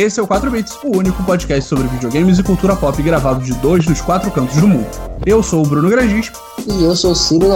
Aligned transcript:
Esse 0.00 0.18
é 0.18 0.22
o 0.22 0.26
4 0.26 0.50
Bits, 0.50 0.78
o 0.82 0.96
único 0.96 1.22
podcast 1.24 1.68
sobre 1.68 1.86
videogames 1.86 2.38
e 2.38 2.42
cultura 2.42 2.74
pop 2.74 3.02
gravado 3.02 3.44
de 3.44 3.52
dois 3.52 3.84
dos 3.84 4.00
quatro 4.00 4.30
cantos 4.30 4.56
do 4.56 4.66
mundo. 4.66 4.88
Eu 5.26 5.42
sou 5.42 5.62
o 5.62 5.68
Bruno 5.68 5.90
Grangis. 5.90 6.32
E 6.66 6.84
eu 6.84 6.96
sou 6.96 7.12
o 7.12 7.14
Ciro 7.14 7.46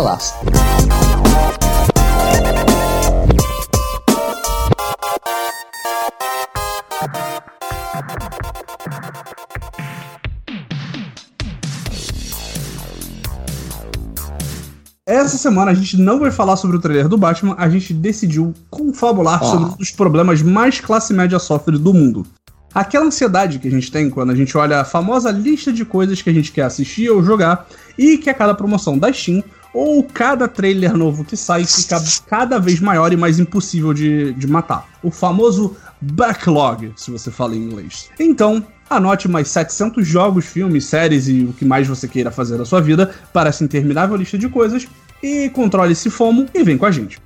Essa 15.25 15.39
semana 15.39 15.71
a 15.71 15.75
gente 15.75 15.97
não 15.97 16.21
vai 16.21 16.31
falar 16.31 16.55
sobre 16.55 16.77
o 16.77 16.81
trailer 16.81 17.09
do 17.09 17.17
Batman, 17.17 17.55
a 17.57 17.67
gente 17.67 17.95
decidiu 17.95 18.53
confabular 18.69 19.41
ah. 19.43 19.47
sobre 19.47 19.83
os 19.83 19.91
problemas 19.91 20.43
mais 20.43 20.81
classe 20.81 21.15
média 21.15 21.39
sofre 21.39 21.79
do 21.79 21.95
mundo. 21.95 22.27
Aquela 22.75 23.07
ansiedade 23.07 23.59
que 23.59 23.67
a 23.67 23.71
gente 23.71 23.91
tem 23.91 24.11
quando 24.11 24.33
a 24.33 24.35
gente 24.35 24.55
olha 24.59 24.83
a 24.83 24.85
famosa 24.85 25.31
lista 25.31 25.73
de 25.73 25.83
coisas 25.83 26.21
que 26.21 26.29
a 26.29 26.33
gente 26.33 26.53
quer 26.53 26.65
assistir 26.65 27.09
ou 27.09 27.25
jogar 27.25 27.67
e 27.97 28.19
que 28.19 28.29
a 28.29 28.35
cada 28.35 28.55
promoção 28.55 28.99
da 28.99 29.11
Steam 29.11 29.43
ou 29.73 30.05
cada 30.05 30.47
trailer 30.47 30.95
novo 30.95 31.25
que 31.25 31.39
sai 31.39 31.65
fica 31.65 31.97
cada 32.27 32.59
vez 32.59 32.79
maior 32.79 33.11
e 33.11 33.17
mais 33.17 33.39
impossível 33.39 33.95
de, 33.95 34.35
de 34.35 34.47
matar. 34.47 34.87
O 35.03 35.11
famoso 35.11 35.75
backlog, 36.03 36.93
se 36.97 37.11
você 37.11 37.31
fala 37.31 37.57
em 37.57 37.63
inglês. 37.63 38.11
Então, 38.21 38.63
Anote 38.89 39.29
mais 39.29 39.49
700 39.49 40.07
jogos, 40.07 40.45
filmes, 40.45 40.85
séries 40.85 41.27
e 41.27 41.45
o 41.45 41.53
que 41.55 41.65
mais 41.65 41.89
você 41.89 42.07
queira 42.07 42.31
fazer 42.31 42.59
da 42.59 42.67
sua 42.67 42.81
vida 42.81 43.15
para 43.33 43.49
essa 43.49 43.65
interminável 43.65 44.15
lista 44.15 44.37
de 44.37 44.49
coisas 44.49 44.87
e 45.25 45.49
controle 45.49 45.93
esse 45.93 46.11
fomo 46.11 46.47
e 46.53 46.63
vem 46.63 46.77
com 46.77 46.85
a 46.85 46.91
gente. 46.91 47.19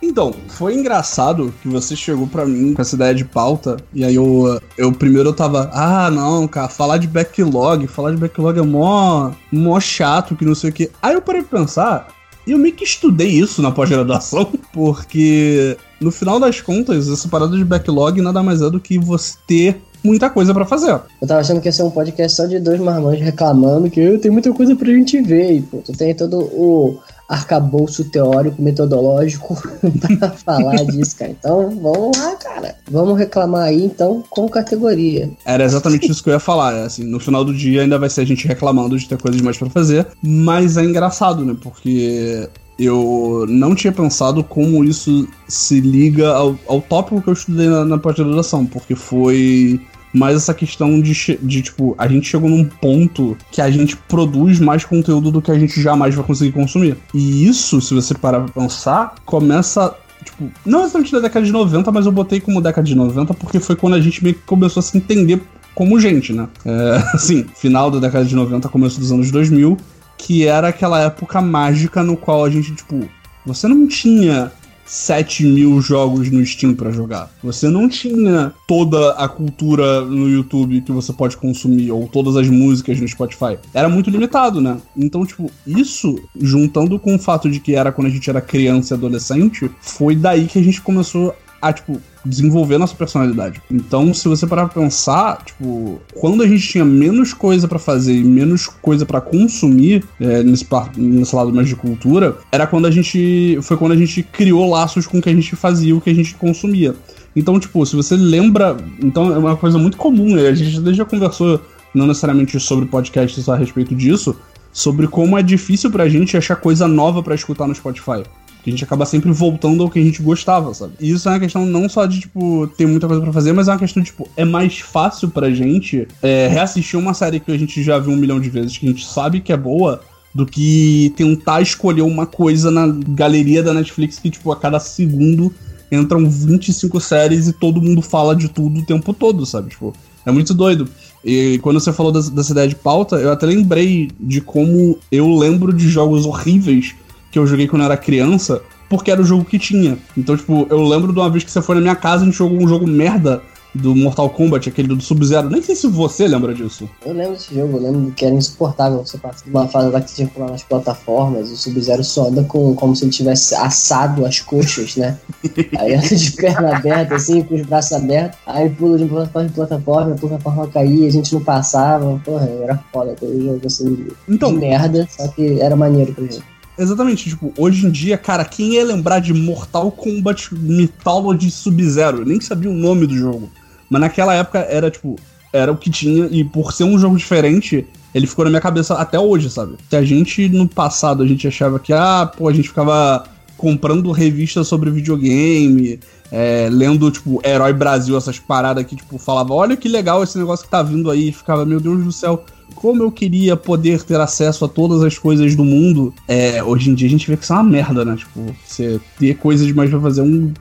Então, 0.00 0.32
foi 0.48 0.74
engraçado 0.74 1.52
que 1.60 1.68
você 1.68 1.96
chegou 1.96 2.28
para 2.28 2.46
mim 2.46 2.74
com 2.74 2.80
essa 2.80 2.94
ideia 2.94 3.14
de 3.14 3.24
pauta, 3.24 3.76
e 3.92 4.04
aí 4.04 4.14
eu, 4.14 4.60
eu 4.76 4.92
primeiro 4.92 5.30
eu 5.30 5.34
tava, 5.34 5.68
ah, 5.72 6.10
não, 6.10 6.46
cara, 6.46 6.68
falar 6.68 6.98
de 6.98 7.08
backlog, 7.08 7.86
falar 7.88 8.12
de 8.12 8.16
backlog 8.16 8.58
é 8.58 8.62
mó, 8.62 9.32
mó 9.52 9.80
chato, 9.80 10.36
que 10.36 10.44
não 10.44 10.54
sei 10.54 10.70
o 10.70 10.72
que. 10.72 10.90
Aí 11.02 11.14
eu 11.14 11.22
parei 11.22 11.42
pra 11.42 11.58
pensar, 11.58 12.08
e 12.46 12.52
eu 12.52 12.58
meio 12.58 12.74
que 12.74 12.84
estudei 12.84 13.28
isso 13.28 13.60
na 13.60 13.70
pós-graduação, 13.70 14.50
porque 14.72 15.76
no 16.00 16.10
final 16.10 16.38
das 16.38 16.60
contas, 16.60 17.08
essa 17.08 17.28
parada 17.28 17.56
de 17.56 17.64
backlog 17.64 18.20
nada 18.22 18.42
mais 18.42 18.62
é 18.62 18.70
do 18.70 18.80
que 18.80 18.98
você 18.98 19.36
ter 19.46 19.82
muita 20.02 20.30
coisa 20.30 20.52
para 20.54 20.64
fazer. 20.64 20.92
Eu 21.20 21.26
tava 21.26 21.40
achando 21.40 21.60
que 21.60 21.68
ia 21.68 21.72
ser 21.72 21.82
um 21.82 21.90
podcast 21.90 22.36
só 22.36 22.46
de 22.46 22.58
dois 22.58 22.80
marmanjos 22.80 23.24
reclamando 23.24 23.90
que 23.90 24.18
tem 24.18 24.30
muita 24.30 24.52
coisa 24.52 24.74
pra 24.74 24.88
gente 24.88 25.20
ver. 25.20 25.52
E, 25.52 25.62
pô, 25.62 25.78
tu 25.78 25.92
tem 25.92 26.14
todo 26.14 26.38
o 26.38 26.98
arcabouço 27.28 28.04
teórico, 28.04 28.60
metodológico 28.62 29.54
para 30.18 30.30
falar 30.30 30.76
disso, 30.86 31.16
cara. 31.16 31.30
Então, 31.30 31.70
vamos 31.70 32.16
lá, 32.16 32.34
cara. 32.36 32.74
Vamos 32.90 33.18
reclamar 33.18 33.64
aí, 33.64 33.84
então, 33.84 34.24
com 34.30 34.48
categoria. 34.48 35.30
Era 35.44 35.64
exatamente 35.64 36.10
isso 36.10 36.22
que 36.22 36.30
eu 36.30 36.34
ia 36.34 36.40
falar. 36.40 36.74
É, 36.74 36.84
assim, 36.84 37.04
no 37.04 37.20
final 37.20 37.44
do 37.44 37.54
dia 37.54 37.82
ainda 37.82 37.98
vai 37.98 38.08
ser 38.08 38.22
a 38.22 38.24
gente 38.24 38.48
reclamando 38.48 38.98
de 38.98 39.06
ter 39.06 39.20
coisas 39.20 39.40
mais 39.42 39.58
para 39.58 39.68
fazer, 39.68 40.06
mas 40.22 40.78
é 40.78 40.84
engraçado, 40.84 41.44
né? 41.44 41.54
Porque 41.60 42.48
eu 42.78 43.44
não 43.48 43.74
tinha 43.74 43.92
pensado 43.92 44.44
como 44.44 44.84
isso 44.84 45.28
se 45.46 45.80
liga 45.80 46.28
ao, 46.28 46.56
ao 46.66 46.80
tópico 46.80 47.20
que 47.20 47.28
eu 47.28 47.32
estudei 47.32 47.66
na, 47.66 47.84
na 47.84 47.98
pós-graduação, 47.98 48.64
porque 48.64 48.94
foi 48.94 49.80
mas 50.12 50.36
essa 50.36 50.54
questão 50.54 51.00
de, 51.00 51.12
de, 51.42 51.62
tipo, 51.62 51.94
a 51.98 52.08
gente 52.08 52.28
chegou 52.28 52.48
num 52.48 52.64
ponto 52.64 53.36
que 53.52 53.60
a 53.60 53.70
gente 53.70 53.94
produz 53.94 54.58
mais 54.58 54.84
conteúdo 54.84 55.30
do 55.30 55.42
que 55.42 55.50
a 55.50 55.58
gente 55.58 55.80
jamais 55.82 56.14
vai 56.14 56.24
conseguir 56.24 56.52
consumir. 56.52 56.96
E 57.12 57.46
isso, 57.46 57.80
se 57.80 57.92
você 57.92 58.14
parar 58.14 58.40
pra 58.40 58.62
pensar, 58.62 59.14
começa 59.26 59.94
tipo, 60.24 60.50
não 60.64 60.82
exatamente 60.82 61.12
da 61.12 61.20
década 61.20 61.44
de 61.44 61.52
90, 61.52 61.92
mas 61.92 62.06
eu 62.06 62.12
botei 62.12 62.40
como 62.40 62.60
década 62.60 62.86
de 62.86 62.94
90 62.94 63.34
porque 63.34 63.60
foi 63.60 63.76
quando 63.76 63.94
a 63.94 64.00
gente 64.00 64.22
meio 64.22 64.34
que 64.34 64.42
começou 64.42 64.80
a 64.80 64.82
se 64.82 64.96
entender 64.96 65.40
como 65.74 66.00
gente, 66.00 66.32
né? 66.32 66.48
É, 66.64 66.96
assim, 67.14 67.46
final 67.54 67.90
da 67.90 67.98
década 67.98 68.24
de 68.24 68.34
90, 68.34 68.68
começo 68.68 68.98
dos 68.98 69.12
anos 69.12 69.30
2000, 69.30 69.76
que 70.18 70.46
era 70.46 70.68
aquela 70.68 71.00
época 71.00 71.40
mágica 71.40 72.02
no 72.02 72.16
qual 72.16 72.44
a 72.44 72.50
gente, 72.50 72.74
tipo, 72.74 73.08
você 73.46 73.66
não 73.66 73.86
tinha 73.86 74.52
7 74.88 75.44
mil 75.44 75.80
jogos 75.80 76.30
no 76.30 76.44
Steam 76.44 76.74
para 76.74 76.90
jogar. 76.90 77.30
Você 77.42 77.68
não 77.68 77.88
tinha 77.88 78.52
toda 78.66 79.12
a 79.12 79.28
cultura 79.28 80.00
no 80.00 80.28
YouTube 80.28 80.80
que 80.80 80.90
você 80.90 81.12
pode 81.12 81.36
consumir, 81.36 81.90
ou 81.90 82.08
todas 82.08 82.36
as 82.36 82.48
músicas 82.48 82.98
no 82.98 83.06
Spotify. 83.06 83.58
Era 83.72 83.88
muito 83.88 84.10
limitado, 84.10 84.60
né? 84.60 84.78
Então, 84.96 85.24
tipo, 85.24 85.50
isso, 85.66 86.18
juntando 86.40 86.98
com 86.98 87.14
o 87.14 87.18
fato 87.18 87.50
de 87.50 87.60
que 87.60 87.74
era 87.74 87.92
quando 87.92 88.06
a 88.06 88.10
gente 88.10 88.28
era 88.28 88.40
criança 88.40 88.94
e 88.94 88.96
adolescente, 88.96 89.70
foi 89.80 90.16
daí 90.16 90.46
que 90.46 90.58
a 90.58 90.62
gente 90.62 90.80
começou 90.80 91.34
a, 91.60 91.72
tipo, 91.72 92.00
desenvolver 92.24 92.78
nossa 92.78 92.94
personalidade. 92.94 93.60
Então, 93.70 94.12
se 94.14 94.28
você 94.28 94.46
parar 94.46 94.68
pra 94.68 94.82
pensar, 94.82 95.44
tipo, 95.44 96.00
quando 96.14 96.42
a 96.42 96.46
gente 96.46 96.66
tinha 96.66 96.84
menos 96.84 97.32
coisa 97.32 97.66
para 97.66 97.78
fazer 97.78 98.14
e 98.14 98.22
menos 98.22 98.66
coisa 98.66 99.04
para 99.04 99.20
consumir 99.20 100.04
é, 100.20 100.42
nesse, 100.42 100.66
nesse 100.96 101.34
lado 101.34 101.52
mais 101.52 101.68
de 101.68 101.74
cultura, 101.74 102.36
era 102.52 102.66
quando 102.66 102.86
a 102.86 102.90
gente. 102.90 103.58
Foi 103.62 103.76
quando 103.76 103.92
a 103.92 103.96
gente 103.96 104.22
criou 104.22 104.68
laços 104.70 105.06
com 105.06 105.18
o 105.18 105.22
que 105.22 105.28
a 105.28 105.34
gente 105.34 105.56
fazia, 105.56 105.96
o 105.96 106.00
que 106.00 106.10
a 106.10 106.14
gente 106.14 106.34
consumia. 106.34 106.94
Então, 107.34 107.58
tipo, 107.58 107.84
se 107.84 107.96
você 107.96 108.16
lembra. 108.16 108.76
Então, 109.02 109.32
é 109.32 109.38
uma 109.38 109.56
coisa 109.56 109.78
muito 109.78 109.96
comum, 109.96 110.34
né? 110.34 110.48
A 110.48 110.54
gente 110.54 110.94
já 110.94 111.04
conversou, 111.04 111.60
não 111.94 112.06
necessariamente 112.06 112.58
sobre 112.60 112.86
podcasts 112.86 113.48
a 113.48 113.56
respeito 113.56 113.94
disso, 113.94 114.36
sobre 114.72 115.08
como 115.08 115.36
é 115.36 115.42
difícil 115.42 115.90
pra 115.90 116.08
gente 116.08 116.36
achar 116.36 116.56
coisa 116.56 116.86
nova 116.86 117.22
para 117.22 117.34
escutar 117.34 117.66
no 117.66 117.74
Spotify 117.74 118.22
a 118.68 118.70
gente 118.70 118.84
acaba 118.84 119.04
sempre 119.04 119.30
voltando 119.32 119.82
ao 119.82 119.90
que 119.90 119.98
a 119.98 120.02
gente 120.02 120.22
gostava, 120.22 120.72
sabe? 120.74 120.92
E 121.00 121.10
isso 121.10 121.28
é 121.28 121.32
uma 121.32 121.40
questão 121.40 121.66
não 121.66 121.88
só 121.88 122.06
de, 122.06 122.20
tipo, 122.20 122.66
ter 122.76 122.86
muita 122.86 123.06
coisa 123.06 123.22
para 123.22 123.32
fazer, 123.32 123.52
mas 123.52 123.68
é 123.68 123.72
uma 123.72 123.78
questão, 123.78 124.02
tipo, 124.02 124.28
é 124.36 124.44
mais 124.44 124.78
fácil 124.78 125.28
pra 125.28 125.50
gente 125.50 126.06
é, 126.22 126.48
reassistir 126.48 126.98
uma 126.98 127.14
série 127.14 127.40
que 127.40 127.50
a 127.50 127.58
gente 127.58 127.82
já 127.82 127.98
viu 127.98 128.12
um 128.12 128.16
milhão 128.16 128.40
de 128.40 128.50
vezes, 128.50 128.76
que 128.76 128.86
a 128.86 128.90
gente 128.90 129.06
sabe 129.06 129.40
que 129.40 129.52
é 129.52 129.56
boa, 129.56 130.00
do 130.34 130.46
que 130.46 131.12
tentar 131.16 131.60
escolher 131.60 132.02
uma 132.02 132.26
coisa 132.26 132.70
na 132.70 132.86
galeria 132.86 133.62
da 133.62 133.72
Netflix 133.72 134.18
que, 134.18 134.30
tipo, 134.30 134.52
a 134.52 134.56
cada 134.56 134.78
segundo 134.78 135.52
entram 135.90 136.28
25 136.28 137.00
séries 137.00 137.48
e 137.48 137.52
todo 137.52 137.80
mundo 137.80 138.02
fala 138.02 138.36
de 138.36 138.48
tudo 138.48 138.80
o 138.80 138.84
tempo 138.84 139.12
todo, 139.12 139.46
sabe? 139.46 139.70
Tipo, 139.70 139.94
é 140.24 140.30
muito 140.30 140.52
doido. 140.52 140.88
E 141.24 141.58
quando 141.62 141.80
você 141.80 141.92
falou 141.92 142.12
dessa 142.12 142.52
ideia 142.52 142.68
de 142.68 142.74
pauta, 142.74 143.16
eu 143.16 143.32
até 143.32 143.46
lembrei 143.46 144.10
de 144.20 144.40
como 144.40 144.98
eu 145.10 145.34
lembro 145.34 145.72
de 145.72 145.88
jogos 145.88 146.24
horríveis 146.24 146.94
que 147.30 147.38
eu 147.38 147.46
joguei 147.46 147.68
quando 147.68 147.82
eu 147.82 147.86
era 147.86 147.96
criança, 147.96 148.62
porque 148.88 149.10
era 149.10 149.20
o 149.20 149.24
jogo 149.24 149.44
que 149.44 149.58
tinha. 149.58 149.98
Então, 150.16 150.36
tipo, 150.36 150.66
eu 150.70 150.82
lembro 150.82 151.12
de 151.12 151.18
uma 151.18 151.30
vez 151.30 151.44
que 151.44 151.50
você 151.50 151.60
foi 151.60 151.74
na 151.74 151.80
minha 151.80 151.96
casa 151.96 152.22
e 152.22 152.22
a 152.22 152.24
gente 152.26 152.38
jogou 152.38 152.58
um 152.58 152.68
jogo 152.68 152.86
merda 152.86 153.42
do 153.74 153.94
Mortal 153.94 154.30
Kombat, 154.30 154.68
aquele 154.68 154.88
do 154.88 155.00
Sub-Zero. 155.00 155.50
Nem 155.50 155.62
sei 155.62 155.76
se 155.76 155.86
você 155.86 156.26
lembra 156.26 156.54
disso. 156.54 156.88
Eu 157.04 157.12
lembro 157.12 157.32
desse 157.32 157.54
jogo, 157.54 157.76
eu 157.76 157.82
lembro 157.82 158.12
que 158.12 158.24
era 158.24 158.34
insuportável. 158.34 158.98
Você 159.04 159.18
passa 159.18 159.44
de 159.44 159.50
uma 159.50 159.68
fase 159.68 159.90
lá 159.90 160.00
que 160.00 160.12
tinha 160.12 160.26
que 160.26 160.34
pular 160.34 160.50
nas 160.50 160.62
plataformas, 160.62 161.50
o 161.50 161.56
Sub-Zero 161.56 162.02
só 162.02 162.28
anda 162.28 162.42
com, 162.44 162.74
como 162.74 162.96
se 162.96 163.04
ele 163.04 163.12
tivesse 163.12 163.54
assado 163.54 164.24
as 164.24 164.40
coxas, 164.40 164.96
né? 164.96 165.18
aí 165.78 165.94
anda 165.94 166.08
de 166.08 166.32
perna 166.32 166.76
aberta, 166.76 167.14
assim, 167.14 167.42
com 167.42 167.54
os 167.54 167.62
braços 167.62 167.92
abertos, 167.92 168.38
aí 168.46 168.70
pula 168.70 168.98
de 168.98 169.04
plataforma 169.04 169.48
em 169.48 169.52
plataforma, 169.52 170.14
a 170.14 170.18
plataforma 170.18 170.68
caía, 170.68 171.06
a 171.06 171.12
gente 171.12 171.32
não 171.34 171.42
passava. 171.42 172.20
Porra, 172.24 172.46
era 172.62 172.82
foda 172.92 173.12
aquele 173.12 173.44
jogo 173.44 173.60
assim 173.66 174.08
então, 174.28 174.52
de 174.52 174.58
merda, 174.58 175.06
só 175.10 175.28
que 175.28 175.60
era 175.60 175.76
maneiro 175.76 176.14
pra 176.14 176.24
gente. 176.24 176.57
Exatamente, 176.78 177.28
tipo, 177.28 177.52
hoje 177.58 177.84
em 177.84 177.90
dia, 177.90 178.16
cara, 178.16 178.44
quem 178.44 178.74
ia 178.74 178.84
lembrar 178.84 179.18
de 179.18 179.34
Mortal 179.34 179.90
Kombat 179.90 180.54
Mythology 180.54 181.50
Sub-Zero? 181.50 182.24
Nem 182.24 182.40
sabia 182.40 182.70
o 182.70 182.74
nome 182.74 183.04
do 183.06 183.16
jogo. 183.16 183.50
Mas 183.90 184.00
naquela 184.00 184.32
época 184.32 184.60
era, 184.60 184.88
tipo, 184.88 185.16
era 185.52 185.72
o 185.72 185.76
que 185.76 185.90
tinha, 185.90 186.28
e 186.30 186.44
por 186.44 186.72
ser 186.72 186.84
um 186.84 186.96
jogo 186.96 187.16
diferente, 187.16 187.84
ele 188.14 188.28
ficou 188.28 188.44
na 188.44 188.50
minha 188.50 188.60
cabeça 188.60 188.94
até 188.94 189.18
hoje, 189.18 189.50
sabe? 189.50 189.74
Se 189.90 189.96
a 189.96 190.04
gente, 190.04 190.48
no 190.48 190.68
passado, 190.68 191.22
a 191.22 191.26
gente 191.26 191.48
achava 191.48 191.80
que, 191.80 191.92
ah, 191.92 192.30
pô, 192.36 192.48
a 192.48 192.52
gente 192.52 192.68
ficava 192.68 193.24
comprando 193.56 194.12
revistas 194.12 194.68
sobre 194.68 194.88
videogame, 194.88 195.98
é, 196.30 196.68
lendo, 196.70 197.10
tipo, 197.10 197.40
Herói 197.44 197.72
Brasil, 197.72 198.16
essas 198.16 198.38
paradas 198.38 198.84
que, 198.86 198.94
tipo, 198.94 199.18
falava, 199.18 199.52
olha 199.52 199.76
que 199.76 199.88
legal 199.88 200.22
esse 200.22 200.38
negócio 200.38 200.64
que 200.64 200.70
tá 200.70 200.80
vindo 200.80 201.10
aí, 201.10 201.30
e 201.30 201.32
ficava, 201.32 201.66
meu 201.66 201.80
Deus 201.80 202.04
do 202.04 202.12
céu, 202.12 202.44
como 202.74 203.02
eu 203.02 203.10
queria 203.10 203.56
poder 203.56 204.02
ter 204.02 204.20
acesso 204.20 204.64
a 204.64 204.68
todas 204.68 205.02
as 205.02 205.18
coisas 205.18 205.54
do 205.56 205.64
mundo, 205.64 206.14
é, 206.26 206.62
hoje 206.62 206.90
em 206.90 206.94
dia 206.94 207.08
a 207.08 207.10
gente 207.10 207.28
vê 207.28 207.36
que 207.36 207.44
isso 207.44 207.52
é 207.52 207.56
uma 207.56 207.64
merda, 207.64 208.04
né? 208.04 208.16
Tipo, 208.16 208.54
você 208.64 209.00
ter 209.18 209.36
coisas 209.36 209.66
demais 209.66 209.90
pra 209.90 210.00
fazer 210.00 210.22
um. 210.22 210.52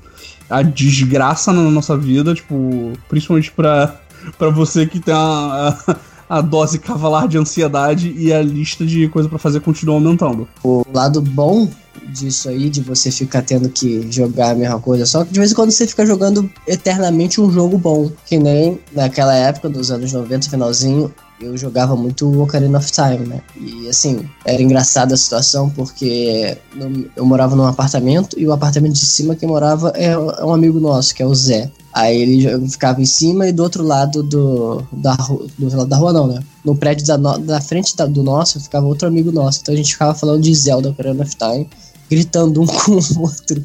a 0.49 0.61
desgraça 0.61 1.53
na 1.53 1.63
nossa 1.69 1.97
vida, 1.97 2.33
tipo, 2.33 2.93
principalmente 3.07 3.51
pra, 3.51 3.99
pra 4.37 4.49
você 4.49 4.85
que 4.85 4.99
tem 4.99 5.13
a, 5.13 5.77
a, 5.87 6.37
a 6.37 6.41
dose 6.41 6.79
cavalar 6.79 7.27
de 7.27 7.37
ansiedade 7.37 8.13
e 8.17 8.33
a 8.33 8.41
lista 8.41 8.85
de 8.85 9.07
coisa 9.09 9.29
para 9.29 9.37
fazer 9.37 9.59
continua 9.61 9.95
aumentando. 9.95 10.47
O 10.63 10.85
lado 10.93 11.21
bom 11.21 11.69
disso 12.09 12.49
aí, 12.49 12.69
de 12.69 12.81
você 12.81 13.11
ficar 13.11 13.41
tendo 13.41 13.69
que 13.69 14.09
jogar 14.11 14.51
a 14.51 14.55
mesma 14.55 14.79
coisa. 14.79 15.05
Só 15.05 15.23
que 15.23 15.31
de 15.31 15.39
vez 15.39 15.51
em 15.51 15.55
quando 15.55 15.71
você 15.71 15.85
fica 15.87 16.05
jogando 16.05 16.49
eternamente 16.65 17.41
um 17.41 17.51
jogo 17.51 17.77
bom. 17.77 18.11
Que 18.25 18.37
nem 18.37 18.79
naquela 18.93 19.35
época 19.35 19.69
dos 19.69 19.91
anos 19.91 20.11
90, 20.11 20.49
finalzinho, 20.49 21.13
eu 21.39 21.55
jogava 21.57 21.95
muito 21.95 22.41
Ocarina 22.41 22.77
of 22.77 22.91
Time, 22.91 23.27
né? 23.27 23.41
E 23.55 23.87
assim, 23.87 24.27
era 24.45 24.61
engraçada 24.61 25.13
a 25.13 25.17
situação 25.17 25.69
porque 25.69 26.57
eu 27.15 27.25
morava 27.25 27.55
num 27.55 27.65
apartamento 27.65 28.39
e 28.39 28.47
o 28.47 28.51
apartamento 28.51 28.93
de 28.93 29.05
cima 29.05 29.35
que 29.35 29.45
morava 29.45 29.89
é 29.89 30.17
um 30.17 30.53
amigo 30.53 30.79
nosso, 30.79 31.13
que 31.13 31.21
é 31.21 31.25
o 31.25 31.35
Zé. 31.35 31.71
Aí 31.93 32.21
ele 32.21 32.69
ficava 32.69 33.01
em 33.01 33.05
cima 33.05 33.47
e 33.47 33.51
do 33.51 33.63
outro 33.63 33.83
lado 33.83 34.21
do, 34.21 34.83
da, 34.91 35.13
rua, 35.13 35.47
do 35.57 35.85
da 35.85 35.97
rua, 35.97 36.13
não, 36.13 36.27
né? 36.27 36.39
No 36.63 36.75
prédio 36.75 37.05
da, 37.05 37.17
da 37.17 37.61
frente 37.61 37.95
da, 37.95 38.05
do 38.05 38.21
nosso 38.21 38.59
ficava 38.59 38.85
outro 38.85 39.07
amigo 39.07 39.31
nosso. 39.31 39.59
Então 39.61 39.73
a 39.73 39.77
gente 39.77 39.93
ficava 39.93 40.13
falando 40.13 40.41
de 40.41 40.53
Zelda 40.53 40.89
Ocarina 40.89 41.23
of 41.23 41.35
Time 41.35 41.67
gritando 42.09 42.61
um 42.61 42.65
com 42.67 42.91
o 42.91 43.21
outro 43.21 43.61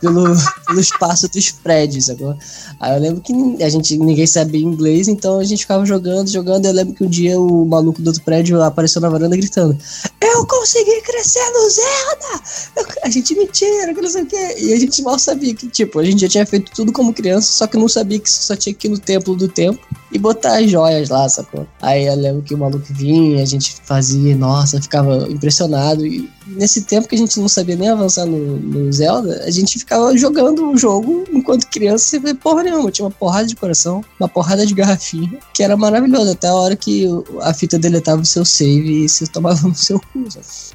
pelo, 0.00 0.24
pelo 0.66 0.80
espaço 0.80 1.28
dos 1.28 1.50
prédios. 1.50 2.10
Agora. 2.10 2.36
Aí 2.80 2.96
eu 2.96 3.00
lembro 3.00 3.20
que 3.20 3.62
a 3.62 3.68
gente, 3.68 3.96
ninguém 3.98 4.26
sabia 4.26 4.60
inglês, 4.60 5.08
então 5.08 5.38
a 5.38 5.44
gente 5.44 5.60
ficava 5.60 5.84
jogando, 5.84 6.28
jogando. 6.28 6.66
Eu 6.66 6.72
lembro 6.72 6.94
que 6.94 7.04
um 7.04 7.08
dia 7.08 7.38
o 7.38 7.64
maluco 7.64 8.02
do 8.02 8.08
outro 8.08 8.22
prédio 8.22 8.60
apareceu 8.62 9.00
na 9.00 9.08
varanda 9.08 9.36
gritando: 9.36 9.76
Eu 10.20 10.46
consegui 10.46 11.00
crescer 11.02 11.50
no 11.50 11.70
Zelda! 11.70 12.44
Eu, 12.76 12.86
a 13.04 13.10
gente 13.10 13.34
mentira, 13.34 13.94
que 13.94 14.00
não 14.00 14.10
sei 14.10 14.22
o 14.22 14.26
quê. 14.26 14.56
E 14.58 14.72
a 14.72 14.78
gente 14.78 15.02
mal 15.02 15.18
sabia 15.18 15.54
que, 15.54 15.68
tipo, 15.68 15.98
a 15.98 16.04
gente 16.04 16.20
já 16.20 16.28
tinha 16.28 16.46
feito 16.46 16.72
tudo 16.72 16.92
como 16.92 17.12
criança, 17.12 17.52
só 17.52 17.66
que 17.66 17.76
não 17.76 17.88
sabia 17.88 18.18
que 18.18 18.30
só 18.30 18.56
tinha 18.56 18.74
que 18.74 18.86
ir 18.86 18.90
no 18.90 18.98
templo 18.98 19.36
do 19.36 19.48
tempo 19.48 19.80
e 20.10 20.18
botar 20.18 20.58
as 20.58 20.70
joias 20.70 21.08
lá, 21.08 21.28
sacou? 21.28 21.66
Aí 21.80 22.06
eu 22.06 22.14
lembro 22.14 22.42
que 22.42 22.54
o 22.54 22.58
maluco 22.58 22.86
vinha, 22.90 23.42
a 23.42 23.46
gente 23.46 23.74
fazia, 23.84 24.36
nossa, 24.36 24.80
ficava 24.80 25.26
impressionado. 25.30 26.06
E 26.06 26.28
nesse 26.56 26.82
tempo 26.82 27.08
que 27.08 27.14
a 27.14 27.18
gente 27.18 27.38
não 27.38 27.48
sabia 27.48 27.76
nem 27.76 27.88
avançar 27.88 28.26
no, 28.26 28.58
no 28.58 28.92
Zelda, 28.92 29.42
a 29.44 29.50
gente 29.50 29.78
ficava 29.78 30.16
jogando 30.16 30.70
o 30.70 30.76
jogo 30.76 31.24
enquanto 31.32 31.66
criança 31.68 32.06
sem 32.06 32.20
ver 32.20 32.34
porra 32.34 32.62
nenhuma. 32.62 32.90
Tinha 32.90 33.06
uma 33.06 33.10
porrada 33.10 33.46
de 33.46 33.56
coração, 33.56 34.04
uma 34.18 34.28
porrada 34.28 34.66
de 34.66 34.74
garrafinha, 34.74 35.38
que 35.54 35.62
era 35.62 35.76
maravilhoso, 35.76 36.32
até 36.32 36.48
a 36.48 36.54
hora 36.54 36.76
que 36.76 37.06
a 37.40 37.52
fita 37.52 37.78
deletava 37.78 38.22
o 38.22 38.26
seu 38.26 38.44
save 38.44 39.04
e 39.04 39.08
você 39.08 39.26
tomava 39.26 39.60
no 39.66 39.74
seu 39.74 39.98
cu. 39.98 40.24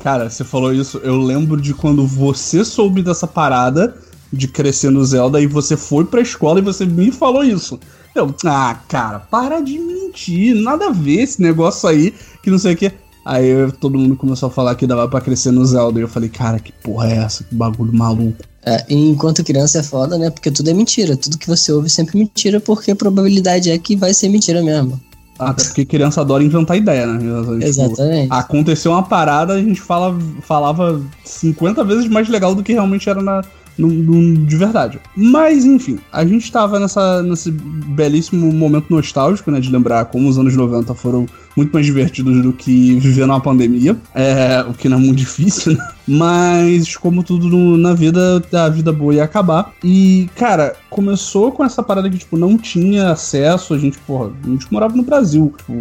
Cara, 0.01 0.29
você 0.29 0.43
falou 0.43 0.73
isso, 0.73 0.97
eu 0.99 1.17
lembro 1.17 1.61
de 1.61 1.73
quando 1.73 2.05
você 2.05 2.63
soube 2.63 3.01
dessa 3.01 3.27
parada 3.27 3.95
de 4.31 4.47
crescer 4.47 4.89
no 4.89 5.05
Zelda 5.05 5.39
e 5.39 5.47
você 5.47 5.77
foi 5.77 6.05
pra 6.05 6.21
escola 6.21 6.59
e 6.59 6.63
você 6.63 6.85
me 6.85 7.11
falou 7.11 7.43
isso. 7.43 7.79
Eu, 8.13 8.33
ah, 8.45 8.79
cara, 8.87 9.19
para 9.19 9.59
de 9.59 9.77
mentir, 9.77 10.55
nada 10.55 10.87
a 10.87 10.91
ver 10.91 11.21
esse 11.21 11.41
negócio 11.41 11.87
aí, 11.87 12.13
que 12.41 12.49
não 12.49 12.57
sei 12.57 12.73
o 12.73 12.77
que. 12.77 12.91
Aí 13.27 13.45
eu, 13.45 13.69
todo 13.73 13.99
mundo 13.99 14.15
começou 14.15 14.47
a 14.47 14.49
falar 14.49 14.73
que 14.75 14.87
dava 14.87 15.05
pra 15.09 15.19
crescer 15.19 15.51
no 15.51 15.65
Zelda. 15.65 15.99
E 15.99 16.01
eu 16.01 16.07
falei, 16.07 16.29
cara, 16.29 16.59
que 16.59 16.71
porra 16.71 17.11
é 17.11 17.17
essa? 17.17 17.43
Que 17.43 17.53
bagulho 17.53 17.93
maluco. 17.93 18.41
É, 18.65 18.85
enquanto 18.89 19.43
criança 19.43 19.79
é 19.79 19.83
foda, 19.83 20.17
né? 20.17 20.29
Porque 20.29 20.49
tudo 20.49 20.69
é 20.69 20.73
mentira. 20.73 21.17
Tudo 21.17 21.37
que 21.37 21.45
você 21.45 21.73
ouve 21.73 21.87
é 21.87 21.89
sempre 21.89 22.17
mentira, 22.17 22.61
porque 22.61 22.91
a 22.91 22.95
probabilidade 22.95 23.69
é 23.69 23.77
que 23.77 23.97
vai 23.97 24.13
ser 24.13 24.29
mentira 24.29 24.63
mesmo. 24.63 24.97
Até 25.37 25.65
porque 25.65 25.83
criança 25.83 26.21
adora 26.21 26.41
inventar 26.41 26.77
ideia, 26.77 27.05
né? 27.05 27.19
Tipo, 27.19 27.63
Exatamente. 27.63 28.31
Aconteceu 28.31 28.93
uma 28.93 29.03
parada, 29.03 29.55
a 29.55 29.61
gente 29.61 29.81
fala, 29.81 30.17
falava 30.41 31.01
50 31.25 31.83
vezes 31.83 32.07
mais 32.07 32.29
legal 32.29 32.55
do 32.55 32.63
que 32.63 32.71
realmente 32.71 33.09
era 33.09 33.21
na, 33.21 33.43
de 33.77 34.57
verdade. 34.57 34.99
Mas, 35.15 35.63
enfim, 35.63 35.99
a 36.11 36.25
gente 36.25 36.51
tava 36.51 36.79
nessa, 36.79 37.21
nesse 37.21 37.51
belíssimo 37.51 38.51
momento 38.51 38.87
nostálgico, 38.89 39.51
né? 39.51 39.59
De 39.59 39.71
lembrar 39.71 40.05
como 40.05 40.27
os 40.27 40.37
anos 40.37 40.55
90 40.55 40.93
foram 40.95 41.27
muito 41.55 41.71
mais 41.71 41.85
divertidos 41.85 42.41
do 42.41 42.51
que 42.53 42.95
viver 42.95 43.27
numa 43.27 43.39
pandemia. 43.39 43.95
É, 44.15 44.65
o 44.67 44.73
que 44.73 44.89
não 44.89 44.97
é 44.97 44.99
muito 44.99 45.17
difícil, 45.19 45.73
né? 45.73 45.87
Mas, 46.07 46.95
como 46.95 47.21
tudo 47.21 47.47
no, 47.47 47.77
na 47.77 47.93
vida, 47.93 48.43
a 48.53 48.69
vida 48.69 48.91
boa 48.91 49.13
ia 49.13 49.23
acabar. 49.23 49.73
E, 49.83 50.29
cara, 50.35 50.75
começou 50.89 51.51
com 51.51 51.63
essa 51.63 51.83
parada 51.83 52.09
que, 52.09 52.17
tipo, 52.17 52.37
não 52.37 52.57
tinha 52.57 53.11
acesso. 53.11 53.73
A 53.73 53.77
gente, 53.77 53.99
porra, 53.99 54.31
a 54.43 54.47
gente 54.47 54.71
morava 54.71 54.95
no 54.95 55.03
Brasil. 55.03 55.53
Tipo, 55.57 55.79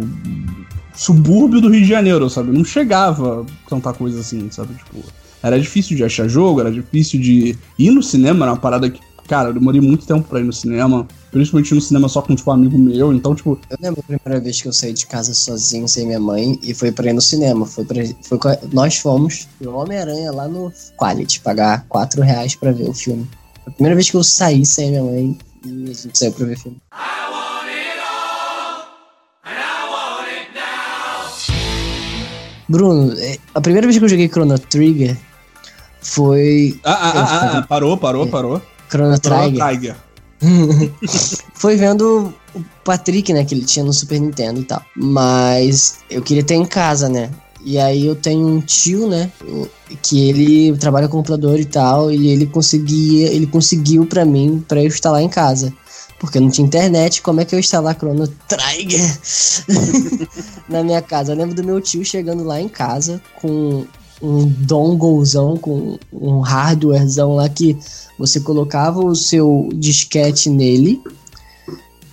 subúrbio 0.97 1.61
do 1.61 1.69
Rio 1.69 1.81
de 1.81 1.87
Janeiro, 1.87 2.29
sabe? 2.29 2.51
Não 2.51 2.65
chegava 2.65 3.45
tanta 3.69 3.93
coisa 3.93 4.19
assim, 4.19 4.49
sabe? 4.51 4.73
Tipo, 4.73 5.03
era 5.41 5.59
difícil 5.59 5.95
de 5.95 6.03
achar 6.03 6.27
jogo, 6.27 6.59
era 6.59 6.71
difícil 6.71 7.19
de 7.19 7.57
ir 7.77 7.91
no 7.91 8.01
cinema, 8.01 8.45
era 8.45 8.53
uma 8.53 8.59
parada 8.59 8.89
que, 8.89 8.99
cara, 9.27 9.49
eu 9.49 9.53
demorei 9.53 9.81
muito 9.81 10.05
tempo 10.05 10.27
pra 10.27 10.39
ir 10.39 10.43
no 10.43 10.53
cinema. 10.53 11.07
Principalmente 11.29 11.75
no 11.75 11.81
cinema 11.81 12.07
só 12.07 12.21
com, 12.21 12.33
tipo, 12.33 12.49
um 12.49 12.53
amigo 12.53 12.77
meu, 12.77 13.13
então, 13.13 13.35
tipo... 13.35 13.59
Eu 13.69 13.77
lembro 13.81 13.99
a 13.99 14.03
primeira 14.03 14.41
vez 14.41 14.61
que 14.61 14.67
eu 14.67 14.73
saí 14.73 14.93
de 14.93 15.05
casa 15.05 15.33
sozinho, 15.33 15.87
sem 15.87 16.07
minha 16.07 16.19
mãe, 16.19 16.57
e 16.63 16.73
foi 16.73 16.91
pra 16.91 17.09
ir 17.09 17.13
no 17.13 17.21
cinema. 17.21 17.65
Foi 17.65 17.83
pra, 17.83 18.01
foi, 18.23 18.39
nós 18.71 18.95
fomos 18.97 19.47
o 19.61 19.69
Homem-Aranha 19.69 20.31
lá 20.31 20.47
no 20.47 20.71
Quality, 20.97 21.41
pagar 21.41 21.85
4 21.89 22.21
reais 22.21 22.55
pra 22.55 22.71
ver 22.71 22.89
o 22.89 22.93
filme. 22.93 23.27
Foi 23.63 23.71
a 23.71 23.71
primeira 23.71 23.95
vez 23.95 24.09
que 24.09 24.15
eu 24.15 24.23
saí 24.23 24.65
sem 24.65 24.89
minha 24.89 25.03
mãe, 25.03 25.37
e 25.65 25.91
a 25.91 25.93
gente 25.93 26.17
saiu 26.17 26.31
pra 26.31 26.45
ver 26.45 26.55
o 26.55 26.59
filme. 26.59 26.77
Bruno, 32.67 33.13
é, 33.17 33.37
a 33.53 33.61
primeira 33.61 33.87
vez 33.87 33.97
que 33.97 34.03
eu 34.03 34.09
joguei 34.09 34.27
Chrono 34.27 34.59
Trigger 34.59 35.17
foi. 36.01 36.79
Ah, 36.83 36.91
ah, 36.91 37.11
ah, 37.15 37.57
ah 37.57 37.61
parou, 37.63 37.97
parou, 37.97 38.25
é. 38.25 38.29
parou. 38.29 38.61
Chrono 38.89 39.19
Trigger. 39.19 39.95
foi 41.55 41.75
vendo 41.75 42.33
o 42.53 42.63
Patrick, 42.83 43.33
né, 43.33 43.43
que 43.43 43.55
ele 43.55 43.65
tinha 43.65 43.83
no 43.83 43.93
Super 43.93 44.19
Nintendo 44.19 44.61
e 44.61 44.63
tal. 44.63 44.81
Mas 44.95 45.99
eu 46.09 46.21
queria 46.21 46.43
ter 46.43 46.55
em 46.55 46.65
casa, 46.65 47.09
né? 47.09 47.29
E 47.63 47.77
aí 47.77 48.05
eu 48.05 48.15
tenho 48.15 48.47
um 48.47 48.61
tio, 48.61 49.09
né, 49.09 49.31
que 50.01 50.29
ele 50.29 50.77
trabalha 50.77 51.07
com 51.07 51.17
computador 51.17 51.59
e 51.59 51.65
tal, 51.65 52.11
e 52.11 52.29
ele 52.29 52.45
conseguia, 52.45 53.27
ele 53.27 53.47
conseguiu 53.47 54.05
para 54.05 54.23
mim 54.23 54.63
para 54.65 54.81
eu 54.81 54.87
instalar 54.87 55.21
em 55.21 55.29
casa. 55.29 55.73
Porque 56.19 56.39
não 56.39 56.49
tinha 56.49 56.65
internet, 56.65 57.21
como 57.21 57.41
é 57.41 57.45
que 57.45 57.53
eu 57.53 57.59
instalar 57.59 57.95
Chrono 57.95 58.27
Trigger 58.47 59.19
na 60.67 60.83
minha 60.83 61.01
casa? 61.01 61.31
Eu 61.31 61.37
lembro 61.37 61.55
do 61.55 61.63
meu 61.63 61.79
tio 61.79 62.03
chegando 62.03 62.43
lá 62.43 62.59
em 62.59 62.67
casa 62.67 63.21
com 63.39 63.85
um 64.21 64.45
donglezão, 64.45 65.57
com 65.57 65.99
um 66.11 66.39
hardwarezão 66.39 67.35
lá 67.35 67.47
que 67.47 67.77
você 68.17 68.39
colocava 68.39 68.99
o 68.99 69.15
seu 69.15 69.69
disquete 69.75 70.49
nele 70.49 71.01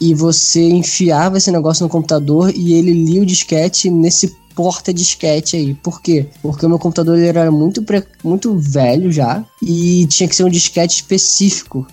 e 0.01 0.15
você 0.15 0.69
enfiava 0.69 1.39
esse 1.39 1.51
negócio 1.51 1.83
no 1.83 1.89
computador 1.89 2.53
e 2.55 2.75
ele 2.75 2.93
lia 2.93 3.23
o 3.23 3.27
disquete 3.27 3.89
nesse 3.89 4.37
porta 4.55 4.93
disquete 4.93 5.57
aí. 5.57 5.75
Por 5.75 6.01
quê? 6.01 6.27
Porque 6.43 6.67
o 6.67 6.69
meu 6.69 6.79
computador 6.79 7.19
ele 7.19 7.27
era 7.27 7.51
muito, 7.51 7.85
muito 8.23 8.57
velho 8.59 9.11
já 9.11 9.45
e 9.63 10.07
tinha 10.07 10.29
que 10.29 10.37
ser 10.37 10.45
um 10.45 10.51
disquete 10.51 10.97
específico 10.97 11.87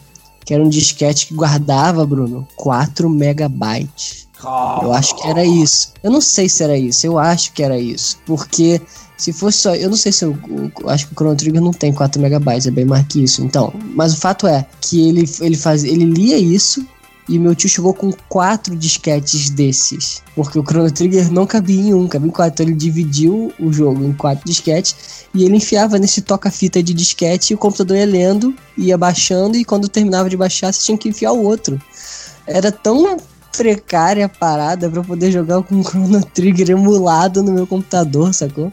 que 0.46 0.54
era 0.54 0.64
um 0.64 0.70
disquete 0.70 1.28
que 1.28 1.34
guardava, 1.34 2.06
Bruno, 2.06 2.48
4 2.56 3.10
megabytes. 3.10 4.28
Eu 4.82 4.92
acho 4.92 5.16
que 5.16 5.28
era 5.28 5.46
isso. 5.46 5.94
Eu 6.02 6.10
não 6.10 6.22
sei 6.22 6.50
se 6.50 6.64
era 6.64 6.76
isso, 6.78 7.06
eu 7.06 7.20
acho 7.20 7.54
que 7.54 7.62
era 7.62 7.78
isso. 7.78 8.18
Porque 8.26 8.82
se 9.18 9.32
fosse 9.32 9.60
só. 9.60 9.76
Eu 9.76 9.90
não 9.90 9.98
sei 9.98 10.12
se 10.12 10.26
eu, 10.26 10.36
eu 10.80 10.90
acho 10.90 11.06
que 11.08 11.14
o 11.14 11.16
Chrono 11.16 11.36
Trigger 11.36 11.62
não 11.62 11.72
tem 11.72 11.94
4 11.94 12.20
megabytes, 12.20 12.66
é 12.66 12.72
bem 12.72 12.86
mais 12.86 13.06
que 13.06 13.24
isso. 13.24 13.44
Então, 13.44 13.72
mas 13.96 14.14
o 14.14 14.18
fato 14.18 14.48
é 14.48 14.66
que 14.82 15.10
ele, 15.10 15.30
ele, 15.42 15.56
faz, 15.56 15.84
ele 15.84 16.06
lia 16.06 16.38
isso 16.38 16.86
e 17.28 17.38
meu 17.40 17.56
tio 17.56 17.70
chegou 17.70 17.94
com 17.94 18.12
quatro 18.28 18.76
disquetes 18.76 19.50
desses. 19.50 20.22
Porque 20.36 20.58
o 20.58 20.64
Chrono 20.64 20.92
Trigger 20.92 21.32
não 21.32 21.46
cabia 21.46 21.80
em 21.80 21.94
um, 21.94 22.08
cabia 22.08 22.28
em 22.28 22.32
quatro. 22.32 22.54
Então 22.54 22.66
ele 22.66 22.76
dividiu 22.76 23.54
o 23.60 23.72
jogo 23.72 24.04
em 24.04 24.14
quatro 24.14 24.46
disquetes 24.46 25.26
e 25.34 25.44
ele 25.44 25.58
enfiava 25.58 25.98
nesse 25.98 26.22
toca-fita 26.22 26.82
de 26.82 26.94
disquete 26.94 27.52
e 27.52 27.56
o 27.56 27.58
computador 27.58 27.98
ia 27.98 28.06
lendo, 28.06 28.54
ia 28.78 28.98
baixando 28.98 29.58
e 29.58 29.64
quando 29.64 29.88
terminava 29.88 30.30
de 30.30 30.38
baixar 30.38 30.74
você 30.74 30.82
tinha 30.82 30.98
que 30.98 31.10
enfiar 31.10 31.32
o 31.32 31.44
outro. 31.44 31.80
Era 32.46 32.72
tão 32.72 33.18
precária 33.56 34.26
a 34.26 34.30
parada 34.30 34.90
para 34.90 35.04
poder 35.04 35.32
jogar 35.32 35.62
com 35.64 35.80
o 35.80 35.84
Chrono 35.84 36.24
Trigger 36.24 36.72
emulado 36.72 37.44
no 37.44 37.52
meu 37.52 37.68
computador, 37.68 38.34
sacou? 38.34 38.72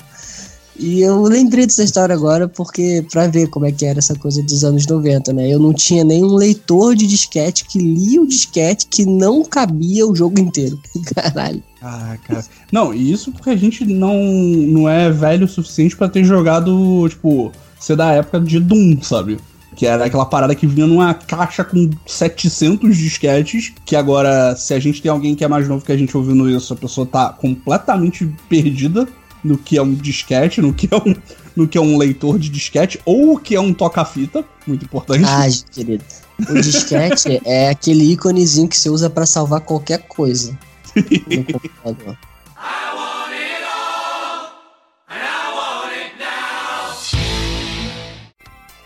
E 0.78 1.00
eu 1.00 1.22
lembrei 1.22 1.66
dessa 1.66 1.82
história 1.82 2.14
agora 2.14 2.46
porque 2.46 3.04
para 3.10 3.26
ver 3.26 3.48
como 3.48 3.66
é 3.66 3.72
que 3.72 3.84
era 3.84 3.98
essa 3.98 4.14
coisa 4.14 4.40
dos 4.42 4.62
anos 4.62 4.86
90, 4.86 5.32
né? 5.32 5.52
Eu 5.52 5.58
não 5.58 5.74
tinha 5.74 6.04
nenhum 6.04 6.34
leitor 6.34 6.94
de 6.94 7.06
disquete 7.06 7.64
que 7.64 7.78
lia 7.78 8.22
o 8.22 8.26
disquete 8.26 8.86
que 8.86 9.04
não 9.04 9.44
cabia 9.44 10.06
o 10.06 10.14
jogo 10.14 10.38
inteiro. 10.38 10.78
Caralho. 11.14 11.62
Ah, 11.82 12.16
cara. 12.24 12.44
Não, 12.70 12.94
e 12.94 13.10
isso 13.10 13.32
porque 13.32 13.50
a 13.50 13.56
gente 13.56 13.84
não, 13.84 14.14
não 14.14 14.88
é 14.88 15.10
velho 15.10 15.46
o 15.46 15.48
suficiente 15.48 15.96
para 15.96 16.08
ter 16.08 16.24
jogado, 16.24 17.08
tipo, 17.08 17.50
ser 17.78 17.96
da 17.96 18.12
época 18.12 18.40
de 18.40 18.60
Doom, 18.60 19.02
sabe? 19.02 19.38
Que 19.74 19.86
era 19.86 20.04
aquela 20.04 20.26
parada 20.26 20.54
que 20.54 20.66
vinha 20.66 20.86
numa 20.86 21.14
caixa 21.14 21.64
com 21.64 21.90
700 22.06 22.96
disquetes. 22.96 23.72
Que 23.84 23.94
agora, 23.96 24.54
se 24.56 24.74
a 24.74 24.80
gente 24.80 25.02
tem 25.02 25.10
alguém 25.10 25.34
que 25.34 25.44
é 25.44 25.48
mais 25.48 25.68
novo 25.68 25.84
que 25.84 25.92
a 25.92 25.96
gente 25.96 26.16
ouvindo 26.16 26.48
isso, 26.48 26.72
a 26.72 26.76
pessoa 26.76 27.06
tá 27.06 27.30
completamente 27.30 28.28
perdida 28.48 29.08
no 29.42 29.56
que 29.56 29.76
é 29.76 29.82
um 29.82 29.94
disquete, 29.94 30.60
no 30.60 30.72
que 30.72 30.88
é 30.92 30.96
um, 30.96 31.14
no 31.56 31.68
que 31.68 31.78
é 31.78 31.80
um 31.80 31.96
leitor 31.96 32.38
de 32.38 32.48
disquete, 32.48 33.00
ou 33.04 33.34
o 33.34 33.38
que 33.38 33.54
é 33.54 33.60
um 33.60 33.72
toca-fita, 33.72 34.44
muito 34.66 34.84
importante. 34.84 35.24
Ah, 35.26 35.46
querido. 35.72 36.04
O 36.48 36.54
disquete 36.54 37.40
é 37.44 37.70
aquele 37.70 38.12
íconezinho 38.12 38.68
que 38.68 38.76
você 38.76 38.88
usa 38.88 39.10
para 39.10 39.26
salvar 39.26 39.60
qualquer 39.60 40.02
coisa 40.06 40.56
no 40.94 41.44
computador. 41.84 42.16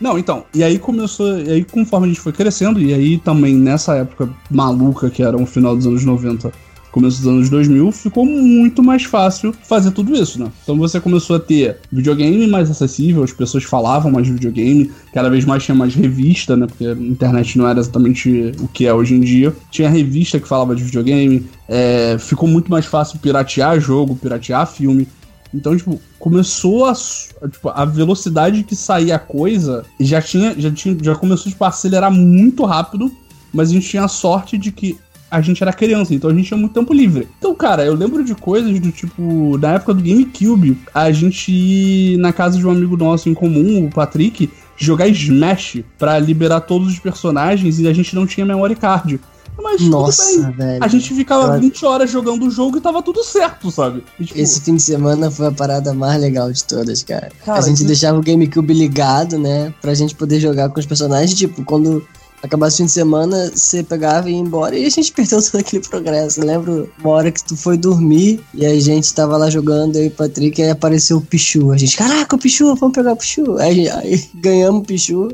Não, 0.03 0.19
então, 0.19 0.43
e 0.53 0.61
aí 0.61 0.77
começou, 0.77 1.39
e 1.39 1.49
aí 1.49 1.63
conforme 1.63 2.07
a 2.07 2.09
gente 2.09 2.19
foi 2.19 2.33
crescendo, 2.33 2.77
e 2.77 2.93
aí 2.93 3.17
também 3.17 3.55
nessa 3.55 3.95
época 3.95 4.29
maluca 4.51 5.09
que 5.09 5.23
era 5.23 5.37
o 5.37 5.45
final 5.45 5.77
dos 5.77 5.87
anos 5.87 6.03
90, 6.03 6.51
começo 6.93 7.17
dos 7.17 7.27
anos 7.27 7.49
2000, 7.49 7.91
ficou 7.91 8.23
muito 8.23 8.83
mais 8.83 9.03
fácil 9.03 9.53
fazer 9.63 9.89
tudo 9.91 10.15
isso, 10.15 10.39
né? 10.39 10.51
Então 10.61 10.77
você 10.77 10.99
começou 10.99 11.35
a 11.35 11.39
ter 11.39 11.79
videogame 11.91 12.45
mais 12.45 12.69
acessível, 12.69 13.23
as 13.23 13.33
pessoas 13.33 13.63
falavam 13.63 14.11
mais 14.11 14.27
de 14.27 14.33
videogame, 14.33 14.91
cada 15.11 15.27
vez 15.27 15.43
mais 15.43 15.63
tinha 15.63 15.73
mais 15.73 15.95
revista, 15.95 16.55
né? 16.55 16.67
Porque 16.67 16.85
a 16.85 16.93
internet 16.93 17.57
não 17.57 17.67
era 17.67 17.79
exatamente 17.79 18.51
o 18.59 18.67
que 18.67 18.85
é 18.85 18.93
hoje 18.93 19.15
em 19.15 19.19
dia. 19.19 19.53
Tinha 19.71 19.89
revista 19.89 20.39
que 20.39 20.47
falava 20.47 20.75
de 20.75 20.83
videogame, 20.83 21.47
é, 21.67 22.15
ficou 22.19 22.47
muito 22.47 22.69
mais 22.69 22.85
fácil 22.85 23.17
piratear 23.17 23.79
jogo, 23.79 24.15
piratear 24.15 24.67
filme. 24.67 25.07
Então, 25.51 25.75
tipo, 25.75 25.99
começou 26.19 26.85
a, 26.85 26.93
tipo, 26.93 27.69
a 27.69 27.85
velocidade 27.85 28.63
que 28.63 28.75
saía 28.75 29.15
a 29.15 29.19
coisa 29.19 29.83
já 29.99 30.21
tinha, 30.21 30.53
já 30.59 30.71
tinha, 30.71 30.95
já 31.01 31.15
começou 31.15 31.51
tipo, 31.51 31.63
a 31.63 31.69
acelerar 31.69 32.11
muito 32.11 32.63
rápido, 32.65 33.11
mas 33.51 33.69
a 33.69 33.73
gente 33.73 33.87
tinha 33.87 34.03
a 34.03 34.07
sorte 34.07 34.57
de 34.59 34.71
que 34.71 34.97
a 35.33 35.41
gente 35.41 35.63
era 35.63 35.73
criança, 35.73 36.13
então 36.13 36.29
a 36.29 36.33
gente 36.33 36.45
tinha 36.45 36.57
muito 36.57 36.73
tempo 36.73 36.93
livre. 36.93 37.27
Então, 37.39 37.55
cara, 37.55 37.83
eu 37.83 37.95
lembro 37.95 38.23
de 38.23 38.35
coisas 38.35 38.79
do 38.79 38.91
tipo, 38.91 39.57
na 39.57 39.73
época 39.73 39.95
do 39.95 40.03
GameCube, 40.03 40.77
a 40.93 41.11
gente 41.11 41.51
ir 41.51 42.17
na 42.17 42.31
casa 42.31 42.55
de 42.55 42.67
um 42.67 42.69
amigo 42.69 42.95
nosso 42.95 43.27
em 43.29 43.33
comum, 43.33 43.87
o 43.87 43.89
Patrick, 43.89 44.47
jogar 44.77 45.07
Smash 45.07 45.79
para 45.97 46.19
liberar 46.19 46.61
todos 46.61 46.87
os 46.87 46.99
personagens 46.99 47.79
e 47.79 47.87
a 47.87 47.93
gente 47.93 48.13
não 48.13 48.27
tinha 48.27 48.45
memory 48.45 48.75
card. 48.75 49.19
Mas 49.59 49.81
Nossa, 49.81 50.51
velho. 50.51 50.83
A 50.83 50.87
gente 50.87 51.11
ficava 51.15 51.57
20 51.57 51.83
horas 51.83 52.11
jogando 52.11 52.45
o 52.45 52.51
jogo 52.51 52.77
e 52.77 52.81
tava 52.81 53.01
tudo 53.01 53.23
certo, 53.23 53.71
sabe? 53.71 54.03
E, 54.19 54.25
tipo... 54.25 54.39
Esse 54.39 54.61
fim 54.61 54.75
de 54.75 54.83
semana 54.83 55.31
foi 55.31 55.47
a 55.47 55.51
parada 55.51 55.95
mais 55.95 56.21
legal 56.21 56.51
de 56.51 56.63
todas, 56.63 57.01
cara. 57.01 57.31
cara 57.43 57.57
a 57.57 57.61
gente 57.61 57.79
que... 57.79 57.85
deixava 57.85 58.19
o 58.19 58.21
GameCube 58.21 58.71
ligado, 58.71 59.39
né? 59.39 59.73
Pra 59.81 59.95
gente 59.95 60.13
poder 60.13 60.39
jogar 60.39 60.69
com 60.69 60.79
os 60.79 60.85
personagens. 60.85 61.33
Tipo, 61.33 61.63
quando 61.63 62.03
acabasse 62.43 62.75
o 62.75 62.77
fim 62.79 62.85
de 62.85 62.91
semana, 62.91 63.51
você 63.55 63.81
pegava 63.81 64.29
e 64.29 64.33
ia 64.33 64.39
embora 64.39 64.77
e 64.77 64.85
a 64.85 64.89
gente 64.89 65.11
perdeu 65.13 65.41
todo 65.41 65.59
aquele 65.59 65.81
progresso. 65.81 66.41
Eu 66.41 66.45
lembro 66.45 66.91
uma 66.99 67.09
hora 67.09 67.31
que 67.31 67.43
tu 67.43 67.55
foi 67.55 67.77
dormir 67.77 68.41
e 68.53 68.65
a 68.65 68.79
gente 68.79 69.13
tava 69.13 69.37
lá 69.37 69.49
jogando, 69.49 69.95
eu 69.95 70.05
e 70.05 70.09
Patrick, 70.09 70.59
e 70.59 70.65
aí 70.65 70.69
apareceu 70.69 71.17
o 71.17 71.21
Pichu. 71.21 71.71
A 71.71 71.77
gente, 71.77 71.95
caraca, 71.95 72.35
o 72.35 72.39
Pichu, 72.39 72.75
vamos 72.75 72.93
pegar 72.93 73.13
o 73.13 73.17
Pichu. 73.17 73.57
Aí, 73.57 73.89
aí 73.89 74.23
ganhamos 74.35 74.81
o 74.81 74.85
Pichu. 74.85 75.31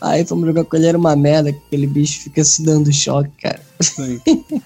Aí 0.00 0.24
fomos 0.24 0.46
jogar 0.46 0.64
com 0.64 0.76
ele, 0.76 0.86
era 0.86 0.96
uma 0.98 1.16
merda, 1.16 1.50
aquele 1.50 1.86
bicho 1.86 2.22
fica 2.22 2.42
se 2.44 2.62
dando 2.62 2.92
choque, 2.92 3.30
cara. 3.42 3.60
Sim. 3.80 4.20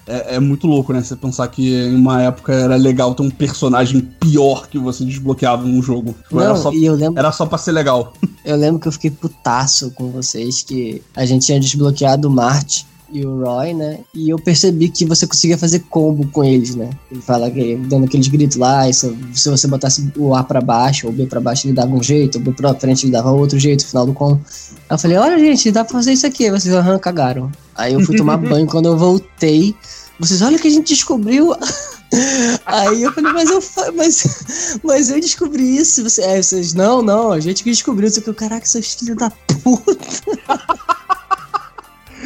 É, 0.07 0.35
é, 0.35 0.39
muito 0.39 0.67
louco, 0.67 0.93
né? 0.93 1.01
Você 1.01 1.15
pensar 1.15 1.47
que 1.47 1.73
em 1.73 1.95
uma 1.95 2.21
época 2.21 2.53
era 2.53 2.75
legal 2.75 3.13
ter 3.15 3.23
um 3.23 3.29
personagem 3.29 4.01
pior 4.19 4.67
que 4.67 4.77
você 4.77 5.03
desbloqueava 5.03 5.63
num 5.63 5.81
jogo. 5.81 6.15
Tipo, 6.23 6.35
Não, 6.35 6.43
era, 6.43 6.55
só, 6.55 6.71
e 6.71 6.85
eu 6.85 6.95
lembro, 6.95 7.19
era 7.19 7.31
só 7.31 7.45
pra 7.45 7.57
ser 7.57 7.71
legal. 7.71 8.13
Eu 8.45 8.55
lembro 8.55 8.79
que 8.79 8.87
eu 8.87 8.91
fiquei 8.91 9.11
putaço 9.11 9.91
com 9.91 10.09
vocês, 10.09 10.61
que 10.61 11.01
a 11.15 11.25
gente 11.25 11.45
tinha 11.45 11.59
desbloqueado 11.59 12.27
o 12.27 12.31
Marte 12.31 12.85
e 13.11 13.25
o 13.25 13.43
Roy, 13.43 13.73
né? 13.73 13.99
E 14.13 14.29
eu 14.29 14.37
percebi 14.37 14.89
que 14.89 15.05
você 15.05 15.25
conseguia 15.25 15.57
fazer 15.57 15.79
combo 15.89 16.27
com 16.27 16.43
eles, 16.43 16.75
né? 16.75 16.89
Ele 17.11 17.21
fala 17.21 17.49
que 17.49 17.75
dando 17.75 18.05
aqueles 18.05 18.27
gritos 18.27 18.57
lá, 18.57 18.87
e 18.87 18.93
se, 18.93 19.15
se 19.33 19.49
você 19.49 19.67
botasse 19.67 20.11
o 20.15 20.35
A 20.35 20.43
para 20.43 20.61
baixo 20.61 21.07
ou 21.07 21.13
o 21.13 21.15
B 21.15 21.25
para 21.25 21.39
baixo, 21.39 21.67
ele 21.67 21.73
dava 21.73 21.93
um 21.93 22.03
jeito, 22.03 22.37
o 22.37 22.41
B 22.41 22.51
pra 22.51 22.73
frente 22.75 23.05
ele 23.05 23.11
dava 23.11 23.31
outro 23.31 23.57
jeito, 23.57 23.81
no 23.81 23.87
final 23.87 24.05
do 24.05 24.13
combo. 24.13 24.41
Aí 24.89 24.95
eu 24.95 24.99
falei, 24.99 25.17
olha 25.17 25.39
gente, 25.39 25.71
dá 25.71 25.83
pra 25.83 25.93
fazer 25.93 26.13
isso 26.13 26.25
aqui. 26.25 26.49
Vocês 26.51 26.73
aham, 26.73 26.99
cagaram. 26.99 27.51
Aí 27.79 27.93
eu 27.93 28.01
fui 28.01 28.17
tomar 28.17 28.35
banho, 28.37 28.67
quando 28.67 28.87
eu 28.87 28.97
voltei, 28.97 29.73
vocês, 30.19 30.41
olha 30.41 30.57
o 30.57 30.59
que 30.59 30.67
a 30.67 30.71
gente 30.71 30.89
descobriu. 30.89 31.55
Aí 32.65 33.03
eu 33.03 33.13
falei, 33.13 33.31
mas 33.31 33.49
eu, 33.49 33.63
mas, 33.95 34.79
mas 34.83 35.09
eu 35.09 35.19
descobri 35.19 35.77
isso. 35.77 36.03
Você, 36.03 36.23
aí 36.23 36.41
vocês, 36.41 36.73
não, 36.73 37.03
não, 37.03 37.31
a 37.31 37.39
gente 37.39 37.63
que 37.63 37.69
descobriu 37.69 38.07
isso 38.07 38.19
aqui. 38.19 38.33
Caraca, 38.33 38.65
seus 38.65 38.95
filhos 38.95 39.15
da 39.15 39.29
puta. 39.29 39.95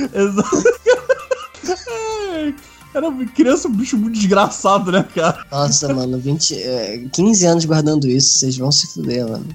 Exato. 0.14 0.64
Era 2.94 3.12
criança, 3.36 3.68
um 3.68 3.74
bicho 3.74 3.98
muito 3.98 4.18
desgraçado, 4.18 4.90
né, 4.90 5.06
cara? 5.14 5.46
Nossa, 5.52 5.94
mano, 5.94 6.18
20, 6.18 6.56
é, 6.56 7.06
15 7.12 7.46
anos 7.46 7.66
guardando 7.66 8.08
isso, 8.08 8.40
vocês 8.40 8.56
vão 8.56 8.72
se 8.72 8.88
fuder, 8.88 9.28
mano. 9.28 9.48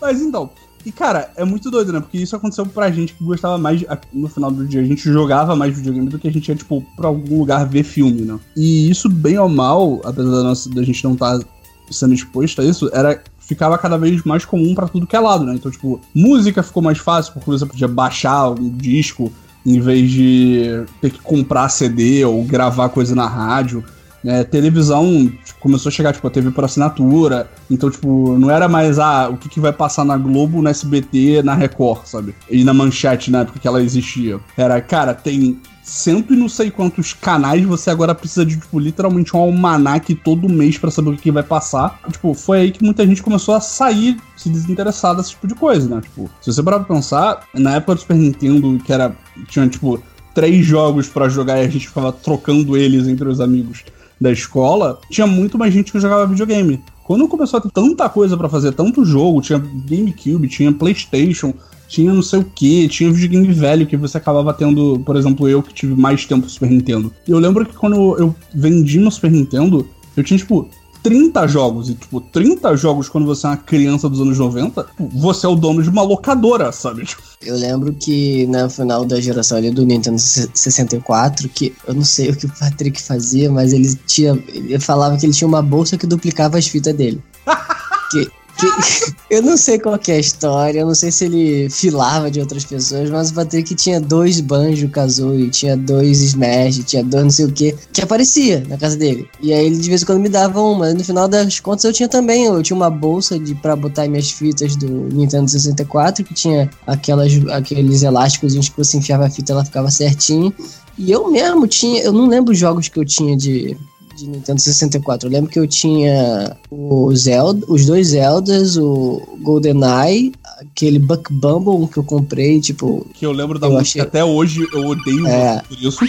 Mas 0.00 0.20
então, 0.20 0.50
e 0.84 0.92
cara, 0.92 1.30
é 1.36 1.44
muito 1.44 1.70
doido, 1.70 1.92
né? 1.92 2.00
Porque 2.00 2.18
isso 2.18 2.36
aconteceu 2.36 2.66
pra 2.66 2.90
gente 2.90 3.14
que 3.14 3.24
gostava 3.24 3.56
mais. 3.56 3.84
No 4.12 4.28
final 4.28 4.50
do 4.50 4.66
dia, 4.66 4.80
a 4.80 4.84
gente 4.84 5.02
jogava 5.02 5.56
mais 5.56 5.74
videogame 5.74 6.08
do 6.08 6.18
que 6.18 6.28
a 6.28 6.32
gente 6.32 6.48
ia, 6.48 6.54
tipo, 6.54 6.84
pra 6.96 7.08
algum 7.08 7.38
lugar 7.38 7.66
ver 7.66 7.84
filme, 7.84 8.22
né? 8.22 8.38
E 8.56 8.90
isso, 8.90 9.08
bem 9.08 9.38
ou 9.38 9.48
mal, 9.48 10.00
apesar 10.04 10.30
da, 10.30 10.42
nossa, 10.42 10.68
da 10.68 10.82
gente 10.82 11.02
não 11.04 11.14
estar 11.14 11.38
tá 11.38 11.46
sendo 11.90 12.14
exposto 12.14 12.60
a 12.60 12.64
isso, 12.64 12.90
era 12.92 13.22
ficava 13.38 13.76
cada 13.76 13.98
vez 13.98 14.22
mais 14.24 14.44
comum 14.44 14.74
para 14.74 14.88
tudo 14.88 15.06
que 15.06 15.14
é 15.14 15.20
lado, 15.20 15.44
né? 15.44 15.54
Então, 15.54 15.70
tipo, 15.70 16.00
música 16.14 16.62
ficou 16.62 16.82
mais 16.82 16.98
fácil 16.98 17.32
porque 17.34 17.50
você 17.50 17.66
podia 17.66 17.88
baixar 17.88 18.50
um 18.50 18.70
disco 18.70 19.30
em 19.66 19.80
vez 19.80 20.10
de 20.10 20.84
ter 21.00 21.10
que 21.10 21.20
comprar 21.20 21.68
CD 21.68 22.24
ou 22.24 22.42
gravar 22.44 22.88
coisa 22.88 23.14
na 23.14 23.26
rádio. 23.26 23.84
É, 24.24 24.42
televisão 24.42 25.30
tipo, 25.44 25.60
começou 25.60 25.90
a 25.90 25.92
chegar, 25.92 26.12
tipo, 26.12 26.26
a 26.26 26.30
TV 26.30 26.50
por 26.50 26.64
assinatura. 26.64 27.48
Então, 27.70 27.90
tipo, 27.90 28.38
não 28.38 28.50
era 28.50 28.68
mais 28.68 28.98
ah, 28.98 29.28
o 29.28 29.36
que, 29.36 29.48
que 29.48 29.60
vai 29.60 29.72
passar 29.72 30.04
na 30.04 30.16
Globo, 30.16 30.62
na 30.62 30.70
SBT, 30.70 31.42
na 31.42 31.54
Record, 31.54 32.06
sabe? 32.06 32.34
E 32.50 32.64
na 32.64 32.72
manchete 32.72 33.30
na 33.30 33.40
época 33.40 33.58
que 33.58 33.68
ela 33.68 33.82
existia. 33.82 34.40
Era, 34.56 34.80
cara, 34.80 35.12
tem 35.12 35.60
cento 35.82 36.32
e 36.32 36.36
não 36.36 36.48
sei 36.48 36.70
quantos 36.70 37.12
canais, 37.12 37.62
você 37.62 37.90
agora 37.90 38.14
precisa 38.14 38.44
de, 38.46 38.56
tipo, 38.56 38.78
literalmente 38.78 39.36
um 39.36 39.40
almanac 39.40 40.14
todo 40.14 40.48
mês 40.48 40.78
para 40.78 40.90
saber 40.90 41.10
o 41.10 41.16
que 41.16 41.30
vai 41.30 41.42
passar. 41.42 42.00
Tipo, 42.10 42.32
foi 42.32 42.60
aí 42.60 42.72
que 42.72 42.82
muita 42.82 43.06
gente 43.06 43.22
começou 43.22 43.54
a 43.54 43.60
sair, 43.60 44.16
se 44.36 44.48
desinteressar 44.48 45.14
desse 45.14 45.30
tipo 45.30 45.46
de 45.46 45.54
coisa, 45.54 45.94
né? 45.94 46.00
Tipo, 46.00 46.30
se 46.40 46.50
você 46.50 46.62
parar 46.62 46.80
pra 46.80 46.94
pensar, 46.94 47.46
na 47.52 47.76
época 47.76 47.96
do 47.96 48.00
Super 48.00 48.16
Nintendo, 48.16 48.78
que 48.82 48.92
era. 48.92 49.14
tinha, 49.48 49.68
tipo, 49.68 50.02
três 50.32 50.64
jogos 50.64 51.06
para 51.08 51.28
jogar 51.28 51.58
e 51.58 51.66
a 51.66 51.68
gente 51.68 51.86
ficava 51.86 52.10
trocando 52.10 52.76
eles 52.76 53.06
entre 53.06 53.28
os 53.28 53.40
amigos 53.40 53.84
da 54.24 54.32
escola, 54.32 54.98
tinha 55.10 55.26
muito 55.26 55.58
mais 55.58 55.72
gente 55.72 55.92
que 55.92 56.00
jogava 56.00 56.26
videogame. 56.26 56.82
Quando 57.04 57.28
começou 57.28 57.58
a 57.58 57.60
ter 57.60 57.70
tanta 57.70 58.08
coisa 58.08 58.36
para 58.36 58.48
fazer, 58.48 58.72
tanto 58.72 59.04
jogo, 59.04 59.42
tinha 59.42 59.58
GameCube, 59.58 60.48
tinha 60.48 60.72
PlayStation, 60.72 61.52
tinha 61.86 62.12
não 62.12 62.22
sei 62.22 62.38
o 62.40 62.44
que, 62.44 62.88
tinha 62.88 63.12
videogame 63.12 63.52
velho 63.52 63.86
que 63.86 63.96
você 63.96 64.16
acabava 64.16 64.54
tendo, 64.54 64.98
por 65.00 65.14
exemplo, 65.14 65.46
eu 65.46 65.62
que 65.62 65.74
tive 65.74 65.94
mais 65.94 66.24
tempo 66.24 66.48
Super 66.48 66.70
Nintendo. 66.70 67.12
Eu 67.28 67.38
lembro 67.38 67.66
que 67.66 67.76
quando 67.76 68.18
eu 68.18 68.34
vendi 68.54 68.98
meu 68.98 69.10
Super 69.10 69.30
Nintendo, 69.30 69.86
eu 70.16 70.24
tinha, 70.24 70.38
tipo, 70.38 70.68
30 71.04 71.46
jogos. 71.46 71.90
E, 71.90 71.94
tipo, 71.94 72.18
30 72.18 72.74
jogos 72.76 73.10
quando 73.10 73.26
você 73.26 73.46
é 73.46 73.50
uma 73.50 73.56
criança 73.58 74.08
dos 74.08 74.20
anos 74.20 74.38
90, 74.38 74.86
você 75.12 75.44
é 75.44 75.48
o 75.48 75.54
dono 75.54 75.82
de 75.82 75.90
uma 75.90 76.02
locadora, 76.02 76.72
sabe? 76.72 77.06
Eu 77.42 77.54
lembro 77.56 77.92
que 77.92 78.46
no 78.46 78.70
final 78.70 79.04
da 79.04 79.20
geração 79.20 79.58
ali 79.58 79.70
do 79.70 79.84
Nintendo 79.84 80.18
64, 80.18 81.46
que 81.50 81.74
eu 81.86 81.92
não 81.92 82.04
sei 82.04 82.30
o 82.30 82.36
que 82.36 82.46
o 82.46 82.52
Patrick 82.58 83.00
fazia, 83.02 83.52
mas 83.52 83.74
ele 83.74 83.94
tinha. 84.06 84.32
Ele 84.48 84.80
falava 84.80 85.16
que 85.18 85.26
ele 85.26 85.34
tinha 85.34 85.46
uma 85.46 85.62
bolsa 85.62 85.98
que 85.98 86.06
duplicava 86.06 86.56
as 86.56 86.66
fitas 86.66 86.94
dele. 86.94 87.22
que 88.10 88.30
que, 88.56 89.14
eu 89.30 89.42
não 89.42 89.56
sei 89.56 89.78
qual 89.78 89.98
é 90.06 90.12
a 90.12 90.18
história, 90.18 90.80
eu 90.80 90.86
não 90.86 90.94
sei 90.94 91.10
se 91.10 91.24
ele 91.24 91.68
filava 91.70 92.30
de 92.30 92.40
outras 92.40 92.64
pessoas, 92.64 93.10
mas 93.10 93.30
o 93.30 93.34
Patrick 93.34 93.74
tinha 93.74 94.00
dois 94.00 94.40
Banjo 94.40 94.88
Kazooie, 94.88 95.50
tinha 95.50 95.76
dois 95.76 96.20
Smash, 96.20 96.84
tinha 96.84 97.02
dois 97.02 97.24
não 97.24 97.30
sei 97.30 97.44
o 97.44 97.52
que, 97.52 97.74
que 97.92 98.00
aparecia 98.02 98.64
na 98.68 98.76
casa 98.76 98.96
dele. 98.96 99.28
E 99.40 99.52
aí 99.52 99.66
ele 99.66 99.78
de 99.78 99.88
vez 99.88 100.02
em 100.02 100.06
quando 100.06 100.20
me 100.20 100.28
dava 100.28 100.60
uma, 100.60 100.92
no 100.92 101.04
final 101.04 101.28
das 101.28 101.60
contas 101.60 101.84
eu 101.84 101.92
tinha 101.92 102.08
também, 102.08 102.44
eu 102.44 102.62
tinha 102.62 102.76
uma 102.76 102.90
bolsa 102.90 103.38
de 103.38 103.54
para 103.54 103.76
botar 103.76 104.06
minhas 104.08 104.30
fitas 104.30 104.76
do 104.76 104.88
Nintendo 104.88 105.48
64, 105.50 106.24
que 106.24 106.34
tinha 106.34 106.70
aquelas, 106.86 107.32
aqueles 107.50 108.02
elásticos 108.02 108.54
que 108.68 108.76
você 108.76 108.98
enfiava 108.98 109.26
a 109.26 109.30
fita 109.30 109.52
ela 109.52 109.64
ficava 109.64 109.90
certinho. 109.90 110.52
E 110.96 111.10
eu 111.10 111.28
mesmo 111.30 111.66
tinha, 111.66 112.02
eu 112.02 112.12
não 112.12 112.28
lembro 112.28 112.52
os 112.52 112.58
jogos 112.58 112.88
que 112.88 112.98
eu 112.98 113.04
tinha 113.04 113.36
de 113.36 113.76
de 114.16 114.28
Nintendo 114.28 114.60
64. 114.60 115.28
Eu 115.28 115.32
lembro 115.32 115.50
que 115.50 115.58
eu 115.58 115.66
tinha 115.66 116.56
o 116.70 117.14
Zelda, 117.14 117.64
os 117.68 117.86
dois 117.86 118.08
Zeldas, 118.08 118.76
o 118.76 119.20
GoldenEye, 119.42 120.32
aquele 120.60 120.98
Buck 120.98 121.32
Bumble 121.32 121.88
que 121.88 121.98
eu 121.98 122.04
comprei, 122.04 122.60
tipo. 122.60 123.06
Que 123.14 123.26
eu 123.26 123.32
lembro 123.32 123.58
da 123.58 123.66
eu 123.66 123.72
música 123.72 124.00
achei... 124.00 124.02
até 124.02 124.24
hoje, 124.24 124.66
eu 124.72 124.86
odeio 124.86 125.26
é. 125.26 125.62
por 125.68 125.78
isso. 125.78 126.04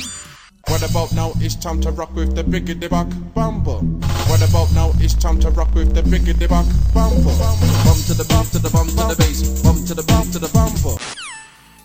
What 0.67 0.83
about 0.83 1.13
now? 1.13 1.31
It's 1.39 1.55
time 1.55 1.79
to 1.81 1.91
rock 1.91 2.15
with 2.15 2.33
the 2.33 2.41
biggity 2.41 2.89
buck 2.89 3.07
bumble. 3.35 3.81
What 4.27 4.41
about 4.43 4.73
now? 4.73 4.91
It's 4.99 5.13
time 5.13 5.37
to 5.41 5.51
rock 5.51 5.75
with 5.75 5.93
the 5.93 6.01
biggity 6.01 6.47
buck 6.47 6.65
bumble. 6.91 7.31
Bum 7.85 8.01
to 8.07 8.15
the 8.15 8.23
bump 8.23 8.49
to 8.51 8.59
the 8.59 8.69
bump 8.71 8.89
to 8.89 9.07
the 9.07 9.15
bass. 9.15 9.61
Bum 9.61 9.85
to 9.85 9.93
the 9.93 10.03
bump 10.03 10.31
to 10.31 10.39
the 10.39 10.47
bumble. 10.47 10.99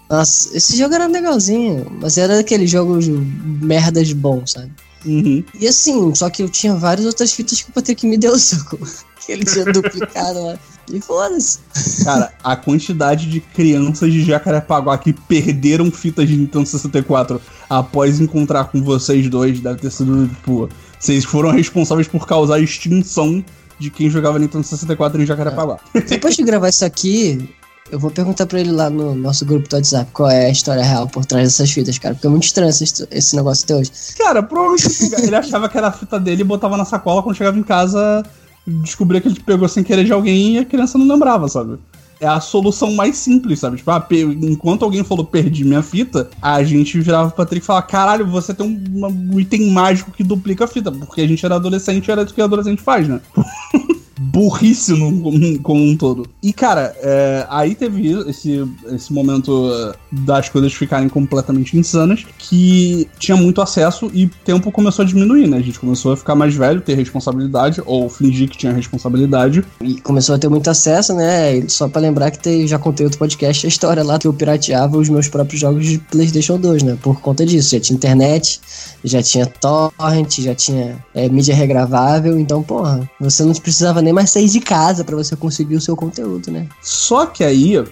Nossa, 0.09 0.57
esse 0.57 0.77
jogo 0.77 0.95
era 0.95 1.07
legalzinho, 1.07 1.87
mas 2.01 2.17
era 2.17 2.37
daqueles 2.37 2.71
jogos 2.71 3.07
merdas 3.07 4.13
bons, 4.13 4.53
sabe? 4.53 4.73
Uhum. 5.05 5.43
E 5.59 5.67
assim, 5.67 6.15
só 6.15 6.29
que 6.29 6.43
eu 6.43 6.49
tinha 6.49 6.75
várias 6.75 7.07
outras 7.07 7.33
fitas 7.33 7.63
que 7.63 7.71
o 7.71 7.73
Patrick 7.73 8.07
me 8.07 8.19
deu, 8.19 8.37
soco. 8.39 8.79
que 9.25 9.33
ele 9.33 9.45
tinha 9.45 9.65
duplicado 9.65 10.45
lá. 10.45 10.59
E 10.93 11.01
foda-se. 11.01 11.61
Cara, 12.05 12.33
a 12.43 12.57
quantidade 12.57 13.31
de 13.31 13.41
crianças 13.41 14.13
de 14.13 14.25
Jacarepaguá 14.25 14.99
que 14.99 15.13
perderam 15.13 15.91
fitas 15.91 16.29
de 16.29 16.37
Nintendo 16.37 16.67
64 16.67 17.41
após 17.69 18.21
encontrar 18.21 18.65
com 18.65 18.83
vocês 18.83 19.29
dois 19.29 19.61
deve 19.61 19.79
ter 19.79 19.91
sido, 19.91 20.27
tipo, 20.27 20.69
vocês 20.99 21.25
foram 21.25 21.51
responsáveis 21.53 22.09
por 22.09 22.27
causar 22.27 22.57
a 22.57 22.61
extinção 22.61 23.45
de 23.79 23.89
quem 23.89 24.11
jogava 24.11 24.39
Nintendo 24.39 24.65
64 24.65 25.23
em 25.23 25.27
Jacarepaguá. 25.27 25.79
Depois 26.09 26.37
de 26.37 26.43
gravar 26.43 26.69
isso 26.69 26.85
aqui, 26.85 27.49
Eu 27.91 27.99
vou 27.99 28.11
perguntar 28.11 28.47
pra 28.47 28.61
ele 28.61 28.71
lá 28.71 28.89
no 28.89 29.15
nosso 29.15 29.45
grupo 29.45 29.69
do 29.69 29.75
WhatsApp 29.75 30.11
qual 30.13 30.31
é 30.31 30.47
a 30.47 30.51
história 30.51 30.83
real 30.83 31.09
por 31.09 31.25
trás 31.25 31.49
dessas 31.49 31.71
fitas, 31.71 31.99
cara. 31.99 32.15
Porque 32.15 32.27
é 32.27 32.31
muito 32.31 32.45
estranho 32.45 32.71
esse, 32.71 33.07
esse 33.11 33.35
negócio 33.35 33.65
até 33.65 33.75
hoje. 33.75 33.91
Cara, 34.17 34.43
provavelmente 34.43 35.15
ele 35.23 35.35
achava 35.35 35.69
que 35.69 35.77
era 35.77 35.89
a 35.89 35.93
fita 35.93 36.19
dele 36.21 36.43
e 36.43 36.45
botava 36.45 36.77
na 36.77 36.85
sacola 36.85 37.23
quando 37.23 37.37
chegava 37.37 37.59
em 37.59 37.65
casa, 37.65 38.23
descobria 38.67 39.21
que 39.21 39.29
ele 39.29 39.41
pegou 39.41 39.69
sem 39.69 39.83
querer 39.83 40.05
de 40.05 40.13
alguém 40.13 40.55
e 40.55 40.59
a 40.59 40.65
criança 40.65 40.97
não 40.97 41.07
lembrava, 41.07 41.49
sabe? 41.49 41.79
É 42.21 42.27
a 42.29 42.39
solução 42.39 42.93
mais 42.93 43.17
simples, 43.17 43.59
sabe? 43.59 43.79
Tipo, 43.79 43.91
ah, 43.91 44.07
enquanto 44.43 44.85
alguém 44.85 45.03
falou 45.03 45.25
perdi 45.25 45.65
minha 45.65 45.83
fita, 45.83 46.29
a 46.41 46.63
gente 46.63 47.01
virava 47.01 47.31
pro 47.31 47.39
Patrick 47.39 47.65
e 47.65 47.67
falava: 47.67 47.87
caralho, 47.87 48.27
você 48.27 48.53
tem 48.53 48.67
um, 48.67 49.07
um 49.07 49.41
item 49.41 49.71
mágico 49.71 50.13
que 50.13 50.23
duplica 50.23 50.65
a 50.65 50.69
fita. 50.69 50.93
Porque 50.93 51.23
a 51.23 51.27
gente 51.27 51.45
era 51.45 51.55
adolescente 51.55 52.11
era 52.11 52.23
o 52.23 52.27
que 52.27 52.43
adolescente 52.43 52.83
faz, 52.83 53.09
né? 53.09 53.21
burrice 54.21 54.93
no, 54.93 55.59
como 55.61 55.83
um 55.83 55.97
todo. 55.97 56.29
E, 56.43 56.53
cara, 56.53 56.95
é, 56.99 57.47
aí 57.49 57.75
teve 57.75 58.11
esse, 58.29 58.69
esse 58.93 59.13
momento 59.13 59.95
das 60.13 60.49
coisas 60.51 60.75
ficarem 60.75 61.09
completamente 61.09 61.77
insanas, 61.79 62.27
que 62.39 63.09
tinha 63.19 63.37
muito 63.37 63.63
acesso 63.63 64.11
e 64.13 64.27
tempo 64.45 64.71
começou 64.71 65.05
a 65.05 65.09
diminuir, 65.09 65.49
né? 65.49 65.57
A 65.57 65.63
gente 65.63 65.81
começou 65.81 66.13
a 66.13 66.17
ficar 66.17 66.35
mais 66.35 66.55
velho, 66.55 66.83
ter 66.83 66.95
responsabilidade, 66.95 67.81
ou 67.87 68.11
fingir 68.11 68.51
que 68.51 68.59
tinha 68.59 68.73
responsabilidade. 68.73 69.65
E 69.81 69.99
começou 70.03 70.35
a 70.35 70.39
ter 70.39 70.49
muito 70.49 70.69
acesso, 70.69 71.15
né? 71.15 71.63
Só 71.69 71.89
para 71.89 72.03
lembrar 72.03 72.31
que 72.31 72.39
te, 72.39 72.67
já 72.67 72.79
contei 72.79 73.05
outro 73.05 73.19
podcast, 73.19 73.67
a 73.67 73.69
história 73.69 74.05
lá 74.05 74.19
que 74.19 74.27
eu 74.27 74.35
pirateava 74.35 74.99
os 74.99 75.09
meus 75.09 75.29
próprios 75.29 75.61
jogos 75.61 75.87
de 75.87 75.99
PlayStation 75.99 76.59
2, 76.59 76.83
né? 76.83 76.99
Por 77.01 77.21
conta 77.21 77.47
disso. 77.47 77.71
Já 77.71 77.81
tinha 77.81 77.97
internet, 77.97 78.61
já 79.03 79.23
tinha 79.23 79.47
torrent, 79.47 80.41
já 80.41 80.55
tinha 80.55 80.99
é, 81.15 81.29
mídia 81.29 81.55
regravável, 81.55 82.39
então, 82.39 82.63
porra, 82.63 83.09
você 83.19 83.45
não 83.45 83.55
precisava 83.55 84.03
nem 84.03 84.10
mais 84.13 84.21
mais 84.21 84.31
sair 84.31 84.49
de 84.49 84.61
casa 84.61 85.05
para 85.05 85.17
você 85.17 85.35
conseguir 85.35 85.77
o 85.77 85.81
seu 85.81 85.97
conteúdo, 85.97 86.51
né? 86.51 86.69
Só 86.83 87.27
que 87.27 87.43
aí 87.43 87.83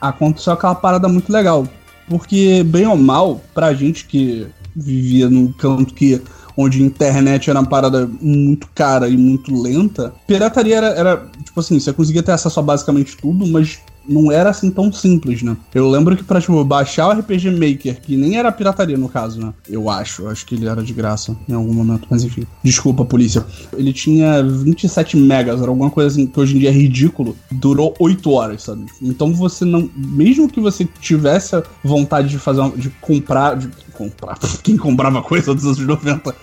aconteceu 0.00 0.52
aquela 0.52 0.74
parada 0.74 1.08
muito 1.08 1.32
legal. 1.32 1.66
Porque, 2.08 2.64
bem 2.64 2.86
ou 2.86 2.96
mal, 2.96 3.40
pra 3.54 3.74
gente 3.74 4.06
que 4.06 4.46
vivia 4.74 5.28
num 5.28 5.52
canto 5.52 5.92
que 5.92 6.22
onde 6.56 6.82
a 6.82 6.86
internet 6.86 7.50
era 7.50 7.60
uma 7.60 7.68
parada 7.68 8.10
muito 8.20 8.68
cara 8.74 9.08
e 9.08 9.16
muito 9.16 9.54
lenta, 9.54 10.12
pirataria 10.26 10.76
era, 10.76 10.86
era 10.88 11.28
tipo 11.44 11.60
assim, 11.60 11.78
você 11.78 11.92
conseguia 11.92 12.22
ter 12.22 12.32
acesso 12.32 12.58
a 12.58 12.62
basicamente 12.62 13.16
tudo, 13.16 13.46
mas 13.46 13.78
não 14.08 14.32
era 14.32 14.50
assim 14.50 14.70
tão 14.70 14.92
simples, 14.92 15.42
né? 15.42 15.56
Eu 15.74 15.88
lembro 15.88 16.16
que 16.16 16.24
pra, 16.24 16.40
tipo, 16.40 16.64
baixar 16.64 17.08
o 17.08 17.20
RPG 17.20 17.50
Maker, 17.50 18.00
que 18.00 18.16
nem 18.16 18.38
era 18.38 18.50
pirataria 18.50 18.96
no 18.96 19.08
caso, 19.08 19.40
né? 19.40 19.52
Eu 19.68 19.90
acho, 19.90 20.26
acho 20.28 20.46
que 20.46 20.54
ele 20.54 20.66
era 20.66 20.82
de 20.82 20.92
graça 20.92 21.36
em 21.48 21.52
algum 21.52 21.72
momento, 21.72 22.06
mas 22.10 22.24
enfim. 22.24 22.44
Desculpa, 22.62 23.04
polícia. 23.04 23.44
Ele 23.76 23.92
tinha 23.92 24.42
27 24.42 25.16
megas, 25.16 25.60
era 25.60 25.70
alguma 25.70 25.90
coisa 25.90 26.08
assim 26.08 26.26
que 26.26 26.40
hoje 26.40 26.56
em 26.56 26.60
dia 26.60 26.70
é 26.70 26.72
ridículo. 26.72 27.36
Durou 27.50 27.94
8 27.98 28.30
horas, 28.30 28.62
sabe? 28.62 28.86
Então 29.02 29.32
você 29.32 29.64
não. 29.64 29.90
Mesmo 29.94 30.48
que 30.48 30.60
você 30.60 30.88
tivesse 31.00 31.62
vontade 31.84 32.28
de 32.28 32.38
fazer 32.38 32.60
uma, 32.60 32.70
de 32.70 32.88
comprar. 33.00 33.56
De 33.56 33.68
comprar. 33.92 34.38
Quem 34.62 34.76
comprava 34.76 35.22
coisa 35.22 35.54
dos 35.54 35.64
anos 35.64 35.78
90. 35.78 36.34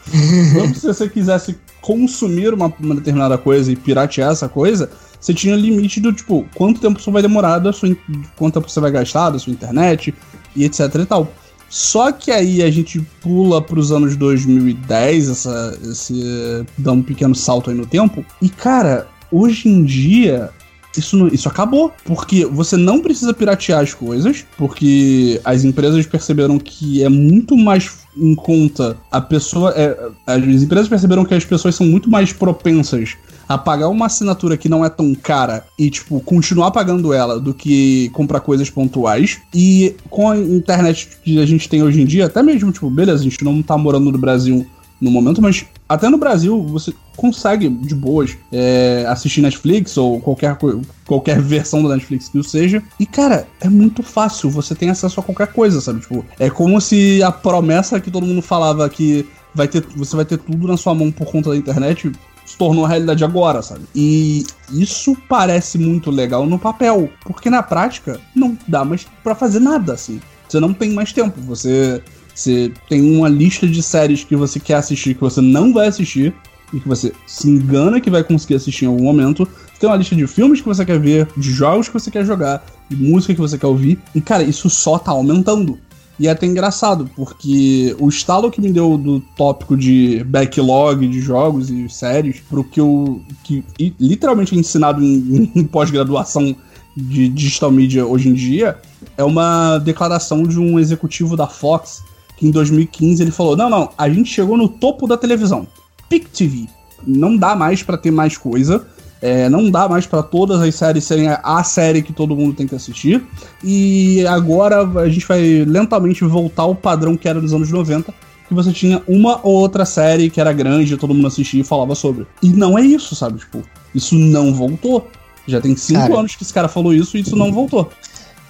não 0.55 0.73
se 0.75 0.85
você 0.85 1.09
quisesse 1.09 1.57
consumir 1.81 2.53
uma, 2.53 2.73
uma 2.79 2.95
determinada 2.95 3.37
coisa 3.37 3.71
e 3.71 3.75
piratear 3.75 4.31
essa 4.31 4.49
coisa, 4.49 4.89
você 5.25 5.33
tinha 5.33 5.55
limite 5.55 5.99
do 5.99 6.13
tipo, 6.13 6.45
quanto 6.53 6.79
tempo 6.79 6.99
isso 6.99 7.11
vai 7.11 7.19
demorar, 7.19 7.57
da 7.57 7.73
sua, 7.73 7.97
quanto 8.35 8.53
tempo 8.53 8.69
você 8.69 8.79
vai 8.79 8.91
gastar 8.91 9.31
da 9.31 9.39
sua 9.39 9.51
internet 9.51 10.13
e 10.55 10.63
etc 10.63 10.93
e 11.01 11.05
tal. 11.05 11.33
Só 11.67 12.11
que 12.11 12.29
aí 12.29 12.61
a 12.61 12.69
gente 12.69 13.01
pula 13.21 13.59
para 13.59 13.79
os 13.79 13.91
anos 13.91 14.15
2010, 14.15 15.29
essa, 15.29 15.79
esse 15.83 16.63
dá 16.77 16.91
um 16.91 17.01
pequeno 17.01 17.33
salto 17.33 17.71
aí 17.71 17.75
no 17.75 17.87
tempo. 17.87 18.23
E 18.39 18.49
cara, 18.49 19.07
hoje 19.31 19.67
em 19.67 19.83
dia 19.83 20.51
isso, 20.95 21.27
isso 21.33 21.49
acabou. 21.49 21.91
Porque 22.05 22.45
você 22.45 22.77
não 22.77 23.01
precisa 23.01 23.33
piratear 23.33 23.81
as 23.81 23.95
coisas, 23.95 24.45
porque 24.55 25.41
as 25.43 25.63
empresas 25.63 26.05
perceberam 26.05 26.59
que 26.59 27.03
é 27.03 27.09
muito 27.09 27.57
mais 27.57 27.91
em 28.15 28.35
conta 28.35 28.95
a 29.11 29.19
pessoa. 29.19 29.73
É, 29.75 29.97
as 30.27 30.61
empresas 30.61 30.87
perceberam 30.87 31.25
que 31.25 31.33
as 31.33 31.43
pessoas 31.43 31.73
são 31.73 31.87
muito 31.87 32.11
mais 32.11 32.31
propensas 32.31 33.17
a 33.47 33.57
pagar 33.57 33.89
uma 33.89 34.07
assinatura 34.07 34.57
que 34.57 34.69
não 34.69 34.83
é 34.83 34.89
tão 34.89 35.13
cara 35.15 35.65
e, 35.77 35.89
tipo, 35.89 36.19
continuar 36.21 36.71
pagando 36.71 37.13
ela 37.13 37.39
do 37.39 37.53
que 37.53 38.09
comprar 38.09 38.39
coisas 38.39 38.69
pontuais. 38.69 39.39
E 39.53 39.95
com 40.09 40.29
a 40.29 40.37
internet 40.37 41.09
que 41.23 41.41
a 41.41 41.45
gente 41.45 41.69
tem 41.69 41.83
hoje 41.83 42.01
em 42.01 42.05
dia, 42.05 42.25
até 42.25 42.41
mesmo, 42.41 42.71
tipo, 42.71 42.89
beleza, 42.89 43.21
a 43.21 43.23
gente 43.23 43.43
não 43.43 43.61
tá 43.61 43.77
morando 43.77 44.11
no 44.11 44.17
Brasil 44.17 44.65
no 44.99 45.11
momento, 45.11 45.41
mas 45.41 45.65
até 45.87 46.09
no 46.09 46.17
Brasil 46.17 46.63
você 46.63 46.93
consegue 47.17 47.69
de 47.69 47.93
boas 47.93 48.37
é, 48.51 49.05
assistir 49.07 49.41
Netflix 49.41 49.97
ou 49.97 50.19
qualquer, 50.19 50.57
qualquer 51.05 51.41
versão 51.41 51.83
da 51.83 51.89
Netflix 51.89 52.29
que 52.29 52.41
seja. 52.43 52.81
E 52.99 53.05
cara, 53.05 53.47
é 53.59 53.69
muito 53.69 54.01
fácil, 54.01 54.49
você 54.49 54.73
tem 54.73 54.89
acesso 54.89 55.19
a 55.19 55.23
qualquer 55.23 55.47
coisa, 55.47 55.81
sabe? 55.81 55.99
Tipo, 55.99 56.25
é 56.39 56.49
como 56.49 56.79
se 56.79 57.21
a 57.23 57.31
promessa 57.31 57.99
que 57.99 58.09
todo 58.09 58.25
mundo 58.25 58.41
falava 58.41 58.87
que 58.89 59.27
vai 59.53 59.67
ter, 59.67 59.85
você 59.95 60.15
vai 60.15 60.25
ter 60.25 60.37
tudo 60.37 60.67
na 60.67 60.77
sua 60.77 60.95
mão 60.95 61.11
por 61.11 61.27
conta 61.27 61.49
da 61.49 61.57
internet 61.57 62.11
tornou 62.57 62.85
realidade 62.85 63.23
agora, 63.23 63.61
sabe? 63.61 63.81
E 63.95 64.45
isso 64.71 65.15
parece 65.27 65.77
muito 65.77 66.09
legal 66.11 66.45
no 66.45 66.59
papel, 66.59 67.09
porque 67.21 67.49
na 67.49 67.63
prática 67.63 68.19
não 68.35 68.57
dá 68.67 68.83
mais 68.83 69.05
para 69.23 69.35
fazer 69.35 69.59
nada 69.59 69.93
assim. 69.93 70.19
Você 70.47 70.59
não 70.59 70.73
tem 70.73 70.91
mais 70.91 71.11
tempo, 71.11 71.39
você 71.41 72.01
você 72.33 72.73
tem 72.89 73.15
uma 73.15 73.29
lista 73.29 73.65
de 73.65 73.81
séries 73.81 74.25
que 74.25 74.35
você 74.35 74.59
quer 74.59 74.73
assistir 74.73 75.15
que 75.15 75.21
você 75.21 75.39
não 75.39 75.71
vai 75.71 75.87
assistir 75.87 76.33
e 76.73 76.79
que 76.81 76.87
você 76.87 77.13
se 77.25 77.49
engana 77.49 78.01
que 78.01 78.09
vai 78.09 78.23
conseguir 78.23 78.55
assistir 78.55 78.85
em 78.85 78.87
algum 78.89 79.03
momento. 79.03 79.45
Você 79.45 79.79
tem 79.79 79.89
uma 79.89 79.95
lista 79.95 80.15
de 80.15 80.27
filmes 80.27 80.59
que 80.59 80.67
você 80.67 80.85
quer 80.85 80.99
ver, 80.99 81.27
de 81.37 81.51
jogos 81.51 81.87
que 81.87 81.93
você 81.93 82.11
quer 82.11 82.25
jogar, 82.25 82.65
de 82.89 82.97
música 82.97 83.33
que 83.33 83.39
você 83.39 83.57
quer 83.57 83.67
ouvir. 83.67 83.97
E 84.13 84.19
cara, 84.19 84.43
isso 84.43 84.69
só 84.69 84.99
tá 84.99 85.11
aumentando. 85.11 85.79
E 86.17 86.27
é 86.27 86.31
até 86.31 86.45
engraçado, 86.45 87.09
porque 87.15 87.95
o 87.99 88.07
estalo 88.07 88.49
que 88.49 88.61
me 88.61 88.71
deu 88.71 88.97
do 88.97 89.19
tópico 89.35 89.75
de 89.75 90.23
backlog 90.23 91.05
de 91.07 91.19
jogos 91.19 91.69
e 91.69 91.89
séries 91.89 92.39
pro 92.39 92.63
que 92.63 92.79
eu. 92.79 93.21
que 93.43 93.63
literalmente 93.99 94.55
é 94.55 94.57
ensinado 94.57 95.03
em, 95.03 95.51
em 95.55 95.63
pós-graduação 95.65 96.55
de 96.95 97.27
digital 97.27 97.71
media 97.71 98.05
hoje 98.05 98.29
em 98.29 98.33
dia, 98.33 98.77
é 99.17 99.23
uma 99.23 99.77
declaração 99.79 100.43
de 100.43 100.57
um 100.57 100.79
executivo 100.79 101.35
da 101.35 101.47
Fox 101.47 102.01
que 102.37 102.47
em 102.47 102.51
2015 102.51 103.21
ele 103.21 103.31
falou: 103.31 103.57
não, 103.57 103.69
não, 103.69 103.89
a 103.97 104.09
gente 104.09 104.29
chegou 104.29 104.57
no 104.57 104.69
topo 104.69 105.07
da 105.07 105.17
televisão. 105.17 105.67
Pick 106.09 106.29
TV. 106.29 106.67
Não 107.05 107.35
dá 107.35 107.55
mais 107.55 107.83
para 107.83 107.97
ter 107.97 108.11
mais 108.11 108.37
coisa. 108.37 108.87
É, 109.21 109.49
não 109.49 109.71
dá 109.71 109.87
mais 109.87 110.05
para 110.05 110.21
todas 110.21 110.61
as 110.61 110.75
séries 110.75 111.03
serem 111.03 111.27
a 111.29 111.63
série 111.63 112.01
que 112.01 112.13
todo 112.13 112.35
mundo 112.35 112.53
tem 112.53 112.67
que 112.67 112.75
assistir. 112.75 113.23
E 113.63 114.25
agora 114.27 114.81
a 114.99 115.09
gente 115.09 115.25
vai 115.25 115.63
lentamente 115.65 116.23
voltar 116.23 116.63
ao 116.63 116.75
padrão 116.75 117.15
que 117.15 117.27
era 117.27 117.41
nos 117.41 117.53
anos 117.53 117.71
90, 117.71 118.13
que 118.47 118.53
você 118.53 118.71
tinha 118.71 119.01
uma 119.07 119.39
ou 119.41 119.53
outra 119.53 119.85
série 119.85 120.29
que 120.29 120.39
era 120.39 120.53
grande, 120.53 120.97
todo 120.97 121.13
mundo 121.13 121.27
assistia 121.27 121.61
e 121.61 121.63
falava 121.63 121.95
sobre. 121.95 122.27
E 122.41 122.49
não 122.49 122.77
é 122.77 122.81
isso, 122.81 123.15
sabe? 123.15 123.39
Tipo, 123.39 123.63
isso 123.93 124.15
não 124.15 124.53
voltou. 124.53 125.07
Já 125.47 125.61
tem 125.61 125.75
cinco 125.75 126.01
cara, 126.01 126.19
anos 126.19 126.35
que 126.35 126.43
esse 126.43 126.53
cara 126.53 126.67
falou 126.67 126.93
isso 126.93 127.17
e 127.17 127.21
isso 127.21 127.35
não 127.35 127.51
voltou. 127.51 127.89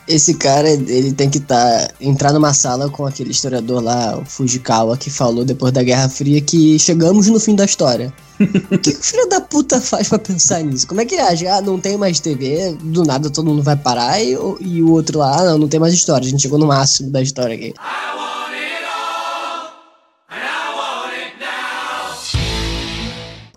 Esse 0.07 0.35
cara, 0.35 0.69
ele 0.69 1.13
tem 1.13 1.29
que 1.29 1.39
tá, 1.39 1.89
entrar 1.99 2.31
numa 2.31 2.53
sala 2.53 2.89
com 2.89 3.05
aquele 3.07 3.31
historiador 3.31 3.81
lá, 3.81 4.17
o 4.17 4.25
Fujikawa, 4.25 4.95
que 4.97 5.09
falou 5.09 5.43
depois 5.43 5.73
da 5.73 5.81
Guerra 5.81 6.07
Fria 6.07 6.39
que 6.41 6.77
chegamos 6.77 7.27
no 7.27 7.39
fim 7.39 7.55
da 7.55 7.65
história. 7.65 8.13
o 8.39 8.77
que, 8.77 8.91
que 8.91 8.99
o 8.99 9.03
filho 9.03 9.27
da 9.27 9.41
puta 9.41 9.81
faz 9.81 10.09
pra 10.09 10.19
pensar 10.19 10.61
nisso? 10.61 10.87
Como 10.87 11.01
é 11.01 11.05
que 11.05 11.15
ele 11.15 11.23
acha? 11.23 11.55
Ah, 11.55 11.61
não 11.61 11.79
tem 11.79 11.97
mais 11.97 12.19
TV, 12.19 12.77
do 12.83 13.03
nada 13.03 13.31
todo 13.31 13.47
mundo 13.47 13.63
vai 13.63 13.75
parar 13.75 14.21
e, 14.21 14.37
e 14.61 14.83
o 14.83 14.91
outro 14.91 15.19
lá, 15.19 15.43
não, 15.43 15.57
não 15.57 15.67
tem 15.67 15.79
mais 15.79 15.93
história. 15.93 16.27
A 16.27 16.29
gente 16.29 16.41
chegou 16.41 16.59
no 16.59 16.67
máximo 16.67 17.09
da 17.09 17.21
história 17.21 17.55
aqui. 17.55 17.73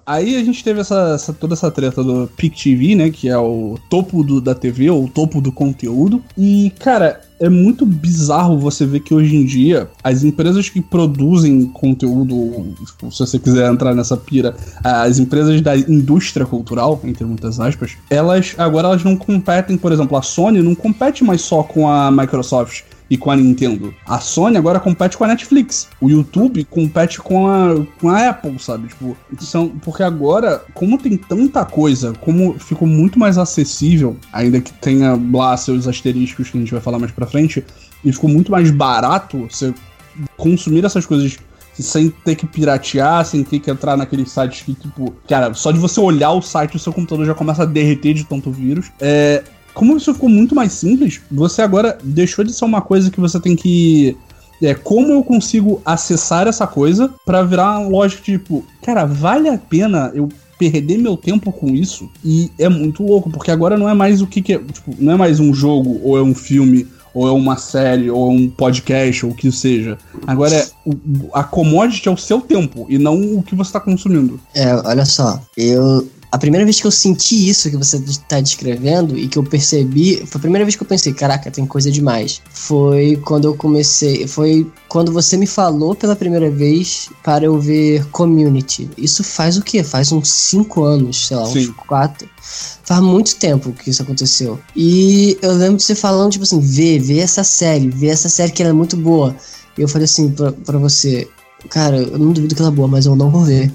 Aí 0.09 0.37
a 0.37 0.42
gente 0.42 0.64
teve 0.64 0.81
essa, 0.81 1.12
essa, 1.14 1.35
toda 1.35 1.53
essa 1.53 1.71
treta 1.71 2.03
do 2.03 2.27
PIC 2.35 2.62
TV, 2.62 2.94
né? 2.94 3.11
Que 3.11 3.29
é 3.29 3.37
o 3.37 3.79
topo 3.90 4.25
do, 4.25 4.40
da 4.40 4.55
TV, 4.55 4.88
ou 4.88 5.05
o 5.05 5.09
topo 5.09 5.38
do 5.38 5.53
conteúdo. 5.53 6.25
E, 6.35 6.73
cara, 6.79 7.21
é 7.38 7.47
muito 7.51 7.85
bizarro 7.85 8.59
você 8.59 8.87
ver 8.87 9.01
que 9.01 9.12
hoje 9.12 9.37
em 9.37 9.44
dia 9.44 9.87
as 10.03 10.25
empresas 10.25 10.71
que 10.71 10.81
produzem 10.81 11.66
conteúdo, 11.66 12.75
tipo, 12.87 13.12
se 13.12 13.18
você 13.18 13.38
quiser 13.38 13.71
entrar 13.71 13.94
nessa 13.94 14.16
pira, 14.16 14.57
as 14.83 15.18
empresas 15.18 15.61
da 15.61 15.77
indústria 15.77 16.47
cultural, 16.47 16.99
entre 17.05 17.27
muitas 17.27 17.61
aspas, 17.61 17.99
elas 18.09 18.55
agora 18.57 18.88
elas 18.88 19.05
não 19.05 19.14
competem, 19.14 19.77
por 19.77 19.92
exemplo, 19.92 20.16
a 20.16 20.23
Sony 20.23 20.62
não 20.62 20.75
compete 20.75 21.23
mais 21.23 21.42
só 21.42 21.62
com 21.62 21.87
a 21.87 22.11
Microsoft 22.11 22.85
e 23.11 23.16
com 23.16 23.31
a 23.31 23.37
Nintendo. 23.37 23.94
A 24.07 24.21
Sony 24.21 24.57
agora 24.57 24.81
compete 24.81 25.16
com 25.16 25.25
a 25.25 25.29
Netflix. 25.29 25.88
O 26.01 26.09
YouTube 26.09 26.64
compete 26.64 27.18
com 27.18 27.49
a, 27.49 27.75
com 28.01 28.09
a 28.09 28.29
Apple, 28.29 28.59
sabe? 28.59 28.88
Tipo, 28.88 29.16
são, 29.40 29.68
porque 29.68 30.03
agora, 30.03 30.62
como 30.75 30.99
tem 30.99 31.16
tanta 31.16 31.64
coisa, 31.64 32.12
como 32.21 32.59
ficou 32.59 32.87
muito 32.87 33.18
mais 33.18 33.38
acessível, 33.38 34.16
ainda 34.33 34.61
que 34.61 34.73
tenha 34.73 35.18
lá 35.33 35.57
seus 35.57 35.88
asteriscos 35.88 36.51
que 36.51 36.59
a 36.59 36.61
gente 36.61 36.73
vai 36.73 36.81
falar 36.81 36.99
mais 36.99 37.12
pra 37.12 37.27
frente, 37.27 37.64
e 38.05 38.12
ficou 38.12 38.31
muito 38.31 38.53
mais 38.53 38.71
barato 38.71 39.49
você 39.51 39.73
consumir 40.37 40.85
essas 40.85 41.07
coisas 41.07 41.38
sem 41.75 42.11
ter 42.11 42.35
que 42.35 42.47
piratear, 42.47 43.25
sem 43.25 43.44
ter 43.44 43.61
que 43.61 43.71
entrar 43.71 43.97
naqueles 43.97 44.31
sites 44.31 44.62
que, 44.62 44.75
tipo, 44.75 45.14
cara, 45.29 45.55
só 45.55 45.71
de 45.71 45.79
você 45.79 46.01
olhar 46.01 46.33
o 46.33 46.42
site, 46.42 46.77
o 46.77 46.79
seu 46.79 46.92
computador 46.92 47.25
já 47.25 47.35
começa 47.35 47.62
a 47.62 47.66
derreter 47.66 48.14
de 48.14 48.25
tanto 48.25 48.51
vírus. 48.51 48.90
É, 49.01 49.44
como 49.79 49.97
isso 49.97 50.12
ficou 50.12 50.29
muito 50.29 50.57
mais 50.57 50.73
simples, 50.73 51.21
você 51.31 51.62
agora 51.62 51.97
deixou 52.03 52.45
de 52.45 52.53
ser 52.53 52.64
uma 52.64 52.81
coisa 52.83 53.12
que 53.12 53.21
você 53.21 53.38
tem 53.38 53.55
que 53.55 54.17
é 54.61 54.75
como 54.75 55.12
eu 55.12 55.23
consigo 55.23 55.81
acessar 55.85 56.49
essa 56.49 56.67
coisa 56.67 57.14
para 57.25 57.45
virar 57.45 57.79
uma 57.79 57.88
lógica 57.88 58.21
tipo, 58.21 58.64
cara, 58.83 59.05
vale 59.05 59.49
a 59.49 59.57
pena 59.57 60.11
eu 60.12 60.29
perder 60.59 60.99
meu 60.99 61.17
tempo 61.17 61.53
com 61.53 61.69
isso? 61.69 62.11
E 62.25 62.51
é 62.59 62.69
muito 62.69 63.05
louco, 63.05 63.31
porque 63.31 63.53
agora 63.53 63.79
não 63.79 63.88
é 63.88 63.95
mais 63.95 64.21
o 64.21 64.27
que, 64.27 64.43
que 64.43 64.55
é, 64.55 64.59
tipo, 64.59 64.97
não 64.99 65.12
é 65.12 65.17
mais 65.17 65.38
um 65.38 65.55
jogo 65.55 66.01
ou 66.03 66.19
é 66.19 66.23
um 66.23 66.35
filme 66.35 66.85
ou 67.14 67.29
é 67.29 67.31
uma 67.31 67.57
série, 67.57 68.11
ou 68.11 68.33
é 68.33 68.35
um 68.35 68.49
podcast, 68.49 69.25
ou 69.25 69.33
o 69.33 69.35
que 69.35 69.51
seja. 69.53 69.97
Agora, 70.27 70.55
é, 70.55 70.67
a 71.33 71.45
commodity 71.45 72.09
é 72.09 72.12
o 72.12 72.17
seu 72.17 72.41
tempo 72.41 72.85
e 72.88 72.99
não 72.99 73.38
o 73.38 73.43
que 73.45 73.55
você 73.55 73.69
está 73.69 73.81
consumindo. 73.81 74.41
É, 74.55 74.75
olha 74.75 75.05
só, 75.05 75.41
eu 75.57 76.07
a 76.31 76.37
primeira 76.37 76.64
vez 76.64 76.81
que 76.81 76.87
eu 76.87 76.91
senti 76.91 77.49
isso 77.49 77.71
que 77.71 77.77
você 77.77 77.97
está 77.97 78.41
descrevendo 78.41 79.19
e 79.19 79.29
que 79.29 79.38
eu 79.38 79.43
percebi, 79.43 80.27
foi 80.27 80.38
a 80.38 80.43
primeira 80.43 80.64
vez 80.64 80.77
que 80.77 80.83
eu 80.83 80.87
pensei, 80.87 81.12
caraca, 81.14 81.51
tem 81.51 81.64
coisa 81.64 81.91
demais. 81.91 82.43
Foi 82.51 83.17
quando 83.25 83.47
eu 83.47 83.57
comecei, 83.57 84.27
foi 84.27 84.71
quando 84.88 85.11
você 85.11 85.37
me 85.38 85.47
falou 85.47 85.95
pela 85.95 86.14
primeira 86.14 86.51
vez 86.51 87.09
para 87.23 87.47
eu 87.47 87.59
ver 87.59 88.05
Community. 88.11 88.91
Isso 88.99 89.25
faz 89.25 89.57
o 89.57 89.62
quê? 89.62 89.83
Faz 89.83 90.12
uns 90.12 90.31
5 90.31 90.83
anos, 90.83 91.29
sei 91.29 91.37
lá, 91.37 91.47
Sim. 91.47 91.71
uns 91.71 91.77
4. 91.87 92.29
Faz 92.85 93.03
muito 93.03 93.37
tempo 93.37 93.73
que 93.73 93.88
isso 93.88 94.03
aconteceu. 94.03 94.59
E 94.77 95.38
eu 95.41 95.53
lembro 95.53 95.79
de 95.79 95.83
você 95.83 95.95
falando, 95.95 96.33
tipo 96.33 96.45
assim, 96.45 96.61
vê, 96.61 96.99
vê 96.99 97.21
essa 97.21 97.43
série, 97.43 97.88
vê 97.88 98.09
essa 98.09 98.29
série 98.29 98.53
que 98.53 98.62
ela 98.62 98.71
é 98.71 98.75
muito 98.75 98.97
boa. 98.99 99.35
E 99.79 99.81
eu 99.81 99.88
falei 99.88 100.05
assim 100.05 100.31
pra 100.31 100.79
você, 100.79 101.27
cara, 101.71 101.97
eu 101.97 102.19
não 102.19 102.33
duvido 102.33 102.55
que 102.55 102.61
ela 102.61 102.71
é 102.71 102.75
boa, 102.75 102.88
mas 102.88 103.07
eu 103.07 103.17
não 103.17 103.31
vou 103.31 103.45
ver 103.45 103.73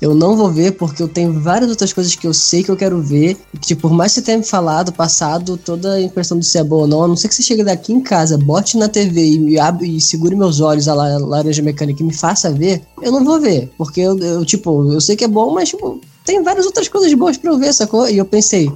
eu 0.00 0.14
não 0.14 0.36
vou 0.36 0.50
ver 0.50 0.72
porque 0.72 1.02
eu 1.02 1.08
tenho 1.08 1.38
várias 1.40 1.68
outras 1.68 1.92
coisas 1.92 2.14
que 2.14 2.26
eu 2.26 2.32
sei 2.32 2.64
que 2.64 2.70
eu 2.70 2.76
quero 2.76 3.00
ver. 3.02 3.36
Que, 3.52 3.68
tipo, 3.68 3.82
por 3.82 3.92
mais 3.92 4.12
que 4.12 4.20
você 4.20 4.26
tenha 4.26 4.38
me 4.38 4.44
falado, 4.44 4.92
passado, 4.92 5.56
toda 5.56 5.94
a 5.94 6.00
impressão 6.00 6.38
de 6.38 6.46
se 6.46 6.56
é 6.58 6.64
boa 6.64 6.82
ou 6.82 6.88
não, 6.88 7.04
a 7.04 7.08
não 7.08 7.16
ser 7.16 7.28
que 7.28 7.34
você 7.34 7.42
chegue 7.42 7.62
daqui 7.62 7.92
em 7.92 8.00
casa, 8.00 8.38
bote 8.38 8.78
na 8.78 8.88
TV 8.88 9.22
e, 9.22 9.58
abre, 9.58 9.96
e 9.96 10.00
segure 10.00 10.34
meus 10.34 10.60
olhos 10.60 10.88
a 10.88 10.94
laranja 10.94 11.62
mecânica 11.62 12.02
e 12.02 12.06
me 12.06 12.14
faça 12.14 12.50
ver, 12.50 12.82
eu 13.02 13.12
não 13.12 13.24
vou 13.24 13.40
ver. 13.40 13.70
Porque 13.76 14.00
eu, 14.00 14.18
eu 14.18 14.44
tipo, 14.44 14.90
eu 14.92 15.00
sei 15.00 15.16
que 15.16 15.24
é 15.24 15.28
bom, 15.28 15.52
mas, 15.52 15.68
tipo, 15.68 16.00
tem 16.24 16.42
várias 16.42 16.64
outras 16.64 16.88
coisas 16.88 17.12
boas 17.14 17.36
pra 17.36 17.50
eu 17.50 17.58
ver, 17.58 17.72
sacou? 17.74 18.08
E 18.08 18.16
eu 18.16 18.24
pensei, 18.24 18.70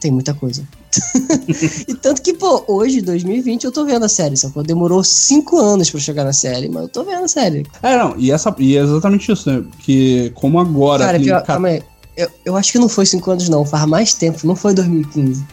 tem 0.00 0.12
muita 0.12 0.32
coisa. 0.32 0.62
e 1.86 1.94
tanto 1.94 2.22
que, 2.22 2.32
pô, 2.32 2.64
hoje, 2.66 3.00
2020, 3.00 3.64
eu 3.64 3.72
tô 3.72 3.84
vendo 3.84 4.04
a 4.04 4.08
série, 4.08 4.36
sacou? 4.36 4.62
Demorou 4.62 5.02
cinco 5.04 5.58
anos 5.58 5.90
pra 5.90 6.00
chegar 6.00 6.24
na 6.24 6.32
série, 6.32 6.68
mas 6.68 6.82
eu 6.82 6.88
tô 6.88 7.04
vendo 7.04 7.24
a 7.24 7.28
série. 7.28 7.66
É, 7.82 7.96
não, 7.96 8.14
e, 8.18 8.30
essa, 8.30 8.54
e 8.58 8.76
é 8.76 8.80
exatamente 8.80 9.30
isso, 9.30 9.50
né? 9.50 9.64
Que 9.80 10.30
como 10.34 10.58
agora. 10.58 11.04
Cara, 11.04 11.20
pior, 11.20 11.42
calma 11.42 11.68
aí. 11.68 11.82
Eu, 12.16 12.28
eu 12.44 12.56
acho 12.56 12.72
que 12.72 12.78
não 12.78 12.88
foi 12.88 13.06
cinco 13.06 13.30
anos, 13.30 13.48
não. 13.48 13.64
Faz 13.64 13.86
mais 13.86 14.14
tempo, 14.14 14.46
não 14.46 14.56
foi 14.56 14.74
2015. 14.74 15.44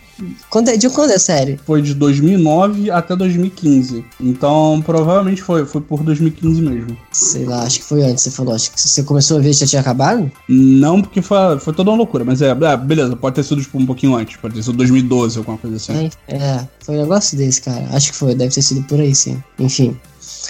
Quando 0.49 0.69
é, 0.69 0.77
de 0.77 0.89
quando 0.89 1.11
é 1.11 1.15
a 1.15 1.19
série? 1.19 1.59
Foi 1.65 1.81
de 1.81 1.93
2009 1.93 2.89
até 2.89 3.15
2015. 3.15 4.05
Então, 4.19 4.81
provavelmente 4.85 5.41
foi, 5.41 5.65
foi 5.65 5.81
por 5.81 6.03
2015 6.03 6.61
mesmo. 6.61 6.97
Sei 7.11 7.45
lá, 7.45 7.63
acho 7.63 7.79
que 7.79 7.85
foi 7.85 8.03
antes, 8.03 8.23
você 8.23 8.31
falou. 8.31 8.53
Acho 8.53 8.71
que 8.71 8.79
você 8.79 9.03
começou 9.03 9.37
a 9.37 9.41
ver 9.41 9.53
já 9.53 9.65
tinha 9.65 9.81
acabado? 9.81 10.31
Não, 10.47 11.01
porque 11.01 11.21
foi, 11.21 11.59
foi 11.59 11.73
toda 11.73 11.91
uma 11.91 11.97
loucura. 11.97 12.23
Mas 12.23 12.41
é, 12.41 12.49
é, 12.49 12.77
beleza, 12.77 13.15
pode 13.15 13.35
ter 13.35 13.43
sido 13.43 13.61
tipo, 13.61 13.77
um 13.77 13.85
pouquinho 13.85 14.15
antes. 14.15 14.37
Pode 14.37 14.53
ter 14.53 14.63
sido 14.63 14.77
2012, 14.77 15.37
alguma 15.37 15.57
coisa 15.57 15.75
assim. 15.75 16.09
É, 16.27 16.35
é, 16.35 16.67
foi 16.79 16.95
um 16.95 17.01
negócio 17.01 17.37
desse, 17.37 17.61
cara. 17.61 17.85
Acho 17.91 18.11
que 18.11 18.17
foi, 18.17 18.33
deve 18.35 18.53
ter 18.53 18.61
sido 18.61 18.83
por 18.83 18.99
aí, 18.99 19.13
sim. 19.13 19.41
Enfim. 19.59 19.97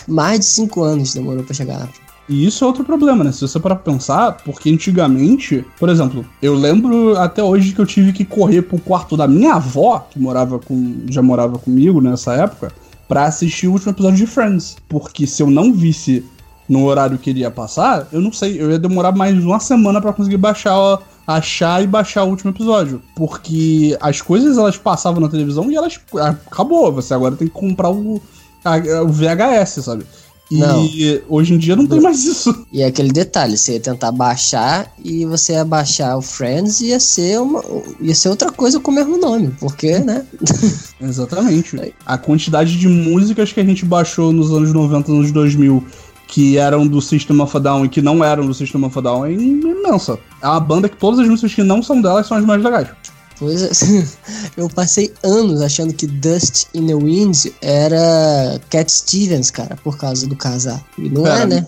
Mais 0.08 0.39
de 0.39 0.45
cinco 0.45 0.84
anos 0.84 1.13
demorou 1.13 1.43
pra 1.43 1.56
chegar 1.56 1.89
e 2.27 2.45
isso 2.45 2.63
é 2.63 2.67
outro 2.67 2.83
problema, 2.83 3.23
né? 3.23 3.31
Se 3.31 3.41
você 3.41 3.59
parar 3.59 3.75
pra 3.75 3.93
pensar, 3.93 4.38
porque 4.43 4.69
antigamente, 4.69 5.63
por 5.79 5.89
exemplo, 5.89 6.25
eu 6.41 6.55
lembro 6.55 7.15
até 7.17 7.43
hoje 7.43 7.73
que 7.73 7.79
eu 7.79 7.85
tive 7.85 8.11
que 8.11 8.25
correr 8.25 8.63
pro 8.63 8.79
quarto 8.79 9.15
da 9.15 9.27
minha 9.27 9.53
avó, 9.53 10.07
que 10.09 10.19
morava 10.19 10.57
com. 10.57 11.01
já 11.07 11.21
morava 11.21 11.59
comigo 11.59 12.01
nessa 12.01 12.33
época, 12.33 12.71
para 13.07 13.25
assistir 13.25 13.67
o 13.67 13.73
último 13.73 13.91
episódio 13.91 14.17
de 14.17 14.25
Friends. 14.25 14.75
Porque 14.89 15.27
se 15.27 15.43
eu 15.43 15.51
não 15.51 15.71
visse 15.71 16.25
no 16.67 16.85
horário 16.85 17.19
que 17.19 17.29
ele 17.29 17.41
ia 17.41 17.51
passar, 17.51 18.07
eu 18.11 18.19
não 18.19 18.33
sei, 18.33 18.59
eu 18.59 18.71
ia 18.71 18.79
demorar 18.79 19.11
mais 19.11 19.38
uma 19.43 19.59
semana 19.59 20.01
para 20.01 20.11
conseguir 20.11 20.38
baixar, 20.38 20.97
achar 21.27 21.83
e 21.83 21.85
baixar 21.85 22.23
o 22.23 22.29
último 22.29 22.49
episódio. 22.49 23.03
Porque 23.15 23.95
as 24.01 24.19
coisas 24.19 24.57
elas 24.57 24.77
passavam 24.77 25.21
na 25.21 25.29
televisão 25.29 25.71
e 25.71 25.75
elas. 25.75 25.99
acabou. 26.47 26.91
Você 26.93 27.13
agora 27.13 27.35
tem 27.35 27.47
que 27.47 27.53
comprar 27.53 27.91
o, 27.91 28.19
a, 28.63 29.03
o 29.03 29.09
VHS, 29.09 29.83
sabe? 29.85 30.07
E 30.49 30.58
não. 30.58 30.88
hoje 31.27 31.55
em 31.55 31.58
dia 31.58 31.75
não 31.75 31.88
tem 31.88 31.99
mais 31.99 32.23
isso. 32.23 32.65
E 32.71 32.81
é 32.81 32.86
aquele 32.86 33.12
detalhe, 33.12 33.58
você 33.58 33.73
ia 33.73 33.79
tentar 33.79 34.12
baixar 34.12 34.93
e 35.03 35.25
você 35.25 35.53
ia 35.53 35.65
baixar 35.65 36.15
o 36.17 36.21
Friends 36.21 36.81
ia 36.81 36.99
ser 36.99 37.41
uma, 37.41 37.63
ia 37.99 38.13
ser 38.13 38.29
outra 38.29 38.51
coisa 38.51 38.79
com 38.79 38.91
o 38.91 38.93
mesmo 38.93 39.17
nome, 39.17 39.55
porque, 39.60 39.97
né? 39.99 40.23
Exatamente. 41.01 41.93
A 42.05 42.17
quantidade 42.17 42.77
de 42.77 42.88
músicas 42.88 43.51
que 43.51 43.60
a 43.60 43.65
gente 43.65 43.86
baixou 43.86 44.31
nos 44.31 44.51
anos 44.51 44.71
90, 44.71 45.12
anos 45.12 45.31
2000 45.31 45.84
que 46.27 46.58
eram 46.58 46.88
do 46.88 47.01
System 47.01 47.39
of 47.39 47.55
a 47.55 47.60
Down 47.60 47.86
e 47.86 47.89
que 47.89 48.01
não 48.01 48.23
eram 48.23 48.45
do 48.45 48.53
System 48.53 48.84
of 48.84 48.97
a 48.97 49.01
Down 49.01 49.25
é 49.25 49.34
imensa. 49.34 50.19
É 50.41 50.47
uma 50.47 50.60
banda 50.60 50.89
que 50.89 50.97
todas 50.97 51.19
as 51.19 51.27
músicas 51.27 51.53
que 51.53 51.63
não 51.63 51.81
são 51.84 52.01
delas 52.01 52.27
são 52.27 52.38
as 52.38 52.43
mais 52.43 52.63
legais. 52.63 52.88
Pois 53.37 53.61
é, 53.61 53.69
eu 54.55 54.69
passei 54.69 55.13
anos 55.23 55.61
achando 55.61 55.93
que 55.93 56.07
Dust 56.07 56.67
in 56.73 56.87
the 56.87 56.95
Wind 56.95 57.47
era 57.61 58.59
Cat 58.69 58.91
Stevens, 58.91 59.51
cara, 59.51 59.75
por 59.77 59.97
causa 59.97 60.27
do 60.27 60.35
casar. 60.35 60.83
E 60.97 61.09
não 61.09 61.27
é, 61.27 61.31
pera. 61.31 61.43
é, 61.43 61.47
né? 61.47 61.67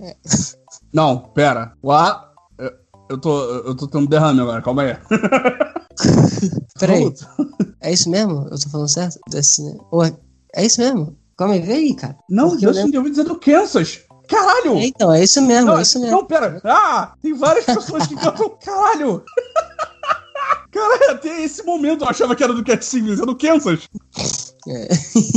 É. 0.00 0.16
Não, 0.92 1.18
pera. 1.18 1.72
Lá. 1.82 2.30
Eu, 2.58 2.70
eu, 3.08 3.18
tô, 3.18 3.44
eu 3.44 3.74
tô 3.74 3.88
tendo 3.88 4.06
derrame 4.06 4.42
agora, 4.42 4.60
calma 4.60 4.82
aí. 4.82 4.96
Peraí. 6.78 7.10
É 7.80 7.92
isso 7.92 8.10
mesmo? 8.10 8.46
Eu 8.50 8.58
tô 8.60 8.68
falando 8.68 8.88
certo? 8.88 9.18
Destiny... 9.30 9.78
É 10.54 10.66
isso 10.66 10.80
mesmo? 10.82 11.16
Calma 11.36 11.54
aí, 11.54 11.60
vê 11.60 11.72
aí, 11.72 11.94
cara. 11.94 12.16
Não, 12.28 12.50
Porque 12.50 12.66
Dustin 12.66 12.88
in 12.88 12.90
the 12.90 12.98
Wind 12.98 13.18
é 13.18 13.24
do 13.24 13.38
Kansas. 13.38 14.00
Caralho! 14.28 14.76
É, 14.78 14.86
então, 14.86 15.12
é 15.12 15.22
isso 15.22 15.40
mesmo, 15.42 15.70
não, 15.70 15.78
é 15.78 15.82
isso 15.82 15.98
mesmo. 15.98 16.16
Não, 16.16 16.26
pera. 16.26 16.60
Ah, 16.64 17.14
tem 17.22 17.34
várias 17.34 17.64
pessoas 17.64 18.06
que 18.06 18.14
cantam. 18.16 18.50
Caralho! 18.62 19.24
Cara, 20.82 21.12
até 21.12 21.42
esse 21.42 21.62
momento 21.62 22.04
eu 22.04 22.08
achava 22.08 22.34
que 22.34 22.42
era 22.42 22.52
do 22.52 22.64
Cat 22.64 22.84
Stevens, 22.84 23.20
é 23.20 23.26
do 23.26 23.36
Kansas. 23.36 23.88
É. 24.68 24.88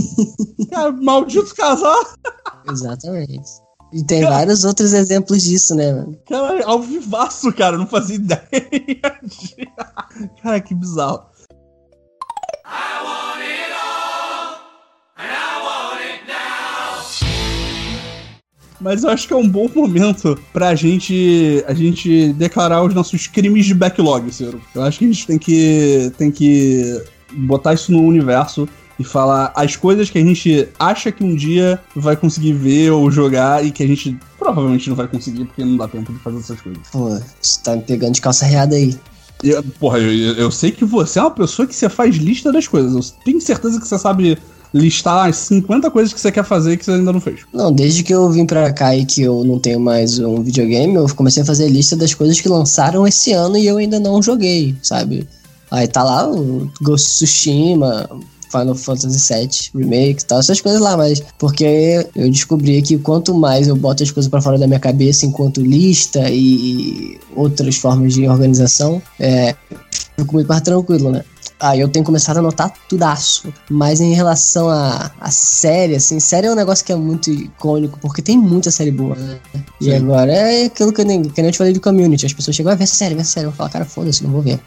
Cara, 0.69 0.91
maldito 0.91 1.53
casar. 1.55 2.15
Exatamente. 2.69 3.65
E 3.93 4.03
tem 4.03 4.23
cara, 4.23 4.35
vários 4.35 4.65
outros 4.65 4.93
exemplos 4.93 5.43
disso, 5.43 5.75
né, 5.75 5.93
mano? 5.93 6.17
Cara, 6.27 6.65
ao 6.65 6.81
vivaço, 6.81 7.53
cara, 7.53 7.77
não 7.77 7.87
fazia 7.87 8.15
ideia. 8.17 8.41
De... 9.23 9.67
Cara, 10.41 10.59
que 10.59 10.73
bizarro. 10.73 11.23
Mas 18.85 19.03
eu 19.03 19.09
acho 19.09 19.27
que 19.27 19.33
é 19.33 19.35
um 19.35 19.49
bom 19.49 19.67
momento 19.73 20.37
pra 20.53 20.75
gente, 20.75 21.65
a 21.65 21.73
gente 21.73 22.31
declarar 22.33 22.83
os 22.83 22.93
nossos 22.93 23.25
crimes 23.25 23.65
de 23.65 23.73
backlog, 23.73 24.31
Ciro. 24.31 24.61
Eu 24.75 24.83
acho 24.83 24.99
que 24.99 25.05
a 25.05 25.07
gente 25.07 25.25
tem 25.25 25.39
que, 25.39 26.11
tem 26.19 26.29
que 26.29 27.01
botar 27.31 27.73
isso 27.73 27.91
no 27.91 28.03
universo 28.03 28.69
e 28.99 29.03
falar 29.03 29.51
as 29.55 29.75
coisas 29.75 30.11
que 30.11 30.19
a 30.19 30.21
gente 30.21 30.69
acha 30.77 31.11
que 31.11 31.23
um 31.23 31.35
dia 31.35 31.79
vai 31.95 32.15
conseguir 32.15 32.53
ver 32.53 32.91
ou 32.91 33.09
jogar 33.09 33.65
e 33.65 33.71
que 33.71 33.81
a 33.81 33.87
gente 33.87 34.15
provavelmente 34.37 34.87
não 34.87 34.95
vai 34.95 35.07
conseguir 35.07 35.45
porque 35.45 35.65
não 35.65 35.77
dá 35.77 35.87
tempo 35.87 36.13
de 36.13 36.19
fazer 36.19 36.37
essas 36.37 36.61
coisas. 36.61 36.87
Pô, 36.91 37.09
você 37.41 37.63
tá 37.63 37.75
me 37.75 37.81
pegando 37.81 38.13
de 38.13 38.21
calça 38.21 38.45
reada 38.45 38.75
aí. 38.75 38.95
Eu, 39.43 39.63
porra, 39.79 39.97
eu, 39.97 40.35
eu 40.35 40.51
sei 40.51 40.69
que 40.69 40.85
você 40.85 41.17
é 41.17 41.23
uma 41.23 41.31
pessoa 41.31 41.67
que 41.67 41.73
você 41.73 41.89
faz 41.89 42.17
lista 42.17 42.51
das 42.51 42.67
coisas. 42.67 42.93
Eu 42.93 43.23
tenho 43.25 43.41
certeza 43.41 43.79
que 43.81 43.87
você 43.87 43.97
sabe 43.97 44.37
listar 44.73 45.29
as 45.29 45.37
50 45.37 45.89
coisas 45.91 46.13
que 46.13 46.19
você 46.19 46.31
quer 46.31 46.43
fazer 46.43 46.77
que 46.77 46.85
você 46.85 46.91
ainda 46.91 47.13
não 47.13 47.21
fez. 47.21 47.41
Não, 47.53 47.71
desde 47.71 48.03
que 48.03 48.13
eu 48.13 48.29
vim 48.29 48.45
pra 48.45 48.71
cá 48.71 48.95
e 48.95 49.05
que 49.05 49.21
eu 49.21 49.43
não 49.43 49.59
tenho 49.59 49.79
mais 49.79 50.19
um 50.19 50.41
videogame, 50.41 50.95
eu 50.95 51.07
comecei 51.15 51.43
a 51.43 51.45
fazer 51.45 51.67
lista 51.67 51.95
das 51.95 52.13
coisas 52.13 52.39
que 52.39 52.49
lançaram 52.49 53.07
esse 53.07 53.31
ano 53.33 53.57
e 53.57 53.65
eu 53.65 53.77
ainda 53.77 53.99
não 53.99 54.21
joguei, 54.21 54.75
sabe? 54.81 55.27
Aí 55.71 55.87
tá 55.87 56.03
lá 56.03 56.29
o 56.29 56.71
Ghost 56.81 57.15
Tsushima, 57.15 58.07
Final 58.51 58.75
Fantasy 58.75 59.33
VII 59.33 59.49
Remake 59.81 60.21
e 60.21 60.25
tal, 60.25 60.39
essas 60.39 60.61
coisas 60.61 60.79
lá, 60.79 60.95
mas 60.95 61.21
porque 61.37 62.07
eu 62.15 62.29
descobri 62.29 62.81
que 62.81 62.97
quanto 62.97 63.33
mais 63.33 63.67
eu 63.67 63.75
boto 63.75 64.03
as 64.03 64.11
coisas 64.11 64.29
para 64.29 64.41
fora 64.41 64.57
da 64.57 64.67
minha 64.67 64.79
cabeça 64.79 65.25
enquanto 65.25 65.61
lista 65.61 66.29
e 66.29 67.19
outras 67.35 67.75
formas 67.75 68.13
de 68.13 68.27
organização, 68.27 69.01
é, 69.19 69.55
fico 70.17 70.33
muito 70.33 70.47
mais 70.47 70.61
tranquilo, 70.61 71.11
né? 71.11 71.23
Aí 71.59 71.79
eu 71.79 71.87
tenho 71.87 72.03
começado 72.03 72.37
a 72.37 72.41
notar 72.41 72.71
tudaço. 72.89 73.53
Mas 73.69 74.01
em 74.01 74.13
relação 74.13 74.69
a, 74.69 75.11
a 75.19 75.31
série, 75.31 75.95
assim, 75.95 76.19
série 76.19 76.47
é 76.47 76.51
um 76.51 76.55
negócio 76.55 76.85
que 76.85 76.91
é 76.91 76.95
muito 76.95 77.29
icônico, 77.29 77.97
porque 77.99 78.21
tem 78.21 78.37
muita 78.37 78.71
série 78.71 78.91
boa, 78.91 79.15
né? 79.15 79.39
E 79.79 79.93
agora 79.93 80.31
é 80.31 80.65
aquilo 80.65 80.91
que 80.91 81.01
eu, 81.01 81.05
nem, 81.05 81.23
que 81.23 81.39
eu 81.39 81.51
te 81.51 81.57
falei 81.57 81.73
do 81.73 81.79
community. 81.79 82.25
As 82.25 82.33
pessoas 82.33 82.55
chegam, 82.55 82.71
a 82.71 82.73
ah, 82.73 82.77
ver 82.77 82.83
essa 82.83 82.95
série, 82.95 83.15
vê 83.15 83.21
essa 83.21 83.31
série. 83.31 83.47
Eu 83.47 83.51
falo, 83.51 83.69
cara, 83.69 83.85
foda-se, 83.85 84.23
não 84.23 84.31
vou 84.31 84.41
ver. 84.41 84.59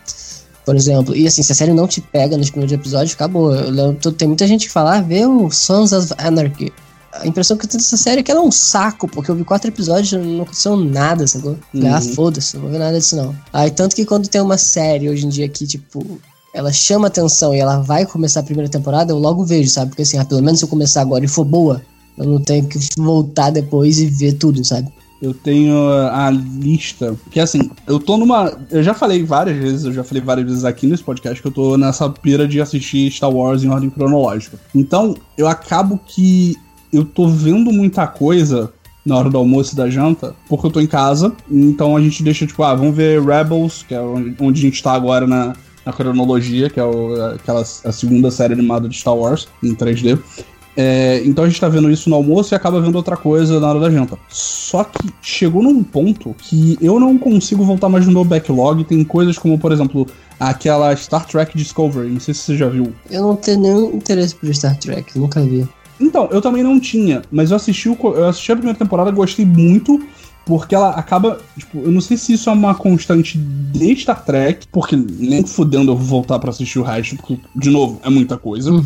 Por 0.64 0.76
exemplo, 0.76 1.16
e 1.16 1.26
assim, 1.26 1.42
se 1.42 1.52
a 1.52 1.54
série 1.54 1.72
não 1.72 1.87
te 1.87 2.00
pega 2.00 2.37
nos 2.37 2.50
primeiros 2.50 2.72
episódios, 2.72 3.14
acabou. 3.14 3.54
Eu 3.54 3.70
lembro, 3.70 4.12
tem 4.12 4.28
muita 4.28 4.46
gente 4.46 4.66
que 4.66 4.72
fala, 4.72 4.96
ah, 4.96 5.00
vê 5.00 5.26
o 5.26 5.50
Sons 5.50 5.92
of 5.92 6.12
Anarchy 6.18 6.72
a 7.20 7.26
impressão 7.26 7.57
que 7.57 7.64
eu 7.64 7.68
tenho 7.68 7.83
dessa 7.83 7.96
série 7.96 8.20
é 8.20 8.22
que 8.22 8.31
ela 8.31 8.40
é 8.40 8.44
um 8.44 8.50
saco, 8.50 9.09
porque 9.09 9.31
eu 9.31 9.35
vi 9.35 9.44
quatro 9.44 9.68
episódios 9.68 10.12
e 10.12 10.16
não 10.16 10.42
aconteceu 10.42 10.76
nada, 10.76 11.26
sacou? 11.26 11.57
Uhum. 11.74 11.94
Ah, 11.94 12.00
foda-se, 12.00 12.54
não 12.54 12.62
vou 12.62 12.70
ver 12.70 12.78
nada 12.78 12.98
disso 12.98 13.16
não. 13.16 13.35
Aí, 13.52 13.70
tanto 13.70 13.94
que 13.94 14.04
quando 14.04 14.28
tem 14.28 14.40
uma 14.40 14.59
série 14.59 15.09
hoje 15.09 15.26
em 15.26 15.28
dia 15.28 15.48
que, 15.48 15.66
tipo, 15.66 16.20
ela 16.54 16.72
chama 16.72 17.09
atenção 17.09 17.54
e 17.54 17.59
ela 17.59 17.81
vai 17.81 18.07
começar 18.07 18.40
a 18.40 18.44
primeira 18.44 18.70
temporada, 18.70 19.12
eu 19.12 19.18
logo 19.18 19.44
vejo, 19.44 19.70
sabe? 19.70 19.90
Porque 19.90 20.02
assim, 20.02 20.18
ah, 20.18 20.24
pelo 20.24 20.42
menos 20.42 20.59
se 20.59 20.64
eu 20.64 20.68
começar 20.68 21.00
agora 21.00 21.24
e 21.24 21.28
for 21.28 21.44
boa, 21.44 21.83
eu 22.16 22.26
não 22.26 22.40
tenho 22.40 22.66
que 22.66 22.78
voltar 22.96 23.50
depois 23.50 23.98
e 23.98 24.07
ver 24.07 24.33
tudo, 24.33 24.64
sabe? 24.64 24.88
Eu 25.20 25.35
tenho 25.35 25.76
a 26.12 26.31
lista. 26.31 27.16
Que 27.31 27.40
assim, 27.40 27.70
eu 27.87 27.98
tô 27.98 28.16
numa. 28.16 28.57
Eu 28.70 28.85
já 28.85 28.94
falei 28.94 29.24
várias 29.24 29.57
vezes, 29.57 29.85
eu 29.85 29.92
já 29.92 30.04
falei 30.04 30.22
várias 30.22 30.46
vezes 30.46 30.64
aqui 30.64 30.87
nesse 30.87 31.02
podcast 31.02 31.42
que 31.42 31.48
eu 31.48 31.52
tô 31.52 31.76
nessa 31.76 32.09
pira 32.09 32.46
de 32.46 32.61
assistir 32.61 33.11
Star 33.11 33.31
Wars 33.31 33.64
em 33.64 33.68
ordem 33.68 33.90
cronológica. 33.90 34.59
Então, 34.72 35.16
eu 35.37 35.48
acabo 35.48 35.98
que 36.07 36.57
eu 36.92 37.05
tô 37.05 37.29
vendo 37.29 37.72
muita 37.72 38.07
coisa 38.07 38.72
na 39.05 39.16
hora 39.16 39.31
do 39.31 39.38
almoço 39.38 39.72
e 39.72 39.77
da 39.77 39.88
janta, 39.88 40.35
porque 40.48 40.66
eu 40.66 40.70
tô 40.70 40.81
em 40.81 40.87
casa. 40.87 41.33
Então 41.51 41.96
a 41.96 42.01
gente 42.01 42.22
deixa, 42.22 42.46
tipo, 42.46 42.62
ah, 42.62 42.74
vamos 42.74 42.94
ver 42.94 43.22
Rebels, 43.22 43.85
que 43.87 43.94
é 43.94 44.01
onde 44.01 44.61
a 44.61 44.62
gente 44.62 44.83
tá 44.83 44.92
agora 44.92 45.27
na, 45.27 45.55
na 45.85 45.92
cronologia, 45.92 46.68
que 46.68 46.79
é 46.79 46.85
o, 46.85 47.14
aquela 47.35 47.61
a 47.61 47.92
segunda 47.92 48.31
série 48.31 48.53
animada 48.53 48.88
de 48.88 48.96
Star 48.96 49.16
Wars 49.16 49.48
em 49.62 49.74
3D. 49.74 50.18
É, 50.81 51.20
então 51.24 51.42
a 51.42 51.48
gente 51.48 51.61
tá 51.61 51.68
vendo 51.68 51.90
isso 51.90 52.09
no 52.09 52.14
almoço 52.14 52.55
e 52.55 52.57
acaba 52.57 52.81
vendo 52.81 52.94
outra 52.94 53.16
coisa 53.16 53.59
na 53.59 53.68
hora 53.68 53.81
da 53.81 53.90
janta. 53.90 54.16
Só 54.29 54.85
que 54.85 55.12
chegou 55.20 55.61
num 55.61 55.83
ponto 55.83 56.37
que 56.38 56.79
eu 56.81 57.01
não 57.01 57.18
consigo 57.18 57.64
voltar 57.64 57.88
mais 57.88 58.07
no 58.07 58.12
meu 58.12 58.24
backlog. 58.24 58.85
Tem 58.85 59.03
coisas 59.03 59.37
como, 59.37 59.59
por 59.59 59.72
exemplo, 59.72 60.07
aquela 60.38 60.94
Star 60.94 61.27
Trek 61.27 61.59
Discovery. 61.59 62.09
Não 62.11 62.20
sei 62.20 62.33
se 62.33 62.42
você 62.42 62.57
já 62.57 62.68
viu. 62.68 62.92
Eu 63.11 63.22
não 63.22 63.35
tenho 63.35 63.61
nenhum 63.61 63.96
interesse 63.96 64.37
por 64.37 64.55
Star 64.55 64.79
Trek, 64.79 65.18
nunca 65.18 65.40
vi. 65.40 65.66
Então, 66.00 66.28
eu 66.30 66.40
também 66.40 66.62
não 66.62 66.78
tinha, 66.78 67.22
mas 67.30 67.50
eu 67.50 67.56
assisti, 67.56 67.88
o, 67.88 67.96
eu 68.02 68.28
assisti 68.28 68.52
a 68.52 68.56
primeira 68.56 68.78
temporada, 68.78 69.11
gostei 69.11 69.44
muito, 69.44 70.00
porque 70.46 70.74
ela 70.74 70.90
acaba. 70.90 71.40
Tipo, 71.56 71.78
eu 71.78 71.90
não 71.90 72.00
sei 72.00 72.16
se 72.16 72.32
isso 72.32 72.48
é 72.48 72.52
uma 72.52 72.74
constante 72.74 73.37
de 73.37 73.96
Star 73.96 74.24
Trek, 74.24 74.66
porque 74.72 74.96
nem 74.96 75.44
fudendo 75.44 75.92
eu 75.92 75.96
vou 75.96 76.06
voltar 76.06 76.38
para 76.38 76.50
assistir 76.50 76.78
o 76.78 76.82
resto, 76.82 77.16
porque, 77.16 77.38
de 77.54 77.70
novo, 77.70 78.00
é 78.02 78.08
muita 78.08 78.37
coisa. 78.38 78.72
Uhum. 78.72 78.84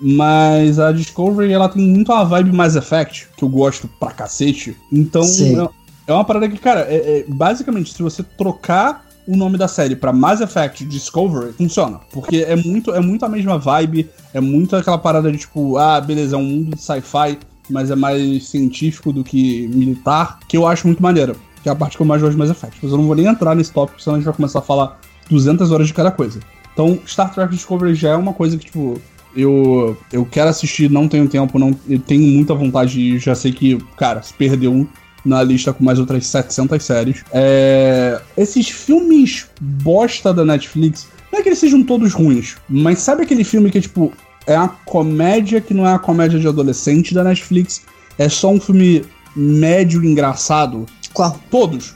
Mas 0.00 0.78
a 0.78 0.90
Discovery, 0.90 1.52
ela 1.52 1.68
tem 1.68 1.86
muito 1.86 2.10
uma 2.10 2.24
vibe 2.24 2.52
Mass 2.52 2.74
Effect, 2.74 3.28
que 3.36 3.44
eu 3.44 3.48
gosto 3.48 3.88
pra 4.00 4.10
cacete. 4.10 4.76
Então, 4.90 5.22
é, 5.22 6.10
é, 6.10 6.12
uma 6.12 6.24
parada 6.24 6.48
que, 6.48 6.58
cara, 6.58 6.80
é, 6.88 6.96
é, 6.96 7.24
basicamente, 7.28 7.92
se 7.92 8.02
você 8.02 8.22
trocar 8.22 9.06
o 9.26 9.36
nome 9.36 9.56
da 9.56 9.68
série 9.68 9.96
pra 9.96 10.12
Mass 10.12 10.40
Effect 10.40 10.84
Discovery, 10.84 11.52
funciona. 11.52 12.00
Porque 12.10 12.38
é 12.38 12.56
muito, 12.56 12.92
é 12.92 13.00
muito 13.00 13.24
a 13.24 13.28
mesma 13.28 13.58
vibe, 13.58 14.08
é 14.34 14.40
muito 14.40 14.74
aquela 14.76 14.98
parada 14.98 15.30
de 15.30 15.38
tipo, 15.38 15.76
ah, 15.76 16.00
beleza, 16.00 16.36
é 16.36 16.38
um 16.38 16.44
mundo 16.44 16.76
de 16.76 16.82
sci-fi, 16.82 17.38
mas 17.70 17.90
é 17.90 17.94
mais 17.94 18.48
científico 18.48 19.12
do 19.12 19.22
que 19.22 19.68
militar, 19.68 20.40
que 20.48 20.56
eu 20.56 20.66
acho 20.66 20.86
muito 20.86 21.02
maneira. 21.02 21.36
Que 21.62 21.68
é 21.68 21.72
a 21.72 21.76
parte 21.76 21.96
que 21.96 22.02
eu 22.02 22.06
mais 22.06 22.20
gosto 22.20 22.32
de 22.32 22.38
Mass 22.38 22.50
Effect. 22.50 22.78
Mas 22.82 22.90
eu 22.90 22.98
não 22.98 23.06
vou 23.06 23.14
nem 23.14 23.26
entrar 23.26 23.54
nesse 23.54 23.72
tópico, 23.72 24.02
senão 24.02 24.16
a 24.16 24.18
gente 24.18 24.26
vai 24.26 24.34
começar 24.34 24.58
a 24.58 24.62
falar 24.62 24.98
200 25.30 25.70
horas 25.70 25.86
de 25.86 25.94
cada 25.94 26.10
coisa. 26.10 26.40
Então, 26.72 26.98
Star 27.06 27.32
Trek 27.32 27.54
Discovery 27.54 27.94
já 27.94 28.10
é 28.10 28.16
uma 28.16 28.32
coisa 28.32 28.56
que, 28.56 28.64
tipo, 28.64 29.00
eu, 29.36 29.96
eu 30.12 30.26
quero 30.26 30.50
assistir, 30.50 30.90
não 30.90 31.08
tenho 31.08 31.28
tempo, 31.28 31.58
não 31.58 31.72
tenho 31.72 32.22
muita 32.22 32.54
vontade 32.54 33.00
e 33.00 33.18
já 33.18 33.34
sei 33.34 33.52
que, 33.52 33.78
cara, 33.96 34.22
se 34.22 34.32
perdeu 34.34 34.86
na 35.24 35.42
lista 35.42 35.72
com 35.72 35.84
mais 35.84 35.98
outras 35.98 36.26
700 36.26 36.82
séries. 36.82 37.24
É, 37.32 38.20
esses 38.36 38.68
filmes 38.68 39.46
bosta 39.60 40.32
da 40.32 40.44
Netflix, 40.44 41.06
não 41.32 41.40
é 41.40 41.42
que 41.42 41.48
eles 41.48 41.58
sejam 41.58 41.82
todos 41.82 42.12
ruins, 42.12 42.56
mas 42.68 42.98
sabe 43.00 43.22
aquele 43.22 43.44
filme 43.44 43.70
que, 43.70 43.80
tipo, 43.80 44.12
é 44.46 44.56
a 44.56 44.68
comédia 44.68 45.60
que 45.60 45.72
não 45.72 45.86
é 45.86 45.94
a 45.94 45.98
comédia 45.98 46.38
de 46.38 46.46
adolescente 46.46 47.14
da 47.14 47.24
Netflix, 47.24 47.82
é 48.18 48.28
só 48.28 48.50
um 48.50 48.60
filme 48.60 49.04
médio 49.34 50.04
engraçado? 50.04 50.86
Qual? 51.12 51.38
Todos. 51.50 51.94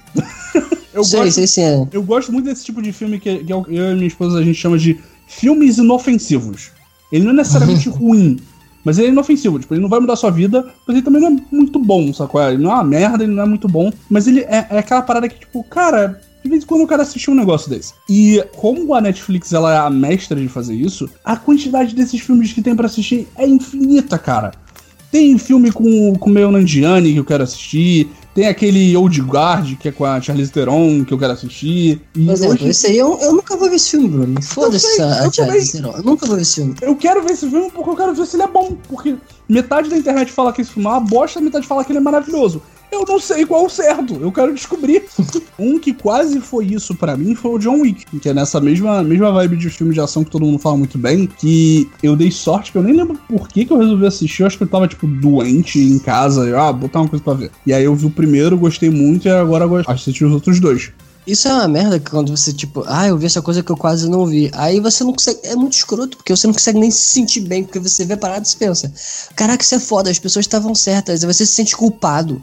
eu, 0.94 1.04
sei, 1.04 1.20
gosto, 1.20 1.34
sei, 1.34 1.46
sei. 1.46 1.88
eu 1.92 2.02
gosto 2.02 2.32
muito 2.32 2.46
desse 2.46 2.64
tipo 2.64 2.80
de 2.80 2.92
filme 2.92 3.18
que, 3.18 3.44
que 3.44 3.52
eu 3.52 3.66
e 3.68 3.94
minha 3.94 4.06
esposa 4.06 4.38
a 4.38 4.42
gente 4.42 4.58
chama 4.58 4.78
de 4.78 4.98
filmes 5.26 5.78
inofensivos. 5.78 6.70
Ele 7.10 7.24
não 7.24 7.32
é 7.32 7.36
necessariamente 7.36 7.88
ruim, 7.90 8.38
mas 8.87 8.99
ele 8.99 9.09
é 9.09 9.11
inofensivo. 9.11 9.59
Tipo, 9.59 9.75
ele 9.75 9.83
não 9.83 9.88
vai 9.88 9.99
mudar 9.99 10.14
sua 10.14 10.31
vida, 10.31 10.64
mas 10.87 10.96
ele 10.96 11.05
também 11.05 11.20
não 11.20 11.29
é 11.29 11.37
muito 11.51 11.77
bom, 11.77 12.14
sacou? 12.14 12.40
Ele 12.40 12.62
não 12.62 12.70
é 12.70 12.75
uma 12.75 12.85
merda, 12.85 13.25
ele 13.25 13.33
não 13.33 13.42
é 13.42 13.46
muito 13.46 13.66
bom. 13.66 13.92
Mas 14.09 14.29
ele 14.29 14.42
é, 14.42 14.64
é 14.70 14.79
aquela 14.79 15.03
parada 15.03 15.29
que, 15.29 15.40
tipo, 15.40 15.64
cara, 15.64 16.20
de 16.40 16.49
vez 16.49 16.62
em 16.62 16.66
quando 16.66 16.83
eu 16.83 16.87
quero 16.87 17.03
assistir 17.03 17.29
um 17.29 17.35
negócio 17.35 17.68
desse. 17.68 17.94
E 18.09 18.40
como 18.55 18.94
a 18.94 19.01
Netflix 19.01 19.53
ela 19.53 19.75
é 19.75 19.79
a 19.79 19.90
mestra 19.90 20.40
de 20.40 20.46
fazer 20.46 20.77
isso, 20.77 21.11
a 21.25 21.37
quantidade 21.37 21.96
desses 21.96 22.20
filmes 22.20 22.53
que 22.53 22.62
tem 22.62 22.77
para 22.77 22.87
assistir 22.87 23.27
é 23.37 23.44
infinita, 23.44 24.16
cara. 24.18 24.53
Tem 25.11 25.37
filme 25.37 25.72
com, 25.72 26.14
com 26.14 26.31
o 26.31 26.33
meu 26.33 26.53
Nandiani 26.53 27.12
que 27.12 27.18
eu 27.18 27.25
quero 27.25 27.42
assistir. 27.42 28.09
Tem 28.37 28.49
aquele 28.49 28.94
Old 28.94 29.18
Guard, 29.22 29.79
que 29.79 29.88
é 29.88 29.92
com 29.92 30.05
a 30.05 30.20
Charlize 30.20 30.53
Theron, 30.53 31.07
que 31.07 31.14
eu 31.14 31.18
quero 31.18 31.33
assistir. 31.33 32.03
Por 32.12 32.31
exemplo, 32.31 32.55
hoje... 32.57 32.68
esse 32.68 32.87
aí 32.88 32.99
eu, 32.99 33.18
eu 33.22 33.33
nunca 33.33 33.57
vou 33.57 33.70
ver 33.70 33.77
esse 33.77 33.92
filme, 33.92 34.09
Bruno. 34.09 34.42
Foda-se 34.42 35.01
a 35.01 35.33
Charlize 35.33 35.72
Theron. 35.72 35.96
Eu 35.96 36.03
nunca 36.03 36.27
vou 36.27 36.37
ver 36.37 36.42
esse 36.42 36.57
filme. 36.57 36.75
Eu 36.83 36.94
quero 36.96 37.22
ver 37.22 37.33
esse 37.33 37.49
filme 37.49 37.70
porque 37.70 37.88
eu 37.88 37.96
quero 37.96 38.14
ver 38.14 38.27
se 38.27 38.37
ele 38.37 38.42
é 38.42 38.46
bom. 38.46 38.77
Porque 38.90 39.16
metade 39.49 39.88
da 39.88 39.96
internet 39.96 40.31
fala 40.31 40.53
que 40.53 40.61
esse 40.61 40.70
filme 40.70 40.87
é 40.87 40.90
uma 40.90 41.01
bosta, 41.01 41.40
metade 41.40 41.66
fala 41.66 41.83
que 41.83 41.90
ele 41.90 41.99
é 41.99 42.03
maravilhoso. 42.03 42.61
Eu 42.96 43.04
não 43.06 43.20
sei 43.20 43.44
qual 43.44 43.66
o 43.66 43.68
certo, 43.68 44.16
eu 44.20 44.32
quero 44.32 44.54
descobrir. 44.54 45.04
um 45.59 45.78
que 45.78 45.92
quase 45.92 46.40
foi 46.40 46.64
isso 46.66 46.94
para 46.94 47.14
mim 47.14 47.35
foi 47.35 47.50
o 47.50 47.59
John 47.59 47.82
Wick, 47.82 48.06
que 48.18 48.28
é 48.28 48.32
nessa 48.32 48.59
mesma, 48.59 49.02
mesma 49.02 49.30
vibe 49.32 49.59
de 49.59 49.68
filme 49.68 49.92
de 49.92 50.00
ação 50.00 50.24
que 50.24 50.30
todo 50.30 50.46
mundo 50.46 50.59
fala 50.59 50.78
muito 50.78 50.96
bem, 50.96 51.26
que 51.26 51.90
eu 52.02 52.16
dei 52.16 52.30
sorte, 52.30 52.72
que 52.72 52.78
eu 52.78 52.82
nem 52.82 52.96
lembro 52.96 53.20
por 53.28 53.48
que, 53.48 53.66
que 53.66 53.72
eu 53.72 53.78
resolvi 53.78 54.06
assistir, 54.06 54.42
eu 54.42 54.46
acho 54.46 54.56
que 54.56 54.64
eu 54.64 54.68
tava, 54.68 54.88
tipo, 54.88 55.06
doente 55.06 55.78
em 55.78 55.98
casa, 55.98 56.48
e, 56.48 56.54
ah, 56.54 56.72
botar 56.72 57.00
uma 57.00 57.09
coisa 57.09 57.22
pra 57.22 57.35
ver. 57.35 57.50
E 57.66 57.72
aí 57.74 57.85
eu 57.85 57.94
vi 57.94 58.06
o 58.06 58.11
primeiro, 58.11 58.56
gostei 58.56 58.88
muito, 58.88 59.28
e 59.28 59.30
agora 59.30 59.64
eu 59.64 59.85
assisti 59.87 60.24
os 60.24 60.32
outros 60.32 60.59
dois. 60.59 60.90
Isso 61.26 61.48
é 61.48 61.52
uma 61.52 61.66
merda 61.66 61.98
quando 61.98 62.35
você, 62.35 62.52
tipo, 62.52 62.85
ah, 62.87 63.09
eu 63.09 63.18
vi 63.18 63.26
essa 63.26 63.42
coisa 63.42 63.61
que 63.61 63.70
eu 63.70 63.76
quase 63.76 64.09
não 64.09 64.24
vi. 64.24 64.48
Aí 64.54 64.78
você 64.78 65.02
não 65.02 65.12
consegue. 65.12 65.40
É 65.42 65.56
muito 65.56 65.72
escroto, 65.72 66.16
porque 66.16 66.35
você 66.35 66.46
não 66.46 66.54
consegue 66.54 66.78
nem 66.78 66.90
se 66.90 67.00
sentir 67.00 67.40
bem, 67.40 67.64
porque 67.64 67.80
você 67.80 68.04
vê 68.04 68.16
parado 68.16 68.46
e 68.48 68.56
pensa: 68.56 68.92
caraca, 69.35 69.64
isso 69.64 69.74
é 69.74 69.80
foda, 69.80 70.09
as 70.09 70.20
pessoas 70.20 70.44
estavam 70.44 70.72
certas. 70.72 71.24
Aí 71.24 71.32
você 71.32 71.44
se 71.44 71.52
sente 71.52 71.76
culpado. 71.76 72.40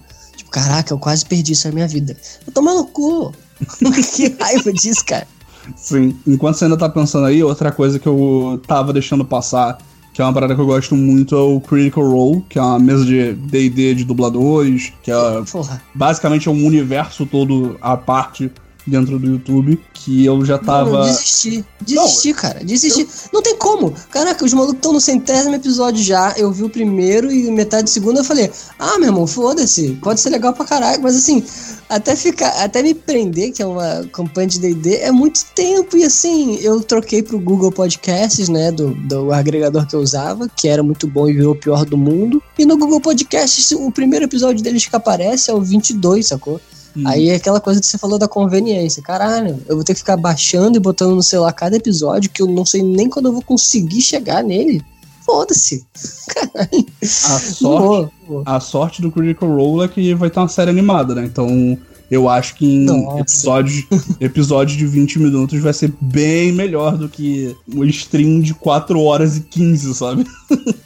Caraca, 0.54 0.94
eu 0.94 1.00
quase 1.00 1.26
perdi 1.26 1.54
isso 1.54 1.68
na 1.68 1.74
minha 1.74 1.88
vida. 1.88 2.16
Eu 2.46 2.62
no 2.62 2.86
cu. 2.86 3.34
que 4.16 4.36
raiva 4.40 4.72
disso, 4.72 5.04
cara. 5.04 5.28
Sim. 5.76 6.16
Enquanto 6.28 6.58
você 6.58 6.66
ainda 6.66 6.78
tá 6.78 6.88
pensando 6.88 7.26
aí, 7.26 7.44
outra 7.44 7.72
coisa 7.72 7.98
que 7.98 8.08
eu 8.08 8.62
tava 8.68 8.94
deixando 8.94 9.26
passar, 9.26 9.80
que 10.14 10.22
é 10.22 10.24
uma 10.24 10.32
parada 10.32 10.54
que 10.54 10.62
eu 10.62 10.66
gosto 10.68 10.96
muito, 10.96 11.36
é 11.36 11.40
o 11.40 11.60
Critical 11.60 12.08
Role, 12.08 12.46
que 12.48 12.60
é 12.60 12.62
uma 12.62 12.78
mesa 12.78 13.04
de 13.04 13.34
D&D 13.34 13.96
de 13.96 14.04
dubladores, 14.04 14.94
que 15.02 15.10
é 15.10 15.42
Porra. 15.52 15.82
basicamente 15.96 16.48
é 16.48 16.52
um 16.52 16.66
universo 16.68 17.26
todo 17.26 17.76
à 17.82 17.98
parte 17.98 18.52
dentro 18.86 19.18
do 19.18 19.28
YouTube 19.28 19.80
que 19.94 20.26
eu 20.26 20.44
já 20.46 20.58
tava. 20.58 21.00
Não, 21.00 21.06
desisti. 21.06 21.64
Desisti, 21.82 22.30
não, 22.30 22.36
cara. 22.36 22.64
Desisti. 22.64 23.02
Eu... 23.02 23.08
Não 23.34 23.42
tem 23.42 23.58
como. 23.58 23.94
Caraca, 24.12 24.44
os 24.44 24.54
malucos 24.54 24.76
estão 24.76 24.94
no 24.94 25.00
centésimo 25.00 25.56
episódio 25.56 26.04
já. 26.04 26.34
Eu 26.38 26.52
vi 26.52 26.64
o 26.64 26.70
primeiro 26.70 27.32
e 27.32 27.50
metade 27.52 27.84
do 27.84 27.90
segundo 27.90 28.18
eu 28.18 28.24
falei: 28.24 28.52
Ah, 28.78 28.98
meu 29.00 29.10
irmão, 29.10 29.26
foda-se. 29.26 29.98
Pode 30.02 30.20
ser 30.20 30.30
legal 30.30 30.54
pra 30.54 30.66
caralho. 30.66 31.02
Mas 31.02 31.16
assim, 31.16 31.44
até 31.90 32.16
ficar. 32.16 32.50
Até 32.64 32.84
me 32.84 32.94
prender, 32.94 33.54
que 33.54 33.62
é 33.62 33.66
uma 33.66 34.06
campanha 34.12 34.48
de 34.48 34.60
DD, 34.60 34.98
é 34.98 35.12
muito 35.12 35.46
tempo. 35.56 35.96
E 35.96 36.04
assim, 36.04 36.58
eu 36.58 36.82
troquei 36.82 37.24
pro 37.24 37.40
Google 37.40 37.72
Podcasts, 37.72 38.50
né? 38.50 38.72
Do, 38.72 38.94
do 38.94 39.32
agregador 39.32 39.88
que 39.88 39.96
eu 39.96 40.00
usava, 40.00 40.50
que 40.50 40.68
era 40.68 40.84
muito 40.84 41.08
bom 41.08 41.30
e 41.30 41.34
virou 41.34 41.54
o 41.54 41.60
pior 41.60 41.86
do 41.86 41.98
mundo. 41.98 42.44
E 42.58 42.66
no 42.66 42.78
Google 42.78 43.00
Podcasts, 43.00 43.72
o 43.72 43.92
primeiro 43.92 44.26
episódio 44.26 44.62
deles 44.62 44.86
que 44.86 44.96
aparece 44.96 45.50
é 45.50 45.54
o 45.54 45.62
22, 45.62 46.28
sacou? 46.28 46.60
Hum. 46.96 47.04
Aí 47.06 47.30
é 47.30 47.36
aquela 47.36 47.60
coisa 47.60 47.80
que 47.80 47.86
você 47.86 47.98
falou 47.98 48.20
da 48.20 48.28
conveniência. 48.28 49.02
Caralho, 49.02 49.60
eu 49.68 49.76
vou 49.76 49.84
ter 49.84 49.94
que 49.94 50.00
ficar 50.00 50.18
baixando 50.18 50.78
e 50.78 50.80
botando 50.80 51.16
no 51.16 51.24
celular 51.24 51.52
cada 51.54 51.76
episódio 51.76 52.30
que 52.30 52.42
eu 52.42 52.48
não 52.48 52.66
sei 52.66 52.84
nem 52.84 53.10
quando 53.10 53.28
eu 53.28 53.34
vou 53.34 53.42
conseguir 53.42 54.02
chegar 54.02 54.44
nele. 54.44 54.84
Foda-se. 55.26 55.86
Caralho. 56.30 56.86
A 57.02 57.40
sorte, 57.40 58.14
a 58.46 58.60
sorte 58.60 59.02
do 59.02 59.12
Critical 59.12 59.50
Role 59.50 59.86
é 59.86 59.88
que 59.88 60.14
vai 60.14 60.30
ter 60.30 60.40
uma 60.40 60.48
série 60.48 60.70
animada, 60.70 61.16
né? 61.16 61.24
Então 61.24 61.78
eu 62.12 62.30
acho 62.30 62.56
que 62.56 62.66
em 62.66 63.20
episódio, 63.20 63.88
episódio 64.20 64.78
de 64.78 64.86
20 64.86 65.20
minutos 65.20 65.60
vai 65.62 65.74
ser 65.74 65.92
bem 66.00 66.52
melhor 66.52 66.98
do 66.98 67.10
que 67.10 67.56
um 67.74 67.84
stream 67.86 68.40
de 68.42 68.54
4 68.54 69.00
horas 69.00 69.38
e 69.38 69.42
15, 69.42 69.96
sabe? 69.96 70.28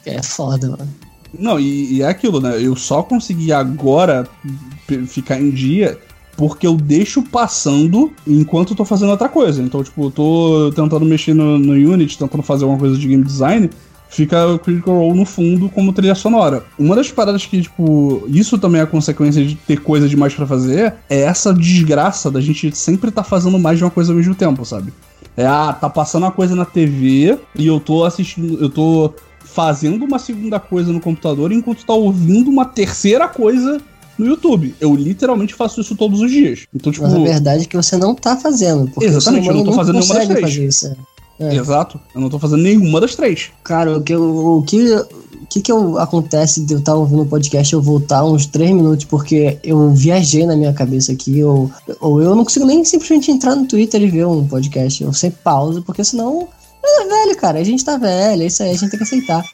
É 0.06 0.22
foda, 0.22 0.70
mano. 0.70 0.88
Não, 1.36 1.58
e, 1.58 1.94
e, 1.94 2.02
é 2.02 2.08
aquilo, 2.08 2.40
né? 2.40 2.56
Eu 2.60 2.76
só 2.76 3.02
consegui 3.02 3.52
agora 3.52 4.28
ficar 5.06 5.40
em 5.40 5.50
dia 5.50 5.98
porque 6.36 6.66
eu 6.66 6.76
deixo 6.76 7.22
passando 7.22 8.12
enquanto 8.26 8.70
eu 8.70 8.76
tô 8.76 8.84
fazendo 8.84 9.10
outra 9.10 9.28
coisa. 9.28 9.60
Então, 9.60 9.82
tipo, 9.82 10.04
eu 10.04 10.10
tô 10.10 10.72
tentando 10.74 11.04
mexer 11.04 11.34
no, 11.34 11.58
no 11.58 11.72
Unity, 11.72 12.16
tentando 12.16 12.42
fazer 12.42 12.64
alguma 12.64 12.78
coisa 12.78 12.96
de 12.96 13.08
game 13.08 13.24
design, 13.24 13.68
fica 14.08 14.46
o 14.46 14.58
Critical 14.58 14.94
Role 14.94 15.18
no 15.18 15.24
fundo 15.24 15.68
como 15.68 15.92
trilha 15.92 16.14
sonora. 16.14 16.64
Uma 16.78 16.94
das 16.94 17.10
paradas 17.10 17.44
que, 17.44 17.62
tipo, 17.62 18.24
isso 18.28 18.56
também 18.56 18.80
é 18.80 18.86
consequência 18.86 19.44
de 19.44 19.56
ter 19.56 19.80
coisa 19.80 20.08
demais 20.08 20.32
para 20.32 20.46
fazer, 20.46 20.94
é 21.10 21.22
essa 21.22 21.52
desgraça 21.52 22.30
da 22.30 22.40
gente 22.40 22.74
sempre 22.74 23.10
tá 23.10 23.24
fazendo 23.24 23.58
mais 23.58 23.78
de 23.78 23.84
uma 23.84 23.90
coisa 23.90 24.12
ao 24.12 24.16
mesmo 24.16 24.34
tempo, 24.34 24.64
sabe? 24.64 24.92
É, 25.36 25.44
ah, 25.46 25.72
tá 25.72 25.90
passando 25.90 26.22
uma 26.22 26.32
coisa 26.32 26.54
na 26.54 26.64
TV 26.64 27.38
e 27.54 27.66
eu 27.66 27.78
tô 27.78 28.04
assistindo, 28.04 28.60
eu 28.60 28.68
tô 28.68 29.12
fazendo 29.52 30.04
uma 30.04 30.18
segunda 30.18 30.60
coisa 30.60 30.92
no 30.92 31.00
computador 31.00 31.52
enquanto 31.52 31.84
tá 31.84 31.94
ouvindo 31.94 32.50
uma 32.50 32.64
terceira 32.64 33.28
coisa 33.28 33.80
no 34.18 34.26
YouTube. 34.26 34.74
Eu 34.80 34.94
literalmente 34.94 35.54
faço 35.54 35.80
isso 35.80 35.94
todos 35.94 36.20
os 36.20 36.30
dias. 36.30 36.66
Então, 36.74 36.92
tipo. 36.92 37.06
Mas 37.06 37.14
a 37.14 37.18
verdade 37.18 37.62
é 37.64 37.66
que 37.66 37.76
você 37.76 37.96
não 37.96 38.14
tá 38.14 38.36
fazendo. 38.36 38.90
Exatamente, 39.00 39.48
eu 39.48 39.54
não 39.54 39.64
tô 39.64 39.72
fazendo 39.72 39.98
nenhuma 39.98 40.14
das 40.14 40.28
três. 40.28 40.56
Isso. 40.56 40.96
É. 41.40 41.54
Exato. 41.54 42.00
Eu 42.14 42.20
não 42.20 42.28
tô 42.28 42.38
fazendo 42.38 42.62
nenhuma 42.62 43.00
das 43.00 43.14
três. 43.14 43.50
Cara, 43.62 43.98
o 43.98 44.02
que, 44.02 44.14
o, 44.14 44.62
que, 44.66 44.92
o 44.92 45.46
que, 45.48 45.60
que 45.60 45.70
eu, 45.70 45.96
acontece 45.98 46.60
de 46.64 46.74
eu 46.74 46.80
estar 46.80 46.94
ouvindo 46.94 47.22
o 47.22 47.26
podcast 47.26 47.72
eu 47.72 47.80
voltar 47.80 48.24
uns 48.24 48.44
três 48.44 48.72
minutos, 48.72 49.04
porque 49.04 49.56
eu 49.62 49.90
viajei 49.92 50.44
na 50.44 50.56
minha 50.56 50.72
cabeça 50.72 51.12
aqui, 51.12 51.44
ou, 51.44 51.70
ou 52.00 52.20
eu 52.20 52.34
não 52.34 52.44
consigo 52.44 52.66
nem 52.66 52.84
simplesmente 52.84 53.30
entrar 53.30 53.54
no 53.54 53.66
Twitter 53.66 54.02
e 54.02 54.10
ver 54.10 54.26
um 54.26 54.48
podcast. 54.48 55.02
Eu 55.02 55.12
sempre 55.12 55.38
pauso, 55.42 55.80
porque 55.82 56.04
senão. 56.04 56.48
É 56.84 57.04
velho, 57.04 57.36
cara. 57.36 57.58
A 57.58 57.64
gente 57.64 57.84
tá 57.84 57.96
velho, 57.96 58.42
é 58.42 58.46
isso 58.46 58.62
aí, 58.62 58.70
a 58.70 58.74
gente 58.74 58.90
tem 58.90 58.98
que 58.98 59.04
aceitar. 59.04 59.44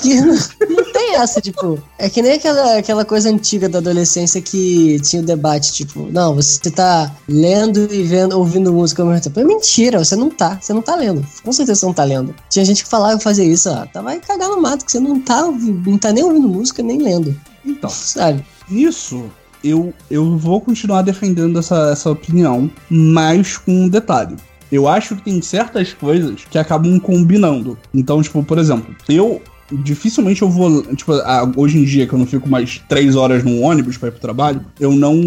Que 0.00 0.20
não, 0.20 0.34
não, 0.68 0.92
tem 0.92 1.16
essa, 1.16 1.40
tipo. 1.40 1.82
É 1.98 2.08
que 2.08 2.22
nem 2.22 2.34
aquela, 2.34 2.78
aquela 2.78 3.04
coisa 3.04 3.28
antiga 3.28 3.68
da 3.68 3.78
adolescência 3.78 4.40
que 4.40 5.00
tinha 5.00 5.20
o 5.20 5.24
debate, 5.24 5.72
tipo, 5.72 6.06
não, 6.12 6.36
você 6.36 6.70
tá 6.70 7.12
lendo 7.28 7.92
e 7.92 8.04
vendo, 8.04 8.38
ouvindo 8.38 8.72
música 8.72 9.02
ao 9.02 9.08
mesmo 9.08 9.24
tempo. 9.24 9.40
É 9.40 9.44
mentira, 9.44 9.98
você 9.98 10.14
não 10.14 10.30
tá. 10.30 10.58
Você 10.60 10.72
não 10.72 10.80
tá 10.80 10.94
lendo. 10.94 11.26
Com 11.42 11.52
certeza 11.52 11.80
você 11.80 11.86
não 11.86 11.92
tá 11.92 12.04
lendo. 12.04 12.32
Tinha 12.48 12.64
gente 12.64 12.84
que 12.84 12.88
falava 12.88 13.18
que 13.18 13.24
fazia 13.24 13.44
isso, 13.44 13.68
ó. 13.68 13.84
Tá, 13.86 14.00
vai 14.00 14.20
cagar 14.20 14.48
no 14.48 14.62
mato, 14.62 14.84
que 14.84 14.92
você 14.92 15.00
não 15.00 15.20
tá, 15.20 15.42
não 15.42 15.98
tá 15.98 16.12
nem 16.12 16.22
ouvindo 16.22 16.48
música, 16.48 16.84
nem 16.84 16.98
lendo. 16.98 17.38
Então, 17.64 17.90
sabe? 17.90 18.44
Isso 18.70 19.28
eu, 19.62 19.92
eu 20.10 20.36
vou 20.36 20.60
continuar 20.60 21.02
defendendo 21.02 21.58
essa, 21.58 21.90
essa 21.90 22.10
opinião, 22.10 22.70
mas 22.88 23.56
com 23.56 23.72
um 23.72 23.88
detalhe. 23.88 24.36
Eu 24.70 24.88
acho 24.88 25.16
que 25.16 25.22
tem 25.22 25.42
certas 25.42 25.92
coisas 25.92 26.44
que 26.48 26.58
acabam 26.58 26.98
combinando. 27.00 27.76
Então, 27.92 28.22
tipo, 28.22 28.42
por 28.42 28.58
exemplo, 28.58 28.94
eu 29.08 29.42
dificilmente 29.72 30.42
eu 30.42 30.50
vou. 30.50 30.82
Tipo, 30.94 31.12
hoje 31.56 31.78
em 31.78 31.84
dia, 31.84 32.06
que 32.06 32.12
eu 32.12 32.18
não 32.18 32.26
fico 32.26 32.48
mais 32.48 32.80
três 32.88 33.16
horas 33.16 33.44
no 33.44 33.60
ônibus 33.60 33.96
para 33.96 34.08
ir 34.08 34.12
pro 34.12 34.20
trabalho, 34.20 34.64
eu 34.78 34.92
não 34.92 35.20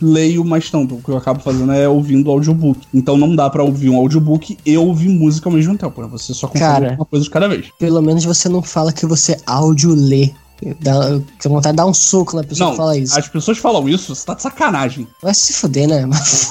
leio 0.00 0.44
mais 0.44 0.70
tanto. 0.70 0.96
O 0.96 1.02
que 1.02 1.08
eu 1.08 1.16
acabo 1.16 1.40
fazendo 1.40 1.72
é 1.72 1.88
ouvindo 1.88 2.30
audiobook. 2.30 2.80
Então 2.92 3.16
não 3.16 3.34
dá 3.34 3.48
para 3.50 3.62
ouvir 3.62 3.88
um 3.88 3.96
audiobook 3.96 4.56
e 4.64 4.78
ouvir 4.78 5.08
música 5.08 5.48
ao 5.48 5.54
mesmo 5.54 5.76
tempo. 5.76 6.00
Né? 6.00 6.08
Você 6.10 6.34
só 6.34 6.46
consegue 6.46 6.94
uma 6.94 7.04
coisa 7.04 7.24
de 7.24 7.30
cada 7.30 7.48
vez. 7.48 7.68
Pelo 7.78 8.02
menos 8.02 8.24
você 8.24 8.48
não 8.48 8.62
fala 8.62 8.92
que 8.92 9.06
você 9.06 9.36
áudio 9.46 9.94
lê. 9.94 10.30
Dá, 10.80 11.20
tenho 11.40 11.54
vontade 11.54 11.72
de 11.72 11.76
dar 11.76 11.86
um 11.86 11.94
soco 11.94 12.34
na 12.34 12.42
pessoa 12.42 12.66
não, 12.66 12.72
que 12.72 12.76
fala 12.78 12.98
isso. 12.98 13.18
As 13.18 13.28
pessoas 13.28 13.58
falam 13.58 13.88
isso, 13.88 14.14
você 14.14 14.26
tá 14.26 14.34
de 14.34 14.42
sacanagem. 14.42 15.06
Vai 15.22 15.32
se 15.32 15.52
fuder, 15.52 15.88
né? 15.88 16.04
Mas, 16.04 16.48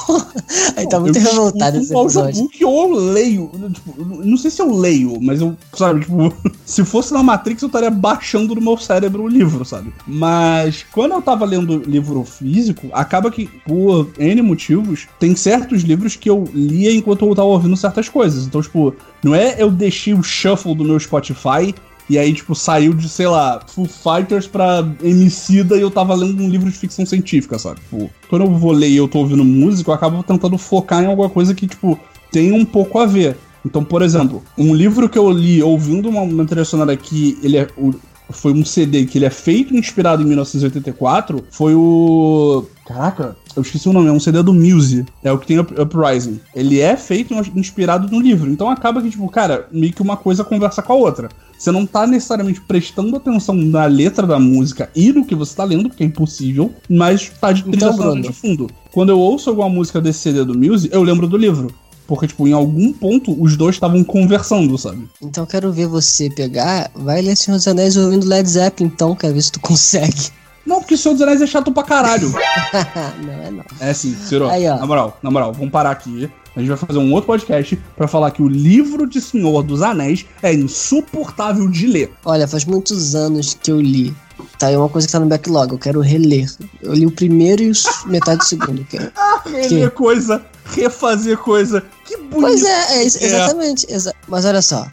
Aí 0.77 0.87
tá 0.87 0.99
muito 0.99 1.19
revoltado 1.19 1.77
esse 1.77 1.93
episódio. 1.93 2.49
ou 2.63 2.95
eu 2.95 2.99
leio. 3.11 3.51
Tipo, 3.73 4.05
não 4.05 4.37
sei 4.37 4.49
se 4.49 4.61
eu 4.61 4.73
leio, 4.73 5.19
mas 5.21 5.41
eu, 5.41 5.57
sabe, 5.73 6.01
tipo, 6.01 6.33
se 6.65 6.85
fosse 6.85 7.13
na 7.13 7.21
Matrix 7.21 7.61
eu 7.61 7.67
estaria 7.67 7.89
baixando 7.89 8.55
no 8.55 8.61
meu 8.61 8.77
cérebro 8.77 9.23
o 9.23 9.27
livro, 9.27 9.65
sabe? 9.65 9.93
Mas 10.05 10.85
quando 10.91 11.11
eu 11.13 11.21
tava 11.21 11.43
lendo 11.45 11.77
livro 11.79 12.23
físico, 12.23 12.87
acaba 12.93 13.29
que, 13.29 13.47
por 13.65 14.09
N 14.17 14.41
motivos, 14.41 15.07
tem 15.19 15.35
certos 15.35 15.81
livros 15.81 16.15
que 16.15 16.29
eu 16.29 16.45
lia 16.53 16.93
enquanto 16.93 17.25
eu 17.25 17.35
tava 17.35 17.47
ouvindo 17.47 17.75
certas 17.75 18.07
coisas. 18.07 18.45
Então, 18.45 18.61
tipo, 18.61 18.95
não 19.21 19.35
é 19.35 19.55
eu 19.61 19.69
deixei 19.69 20.13
o 20.13 20.23
shuffle 20.23 20.75
do 20.75 20.85
meu 20.85 20.99
Spotify 20.99 21.75
e 22.09 22.17
aí, 22.17 22.33
tipo, 22.33 22.55
saiu 22.55 22.93
de, 22.93 23.09
sei 23.09 23.27
lá, 23.27 23.61
Foo 23.67 23.85
Fighters 23.85 24.47
pra 24.47 24.87
Emicida 25.03 25.75
e 25.75 25.81
eu 25.81 25.91
tava 25.91 26.15
lendo 26.15 26.41
um 26.41 26.49
livro 26.49 26.69
de 26.71 26.77
ficção 26.77 27.05
científica, 27.05 27.59
sabe? 27.59 27.81
Tipo, 27.81 28.09
quando 28.29 28.43
eu 28.43 28.51
vou 28.53 28.71
ler 28.71 28.89
e 28.89 28.97
eu 28.97 29.07
tô 29.07 29.19
ouvindo 29.19 29.43
música, 29.43 29.91
eu 29.91 29.95
acabo 29.95 30.23
tentando 30.23 30.57
focar 30.57 31.03
em 31.03 31.07
alguma 31.07 31.29
coisa 31.29 31.53
que, 31.53 31.67
tipo, 31.67 31.99
tem 32.31 32.51
um 32.51 32.63
pouco 32.63 32.99
a 32.99 33.05
ver. 33.05 33.37
Então, 33.65 33.83
por 33.83 34.01
exemplo, 34.01 34.43
um 34.57 34.73
livro 34.73 35.09
que 35.09 35.17
eu 35.17 35.29
li 35.29 35.61
ouvindo 35.61 36.07
uma, 36.07 36.21
uma 36.21 36.45
trilha 36.45 36.63
sonora 36.63 36.95
que 36.95 37.37
ele 37.43 37.57
é, 37.57 37.67
o, 37.77 37.93
foi 38.29 38.53
um 38.53 38.63
CD 38.63 39.05
que 39.05 39.17
ele 39.17 39.25
é 39.25 39.29
feito 39.29 39.75
inspirado 39.75 40.21
em 40.21 40.25
1984, 40.25 41.43
foi 41.51 41.75
o. 41.75 42.65
Caraca, 42.87 43.35
eu 43.53 43.61
esqueci 43.61 43.89
o 43.89 43.91
nome, 43.91 44.07
é 44.07 44.11
um 44.13 44.19
CD 44.19 44.41
do 44.41 44.53
Muse. 44.53 45.05
É 45.21 45.29
o 45.29 45.37
que 45.37 45.45
tem 45.45 45.59
Uprising. 45.59 46.39
Ele 46.55 46.79
é 46.79 46.95
feito 46.95 47.33
inspirado 47.53 48.09
no 48.09 48.21
livro. 48.21 48.49
Então 48.49 48.69
acaba 48.69 49.01
que, 49.01 49.09
tipo, 49.09 49.27
cara, 49.27 49.67
meio 49.73 49.91
que 49.91 50.01
uma 50.01 50.15
coisa 50.15 50.41
conversa 50.41 50.81
com 50.81 50.93
a 50.93 50.95
outra. 50.95 51.27
Você 51.57 51.69
não 51.69 51.85
tá 51.85 52.07
necessariamente 52.07 52.61
prestando 52.61 53.17
atenção 53.17 53.53
na 53.55 53.85
letra 53.85 54.25
da 54.25 54.39
música 54.39 54.89
e 54.95 55.11
no 55.11 55.25
que 55.25 55.35
você 55.35 55.53
tá 55.53 55.65
lendo, 55.65 55.89
porque 55.89 56.03
é 56.03 56.07
impossível, 56.07 56.73
mas 56.89 57.29
tá 57.41 57.51
de 57.51 57.63
trilha 57.63 57.89
então, 57.89 58.21
de 58.21 58.31
fundo. 58.31 58.69
Quando 58.93 59.09
eu 59.09 59.19
ouço 59.19 59.49
alguma 59.49 59.67
música 59.67 59.99
desse 59.99 60.19
CD 60.19 60.45
do 60.45 60.57
Muse, 60.57 60.87
eu 60.89 61.03
lembro 61.03 61.27
do 61.27 61.35
livro. 61.35 61.73
Porque, 62.07 62.25
tipo, 62.25 62.47
em 62.47 62.53
algum 62.53 62.93
ponto 62.93 63.35
os 63.41 63.57
dois 63.57 63.75
estavam 63.75 64.01
conversando, 64.01 64.77
sabe? 64.77 65.09
Então 65.21 65.43
eu 65.43 65.47
quero 65.47 65.73
ver 65.73 65.87
você 65.87 66.29
pegar. 66.29 66.89
Vai 66.95 67.21
ler 67.21 67.35
Senhor 67.35 67.57
dos 67.57 67.67
Anéis 67.67 67.97
ouvindo 67.97 68.25
Led 68.25 68.49
Zeppelin, 68.49 68.89
então, 68.93 69.13
quero 69.13 69.33
ver 69.33 69.41
se 69.41 69.51
tu 69.51 69.59
consegue. 69.61 70.31
Não, 70.67 70.79
porque 70.81 70.97
Senhor 70.97 71.13
dos 71.13 71.23
Anéis 71.23 71.41
é 71.41 71.47
chato 71.47 71.71
pra 71.71 71.81
caralho. 71.81 72.29
não 73.23 73.33
é 73.33 73.49
não. 73.49 73.63
É 73.79 73.93
sim, 73.93 74.13
Ciro. 74.13 74.49
Aí. 74.49 74.65
Na 74.65 74.85
moral, 74.85 75.17
na 75.23 75.31
moral, 75.31 75.53
vamos 75.53 75.71
parar 75.71 75.91
aqui. 75.91 76.29
A 76.53 76.59
gente 76.59 76.67
vai 76.67 76.77
fazer 76.77 76.99
um 76.99 77.13
outro 77.13 77.27
podcast 77.27 77.79
para 77.95 78.05
falar 78.05 78.31
que 78.31 78.41
o 78.41 78.47
livro 78.49 79.07
de 79.07 79.21
Senhor 79.21 79.63
dos 79.63 79.81
Anéis 79.81 80.25
é 80.43 80.53
insuportável 80.53 81.69
de 81.69 81.87
ler. 81.87 82.11
Olha, 82.25 82.45
faz 82.47 82.65
muitos 82.65 83.15
anos 83.15 83.53
que 83.53 83.71
eu 83.71 83.79
li. 83.79 84.13
Tá, 84.59 84.69
é 84.69 84.77
uma 84.77 84.89
coisa 84.89 85.07
que 85.07 85.13
tá 85.13 85.19
no 85.21 85.27
backlog, 85.27 85.71
eu 85.71 85.79
quero 85.79 86.01
reler. 86.01 86.51
Eu 86.81 86.93
li 86.93 87.05
o 87.05 87.11
primeiro 87.11 87.63
e 87.63 87.71
metade 88.05 88.39
do 88.39 88.43
segundo. 88.43 88.83
Quero... 88.85 89.09
ah, 89.15 89.41
reler 89.45 89.89
que... 89.89 89.95
coisa, 89.95 90.43
refazer 90.65 91.37
coisa. 91.37 91.81
Que 92.03 92.17
bonito. 92.17 92.41
Pois 92.41 92.63
é, 92.65 92.97
é, 92.97 93.03
exatamente. 93.03 93.89
É. 93.89 93.95
Exa 93.95 94.13
mas 94.27 94.43
olha 94.43 94.61
só, 94.61 94.85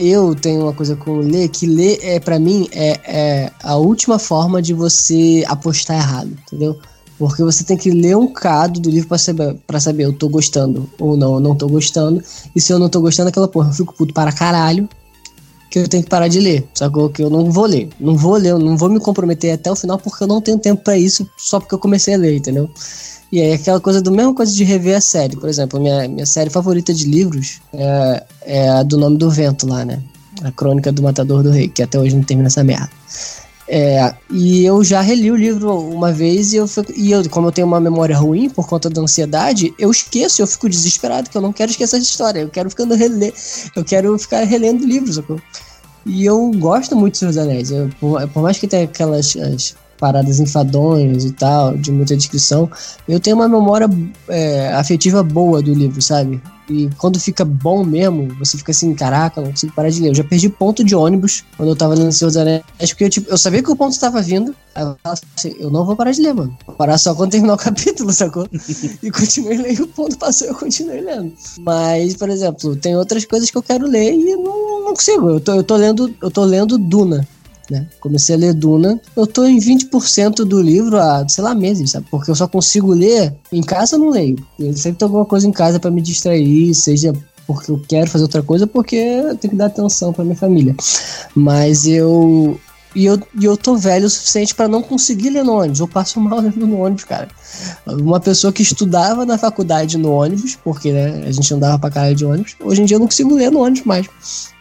eu 0.00 0.34
tenho 0.34 0.62
uma 0.62 0.72
coisa 0.72 0.96
com 0.96 1.18
ler, 1.18 1.48
que 1.48 1.66
ler 1.66 1.98
é 2.02 2.18
para 2.18 2.38
mim 2.38 2.68
é, 2.72 3.00
é 3.04 3.52
a 3.62 3.76
última 3.76 4.18
forma 4.18 4.62
de 4.62 4.72
você 4.72 5.44
apostar 5.46 5.96
errado, 5.96 6.36
entendeu? 6.46 6.78
Porque 7.18 7.42
você 7.42 7.62
tem 7.62 7.76
que 7.76 7.90
ler 7.90 8.16
um 8.16 8.26
cado 8.26 8.80
do 8.80 8.90
livro 8.90 9.08
para 9.08 9.18
saber, 9.18 9.54
pra 9.66 9.78
saber 9.78 10.04
eu 10.04 10.12
tô 10.12 10.28
gostando 10.28 10.88
ou 10.98 11.16
não, 11.16 11.34
eu 11.34 11.40
não 11.40 11.54
tô 11.54 11.68
gostando. 11.68 12.22
E 12.56 12.60
se 12.60 12.72
eu 12.72 12.78
não 12.78 12.88
tô 12.88 13.00
gostando 13.00 13.28
aquela 13.28 13.46
porra, 13.46 13.68
eu 13.68 13.74
fico 13.74 13.94
puto 13.94 14.14
para 14.14 14.32
caralho 14.32 14.88
que 15.70 15.78
eu 15.78 15.88
tenho 15.88 16.02
que 16.02 16.08
parar 16.08 16.28
de 16.28 16.40
ler. 16.40 16.66
Sacou? 16.74 17.10
Que 17.10 17.22
eu 17.22 17.30
não 17.30 17.50
vou 17.50 17.66
ler. 17.66 17.90
Não 18.00 18.16
vou 18.16 18.34
ler, 18.36 18.50
eu 18.50 18.58
não 18.58 18.76
vou 18.76 18.88
me 18.88 18.98
comprometer 18.98 19.52
até 19.52 19.70
o 19.70 19.76
final 19.76 19.98
porque 19.98 20.24
eu 20.24 20.28
não 20.28 20.40
tenho 20.40 20.58
tempo 20.58 20.82
para 20.82 20.96
isso 20.96 21.28
só 21.36 21.60
porque 21.60 21.74
eu 21.74 21.78
comecei 21.78 22.14
a 22.14 22.18
ler, 22.18 22.36
entendeu? 22.36 22.68
E 23.32 23.40
aí 23.40 23.52
aquela 23.52 23.80
coisa 23.80 24.02
do 24.02 24.10
mesmo 24.10 24.34
coisa 24.34 24.52
de 24.52 24.64
rever 24.64 24.96
a 24.96 25.00
série. 25.00 25.36
Por 25.36 25.48
exemplo, 25.48 25.80
minha, 25.80 26.08
minha 26.08 26.26
série 26.26 26.50
favorita 26.50 26.92
de 26.92 27.04
livros 27.04 27.60
é, 27.72 28.24
é 28.42 28.68
a 28.68 28.82
do 28.82 28.98
Nome 28.98 29.16
do 29.16 29.30
Vento 29.30 29.66
lá, 29.66 29.84
né? 29.84 30.02
A 30.42 30.50
Crônica 30.50 30.90
do 30.90 31.02
Matador 31.02 31.42
do 31.42 31.50
Rei, 31.50 31.68
que 31.68 31.82
até 31.82 31.98
hoje 31.98 32.16
não 32.16 32.22
termina 32.22 32.48
essa 32.48 32.64
merda. 32.64 32.90
É, 33.72 34.12
e 34.28 34.64
eu 34.64 34.82
já 34.82 35.00
reli 35.00 35.30
o 35.30 35.36
livro 35.36 35.72
uma 35.72 36.12
vez 36.12 36.52
e 36.52 36.56
eu, 36.56 36.66
fico, 36.66 36.92
e 36.96 37.12
eu, 37.12 37.30
como 37.30 37.46
eu 37.46 37.52
tenho 37.52 37.68
uma 37.68 37.78
memória 37.78 38.18
ruim 38.18 38.50
por 38.50 38.66
conta 38.66 38.90
da 38.90 39.00
ansiedade, 39.00 39.72
eu 39.78 39.92
esqueço, 39.92 40.42
eu 40.42 40.46
fico 40.48 40.68
desesperado, 40.68 41.30
que 41.30 41.36
eu 41.36 41.40
não 41.40 41.52
quero 41.52 41.70
esquecer 41.70 41.98
essa 41.98 42.04
história. 42.04 42.40
Eu 42.40 42.48
quero 42.48 42.68
ficando 42.68 42.96
reler, 42.96 43.32
eu 43.76 43.84
quero 43.84 44.18
ficar 44.18 44.42
relendo 44.42 44.84
livros. 44.84 45.22
E 46.04 46.24
eu 46.24 46.50
gosto 46.56 46.96
muito 46.96 47.12
dos 47.12 47.20
Seus 47.20 47.36
Anéis. 47.36 47.70
Eu, 47.70 47.88
por, 48.00 48.26
por, 48.30 48.42
mais 48.42 48.58
que 48.58 48.66
tenha 48.66 48.84
aquelas 48.84 49.36
as, 49.36 49.76
paradas 50.00 50.40
enfadonhas 50.40 51.24
e 51.24 51.32
tal, 51.32 51.76
de 51.76 51.92
muita 51.92 52.16
descrição, 52.16 52.68
eu 53.06 53.20
tenho 53.20 53.36
uma 53.36 53.48
memória 53.48 53.88
é, 54.26 54.72
afetiva 54.72 55.22
boa 55.22 55.62
do 55.62 55.74
livro, 55.74 56.00
sabe? 56.00 56.42
E 56.70 56.88
quando 56.98 57.18
fica 57.18 57.44
bom 57.44 57.84
mesmo, 57.84 58.28
você 58.38 58.56
fica 58.56 58.70
assim, 58.70 58.94
caraca, 58.94 59.40
não 59.40 59.50
consigo 59.50 59.72
parar 59.72 59.90
de 59.90 60.00
ler. 60.00 60.10
Eu 60.10 60.14
já 60.14 60.22
perdi 60.22 60.48
ponto 60.48 60.84
de 60.84 60.94
ônibus 60.94 61.42
quando 61.56 61.70
eu 61.70 61.76
tava 61.76 61.94
lendo 61.94 62.12
Senhor 62.12 62.28
dos 62.28 62.36
Anéis, 62.36 62.62
porque 62.90 63.04
eu, 63.04 63.10
tipo, 63.10 63.28
eu 63.28 63.36
sabia 63.36 63.60
que 63.60 63.70
o 63.70 63.76
ponto 63.76 63.92
estava 63.92 64.22
vindo, 64.22 64.54
aí 64.72 64.84
eu 64.84 64.96
falava 65.02 65.20
assim, 65.36 65.54
eu 65.58 65.68
não 65.68 65.84
vou 65.84 65.96
parar 65.96 66.12
de 66.12 66.22
ler, 66.22 66.32
mano. 66.32 66.56
Vou 66.64 66.76
parar 66.76 66.96
só 66.96 67.12
quando 67.12 67.32
terminar 67.32 67.54
o 67.54 67.58
capítulo, 67.58 68.12
sacou? 68.12 68.48
e 69.02 69.10
continuei 69.10 69.58
lendo, 69.58 69.82
o 69.82 69.88
ponto 69.88 70.16
passou 70.16 70.46
eu 70.46 70.54
continuei 70.54 71.00
lendo. 71.00 71.32
Mas, 71.58 72.14
por 72.14 72.30
exemplo, 72.30 72.76
tem 72.76 72.96
outras 72.96 73.24
coisas 73.24 73.50
que 73.50 73.58
eu 73.58 73.62
quero 73.62 73.88
ler 73.88 74.14
e 74.14 74.36
não, 74.36 74.84
não 74.84 74.94
consigo. 74.94 75.28
Eu 75.28 75.40
tô, 75.40 75.54
eu 75.54 75.64
tô 75.64 75.74
lendo, 75.74 76.14
eu 76.22 76.30
tô 76.30 76.44
lendo 76.44 76.78
Duna 76.78 77.26
né? 77.70 77.86
Comecei 78.00 78.34
a 78.34 78.38
ler 78.38 78.54
Duna. 78.54 79.00
Eu 79.16 79.26
tô 79.26 79.44
em 79.44 79.58
20% 79.58 80.44
do 80.44 80.60
livro 80.60 80.98
há, 80.98 81.26
sei 81.28 81.44
lá, 81.44 81.54
meses, 81.54 81.90
sabe? 81.90 82.06
Porque 82.10 82.30
eu 82.30 82.34
só 82.34 82.48
consigo 82.48 82.92
ler. 82.92 83.34
Em 83.52 83.62
casa 83.62 83.96
eu 83.96 84.00
não 84.00 84.10
leio. 84.10 84.36
Eu 84.58 84.76
sempre 84.76 84.98
tenho 84.98 85.08
alguma 85.08 85.24
coisa 85.24 85.46
em 85.46 85.52
casa 85.52 85.78
para 85.78 85.90
me 85.90 86.02
distrair, 86.02 86.74
seja 86.74 87.12
porque 87.46 87.70
eu 87.70 87.82
quero 87.88 88.08
fazer 88.08 88.24
outra 88.24 88.42
coisa, 88.42 88.66
porque 88.66 88.94
eu 88.94 89.36
tenho 89.36 89.50
que 89.50 89.56
dar 89.56 89.66
atenção 89.66 90.12
para 90.12 90.24
minha 90.24 90.36
família. 90.36 90.74
Mas 91.34 91.86
eu 91.86 92.60
e 92.94 93.04
eu, 93.04 93.20
e 93.38 93.44
eu 93.44 93.56
tô 93.56 93.76
velho 93.76 94.06
o 94.06 94.10
suficiente 94.10 94.54
para 94.54 94.66
não 94.66 94.82
conseguir 94.82 95.30
ler 95.30 95.44
no 95.44 95.54
ônibus. 95.54 95.80
Eu 95.80 95.88
passo 95.88 96.20
mal 96.20 96.40
lendo 96.40 96.66
no 96.66 96.80
ônibus, 96.80 97.04
cara. 97.04 97.28
Uma 97.86 98.18
pessoa 98.18 98.52
que 98.52 98.62
estudava 98.62 99.24
na 99.24 99.38
faculdade 99.38 99.96
no 99.96 100.12
ônibus, 100.12 100.56
porque 100.56 100.92
né, 100.92 101.24
a 101.26 101.32
gente 101.32 101.52
andava 101.54 101.78
pra 101.78 101.90
caralho 101.90 102.16
de 102.16 102.24
ônibus, 102.24 102.56
hoje 102.60 102.82
em 102.82 102.84
dia 102.84 102.96
eu 102.96 103.00
não 103.00 103.06
consigo 103.06 103.34
ler 103.34 103.50
no 103.50 103.60
ônibus 103.60 103.84
mais. 103.84 104.08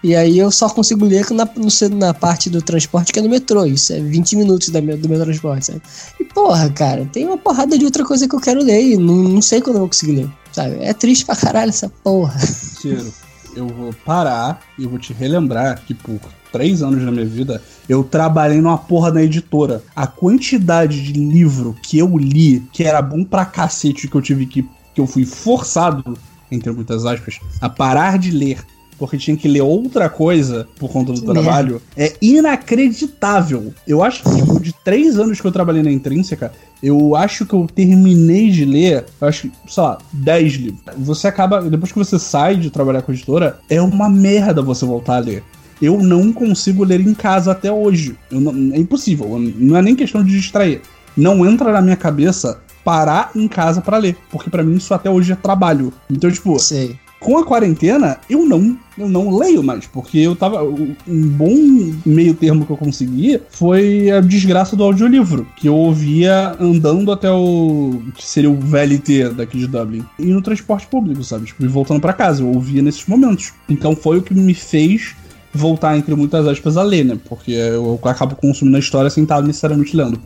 E 0.03 0.15
aí 0.15 0.37
eu 0.37 0.49
só 0.51 0.69
consigo 0.69 1.05
ler 1.05 1.29
na, 1.31 1.45
no, 1.45 1.97
na 1.97 2.13
parte 2.13 2.49
do 2.49 2.61
transporte 2.61 3.11
que 3.11 3.19
é 3.19 3.21
no 3.21 3.29
metrô. 3.29 3.65
Isso 3.65 3.93
é 3.93 3.99
20 3.99 4.35
minutos 4.35 4.69
da, 4.69 4.79
do 4.79 5.09
meu 5.09 5.19
transporte, 5.19 5.65
sabe? 5.65 5.81
E 6.19 6.23
porra, 6.23 6.69
cara, 6.69 7.05
tem 7.11 7.25
uma 7.25 7.37
porrada 7.37 7.77
de 7.77 7.85
outra 7.85 8.05
coisa 8.05 8.27
que 8.27 8.35
eu 8.35 8.39
quero 8.39 8.63
ler 8.63 8.93
e 8.93 8.97
não, 8.97 9.15
não 9.15 9.41
sei 9.41 9.59
quando 9.59 9.77
eu 9.77 9.81
vou 9.81 9.89
conseguir 9.89 10.13
ler, 10.13 10.29
sabe? 10.51 10.77
É 10.81 10.93
triste 10.93 11.25
pra 11.25 11.35
caralho 11.35 11.69
essa 11.69 11.89
porra. 12.03 12.39
Tiro, 12.79 13.11
eu 13.55 13.67
vou 13.67 13.93
parar 14.05 14.61
e 14.77 14.85
vou 14.85 14.99
te 14.99 15.13
relembrar 15.13 15.81
que 15.85 15.93
por 15.93 16.19
três 16.51 16.81
anos 16.81 17.03
da 17.03 17.11
minha 17.11 17.25
vida, 17.25 17.61
eu 17.87 18.03
trabalhei 18.03 18.61
numa 18.61 18.77
porra 18.77 19.11
da 19.11 19.23
editora. 19.23 19.83
A 19.95 20.07
quantidade 20.07 21.01
de 21.01 21.13
livro 21.13 21.75
que 21.83 21.97
eu 21.97 22.17
li, 22.17 22.63
que 22.71 22.83
era 22.83 23.01
bom 23.01 23.23
pra 23.23 23.45
cacete, 23.45 24.07
que 24.07 24.15
eu 24.15 24.21
tive 24.21 24.45
que. 24.45 24.63
que 24.93 25.01
eu 25.01 25.07
fui 25.07 25.25
forçado, 25.25 26.17
entre 26.51 26.71
muitas 26.71 27.05
aspas, 27.05 27.39
a 27.61 27.69
parar 27.69 28.17
de 28.17 28.31
ler 28.31 28.59
porque 28.99 29.17
tinha 29.17 29.37
que 29.37 29.47
ler 29.47 29.61
outra 29.61 30.09
coisa 30.09 30.67
por 30.77 30.91
conta 30.91 31.13
do 31.13 31.21
trabalho, 31.21 31.81
é 31.95 32.13
inacreditável. 32.21 33.73
Eu 33.87 34.03
acho 34.03 34.21
que, 34.21 34.35
tipo, 34.35 34.59
de 34.59 34.73
três 34.83 35.17
anos 35.17 35.39
que 35.39 35.47
eu 35.47 35.51
trabalhei 35.53 35.81
na 35.81 35.89
Intrínseca, 35.89 36.51
eu 36.83 37.15
acho 37.15 37.45
que 37.45 37.53
eu 37.53 37.65
terminei 37.73 38.51
de 38.51 38.65
ler, 38.65 39.05
eu 39.21 39.27
acho 39.27 39.49
que, 39.49 39.51
sei 39.73 39.83
lá, 39.83 39.97
10 40.11 40.53
livros. 40.53 40.81
Você 40.97 41.27
acaba, 41.27 41.61
depois 41.61 41.93
que 41.93 41.97
você 41.97 42.19
sai 42.19 42.57
de 42.57 42.69
trabalhar 42.69 43.01
com 43.01 43.11
a 43.11 43.15
editora, 43.15 43.59
é 43.69 43.81
uma 43.81 44.09
merda 44.09 44.61
você 44.61 44.85
voltar 44.85 45.15
a 45.15 45.19
ler. 45.19 45.43
Eu 45.81 46.01
não 46.01 46.31
consigo 46.33 46.83
ler 46.83 46.99
em 46.99 47.13
casa 47.13 47.51
até 47.51 47.71
hoje. 47.71 48.17
Não, 48.31 48.51
é 48.73 48.77
impossível. 48.77 49.39
Não 49.57 49.77
é 49.77 49.81
nem 49.81 49.95
questão 49.95 50.23
de 50.23 50.31
distrair. 50.31 50.81
Não 51.15 51.45
entra 51.45 51.71
na 51.71 51.81
minha 51.81 51.95
cabeça 51.95 52.61
parar 52.83 53.31
em 53.35 53.47
casa 53.47 53.81
para 53.81 53.97
ler, 53.97 54.17
porque 54.31 54.49
para 54.49 54.63
mim 54.63 54.75
isso 54.75 54.93
até 54.93 55.09
hoje 55.09 55.31
é 55.31 55.35
trabalho. 55.35 55.93
Então, 56.09 56.31
tipo, 56.31 56.57
Sei. 56.59 56.95
com 57.19 57.37
a 57.37 57.45
quarentena, 57.45 58.17
eu 58.29 58.45
não, 58.45 58.77
eu 58.97 59.07
não 59.07 59.37
leio 59.37 59.61
mais, 59.61 59.85
porque 59.85 60.17
eu 60.17 60.35
tava. 60.35 60.63
Um 60.63 61.27
bom 61.27 61.55
meio 62.05 62.33
termo 62.33 62.65
que 62.65 62.71
eu 62.71 62.77
consegui 62.77 63.39
foi 63.49 64.09
a 64.09 64.21
desgraça 64.21 64.75
do 64.75 64.83
audiolivro, 64.83 65.45
que 65.55 65.67
eu 65.67 65.75
ouvia 65.75 66.55
andando 66.59 67.11
até 67.11 67.29
o. 67.31 68.01
que 68.15 68.25
seria 68.25 68.49
o 68.49 68.55
VLT 68.55 69.29
daqui 69.35 69.59
de 69.59 69.67
Dublin. 69.67 70.03
E 70.17 70.25
no 70.25 70.41
transporte 70.41 70.87
público, 70.87 71.23
sabe? 71.23 71.45
Tipo, 71.45 71.65
e 71.65 71.67
voltando 71.67 72.01
para 72.01 72.13
casa, 72.13 72.41
eu 72.41 72.47
ouvia 72.47 72.81
nesses 72.81 73.05
momentos. 73.05 73.53
Então 73.69 73.95
foi 73.95 74.17
o 74.17 74.21
que 74.21 74.33
me 74.33 74.53
fez 74.53 75.15
voltar, 75.53 75.97
entre 75.97 76.15
muitas 76.15 76.47
aspas, 76.47 76.77
a 76.77 76.83
ler, 76.83 77.05
né? 77.05 77.17
Porque 77.27 77.51
eu 77.51 77.99
acabo 78.03 78.35
consumindo 78.35 78.77
a 78.77 78.79
história 78.79 79.09
sem 79.09 79.23
estar 79.23 79.41
necessariamente 79.41 79.95
lendo. 79.95 80.19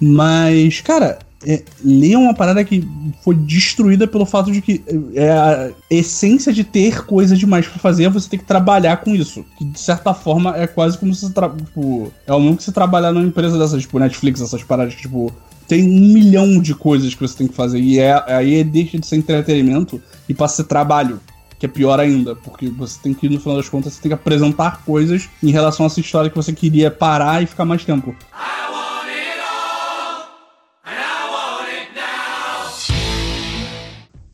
Mas, 0.00 0.80
cara, 0.80 1.18
é, 1.46 1.62
ler 1.82 2.12
é 2.12 2.18
uma 2.18 2.34
parada 2.34 2.62
que 2.62 2.86
foi 3.22 3.34
destruída 3.34 4.06
pelo 4.06 4.26
fato 4.26 4.52
de 4.52 4.60
que 4.60 4.82
é 5.14 5.30
a 5.30 5.70
essência 5.90 6.52
de 6.52 6.64
ter 6.64 7.04
coisa 7.06 7.34
demais 7.34 7.66
para 7.66 7.78
fazer 7.78 8.04
é 8.04 8.10
você 8.10 8.28
ter 8.28 8.38
que 8.38 8.44
trabalhar 8.44 8.98
com 8.98 9.14
isso. 9.14 9.44
Que 9.56 9.64
de 9.64 9.80
certa 9.80 10.12
forma 10.12 10.56
é 10.56 10.66
quase 10.66 10.98
como 10.98 11.14
se 11.14 11.26
você 11.26 11.32
tipo, 11.64 12.12
é 12.26 12.32
o 12.32 12.40
mesmo 12.40 12.56
que 12.58 12.64
você 12.64 12.72
trabalhar 12.72 13.12
numa 13.12 13.26
empresa 13.26 13.58
dessas, 13.58 13.82
tipo 13.82 13.98
Netflix, 13.98 14.40
essas 14.40 14.62
paradas 14.62 14.94
que, 14.94 15.02
tipo, 15.02 15.32
tem 15.66 15.82
um 15.82 16.12
milhão 16.12 16.60
de 16.60 16.74
coisas 16.74 17.14
que 17.14 17.20
você 17.20 17.38
tem 17.38 17.48
que 17.48 17.54
fazer. 17.54 17.78
E 17.78 17.98
é, 17.98 18.22
aí 18.26 18.62
deixa 18.62 18.98
de 18.98 19.06
ser 19.06 19.16
entretenimento 19.16 20.00
e 20.28 20.34
passa 20.34 20.54
a 20.54 20.56
ser 20.56 20.64
trabalho. 20.64 21.20
Que 21.60 21.66
é 21.66 21.68
pior 21.68 22.00
ainda, 22.00 22.34
porque 22.34 22.68
você 22.70 22.98
tem 23.02 23.14
que, 23.14 23.28
no 23.28 23.38
final 23.38 23.56
das 23.58 23.68
contas, 23.68 23.92
você 23.92 24.00
tem 24.00 24.08
que 24.08 24.14
apresentar 24.14 24.82
coisas 24.82 25.28
em 25.42 25.50
relação 25.50 25.84
a 25.84 25.88
essa 25.88 26.00
história 26.00 26.30
que 26.30 26.36
você 26.36 26.54
queria 26.54 26.90
parar 26.90 27.42
e 27.42 27.46
ficar 27.46 27.66
mais 27.66 27.84
tempo. 27.84 28.16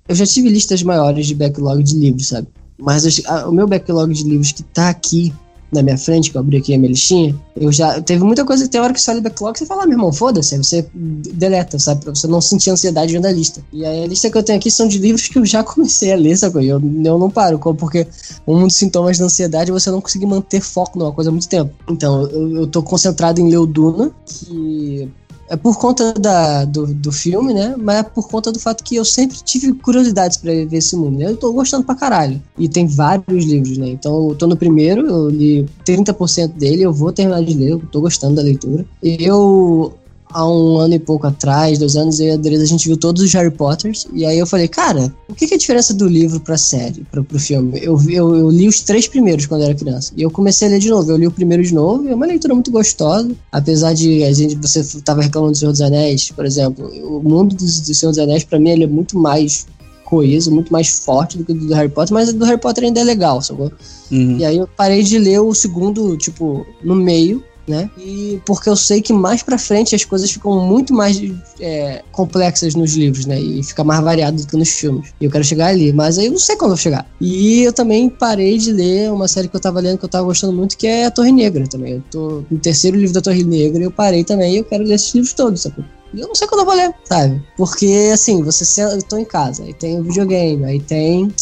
Eu 0.08 0.14
já 0.14 0.24
tive 0.24 0.48
listas 0.48 0.84
maiores 0.84 1.26
de 1.26 1.34
backlog 1.34 1.82
de 1.82 1.98
livros, 1.98 2.28
sabe? 2.28 2.46
Mas 2.78 3.04
o 3.44 3.50
meu 3.50 3.66
backlog 3.66 4.14
de 4.14 4.22
livros 4.22 4.52
que 4.52 4.62
tá 4.62 4.88
aqui 4.88 5.34
na 5.76 5.82
minha 5.82 5.98
frente, 5.98 6.30
que 6.30 6.36
eu 6.36 6.40
abri 6.40 6.56
aqui 6.56 6.74
a 6.74 6.78
minha 6.78 6.90
listinha, 6.90 7.34
eu 7.54 7.70
já. 7.70 8.00
Teve 8.00 8.24
muita 8.24 8.44
coisa, 8.44 8.68
tem 8.68 8.80
hora 8.80 8.92
que 8.92 9.00
você 9.00 9.10
olha 9.10 9.20
o 9.20 9.22
backlog 9.22 9.58
você 9.58 9.66
fala, 9.66 9.84
ah, 9.84 9.86
meu 9.86 9.94
irmão, 9.94 10.12
foda-se, 10.12 10.56
você 10.56 10.86
deleta, 10.94 11.78
sabe? 11.78 12.02
Pra 12.04 12.14
você 12.14 12.26
não 12.26 12.40
sentir 12.40 12.70
ansiedade 12.70 13.12
vendo 13.12 13.26
a 13.26 13.32
lista. 13.32 13.62
E 13.72 13.84
aí 13.84 14.04
a 14.04 14.06
lista 14.06 14.30
que 14.30 14.36
eu 14.36 14.42
tenho 14.42 14.58
aqui 14.58 14.70
são 14.70 14.88
de 14.88 14.98
livros 14.98 15.28
que 15.28 15.38
eu 15.38 15.46
já 15.46 15.62
comecei 15.64 16.12
a 16.12 16.16
ler, 16.16 16.36
sabe? 16.36 16.66
Eu, 16.66 16.80
eu 16.80 17.18
não 17.18 17.30
paro, 17.30 17.58
porque 17.58 18.06
um 18.46 18.66
dos 18.66 18.76
sintomas 18.76 19.18
da 19.18 19.24
ansiedade 19.24 19.70
é 19.70 19.72
você 19.72 19.90
não 19.90 20.00
conseguir 20.00 20.26
manter 20.26 20.60
foco 20.60 20.98
numa 20.98 21.12
coisa 21.12 21.30
há 21.30 21.32
muito 21.32 21.48
tempo. 21.48 21.72
Então, 21.88 22.22
eu, 22.28 22.56
eu 22.56 22.66
tô 22.66 22.82
concentrado 22.82 23.40
em 23.40 23.48
ler 23.48 23.58
o 23.58 23.66
Duna, 23.66 24.10
que 24.24 25.08
é 25.48 25.56
por 25.56 25.78
conta 25.78 26.12
da, 26.14 26.64
do, 26.64 26.86
do 26.86 27.12
filme, 27.12 27.54
né? 27.54 27.74
Mas 27.78 27.96
é 27.96 28.02
por 28.02 28.28
conta 28.28 28.50
do 28.50 28.58
fato 28.58 28.82
que 28.82 28.96
eu 28.96 29.04
sempre 29.04 29.36
tive 29.44 29.72
curiosidades 29.74 30.36
para 30.36 30.50
ver 30.50 30.76
esse 30.76 30.96
mundo. 30.96 31.18
Né? 31.18 31.30
Eu 31.30 31.36
tô 31.36 31.52
gostando 31.52 31.84
pra 31.84 31.94
caralho. 31.94 32.42
E 32.58 32.68
tem 32.68 32.86
vários 32.86 33.44
livros, 33.44 33.78
né? 33.78 33.88
Então 33.88 34.30
eu 34.30 34.34
tô 34.34 34.46
no 34.46 34.56
primeiro, 34.56 35.06
eu 35.06 35.28
li 35.28 35.66
30% 35.84 36.48
dele, 36.48 36.82
eu 36.82 36.92
vou 36.92 37.12
terminar 37.12 37.42
de 37.42 37.54
ler, 37.54 37.70
eu 37.70 37.78
tô 37.90 38.00
gostando 38.00 38.34
da 38.34 38.42
leitura. 38.42 38.84
E 39.02 39.24
eu 39.24 39.94
há 40.30 40.48
um 40.48 40.78
ano 40.78 40.94
e 40.94 40.98
pouco 40.98 41.26
atrás, 41.26 41.78
dois 41.78 41.96
anos, 41.96 42.20
eu 42.20 42.26
e 42.26 42.30
a 42.30 42.34
Adriana, 42.34 42.64
a 42.64 42.66
gente 42.66 42.86
viu 42.86 42.96
todos 42.96 43.22
os 43.22 43.32
Harry 43.32 43.50
Potters. 43.50 44.06
E 44.12 44.24
aí 44.24 44.38
eu 44.38 44.46
falei, 44.46 44.68
cara, 44.68 45.12
o 45.28 45.34
que, 45.34 45.46
é 45.46 45.54
a 45.54 45.58
diferença 45.58 45.94
do 45.94 46.08
livro 46.08 46.40
pra 46.40 46.56
série, 46.56 47.04
pra, 47.10 47.22
pro 47.22 47.38
filme? 47.38 47.78
Eu, 47.82 47.98
eu, 48.08 48.34
eu, 48.34 48.50
li 48.50 48.68
os 48.68 48.80
três 48.80 49.06
primeiros 49.06 49.46
quando 49.46 49.62
eu 49.62 49.66
era 49.66 49.74
criança. 49.74 50.12
E 50.16 50.22
eu 50.22 50.30
comecei 50.30 50.68
a 50.68 50.70
ler 50.70 50.78
de 50.78 50.90
novo. 50.90 51.10
Eu 51.10 51.16
li 51.16 51.26
o 51.26 51.32
primeiro 51.32 51.62
de 51.62 51.74
novo, 51.74 52.06
e 52.06 52.10
é 52.10 52.14
uma 52.14 52.26
leitura 52.26 52.54
muito 52.54 52.70
gostosa. 52.70 53.30
Apesar 53.50 53.92
de 53.94 54.24
a 54.24 54.32
gente, 54.32 54.56
você 54.56 54.82
tava 55.00 55.22
reclamando 55.22 55.52
do 55.52 55.58
Senhor 55.58 55.72
dos 55.72 55.80
Anéis, 55.80 56.30
por 56.30 56.44
exemplo. 56.44 56.86
O 57.04 57.22
mundo 57.22 57.54
do, 57.54 57.64
do 57.64 57.94
Senhor 57.94 58.12
dos 58.12 58.18
Anéis, 58.18 58.44
pra 58.44 58.58
mim, 58.58 58.70
ele 58.70 58.84
é 58.84 58.88
muito 58.88 59.18
mais 59.18 59.66
coeso, 60.06 60.52
muito 60.52 60.72
mais 60.72 61.00
forte 61.00 61.36
do 61.36 61.44
que 61.44 61.52
o 61.52 61.54
do 61.54 61.74
Harry 61.74 61.88
Potter, 61.88 62.14
mas 62.14 62.28
o 62.28 62.32
do 62.32 62.44
Harry 62.44 62.60
Potter 62.60 62.84
ainda 62.84 63.00
é 63.00 63.04
legal, 63.04 63.42
sacou? 63.42 63.72
Uhum. 64.10 64.38
E 64.38 64.44
aí 64.44 64.56
eu 64.56 64.68
parei 64.68 65.02
de 65.02 65.18
ler 65.18 65.40
o 65.40 65.52
segundo, 65.52 66.16
tipo, 66.16 66.64
no 66.82 66.94
meio, 66.94 67.42
né? 67.66 67.90
E 67.98 68.40
porque 68.46 68.68
eu 68.68 68.76
sei 68.76 69.02
que 69.02 69.12
mais 69.12 69.42
para 69.42 69.58
frente 69.58 69.94
as 69.94 70.04
coisas 70.04 70.30
ficam 70.30 70.60
muito 70.60 70.94
mais 70.94 71.20
é, 71.60 72.02
complexas 72.12 72.74
nos 72.74 72.94
livros, 72.94 73.26
né? 73.26 73.40
E 73.40 73.62
fica 73.62 73.82
mais 73.82 74.02
variado 74.02 74.40
do 74.40 74.46
que 74.46 74.56
nos 74.56 74.70
filmes. 74.70 75.12
E 75.20 75.24
eu 75.24 75.30
quero 75.30 75.44
chegar 75.44 75.66
ali, 75.66 75.92
mas 75.92 76.18
aí 76.18 76.26
eu 76.26 76.32
não 76.32 76.38
sei 76.38 76.56
quando 76.56 76.70
eu 76.70 76.76
vou 76.76 76.82
chegar. 76.82 77.06
E 77.20 77.62
eu 77.62 77.72
também 77.72 78.08
parei 78.08 78.58
de 78.58 78.72
ler 78.72 79.10
uma 79.12 79.28
série 79.28 79.48
que 79.48 79.56
eu 79.56 79.60
tava 79.60 79.80
lendo 79.80 79.98
que 79.98 80.04
eu 80.04 80.08
tava 80.08 80.24
gostando 80.24 80.52
muito, 80.52 80.76
que 80.76 80.86
é 80.86 81.06
a 81.06 81.10
Torre 81.10 81.32
Negra 81.32 81.66
também. 81.66 81.94
Eu 81.94 82.02
tô 82.10 82.44
no 82.50 82.58
terceiro 82.58 82.96
livro 82.96 83.14
da 83.14 83.20
Torre 83.20 83.44
Negra 83.44 83.80
e 83.80 83.84
eu 83.84 83.90
parei 83.90 84.24
também 84.24 84.54
e 84.54 84.58
eu 84.58 84.64
quero 84.64 84.84
ler 84.84 84.94
esses 84.94 85.14
livros 85.14 85.32
todos, 85.32 85.62
sabe? 85.62 85.84
E 86.14 86.20
eu 86.20 86.28
não 86.28 86.34
sei 86.34 86.46
quando 86.46 86.60
eu 86.60 86.66
vou 86.66 86.74
ler, 86.74 86.94
sabe? 87.04 87.42
Porque, 87.56 88.10
assim, 88.12 88.42
você 88.42 88.64
senta, 88.64 88.94
eu 88.94 89.02
tô 89.02 89.18
em 89.18 89.24
casa, 89.24 89.64
aí 89.64 89.74
tem 89.74 89.98
o 89.98 90.04
videogame, 90.04 90.64
aí 90.64 90.80
tem 90.80 91.32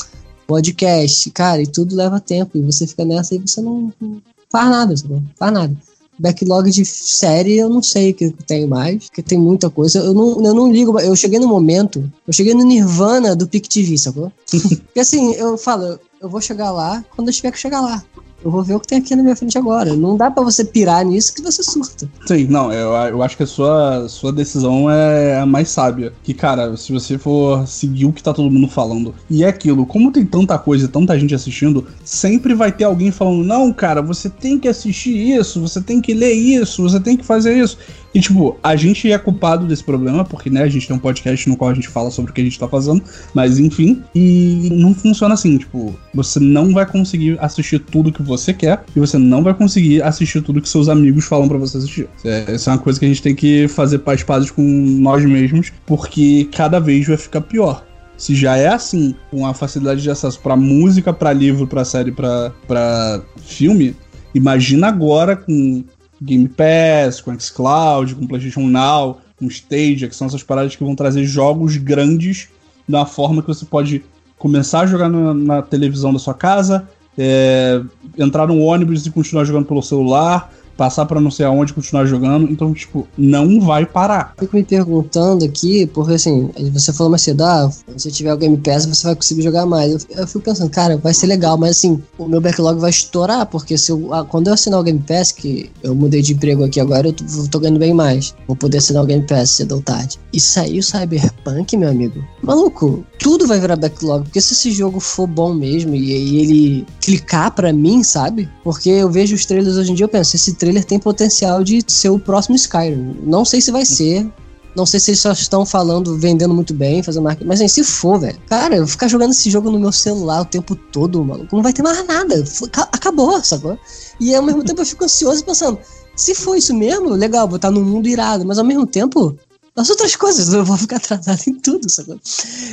podcast, 0.47 1.31
cara, 1.31 1.63
e 1.63 1.67
tudo 1.67 1.95
leva 1.95 2.21
tempo. 2.21 2.57
E 2.57 2.63
você 2.63 2.87
fica 2.87 3.05
nessa 3.05 3.35
e 3.35 3.39
você 3.39 3.61
não, 3.61 3.93
não 4.01 4.23
faz 4.51 4.71
nada, 4.71 4.97
sabe? 4.97 5.15
Não 5.15 5.25
faz 5.37 5.53
nada. 5.53 5.77
Backlog 6.19 6.71
de 6.71 6.85
série 6.85 7.57
eu 7.57 7.69
não 7.69 7.83
sei 7.83 8.11
o 8.11 8.15
que 8.15 8.31
tem 8.31 8.67
mais, 8.67 9.05
porque 9.07 9.23
tem 9.23 9.39
muita 9.39 9.69
coisa. 9.71 9.99
Eu 9.99 10.15
não, 10.15 10.45
eu 10.45 10.55
não 10.55 10.73
ligo, 10.73 10.99
eu 11.01 11.17
cheguei 11.17 11.39
no 11.39 11.49
momento, 11.49 12.11
eu 12.27 12.33
cheguei 12.33 12.55
no 12.55 12.65
Nirvana 12.65 13.35
do 13.35 13.47
Pic 13.47 13.67
TV, 13.67 13.99
sacou? 13.99 14.33
porque 14.51 15.01
assim, 15.01 15.33
eu 15.35 15.57
falo, 15.59 15.99
eu 16.21 16.29
vou 16.29 16.41
chegar 16.41 16.71
lá 16.71 17.05
quando 17.15 17.29
eu 17.29 17.35
tiver 17.35 17.51
que 17.51 17.59
chegar 17.59 17.81
lá 17.81 18.03
eu 18.45 18.51
vou 18.51 18.63
ver 18.63 18.75
o 18.75 18.81
que 18.81 18.89
tem 18.89 18.99
aqui 18.99 19.17
na 19.17 19.23
minha 19.23 19.35
frente 19.35 19.57
agora. 19.57 19.97
Não 19.97 20.17
dá 20.17 20.31
para 20.31 20.43
você 20.43 20.65
pirar 20.65 21.05
nisso 21.05 21.35
que 21.35 21.41
você 21.41 21.63
surta. 21.63 22.09
Sim, 22.27 22.45
não, 22.45 22.71
eu, 22.71 22.91
eu 22.91 23.23
acho 23.23 23.37
que 23.37 23.43
a 23.43 23.47
sua, 23.47 24.07
sua 24.09 24.33
decisão 24.33 24.91
é 24.91 25.39
a 25.39 25.47
mais 25.47 25.71
sábia. 25.71 26.13
Que, 26.23 26.35
cara, 26.35 26.77
se 26.77 26.93
você 26.93 27.17
for 27.17 27.67
seguir 27.67 28.05
o 28.05 28.13
que 28.13 28.23
tá 28.23 28.35
todo 28.35 28.51
mundo 28.51 28.69
falando, 28.69 29.15
e 29.31 29.43
é 29.43 29.49
aquilo, 29.49 29.87
como 29.87 30.13
tem 30.13 30.27
tanta 30.27 30.59
coisa 30.59 30.85
e 30.85 30.89
tanta 30.89 31.19
gente 31.19 31.35
assistindo, 31.35 31.87
sempre 32.05 32.55
vai 32.55 32.71
ter 32.71 32.85
alguém 32.85 33.11
falando: 33.11 33.43
não, 33.45 33.73
cara, 33.73 34.03
você 34.03 34.29
tem 34.29 34.59
que 34.59 34.69
assistir 34.69 35.17
isso, 35.39 35.61
você 35.61 35.81
tem 35.81 36.01
que 36.01 36.13
ler 36.13 36.35
isso, 36.35 36.83
você 36.83 37.01
tem 37.01 37.17
que 37.17 37.25
fazer 37.25 37.57
isso. 37.57 37.79
E, 38.15 38.21
tipo, 38.21 38.57
a 38.63 38.77
gente 38.77 39.11
é 39.11 39.19
culpado 39.19 39.67
desse 39.67 39.83
problema, 39.83 40.25
porque, 40.25 40.49
né, 40.49 40.63
a 40.63 40.69
gente 40.69 40.87
tem 40.87 40.97
um 40.97 41.01
podcast 41.01 41.49
no 41.49 41.57
qual 41.57 41.71
a 41.71 41.75
gente 41.75 41.89
fala 41.89 42.11
sobre 42.11 42.31
o 42.31 42.35
que 42.35 42.41
a 42.41 42.45
gente 42.45 42.59
tá 42.59 42.69
fazendo, 42.69 43.03
mas 43.35 43.59
enfim, 43.59 44.03
e 44.15 44.69
não 44.73 44.95
funciona 44.95 45.35
assim, 45.35 45.59
tipo, 45.59 45.95
você 46.15 46.39
não 46.39 46.73
vai 46.73 46.87
conseguir 46.87 47.37
assistir 47.41 47.81
tudo 47.81 48.13
que 48.13 48.23
você 48.23 48.53
quer 48.53 48.85
e 48.95 49.01
você 49.01 49.19
não 49.19 49.43
vai 49.43 49.53
conseguir 49.53 50.01
assistir 50.03 50.41
tudo 50.43 50.61
que 50.61 50.69
seus 50.69 50.89
amigos 50.89 51.25
falam 51.25 51.49
para 51.49 51.59
você 51.59 51.79
assistir. 51.79 52.09
É, 52.25 52.53
essa 52.53 52.71
é 52.71 52.75
uma 52.75 52.79
coisa 52.79 53.01
que 53.01 53.05
a 53.05 53.09
gente 53.09 53.23
tem 53.23 53.35
que 53.35 53.67
fazer 53.67 53.99
paz 53.99 54.23
pazes 54.23 54.51
com 54.51 54.63
nós 54.63 55.25
mesmos, 55.25 55.73
porque 55.85 56.49
cada 56.53 56.79
vez 56.79 57.09
vai 57.09 57.17
ficar 57.17 57.41
pior. 57.41 57.85
Se 58.17 58.35
já 58.35 58.57
é 58.57 58.69
assim, 58.69 59.15
com 59.29 59.45
a 59.45 59.53
facilidade 59.53 60.01
de 60.01 60.09
acesso 60.09 60.39
para 60.41 60.55
música, 60.55 61.13
para 61.13 61.33
livro, 61.33 61.67
para 61.67 61.85
série, 61.85 62.13
para 62.13 63.23
filme, 63.45 63.97
imagina 64.33 64.87
agora 64.87 65.35
com 65.35 65.85
Game 66.25 66.49
Pass, 66.49 67.21
com 67.21 67.39
xCloud, 67.39 68.15
com 68.15 68.27
PlayStation 68.27 68.67
Now, 68.67 69.19
com 69.37 69.47
Stadia, 69.47 70.09
que 70.09 70.17
são 70.17 70.27
essas 70.27 70.43
paradas 70.43 70.75
que 70.75 70.83
vão 70.83 70.95
trazer 70.95 71.25
jogos 71.25 71.77
grandes 71.77 72.49
da 72.89 73.05
forma 73.05 73.43
que 73.43 73.49
você 73.49 73.65
pode 73.65 74.05
começar 74.39 74.81
a 74.81 74.87
jogar 74.87 75.09
na, 75.09 75.35
na 75.35 75.63
televisão 75.63 76.13
da 76.13 76.19
sua 76.19 76.35
casa, 76.35 76.89
é, 77.17 77.81
entrar 78.19 78.47
no 78.47 78.59
ônibus 78.59 79.07
e 79.07 79.11
continuar 79.11 79.45
jogando 79.45 79.67
pelo 79.67 79.83
celular, 79.83 80.53
passar 80.77 81.07
para 81.07 81.21
não 81.21 81.31
sei 81.31 81.47
aonde 81.47 81.73
continuar 81.73 82.07
jogando. 82.07 82.51
Então, 82.51 82.73
tipo, 82.73 83.07
não 83.17 83.61
vai 83.61 83.87
parar. 83.87 84.35
Fico 84.39 84.57
me 84.57 84.65
perguntando 84.65 85.45
aqui, 85.45 85.87
porque 85.87 86.15
assim, 86.15 86.51
você 86.73 86.93
falou 86.93 87.11
mais 87.11 87.23
cedo, 87.23 87.43
ah, 87.43 87.71
se 87.97 88.11
tiver 88.11 88.33
o 88.33 88.37
Game 88.37 88.57
Pass, 88.57 88.87
você 88.87 89.07
vai 89.07 89.17
conseguir 89.17 89.43
jogar 89.43 89.67
mais. 89.67 89.93
Eu, 89.93 90.19
eu 90.19 90.27
fico 90.27 90.41
pensando, 90.41 90.71
cara, 90.71 90.97
vai 90.97 91.15
ser 91.15 91.27
legal, 91.27 91.57
mas 91.57 91.73
assim, 91.73 92.03
o 92.19 92.27
meu 92.27 92.41
backlog 92.41 92.79
vai 92.81 92.91
estourar, 92.91 93.47
porque 93.47 93.77
se 93.79 93.91
eu, 93.91 94.13
ah, 94.13 94.25
quando 94.25 94.49
eu 94.49 94.55
assinar 94.55 94.81
o 94.81 94.83
Game 94.83 95.01
Pass, 95.01 95.33
que 95.33 95.71
eu 95.83 95.95
mudei 95.95 96.23
de 96.23 96.35
emprego 96.35 96.65
aqui 96.65 96.81
agora, 96.81 97.09
eu 97.09 97.13
tô, 97.13 97.25
tô 97.51 97.61
ganhando 97.61 97.79
bem 97.79 97.95
mais. 97.95 98.35
Vou 98.47 98.57
poder 98.57 98.79
assinar 98.79 99.03
o 99.03 99.07
Game 99.07 99.27
Pass 99.27 99.51
cedo 99.51 99.77
ou 99.77 99.83
tarde. 99.83 100.19
E 100.33 100.41
sair 100.41 100.79
o 100.79 100.83
Cyberpunk, 100.83 101.77
meu 101.77 101.91
amigo. 101.91 102.25
Maluco, 102.43 103.05
tudo 103.25 103.47
vai 103.47 103.59
virar 103.59 103.77
backlog, 103.77 104.25
porque 104.25 104.39
se 104.39 104.53
esse 104.53 104.71
jogo 104.71 105.01
for 105.01 105.27
bom 105.27 105.55
mesmo 105.55 105.95
e, 105.95 106.13
e 106.13 106.41
ele 106.43 106.87
clicar 107.01 107.51
para 107.51 107.73
mim, 107.73 108.03
sabe? 108.03 108.47
Porque 108.63 108.91
eu 108.91 109.11
vejo 109.11 109.35
os 109.35 109.47
trailers 109.47 109.79
hoje 109.79 109.93
em 109.93 109.95
dia, 109.95 110.05
eu 110.05 110.11
penso, 110.11 110.37
esse 110.37 110.53
trailer 110.53 110.85
tem 110.85 110.99
potencial 110.99 111.65
de 111.65 111.83
ser 111.89 112.11
o 112.11 112.19
próximo 112.19 112.55
Skyrim. 112.55 113.17
Não 113.23 113.43
sei 113.43 113.63
se 113.63 113.71
vai 113.71 113.87
ser, 113.87 114.31
Não 114.77 114.85
sei 114.85 115.01
se 115.01 115.13
eles 115.13 115.21
só 115.21 115.33
estão 115.33 115.65
falando, 115.65 116.19
vendendo 116.19 116.53
muito 116.53 116.75
bem, 116.75 117.03
fazendo 117.03 117.23
marketing. 117.23 117.49
Mas 117.49 117.61
assim, 117.63 117.69
se 117.69 117.85
for, 117.85 118.21
velho. 118.21 118.39
Cara, 118.47 118.77
eu 118.77 118.87
ficar 118.87 119.09
jogando 119.09 119.31
esse 119.31 119.49
jogo 119.49 119.71
no 119.71 119.79
meu 119.79 119.93
celular 119.93 120.43
o 120.43 120.45
tempo 120.45 120.75
todo, 120.77 121.25
mano, 121.25 121.49
não 121.51 121.63
vai 121.63 121.73
ter 121.73 121.83
mais 121.83 122.07
nada. 122.07 122.45
Acabou, 122.93 123.43
sacou? 123.43 123.79
E 124.21 124.35
ao 124.35 124.43
mesmo 124.43 124.63
tempo 124.63 124.83
eu 124.83 124.87
fico 124.87 125.05
ansioso 125.05 125.43
pensando, 125.43 125.79
se 126.15 126.35
for 126.35 126.57
isso 126.57 126.75
mesmo, 126.75 127.09
legal, 127.09 127.49
vou 127.49 127.57
estar 127.57 127.71
num 127.71 127.85
mundo 127.85 128.07
irado. 128.07 128.45
Mas 128.45 128.59
ao 128.59 128.65
mesmo 128.67 128.87
tempo, 128.87 129.39
as 129.77 129.91
outras 129.91 130.15
coisas, 130.15 130.53
eu 130.53 130.65
vou 130.65 130.77
ficar 130.77 130.97
atrasado 130.97 131.43
em 131.49 131.55
tudo, 131.55 131.91
sacou? 131.91 132.21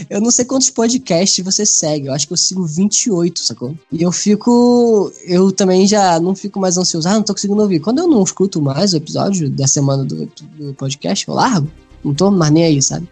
Eu 0.07 0.21
não 0.21 0.29
sei 0.29 0.45
quantos 0.45 0.69
podcasts 0.69 1.43
você 1.43 1.65
segue, 1.65 2.07
eu 2.07 2.13
acho 2.13 2.27
que 2.27 2.33
eu 2.33 2.37
sigo 2.37 2.63
28, 2.63 3.39
sacou? 3.39 3.75
E 3.91 4.03
eu 4.03 4.11
fico. 4.11 5.11
Eu 5.23 5.51
também 5.51 5.87
já 5.87 6.19
não 6.19 6.35
fico 6.35 6.59
mais 6.59 6.77
ansioso, 6.77 7.07
ah, 7.07 7.13
não 7.13 7.23
tô 7.23 7.33
conseguindo 7.33 7.59
ouvir. 7.59 7.79
Quando 7.79 7.99
eu 7.99 8.07
não 8.07 8.21
escuto 8.23 8.61
mais 8.61 8.93
o 8.93 8.97
episódio 8.97 9.49
da 9.49 9.67
semana 9.67 10.05
do, 10.05 10.31
do 10.57 10.73
podcast, 10.75 11.27
eu 11.27 11.33
largo. 11.33 11.71
Não 12.03 12.13
tô 12.13 12.29
mais 12.29 12.51
nem 12.51 12.65
aí, 12.65 12.81
sabe? 12.81 13.07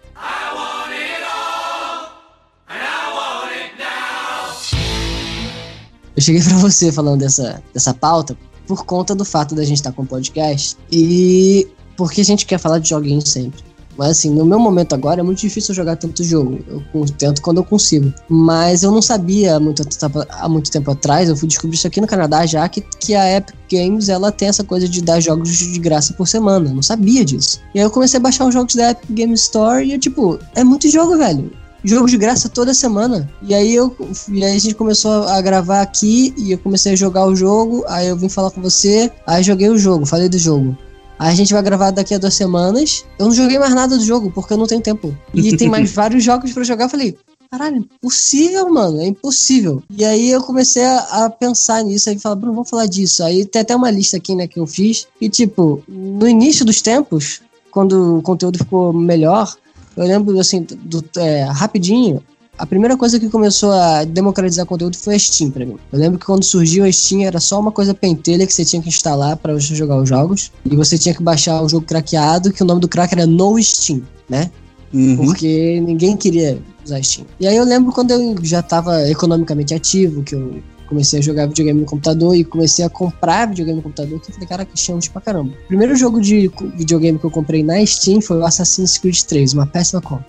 Eu 6.15 6.21
cheguei 6.21 6.43
para 6.43 6.57
você 6.57 6.91
falando 6.91 7.21
dessa, 7.21 7.63
dessa 7.73 7.93
pauta 7.93 8.37
por 8.67 8.85
conta 8.85 9.15
do 9.15 9.25
fato 9.25 9.55
da 9.55 9.63
gente 9.63 9.77
estar 9.77 9.91
tá 9.91 9.95
com 9.95 10.05
podcast 10.05 10.77
e 10.91 11.67
porque 11.95 12.21
a 12.21 12.25
gente 12.25 12.45
quer 12.45 12.59
falar 12.59 12.79
de 12.79 12.89
joguinhos 12.89 13.29
sempre. 13.29 13.68
Mas 13.99 14.11
assim, 14.11 14.29
no 14.29 14.45
meu 14.45 14.57
momento 14.57 14.95
agora 14.95 15.19
é 15.19 15.23
muito 15.23 15.39
difícil 15.39 15.75
jogar 15.75 15.97
tanto 15.97 16.23
jogo. 16.23 16.57
Eu 16.93 17.05
tento 17.17 17.41
quando 17.41 17.57
eu 17.57 17.65
consigo. 17.65 18.13
Mas 18.29 18.81
eu 18.81 18.91
não 18.91 19.01
sabia 19.01 19.57
há 19.57 19.59
muito, 19.59 19.83
há 20.29 20.47
muito 20.47 20.71
tempo 20.71 20.89
atrás, 20.89 21.27
eu 21.27 21.35
fui 21.35 21.49
descobrir 21.49 21.75
isso 21.75 21.85
aqui 21.85 21.99
no 21.99 22.07
Canadá 22.07 22.45
já, 22.45 22.67
que, 22.69 22.79
que 22.79 23.13
a 23.13 23.35
Epic 23.35 23.57
Games 23.69 24.07
ela 24.07 24.31
tem 24.31 24.47
essa 24.47 24.63
coisa 24.63 24.87
de 24.87 25.01
dar 25.01 25.19
jogos 25.19 25.49
de 25.49 25.77
graça 25.79 26.13
por 26.13 26.29
semana. 26.29 26.69
Eu 26.69 26.75
não 26.75 26.81
sabia 26.81 27.25
disso. 27.25 27.59
E 27.75 27.79
aí 27.79 27.85
eu 27.85 27.91
comecei 27.91 28.17
a 28.17 28.23
baixar 28.23 28.47
os 28.47 28.53
jogos 28.53 28.73
da 28.73 28.91
Epic 28.91 29.11
Games 29.11 29.41
Store 29.41 29.85
e, 29.85 29.99
tipo, 29.99 30.39
é 30.55 30.63
muito 30.63 30.89
jogo, 30.89 31.17
velho 31.17 31.51
jogo 31.81 32.07
de 32.07 32.17
graça 32.17 32.49
toda 32.49 32.73
semana. 32.73 33.29
E 33.41 33.53
aí 33.53 33.73
eu 33.73 33.95
e 34.29 34.43
aí 34.43 34.55
a 34.55 34.59
gente 34.59 34.75
começou 34.75 35.23
a 35.23 35.41
gravar 35.41 35.81
aqui 35.81 36.33
e 36.37 36.51
eu 36.51 36.57
comecei 36.57 36.91
a 36.91 36.95
jogar 36.95 37.25
o 37.25 37.33
jogo, 37.33 37.85
aí 37.87 38.07
eu 38.07 38.17
vim 38.17 38.27
falar 38.27 38.51
com 38.51 38.61
você, 38.61 39.09
aí 39.25 39.41
joguei 39.43 39.69
o 39.69 39.77
jogo, 39.77 40.05
falei 40.05 40.27
do 40.27 40.37
jogo. 40.37 40.77
A 41.19 41.35
gente 41.35 41.51
vai 41.53 41.61
gravar 41.61 41.91
daqui 41.91 42.15
a 42.15 42.17
duas 42.17 42.33
semanas. 42.33 43.05
Eu 43.19 43.25
não 43.25 43.33
joguei 43.33 43.59
mais 43.59 43.75
nada 43.75 43.97
do 43.97 44.03
jogo, 44.03 44.31
porque 44.31 44.53
eu 44.53 44.57
não 44.57 44.65
tenho 44.65 44.79
tempo. 44.79 45.13
E 45.33 45.57
tem 45.57 45.67
mais 45.69 45.91
vários 45.91 46.23
jogos 46.23 46.53
para 46.53 46.63
jogar. 46.63 46.85
Eu 46.85 46.89
falei, 46.89 47.17
caralho, 47.51 47.75
impossível, 47.75 48.69
mano, 48.69 49.01
é 49.01 49.07
impossível. 49.07 49.83
E 49.89 50.05
aí 50.05 50.29
eu 50.31 50.41
comecei 50.41 50.85
a, 50.85 51.25
a 51.25 51.29
pensar 51.29 51.83
nisso, 51.83 52.09
aí 52.09 52.17
falar, 52.17 52.35
Bruno, 52.35 52.53
vamos 52.53 52.69
falar 52.69 52.85
disso. 52.85 53.21
Aí 53.21 53.45
tem 53.45 53.61
até 53.61 53.75
uma 53.75 53.91
lista 53.91 54.15
aqui, 54.15 54.33
né, 54.33 54.47
que 54.47 54.59
eu 54.59 54.65
fiz. 54.65 55.07
E 55.19 55.27
tipo, 55.29 55.83
no 55.87 56.25
início 56.25 56.63
dos 56.63 56.81
tempos, 56.81 57.41
quando 57.69 58.19
o 58.19 58.21
conteúdo 58.21 58.57
ficou 58.57 58.93
melhor, 58.93 59.53
eu 59.97 60.05
lembro, 60.05 60.39
assim, 60.39 60.61
do, 60.61 61.03
é, 61.17 61.43
rapidinho, 61.43 62.23
a 62.59 62.65
primeira 62.65 62.97
coisa 62.97 63.17
que 63.17 63.29
começou 63.29 63.71
a 63.71 64.03
democratizar 64.03 64.65
conteúdo 64.65 64.97
foi 64.97 65.15
a 65.15 65.19
Steam 65.19 65.49
para 65.49 65.65
mim. 65.65 65.77
Eu 65.91 65.97
lembro 65.97 66.19
que 66.19 66.25
quando 66.25 66.43
surgiu 66.43 66.83
a 66.83 66.91
Steam 66.91 67.21
era 67.21 67.39
só 67.39 67.57
uma 67.57 67.71
coisa 67.71 67.93
pentelha 67.93 68.45
que 68.45 68.53
você 68.53 68.65
tinha 68.65 68.81
que 68.81 68.89
instalar 68.89 69.37
para 69.37 69.53
você 69.53 69.73
jogar 69.73 69.95
os 69.95 70.09
jogos 70.09 70.51
e 70.65 70.75
você 70.75 70.97
tinha 70.97 71.15
que 71.15 71.23
baixar 71.23 71.61
o 71.61 71.69
jogo 71.69 71.85
craqueado, 71.85 72.51
que 72.51 72.61
o 72.61 72.65
nome 72.65 72.81
do 72.81 72.87
crack 72.89 73.13
era 73.13 73.25
No 73.25 73.57
Steam, 73.63 74.01
né? 74.27 74.51
Uhum. 74.93 75.15
Porque 75.15 75.79
ninguém 75.79 76.17
queria 76.17 76.61
usar 76.83 77.01
Steam. 77.01 77.25
E 77.39 77.47
aí 77.47 77.55
eu 77.55 77.63
lembro 77.63 77.93
quando 77.93 78.11
eu 78.11 78.35
já 78.43 78.59
estava 78.59 79.09
economicamente 79.09 79.73
ativo, 79.73 80.21
que 80.21 80.35
eu 80.35 80.61
comecei 80.89 81.19
a 81.19 81.21
jogar 81.21 81.47
videogame 81.47 81.79
no 81.79 81.85
computador 81.85 82.35
e 82.35 82.43
comecei 82.43 82.83
a 82.83 82.89
comprar 82.89 83.47
videogame 83.47 83.77
no 83.77 83.83
computador, 83.83 84.19
que 84.19 84.31
eu 84.31 84.33
falei, 84.33 84.47
cara, 84.47 84.65
que 84.65 84.77
chama 84.77 84.99
pra 85.13 85.21
caramba. 85.21 85.53
O 85.65 85.67
primeiro 85.67 85.95
jogo 85.95 86.19
de 86.19 86.51
videogame 86.75 87.17
que 87.17 87.25
eu 87.25 87.31
comprei 87.31 87.63
na 87.63 87.85
Steam 87.85 88.21
foi 88.21 88.37
o 88.37 88.45
Assassin's 88.45 88.97
Creed 88.97 89.21
3, 89.21 89.53
uma 89.53 89.65
péssima 89.65 90.01
compra. 90.01 90.25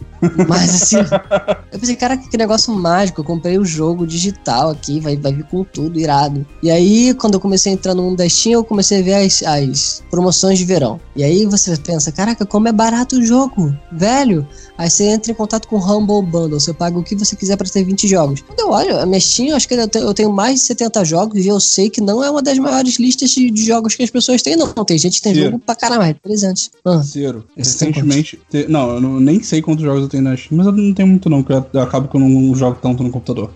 Mas 0.49 0.83
assim, 0.83 0.97
eu 1.73 1.79
pensei, 1.79 1.97
cara, 1.97 2.17
que 2.17 2.37
negócio 2.37 2.73
mágico, 2.75 3.21
eu 3.21 3.25
comprei 3.25 3.59
o 3.59 3.65
jogo 3.65 4.07
digital 4.07 4.71
aqui, 4.71 5.01
vai, 5.01 5.17
vai 5.17 5.33
vir 5.33 5.45
com 5.45 5.65
tudo, 5.65 5.99
irado. 5.99 6.47
E 6.63 6.71
aí, 6.71 7.15
quando 7.15 7.35
eu 7.35 7.41
comecei 7.41 7.73
a 7.73 7.75
entrar 7.75 7.95
no 7.95 8.03
mundo 8.03 8.19
da 8.19 8.29
Steam, 8.29 8.55
eu 8.55 8.65
comecei 8.65 9.01
a 9.01 9.03
ver 9.03 9.15
as, 9.15 9.43
as 9.43 10.03
promoções 10.11 10.59
de 10.59 10.65
verão. 10.65 11.01
E 11.17 11.23
aí 11.23 11.47
você 11.47 11.77
pensa, 11.77 12.13
caraca, 12.13 12.45
como 12.45 12.69
é 12.69 12.73
barato 12.73 13.17
o 13.17 13.23
jogo, 13.23 13.75
velho. 13.93 14.47
Aí 14.77 14.91
você 14.91 15.05
entra 15.05 15.33
em 15.33 15.35
contato 15.35 15.69
com 15.69 15.77
o 15.77 15.79
Humble 15.79 16.23
Bundle, 16.23 16.59
você 16.59 16.73
paga 16.73 16.99
o 16.99 17.03
que 17.03 17.15
você 17.15 17.37
quiser 17.37 17.57
para 17.57 17.69
ter 17.69 17.85
20 17.85 18.09
jogos. 18.09 18.41
Quando 18.41 18.61
eu 18.61 18.71
olho, 18.71 18.99
a 18.99 19.07
minha 19.07 19.21
Steam, 19.21 19.51
eu 19.51 19.57
acho 19.57 19.69
que 19.69 19.75
eu 19.75 20.15
tenho 20.15 20.33
mais 20.33 20.50
de 20.55 20.61
70 20.61 21.05
jogos 21.05 21.45
e 21.45 21.49
eu 21.49 21.61
sei 21.61 21.91
que 21.91 22.01
não 22.01 22.23
é 22.23 22.31
uma 22.31 22.43
das 22.43 22.59
maiores 22.59 22.99
listas 22.99 23.31
de, 23.31 23.51
de 23.51 23.65
jogos 23.65 23.95
que 23.95 24.03
as 24.03 24.11
pessoas 24.11 24.43
têm, 24.43 24.57
não. 24.57 24.73
Tem 24.85 24.99
gente 24.99 25.17
que 25.17 25.23
tem 25.23 25.35
Ciro. 25.35 25.47
jogo 25.47 25.59
pra 25.59 25.75
caramba, 25.75 26.03
mais 26.03 26.17
300. 26.23 26.71
Ah, 26.85 27.03
Ciro, 27.03 27.45
recentemente... 27.57 28.39
Te, 28.51 28.67
não, 28.69 28.91
eu 28.91 29.01
não, 29.01 29.21
nem 29.21 29.43
sei 29.43 29.63
quantos 29.63 29.85
jogos 29.85 30.03
eu 30.03 30.09
tenho 30.09 30.23
na 30.23 30.37
Steam, 30.37 30.57
mas 30.57 30.67
eu 30.67 30.73
não 30.73 30.95
tenho 30.95 31.09
muito 31.09 31.29
não, 31.29 31.43
porque 31.43 31.77
eu, 31.77 31.83
acabo 31.83 32.09
que 32.09 32.17
eu 32.17 32.21
não 32.21 32.55
jogo 32.55 32.79
tanto 32.81 33.03
no 33.03 33.11
computador. 33.11 33.51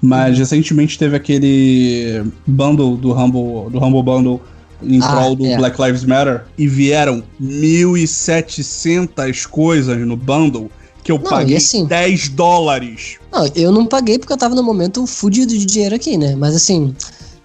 Mas 0.00 0.34
uhum. 0.34 0.40
recentemente 0.40 0.98
teve 0.98 1.16
aquele 1.16 2.24
bundle 2.46 2.96
do 2.96 3.12
Humble, 3.12 3.70
do 3.70 3.82
Humble 3.82 4.02
Bundle 4.02 4.40
em 4.82 5.00
ah, 5.02 5.08
prol 5.08 5.34
do 5.34 5.46
é. 5.46 5.56
Black 5.56 5.80
Lives 5.80 6.04
Matter 6.04 6.44
e 6.58 6.68
vieram 6.68 7.22
1.700 7.40 9.46
coisas 9.46 9.98
no 10.06 10.16
bundle 10.16 10.70
que 11.06 11.12
eu 11.12 11.18
não, 11.18 11.30
paguei 11.30 11.56
assim, 11.56 11.84
10 11.84 12.30
dólares. 12.30 13.18
Não, 13.32 13.48
eu 13.54 13.70
não 13.70 13.86
paguei 13.86 14.18
porque 14.18 14.32
eu 14.32 14.36
tava 14.36 14.56
no 14.56 14.62
momento 14.62 15.06
fudido 15.06 15.56
de 15.56 15.64
dinheiro 15.64 15.94
aqui, 15.94 16.18
né? 16.18 16.34
Mas 16.34 16.56
assim, 16.56 16.92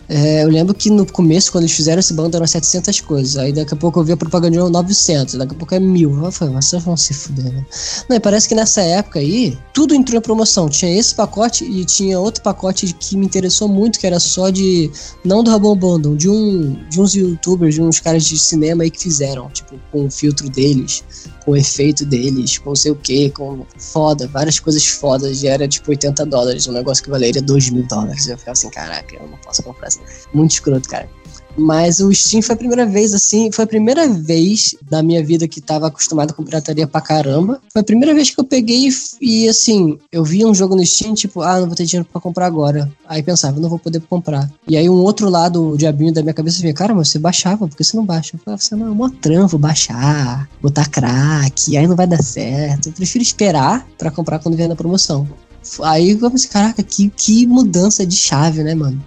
é, 0.09 0.43
eu 0.43 0.49
lembro 0.49 0.73
que 0.73 0.89
no 0.89 1.05
começo, 1.05 1.51
quando 1.51 1.65
eles 1.65 1.75
fizeram 1.75 1.99
esse 1.99 2.11
bando, 2.13 2.35
eram 2.35 2.47
700 2.47 2.99
coisas. 3.01 3.37
Aí 3.37 3.53
daqui 3.53 3.75
a 3.75 3.77
pouco 3.77 3.99
eu 3.99 4.03
vi 4.03 4.13
a 4.13 4.17
propaganda 4.17 4.57
de 4.57 4.71
900, 4.71 5.35
daqui 5.35 5.53
a 5.53 5.57
pouco 5.57 5.75
é 5.75 5.79
mil. 5.79 6.25
Eu 6.25 6.31
falei, 6.31 6.55
vocês 6.55 6.83
vão 6.83 6.97
se 6.97 7.13
fuder, 7.13 7.53
né? 7.53 7.63
Não, 8.09 8.17
e 8.17 8.19
parece 8.19 8.49
que 8.49 8.55
nessa 8.55 8.81
época 8.81 9.19
aí, 9.19 9.57
tudo 9.73 9.93
entrou 9.93 10.17
em 10.17 10.21
promoção. 10.21 10.67
Tinha 10.67 10.97
esse 10.97 11.13
pacote 11.13 11.63
e 11.63 11.85
tinha 11.85 12.19
outro 12.19 12.41
pacote 12.41 12.93
que 12.99 13.15
me 13.15 13.27
interessou 13.27 13.67
muito, 13.67 13.99
que 13.99 14.07
era 14.07 14.19
só 14.19 14.49
de. 14.49 14.91
Não 15.23 15.43
do 15.43 15.51
Rabon 15.51 15.75
Bundle, 15.75 16.17
de, 16.17 16.27
um, 16.27 16.75
de 16.89 16.99
uns 16.99 17.13
youtubers, 17.13 17.75
de 17.75 17.81
uns 17.81 17.99
caras 17.99 18.25
de 18.25 18.39
cinema 18.39 18.83
aí 18.83 18.89
que 18.89 18.99
fizeram, 18.99 19.49
tipo, 19.51 19.79
com 19.91 20.07
o 20.07 20.11
filtro 20.11 20.49
deles, 20.49 21.03
com 21.43 21.51
o 21.51 21.57
efeito 21.57 22.05
deles, 22.05 22.57
com 22.57 22.69
não 22.69 22.75
sei 22.75 22.91
o 22.91 22.95
que, 22.95 23.29
com 23.31 23.65
foda, 23.77 24.27
várias 24.27 24.59
coisas 24.59 24.87
fodas. 24.87 25.43
E 25.43 25.47
era 25.47 25.67
tipo 25.67 25.89
80 25.89 26.25
dólares, 26.25 26.67
um 26.67 26.71
negócio 26.71 27.03
que 27.03 27.09
valeria 27.09 27.41
2 27.41 27.69
mil 27.69 27.85
dólares. 27.87 28.27
Eu 28.27 28.37
ficava 28.37 28.53
assim, 28.53 28.69
caraca, 28.69 29.15
eu 29.15 29.27
não 29.27 29.37
posso 29.37 29.63
comprar 29.63 29.87
essa 29.87 29.99
muito 30.33 30.51
escroto, 30.51 30.87
cara. 30.87 31.09
Mas 31.57 31.99
o 31.99 32.13
Steam 32.13 32.41
foi 32.41 32.55
a 32.55 32.57
primeira 32.57 32.85
vez, 32.85 33.13
assim, 33.13 33.51
foi 33.51 33.65
a 33.65 33.67
primeira 33.67 34.07
vez 34.07 34.75
da 34.89 35.03
minha 35.03 35.23
vida 35.23 35.47
que 35.47 35.61
tava 35.61 35.87
acostumado 35.87 36.33
com 36.33 36.43
pirataria 36.43 36.87
pra 36.87 37.01
caramba. 37.01 37.61
Foi 37.71 37.81
a 37.81 37.85
primeira 37.85 38.13
vez 38.13 38.29
que 38.29 38.39
eu 38.39 38.43
peguei 38.43 38.89
e, 39.19 39.47
assim, 39.47 39.97
eu 40.11 40.23
via 40.23 40.47
um 40.47 40.55
jogo 40.55 40.75
no 40.75 40.85
Steam, 40.85 41.13
tipo, 41.13 41.41
ah, 41.41 41.59
não 41.59 41.67
vou 41.67 41.75
ter 41.75 41.85
dinheiro 41.85 42.07
pra 42.11 42.21
comprar 42.21 42.45
agora. 42.45 42.91
Aí 43.07 43.21
pensava, 43.21 43.59
não 43.59 43.69
vou 43.69 43.79
poder 43.79 44.01
comprar. 44.01 44.49
E 44.67 44.77
aí 44.77 44.89
um 44.89 45.01
outro 45.01 45.29
lado, 45.29 45.71
o 45.71 45.77
diabinho 45.77 46.13
da 46.13 46.21
minha 46.21 46.33
cabeça 46.33 46.61
vinha, 46.61 46.73
cara, 46.73 46.93
mas 46.93 47.09
você 47.09 47.19
baixava, 47.19 47.67
por 47.67 47.75
que 47.75 47.83
você 47.83 47.95
não 47.97 48.05
baixa? 48.05 48.35
Eu 48.35 48.39
falava, 48.39 48.61
você 48.61 48.75
não, 48.75 48.87
é 48.87 48.89
mó 48.89 49.09
trampo 49.09 49.57
baixar, 49.57 50.49
botar 50.61 50.89
crack, 50.89 51.75
aí 51.75 51.87
não 51.87 51.95
vai 51.95 52.07
dar 52.07 52.21
certo. 52.23 52.89
Eu 52.89 52.93
prefiro 52.93 53.21
esperar 53.21 53.85
para 53.97 54.11
comprar 54.11 54.39
quando 54.39 54.55
vier 54.55 54.69
na 54.69 54.75
promoção. 54.75 55.27
Aí 55.83 56.11
eu 56.11 56.31
pensei, 56.31 56.49
caraca, 56.49 56.81
que, 56.81 57.09
que 57.09 57.45
mudança 57.45 58.05
de 58.05 58.15
chave, 58.15 58.63
né, 58.63 58.73
mano? 58.73 59.03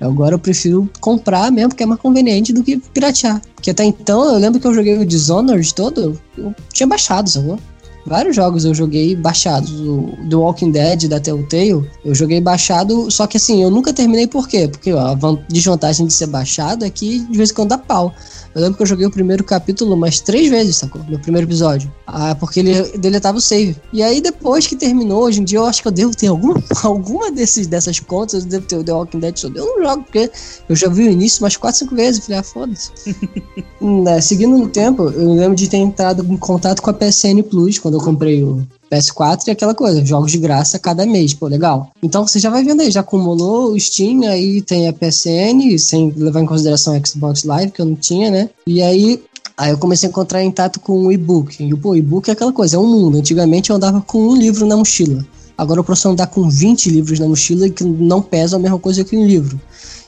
Agora 0.00 0.34
eu 0.34 0.38
prefiro 0.38 0.90
comprar 1.00 1.50
mesmo, 1.52 1.70
porque 1.70 1.84
é 1.84 1.86
mais 1.86 2.00
conveniente 2.00 2.52
do 2.52 2.64
que 2.64 2.78
piratear. 2.78 3.40
Porque 3.54 3.70
até 3.70 3.84
então, 3.84 4.24
eu 4.24 4.38
lembro 4.38 4.60
que 4.60 4.66
eu 4.66 4.74
joguei 4.74 4.98
o 4.98 5.06
Dishonored 5.06 5.74
todo, 5.74 6.20
eu 6.36 6.54
tinha 6.72 6.86
baixado, 6.86 7.30
sabe? 7.30 7.56
Vários 8.06 8.36
jogos 8.36 8.64
eu 8.64 8.74
joguei 8.74 9.16
baixados. 9.16 9.70
O 9.80 10.10
The 10.28 10.36
Walking 10.36 10.70
Dead 10.70 11.08
da 11.08 11.18
Telltale, 11.20 11.88
eu 12.04 12.14
joguei 12.14 12.40
baixado, 12.40 13.10
só 13.10 13.26
que 13.26 13.36
assim, 13.36 13.62
eu 13.62 13.70
nunca 13.70 13.92
terminei 13.92 14.26
por 14.26 14.46
quê? 14.48 14.68
Porque 14.68 14.92
ó, 14.92 15.12
a 15.12 15.16
desvantagem 15.48 16.06
de 16.06 16.12
ser 16.12 16.26
baixado 16.26 16.84
é 16.84 16.90
que 16.90 17.20
de 17.20 17.36
vez 17.36 17.50
em 17.50 17.54
quando 17.54 17.70
dá 17.70 17.78
pau. 17.78 18.14
Eu 18.54 18.60
lembro 18.60 18.76
que 18.76 18.82
eu 18.84 18.86
joguei 18.86 19.04
o 19.04 19.10
primeiro 19.10 19.42
capítulo 19.42 19.94
umas 19.94 20.20
três 20.20 20.48
vezes, 20.48 20.76
sacou? 20.76 21.02
No 21.08 21.18
primeiro 21.18 21.46
episódio. 21.46 21.92
Ah, 22.06 22.36
porque 22.36 22.60
ele 22.60 22.82
deletava 22.98 23.38
o 23.38 23.40
save. 23.40 23.76
E 23.92 24.00
aí, 24.00 24.20
depois 24.20 24.64
que 24.64 24.76
terminou, 24.76 25.24
hoje 25.24 25.40
em 25.40 25.44
dia 25.44 25.58
eu 25.58 25.66
acho 25.66 25.82
que 25.82 25.88
eu 25.88 25.92
devo 25.92 26.16
ter 26.16 26.28
alguma, 26.28 26.62
alguma 26.84 27.32
desses, 27.32 27.66
dessas 27.66 27.98
contas, 27.98 28.44
eu 28.44 28.50
devo 28.50 28.66
ter 28.66 28.76
o 28.76 28.84
The 28.84 28.92
Walking 28.92 29.18
Dead 29.18 29.40
todo. 29.40 29.56
Eu 29.56 29.66
não 29.66 29.82
jogo, 29.82 30.04
porque 30.04 30.30
eu 30.68 30.76
já 30.76 30.88
vi 30.88 31.08
o 31.08 31.10
início 31.10 31.42
umas 31.42 31.56
quatro, 31.56 31.80
cinco 31.80 31.96
vezes. 31.96 32.24
Falei, 32.24 32.38
ah, 32.38 32.42
foda-se. 32.44 32.92
né, 33.82 34.20
seguindo 34.20 34.56
no 34.56 34.68
tempo, 34.68 35.02
eu 35.10 35.34
lembro 35.34 35.56
de 35.56 35.68
ter 35.68 35.78
entrado 35.78 36.24
em 36.24 36.36
contato 36.36 36.80
com 36.80 36.90
a 36.90 36.94
PSN 36.94 37.42
Plus 37.50 37.80
quando 37.80 37.93
eu 37.96 38.00
comprei 38.00 38.42
o 38.42 38.66
PS4 38.90 39.48
e 39.48 39.50
aquela 39.50 39.74
coisa, 39.74 40.04
jogos 40.04 40.32
de 40.32 40.38
graça 40.38 40.78
cada 40.78 41.04
mês, 41.06 41.34
pô, 41.34 41.46
legal. 41.46 41.90
Então 42.02 42.26
você 42.26 42.38
já 42.38 42.50
vai 42.50 42.62
vendo 42.62 42.80
aí, 42.80 42.90
já 42.90 43.00
acumulou 43.00 43.72
o 43.72 43.80
Steam, 43.80 44.22
aí 44.22 44.62
tem 44.62 44.88
a 44.88 44.92
PSN, 44.92 45.78
sem 45.78 46.12
levar 46.16 46.40
em 46.40 46.46
consideração 46.46 46.96
o 46.96 47.06
Xbox 47.06 47.44
Live, 47.44 47.72
que 47.72 47.80
eu 47.80 47.86
não 47.86 47.96
tinha, 47.96 48.30
né? 48.30 48.50
E 48.66 48.82
aí 48.82 49.22
Aí 49.56 49.70
eu 49.70 49.78
comecei 49.78 50.08
a 50.08 50.10
encontrar 50.10 50.42
em 50.42 50.52
com 50.82 51.06
o 51.06 51.12
e-book. 51.12 51.62
E 51.62 51.72
o 51.72 51.96
e-book 51.96 52.28
é 52.28 52.32
aquela 52.32 52.52
coisa, 52.52 52.76
é 52.76 52.78
um 52.78 52.88
mundo. 52.88 53.18
Antigamente 53.18 53.70
eu 53.70 53.76
andava 53.76 54.00
com 54.00 54.18
um 54.18 54.36
livro 54.36 54.66
na 54.66 54.76
mochila. 54.76 55.24
Agora 55.56 55.78
eu 55.78 55.84
posso 55.84 56.08
andar 56.08 56.26
com 56.26 56.48
20 56.48 56.90
livros 56.90 57.20
na 57.20 57.28
mochila 57.28 57.68
que 57.68 57.84
não 57.84 58.20
pesam 58.20 58.58
a 58.58 58.62
mesma 58.62 58.80
coisa 58.80 59.04
que 59.04 59.16
um 59.16 59.24
livro. 59.24 59.60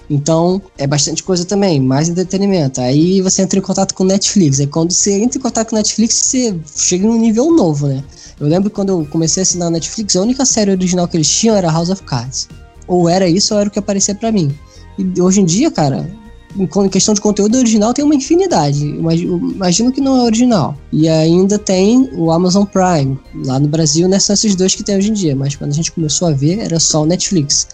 Então, 0.09 0.62
é 0.78 0.86
bastante 0.86 1.22
coisa 1.22 1.44
também, 1.44 1.80
mais 1.80 2.09
entretenimento. 2.09 2.80
Aí 2.80 3.20
você 3.20 3.42
entra 3.42 3.59
em 3.59 3.62
contato 3.62 3.94
com 3.94 4.04
Netflix. 4.04 4.61
Aí 4.61 4.66
quando 4.66 4.92
você 4.92 5.20
entra 5.20 5.38
em 5.38 5.42
contato 5.42 5.70
com 5.70 5.76
Netflix, 5.76 6.14
você 6.14 6.54
chega 6.76 7.07
em 7.07 7.11
um 7.11 7.18
nível 7.18 7.50
novo, 7.50 7.88
né? 7.88 8.04
Eu 8.38 8.46
lembro 8.46 8.70
quando 8.70 8.90
eu 8.90 9.07
comecei 9.11 9.40
a 9.40 9.44
assinar 9.44 9.70
Netflix, 9.70 10.14
a 10.14 10.22
única 10.22 10.44
série 10.44 10.70
original 10.70 11.09
que 11.09 11.16
eles 11.16 11.28
tinham 11.28 11.57
era 11.57 11.70
House 11.70 11.90
of 11.90 12.02
Cards. 12.02 12.48
Ou 12.86 13.09
era 13.09 13.28
isso 13.28 13.52
ou 13.54 13.61
era 13.61 13.68
o 13.68 13.72
que 13.72 13.78
aparecia 13.78 14.14
para 14.14 14.30
mim. 14.30 14.54
E 14.98 15.20
hoje 15.20 15.40
em 15.40 15.44
dia, 15.44 15.70
cara, 15.70 16.09
em 16.57 16.88
questão 16.88 17.12
de 17.12 17.20
conteúdo 17.20 17.59
original 17.59 17.92
tem 17.92 18.04
uma 18.04 18.14
infinidade. 18.14 18.86
Imagino 18.86 19.90
que 19.90 20.00
não 20.00 20.16
é 20.16 20.22
original. 20.22 20.76
E 20.92 21.09
ainda 21.09 21.59
tem 21.59 22.09
o 22.14 22.30
Amazon 22.30 22.64
Prime. 22.64 23.18
Lá 23.44 23.59
no 23.59 23.68
Brasil, 23.68 24.09
né, 24.09 24.18
são 24.18 24.34
esses 24.34 24.54
dois 24.54 24.74
que 24.74 24.84
tem 24.84 24.96
hoje 24.96 25.11
em 25.11 25.14
dia. 25.14 25.34
Mas 25.34 25.57
quando 25.57 25.72
a 25.72 25.74
gente 25.74 25.90
começou 25.90 26.28
a 26.28 26.32
ver, 26.32 26.61
era 26.61 26.78
só 26.78 27.02
o 27.02 27.07
Netflix. 27.07 27.66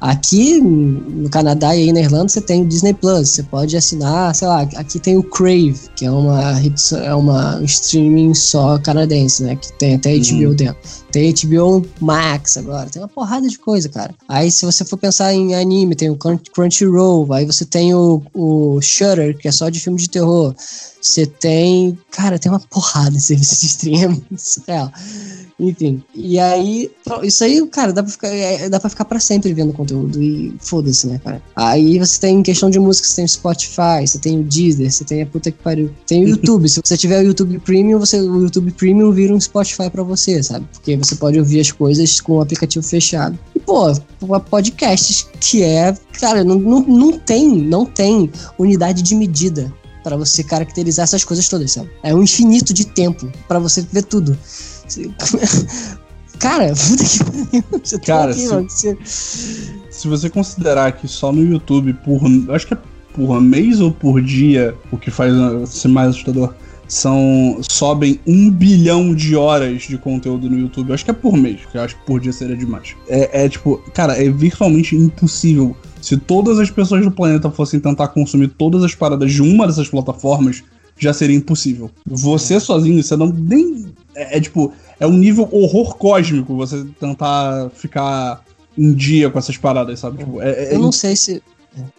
Aqui 0.00 0.60
no 0.60 1.28
Canadá 1.28 1.76
e 1.76 1.82
aí 1.82 1.92
na 1.92 2.00
Irlanda 2.00 2.28
você 2.28 2.40
tem 2.40 2.62
o 2.62 2.66
Disney 2.66 2.94
Plus, 2.94 3.28
você 3.28 3.42
pode 3.42 3.76
assinar, 3.76 4.34
sei 4.34 4.48
lá, 4.48 4.62
aqui 4.76 4.98
tem 4.98 5.18
o 5.18 5.22
Crave, 5.22 5.78
que 5.94 6.06
é 6.06 6.10
uma 6.10 6.58
é 7.04 7.14
uma 7.14 7.56
um 7.56 7.64
streaming 7.64 8.32
só 8.32 8.78
canadense, 8.78 9.42
né, 9.42 9.56
que 9.56 9.72
tem 9.74 9.96
até 9.96 10.16
HBO 10.16 10.48
uhum. 10.48 10.54
dentro. 10.54 10.76
Tem 11.12 11.34
HBO 11.34 11.86
Max 12.00 12.56
agora, 12.56 12.88
tem 12.88 13.02
uma 13.02 13.08
porrada 13.08 13.46
de 13.46 13.58
coisa, 13.58 13.88
cara. 13.88 14.14
Aí 14.28 14.50
se 14.50 14.64
você 14.64 14.84
for 14.84 14.96
pensar 14.96 15.34
em 15.34 15.54
anime, 15.54 15.94
tem 15.94 16.08
o 16.08 16.16
Crunchyroll, 16.16 17.32
aí 17.32 17.44
você 17.44 17.64
tem 17.64 17.94
o, 17.94 18.22
o 18.32 18.80
Shutter, 18.80 19.36
que 19.36 19.48
é 19.48 19.52
só 19.52 19.68
de 19.68 19.80
filme 19.80 19.98
de 19.98 20.08
terror. 20.08 20.54
Você 21.00 21.24
tem, 21.26 21.98
cara, 22.10 22.38
tem 22.38 22.52
uma 22.52 22.60
porrada 22.60 23.12
de 23.12 23.22
serviço 23.22 23.58
de 23.60 23.66
streaming, 23.66 24.22
surreal. 24.36 24.92
Enfim. 25.58 26.02
E 26.14 26.38
aí, 26.38 26.90
isso 27.22 27.44
aí, 27.44 27.66
cara, 27.68 27.92
dá 27.92 28.02
pra 28.02 28.12
ficar, 28.12 28.28
é, 28.28 28.68
dá 28.68 28.80
pra 28.80 28.90
ficar 28.90 29.04
pra 29.04 29.20
sempre 29.20 29.52
vendo 29.52 29.72
conteúdo. 29.72 30.22
E 30.22 30.54
foda-se, 30.60 31.06
né, 31.06 31.20
cara? 31.22 31.42
Aí 31.56 31.98
você 31.98 32.20
tem 32.20 32.42
questão 32.42 32.70
de 32.70 32.78
música, 32.78 33.06
você 33.06 33.16
tem 33.16 33.24
o 33.24 33.28
Spotify, 33.28 34.06
você 34.06 34.18
tem 34.18 34.40
o 34.40 34.42
Deezer, 34.42 34.90
você 34.90 35.04
tem 35.04 35.22
a 35.22 35.26
puta 35.26 35.50
que 35.50 35.62
pariu. 35.62 35.90
Tem 36.06 36.24
o 36.24 36.28
YouTube. 36.30 36.68
Se 36.68 36.80
você 36.84 36.96
tiver 36.96 37.20
o 37.20 37.26
YouTube 37.26 37.58
Premium, 37.60 37.98
você, 37.98 38.20
o 38.20 38.42
YouTube 38.42 38.70
Premium 38.72 39.12
vira 39.12 39.34
um 39.34 39.40
Spotify 39.40 39.90
pra 39.90 40.02
você, 40.02 40.42
sabe? 40.42 40.66
Porque 40.72 40.96
você 40.96 41.14
pode 41.16 41.38
ouvir 41.38 41.60
as 41.60 41.70
coisas 41.70 42.20
com 42.20 42.34
o 42.34 42.40
aplicativo 42.40 42.84
fechado. 42.84 43.38
E, 43.54 43.58
pô, 43.58 43.92
podcasts 44.50 45.26
que 45.40 45.62
é. 45.62 45.94
Cara, 46.12 46.44
não, 46.44 46.58
não, 46.58 46.80
não 46.80 47.18
tem, 47.18 47.48
não 47.48 47.86
tem 47.86 48.30
unidade 48.58 49.02
de 49.02 49.14
medida 49.14 49.72
para 50.02 50.16
você 50.16 50.42
caracterizar 50.42 51.04
essas 51.04 51.24
coisas 51.24 51.48
todas, 51.48 51.72
sabe? 51.72 51.90
É 52.02 52.14
um 52.14 52.22
infinito 52.22 52.72
de 52.72 52.86
tempo 52.86 53.30
para 53.46 53.58
você 53.58 53.82
ver 53.92 54.04
tudo. 54.04 54.36
Cara, 56.38 56.72
puta 56.74 57.04
que 57.04 57.18
pariu. 57.18 58.00
Cara, 58.06 58.30
aqui, 58.30 58.40
se, 58.40 58.48
mano, 58.48 58.70
você... 58.70 58.98
se 59.04 60.08
você 60.08 60.30
considerar 60.30 60.92
que 60.92 61.06
só 61.06 61.30
no 61.30 61.42
YouTube, 61.42 61.92
por. 61.92 62.20
Acho 62.54 62.66
que 62.66 62.74
é 62.74 62.78
por 63.12 63.40
mês 63.40 63.80
ou 63.80 63.92
por 63.92 64.22
dia, 64.22 64.74
o 64.90 64.96
que 64.96 65.10
faz 65.10 65.32
ser 65.68 65.88
mais 65.88 66.10
assustador, 66.10 66.54
são. 66.90 67.58
sobem 67.62 68.20
um 68.26 68.50
bilhão 68.50 69.14
de 69.14 69.36
horas 69.36 69.82
de 69.82 69.96
conteúdo 69.96 70.50
no 70.50 70.58
YouTube. 70.58 70.92
Acho 70.92 71.04
que 71.04 71.10
é 71.10 71.14
por 71.14 71.36
mês, 71.36 71.60
porque 71.60 71.78
eu 71.78 71.82
acho 71.82 71.96
que 71.96 72.04
por 72.04 72.20
dia 72.20 72.32
seria 72.32 72.56
demais. 72.56 72.94
É, 73.08 73.44
é 73.44 73.48
tipo, 73.48 73.78
cara, 73.94 74.22
é 74.22 74.28
virtualmente 74.28 74.96
impossível. 74.96 75.76
Se 76.02 76.16
todas 76.16 76.58
as 76.58 76.70
pessoas 76.70 77.04
do 77.04 77.10
planeta 77.10 77.50
fossem 77.50 77.78
tentar 77.78 78.08
consumir 78.08 78.48
todas 78.48 78.82
as 78.82 78.94
paradas 78.94 79.32
de 79.32 79.42
uma 79.42 79.66
dessas 79.66 79.88
plataformas, 79.88 80.62
já 80.98 81.12
seria 81.12 81.36
impossível. 81.36 81.90
Você 82.06 82.58
sozinho, 82.58 83.02
você 83.02 83.16
não 83.16 83.28
nem 83.28 83.90
é, 84.14 84.36
é, 84.36 84.40
tipo, 84.40 84.72
é 84.98 85.06
um 85.06 85.12
nível 85.12 85.48
horror 85.50 85.96
cósmico 85.96 86.56
você 86.56 86.84
tentar 86.98 87.70
ficar 87.74 88.42
em 88.76 88.92
dia 88.92 89.30
com 89.30 89.38
essas 89.38 89.56
paradas, 89.56 89.98
sabe? 89.98 90.18
Tipo, 90.18 90.40
é, 90.42 90.50
é, 90.50 90.74
eu 90.74 90.78
não 90.78 90.92
sei 90.92 91.16
se. 91.16 91.42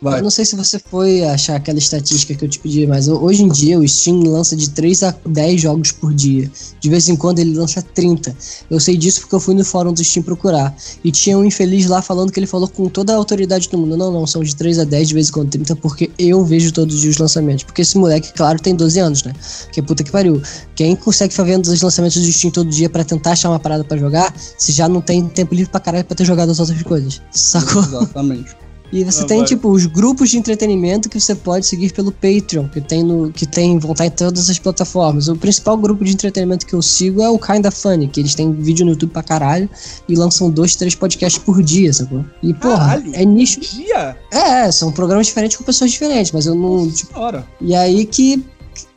Vai. 0.01 0.19
Eu 0.19 0.24
não 0.24 0.30
sei 0.30 0.43
se 0.43 0.55
você 0.55 0.80
foi 0.80 1.24
achar 1.24 1.55
aquela 1.55 1.80
estatística 1.80 2.36
que 2.36 2.43
eu 2.43 2.49
te 2.49 2.59
pedi, 2.59 2.86
mas 2.86 3.07
hoje 3.07 3.43
em 3.43 3.47
dia 3.47 3.80
o 3.80 3.88
Steam 3.88 4.22
lança 4.24 4.55
de 4.55 4.69
3 4.69 5.03
a 5.03 5.15
10 5.26 5.61
jogos 5.61 5.91
por 5.91 6.13
dia. 6.13 6.51
De 6.80 6.89
vez 6.89 7.07
em 7.07 7.15
quando 7.15 7.39
ele 7.39 7.55
lança 7.55 7.82
30. 7.82 8.36
Eu 8.69 8.80
sei 8.80 8.97
disso 8.97 9.22
porque 9.22 9.36
eu 9.36 9.39
fui 9.39 9.55
no 9.55 9.63
fórum 9.63 9.93
do 9.93 10.03
Steam 10.03 10.24
procurar. 10.24 10.76
E 11.03 11.11
tinha 11.11 11.38
um 11.38 11.45
infeliz 11.45 11.88
lá 11.88 12.01
falando 12.01 12.32
que 12.32 12.39
ele 12.39 12.47
falou 12.47 12.67
com 12.67 12.89
toda 12.89 13.13
a 13.13 13.15
autoridade 13.15 13.69
do 13.69 13.78
mundo. 13.78 13.95
Não, 13.95 14.11
não, 14.11 14.28
são 14.28 14.43
de 14.43 14.55
3 14.55 14.80
a 14.80 14.84
10, 14.84 15.07
de 15.07 15.13
vez 15.13 15.30
em 15.30 15.32
quando 15.32 15.49
30, 15.49 15.76
porque 15.78 16.11
eu 16.17 16.43
vejo 16.43 16.72
todos 16.72 16.95
os 16.95 17.01
dias 17.01 17.11
os 17.15 17.17
lançamentos. 17.19 17.63
Porque 17.63 17.82
esse 17.82 17.97
moleque, 17.97 18.34
claro, 18.34 18.59
tem 18.59 18.76
12 18.76 18.99
anos, 18.99 19.24
né? 19.24 19.34
Que 19.72 19.82
puta 19.82 20.03
que 20.03 20.11
pariu. 20.11 20.41
Quem 20.76 20.95
consegue 20.95 21.34
ficar 21.34 21.43
vendo 21.43 21.65
os 21.67 21.82
lançamentos 21.82 22.22
do 22.22 22.32
Steam 22.32 22.51
todo 22.51 22.69
dia 22.69 22.89
para 22.89 23.03
tentar 23.03 23.32
achar 23.32 23.49
uma 23.49 23.59
parada 23.59 23.84
para 23.84 23.97
jogar, 23.97 24.34
se 24.57 24.72
já 24.72 24.89
não 24.89 25.01
tem 25.01 25.28
tempo 25.28 25.53
livre 25.53 25.72
pra 25.72 25.80
caralho 25.80 26.05
pra 26.05 26.15
ter 26.15 26.26
jogado 26.26 26.49
as 26.49 26.59
outras 26.59 26.82
coisas. 26.84 27.22
Sacou? 27.32 27.84
Exatamente. 27.84 28.55
E 28.91 29.03
você 29.03 29.23
ah, 29.23 29.25
tem, 29.25 29.37
vai. 29.39 29.47
tipo, 29.47 29.69
os 29.69 29.85
grupos 29.85 30.29
de 30.29 30.37
entretenimento 30.37 31.09
que 31.09 31.19
você 31.19 31.33
pode 31.33 31.65
seguir 31.65 31.93
pelo 31.93 32.11
Patreon, 32.11 32.67
que 32.67 32.81
tem, 32.81 33.03
no, 33.03 33.31
que 33.31 33.45
tem, 33.45 33.79
vão 33.79 33.91
estar 33.93 34.05
em 34.05 34.09
todas 34.09 34.49
as 34.49 34.59
plataformas. 34.59 35.27
O 35.27 35.35
principal 35.35 35.77
grupo 35.77 36.03
de 36.03 36.11
entretenimento 36.11 36.65
que 36.65 36.73
eu 36.73 36.81
sigo 36.81 37.21
é 37.21 37.29
o 37.29 37.39
Kinda 37.39 37.71
Funny, 37.71 38.07
que 38.07 38.19
eles 38.19 38.35
têm 38.35 38.51
vídeo 38.51 38.85
no 38.85 38.91
YouTube 38.91 39.11
pra 39.11 39.23
caralho 39.23 39.69
e 40.09 40.15
lançam 40.15 40.49
dois, 40.49 40.75
três 40.75 40.93
podcasts 40.93 41.41
por 41.41 41.63
dia, 41.63 41.93
sacou? 41.93 42.25
E, 42.43 42.53
porra, 42.53 42.77
caralho, 42.77 43.11
é 43.13 43.23
nicho. 43.23 43.61
Dia? 43.61 44.17
É, 44.31 44.71
são 44.71 44.91
programas 44.91 45.27
diferentes 45.27 45.55
com 45.55 45.63
pessoas 45.63 45.91
diferentes, 45.91 46.31
mas 46.31 46.45
eu 46.45 46.55
não. 46.55 46.89
Tipo, 46.89 47.13
e 47.61 47.73
aí 47.73 48.05
que 48.05 48.43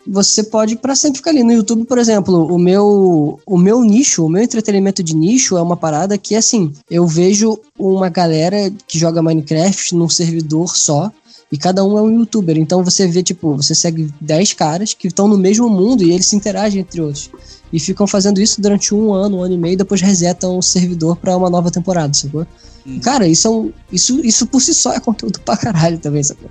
você 0.07 0.43
pode 0.43 0.77
para 0.77 0.95
sempre 0.95 1.19
ficar 1.19 1.31
ali 1.31 1.43
no 1.43 1.53
YouTube, 1.53 1.85
por 1.85 1.99
exemplo, 1.99 2.47
o 2.53 2.59
meu 2.59 3.41
o 3.47 3.59
meu 3.59 3.83
nicho, 3.83 4.25
o 4.25 4.29
meu 4.29 4.43
entretenimento 4.43 5.03
de 5.03 5.17
nicho 5.17 5.57
é 5.57 5.63
uma 5.63 5.77
parada 5.77 6.19
que 6.19 6.35
assim, 6.35 6.73
eu 6.91 7.07
vejo 7.07 7.59
uma 7.79 8.09
galera 8.09 8.71
que 8.87 8.99
joga 8.99 9.23
Minecraft 9.23 9.95
num 9.95 10.09
servidor 10.09 10.77
só 10.77 11.11
e 11.55 11.57
cada 11.57 11.85
um 11.85 11.97
é 11.97 12.03
um 12.03 12.11
youtuber. 12.11 12.57
Então 12.59 12.83
você 12.83 13.07
vê, 13.07 13.23
tipo, 13.23 13.57
você 13.57 13.75
segue 13.75 14.13
10 14.21 14.55
caras 14.55 14.93
que 14.93 15.07
estão 15.07 15.29
no 15.29 15.39
mesmo 15.39 15.69
mundo 15.71 16.03
e 16.03 16.11
eles 16.11 16.27
se 16.27 16.35
interagem 16.35 16.81
entre 16.81 17.01
outros. 17.01 17.31
E 17.73 17.79
ficam 17.79 18.07
fazendo 18.07 18.41
isso 18.41 18.61
durante 18.61 18.95
um 18.95 19.13
ano, 19.13 19.39
um 19.39 19.43
ano 19.43 19.55
e 19.55 19.59
meio, 19.59 19.75
e 19.75 19.77
depois 19.77 20.01
resetam 20.01 20.59
o 20.59 20.63
servidor 20.63 21.17
para 21.17 21.37
uma 21.37 21.49
nova 21.49 21.71
temporada, 21.71 22.13
sacou? 22.13 22.47
Hum. 22.87 22.99
Cara, 22.99 23.29
isso, 23.29 23.47
é 23.47 23.51
um, 23.51 23.73
isso, 23.93 24.21
isso 24.25 24.47
por 24.47 24.61
si 24.61 24.75
só 24.75 24.95
é 24.95 25.01
conteúdo 25.01 25.39
pra 25.41 25.57
caralho 25.57 25.99
também, 25.99 26.25
sacou? 26.25 26.51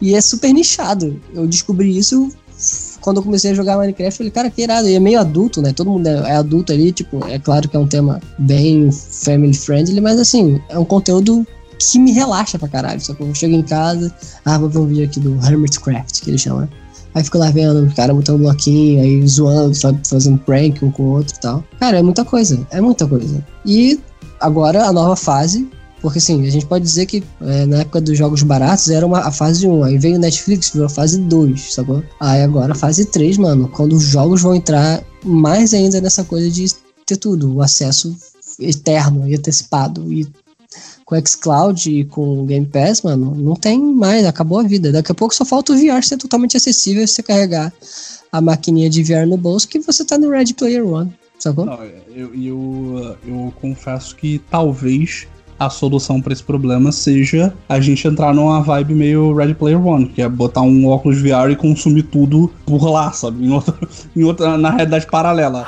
E 0.00 0.14
é 0.14 0.20
super 0.20 0.52
nichado. 0.52 1.20
Eu 1.34 1.46
descobri 1.46 1.98
isso 1.98 2.30
quando 3.00 3.18
eu 3.18 3.22
comecei 3.22 3.50
a 3.50 3.54
jogar 3.54 3.76
Minecraft, 3.76 4.12
eu 4.12 4.16
falei, 4.16 4.30
cara, 4.30 4.50
que 4.50 4.62
irado. 4.62 4.88
E 4.88 4.94
é 4.94 5.00
meio 5.00 5.20
adulto, 5.20 5.62
né? 5.62 5.72
Todo 5.72 5.90
mundo 5.90 6.06
é, 6.06 6.36
adulto 6.36 6.72
ali, 6.72 6.92
tipo, 6.92 7.24
é 7.26 7.38
claro 7.38 7.68
que 7.68 7.76
é 7.76 7.80
um 7.80 7.86
tema 7.86 8.20
bem 8.38 8.90
family 8.92 9.54
friendly, 9.54 10.00
mas 10.00 10.18
assim, 10.18 10.60
é 10.68 10.78
um 10.78 10.84
conteúdo 10.84 11.46
que 11.78 11.98
me 11.98 12.12
relaxa 12.12 12.58
pra 12.58 12.68
caralho. 12.68 13.00
Só 13.00 13.14
que 13.14 13.22
eu 13.22 13.34
chego 13.34 13.54
em 13.54 13.62
casa, 13.62 14.12
ah, 14.44 14.58
vou 14.58 14.68
ver 14.68 14.78
um 14.78 14.86
vídeo 14.86 15.04
aqui 15.04 15.20
do 15.20 15.34
Hermitcraft, 15.44 16.20
que 16.20 16.30
ele 16.30 16.38
chama, 16.38 16.62
né? 16.62 16.68
Aí 17.14 17.24
fico 17.24 17.38
lá 17.38 17.50
vendo 17.50 17.84
o 17.84 17.94
cara 17.94 18.12
botando 18.12 18.38
bloquinho, 18.38 19.02
aí 19.02 19.26
zoando, 19.26 19.74
sabe, 19.74 20.00
fazendo 20.06 20.38
prank 20.38 20.84
um 20.84 20.90
com 20.90 21.02
o 21.04 21.10
outro 21.12 21.34
e 21.36 21.40
tal. 21.40 21.64
Cara, 21.80 21.98
é 21.98 22.02
muita 22.02 22.24
coisa, 22.24 22.66
é 22.70 22.80
muita 22.80 23.06
coisa. 23.06 23.44
E 23.64 23.98
agora 24.40 24.84
a 24.84 24.92
nova 24.92 25.16
fase 25.16 25.68
porque 26.00 26.18
assim, 26.18 26.46
a 26.46 26.50
gente 26.50 26.66
pode 26.66 26.84
dizer 26.84 27.06
que 27.06 27.22
é, 27.40 27.66
na 27.66 27.78
época 27.78 28.00
dos 28.00 28.16
jogos 28.16 28.42
baratos 28.42 28.88
era 28.88 29.06
uma, 29.06 29.20
a 29.20 29.32
fase 29.32 29.66
1, 29.66 29.84
aí 29.84 29.98
veio 29.98 30.16
o 30.16 30.18
Netflix, 30.18 30.70
virou 30.70 30.86
a 30.86 30.90
fase 30.90 31.18
2, 31.18 31.74
sacou? 31.74 32.02
Aí 32.20 32.42
agora 32.42 32.72
a 32.72 32.76
fase 32.76 33.04
3, 33.04 33.38
mano, 33.38 33.68
quando 33.68 33.94
os 33.94 34.04
jogos 34.04 34.42
vão 34.42 34.54
entrar 34.54 35.02
mais 35.24 35.74
ainda 35.74 36.00
nessa 36.00 36.24
coisa 36.24 36.50
de 36.50 36.66
ter 37.04 37.16
tudo, 37.16 37.54
o 37.54 37.62
acesso 37.62 38.16
eterno 38.60 39.28
e 39.28 39.34
antecipado. 39.34 40.12
E 40.12 40.26
com 41.04 41.16
o 41.16 41.26
xCloud 41.26 41.90
e 41.90 42.04
com 42.04 42.40
o 42.40 42.44
Game 42.44 42.66
Pass, 42.66 43.02
mano, 43.02 43.34
não 43.34 43.54
tem 43.54 43.80
mais, 43.80 44.26
acabou 44.26 44.58
a 44.58 44.62
vida. 44.62 44.92
Daqui 44.92 45.10
a 45.10 45.14
pouco 45.14 45.34
só 45.34 45.44
falta 45.44 45.72
o 45.72 45.76
VR 45.76 46.02
ser 46.02 46.18
totalmente 46.18 46.56
acessível 46.56 47.06
você 47.06 47.22
carregar 47.22 47.72
a 48.30 48.40
maquininha 48.40 48.90
de 48.90 49.02
VR 49.02 49.26
no 49.26 49.38
bolso 49.38 49.68
que 49.68 49.78
você 49.78 50.04
tá 50.04 50.18
no 50.18 50.30
Red 50.30 50.52
Player 50.52 50.86
One, 50.86 51.12
sacou? 51.38 51.64
Não, 51.64 51.82
eu, 52.14 52.34
eu, 52.34 53.16
eu 53.26 53.54
confesso 53.58 54.14
que 54.14 54.38
talvez 54.50 55.26
a 55.58 55.68
solução 55.68 56.20
para 56.20 56.32
esse 56.32 56.42
problema 56.42 56.92
seja 56.92 57.52
a 57.68 57.80
gente 57.80 58.06
entrar 58.06 58.32
numa 58.34 58.60
vibe 58.62 58.94
meio 58.94 59.34
Ready 59.34 59.54
Player 59.54 59.84
One, 59.84 60.06
que 60.06 60.22
é 60.22 60.28
botar 60.28 60.62
um 60.62 60.86
óculos 60.86 61.20
VR 61.20 61.50
e 61.50 61.56
consumir 61.56 62.04
tudo 62.04 62.50
por 62.64 62.88
lá, 62.88 63.10
sabe? 63.12 63.44
Em 63.44 63.50
outra, 63.50 63.74
em 64.16 64.24
outra 64.24 64.56
na 64.56 64.70
realidade 64.70 65.06
paralela. 65.06 65.66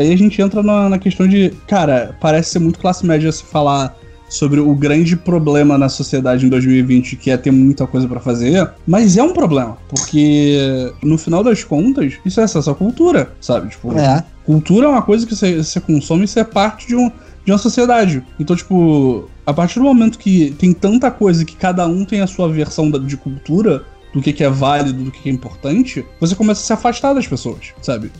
Aí 0.00 0.12
a 0.12 0.16
gente 0.16 0.40
entra 0.40 0.62
na, 0.62 0.88
na, 0.88 0.98
questão 0.98 1.26
de, 1.26 1.50
cara, 1.66 2.16
parece 2.20 2.50
ser 2.50 2.60
muito 2.60 2.78
classe 2.78 3.04
média 3.04 3.32
se 3.32 3.42
falar 3.42 3.96
sobre 4.28 4.60
o 4.60 4.74
grande 4.74 5.16
problema 5.16 5.78
na 5.78 5.88
sociedade 5.88 6.46
em 6.46 6.48
2020, 6.48 7.16
que 7.16 7.30
é 7.30 7.36
ter 7.36 7.50
muita 7.50 7.86
coisa 7.86 8.06
para 8.06 8.20
fazer, 8.20 8.70
mas 8.86 9.16
é 9.16 9.22
um 9.22 9.32
problema, 9.32 9.78
porque 9.88 10.92
no 11.02 11.16
final 11.16 11.42
das 11.42 11.64
contas, 11.64 12.14
isso 12.24 12.40
é 12.40 12.44
acesso 12.44 12.70
à 12.70 12.74
cultura, 12.74 13.32
sabe? 13.40 13.70
Tipo, 13.70 13.96
é. 13.98 14.22
cultura 14.44 14.86
é 14.86 14.88
uma 14.88 15.02
coisa 15.02 15.26
que 15.26 15.34
você, 15.34 15.56
você 15.56 15.80
consome 15.80 16.24
e 16.24 16.28
você 16.28 16.40
é 16.40 16.44
parte 16.44 16.86
de, 16.86 16.96
um, 16.96 17.10
de 17.44 17.52
uma 17.52 17.58
sociedade. 17.58 18.22
Então, 18.38 18.54
tipo, 18.54 19.28
a 19.46 19.52
partir 19.54 19.78
do 19.78 19.84
momento 19.84 20.18
que 20.18 20.54
tem 20.58 20.72
tanta 20.72 21.10
coisa 21.10 21.44
que 21.44 21.56
cada 21.56 21.86
um 21.86 22.04
tem 22.04 22.20
a 22.20 22.26
sua 22.26 22.48
versão 22.48 22.90
de 22.90 23.16
cultura, 23.16 23.84
do 24.12 24.22
que, 24.22 24.32
que 24.32 24.44
é 24.44 24.50
válido, 24.50 25.04
do 25.04 25.10
que, 25.10 25.22
que 25.22 25.28
é 25.28 25.32
importante, 25.32 26.04
você 26.20 26.34
começa 26.34 26.62
a 26.62 26.64
se 26.64 26.72
afastar 26.72 27.12
das 27.12 27.26
pessoas, 27.26 27.72
sabe? 27.82 28.10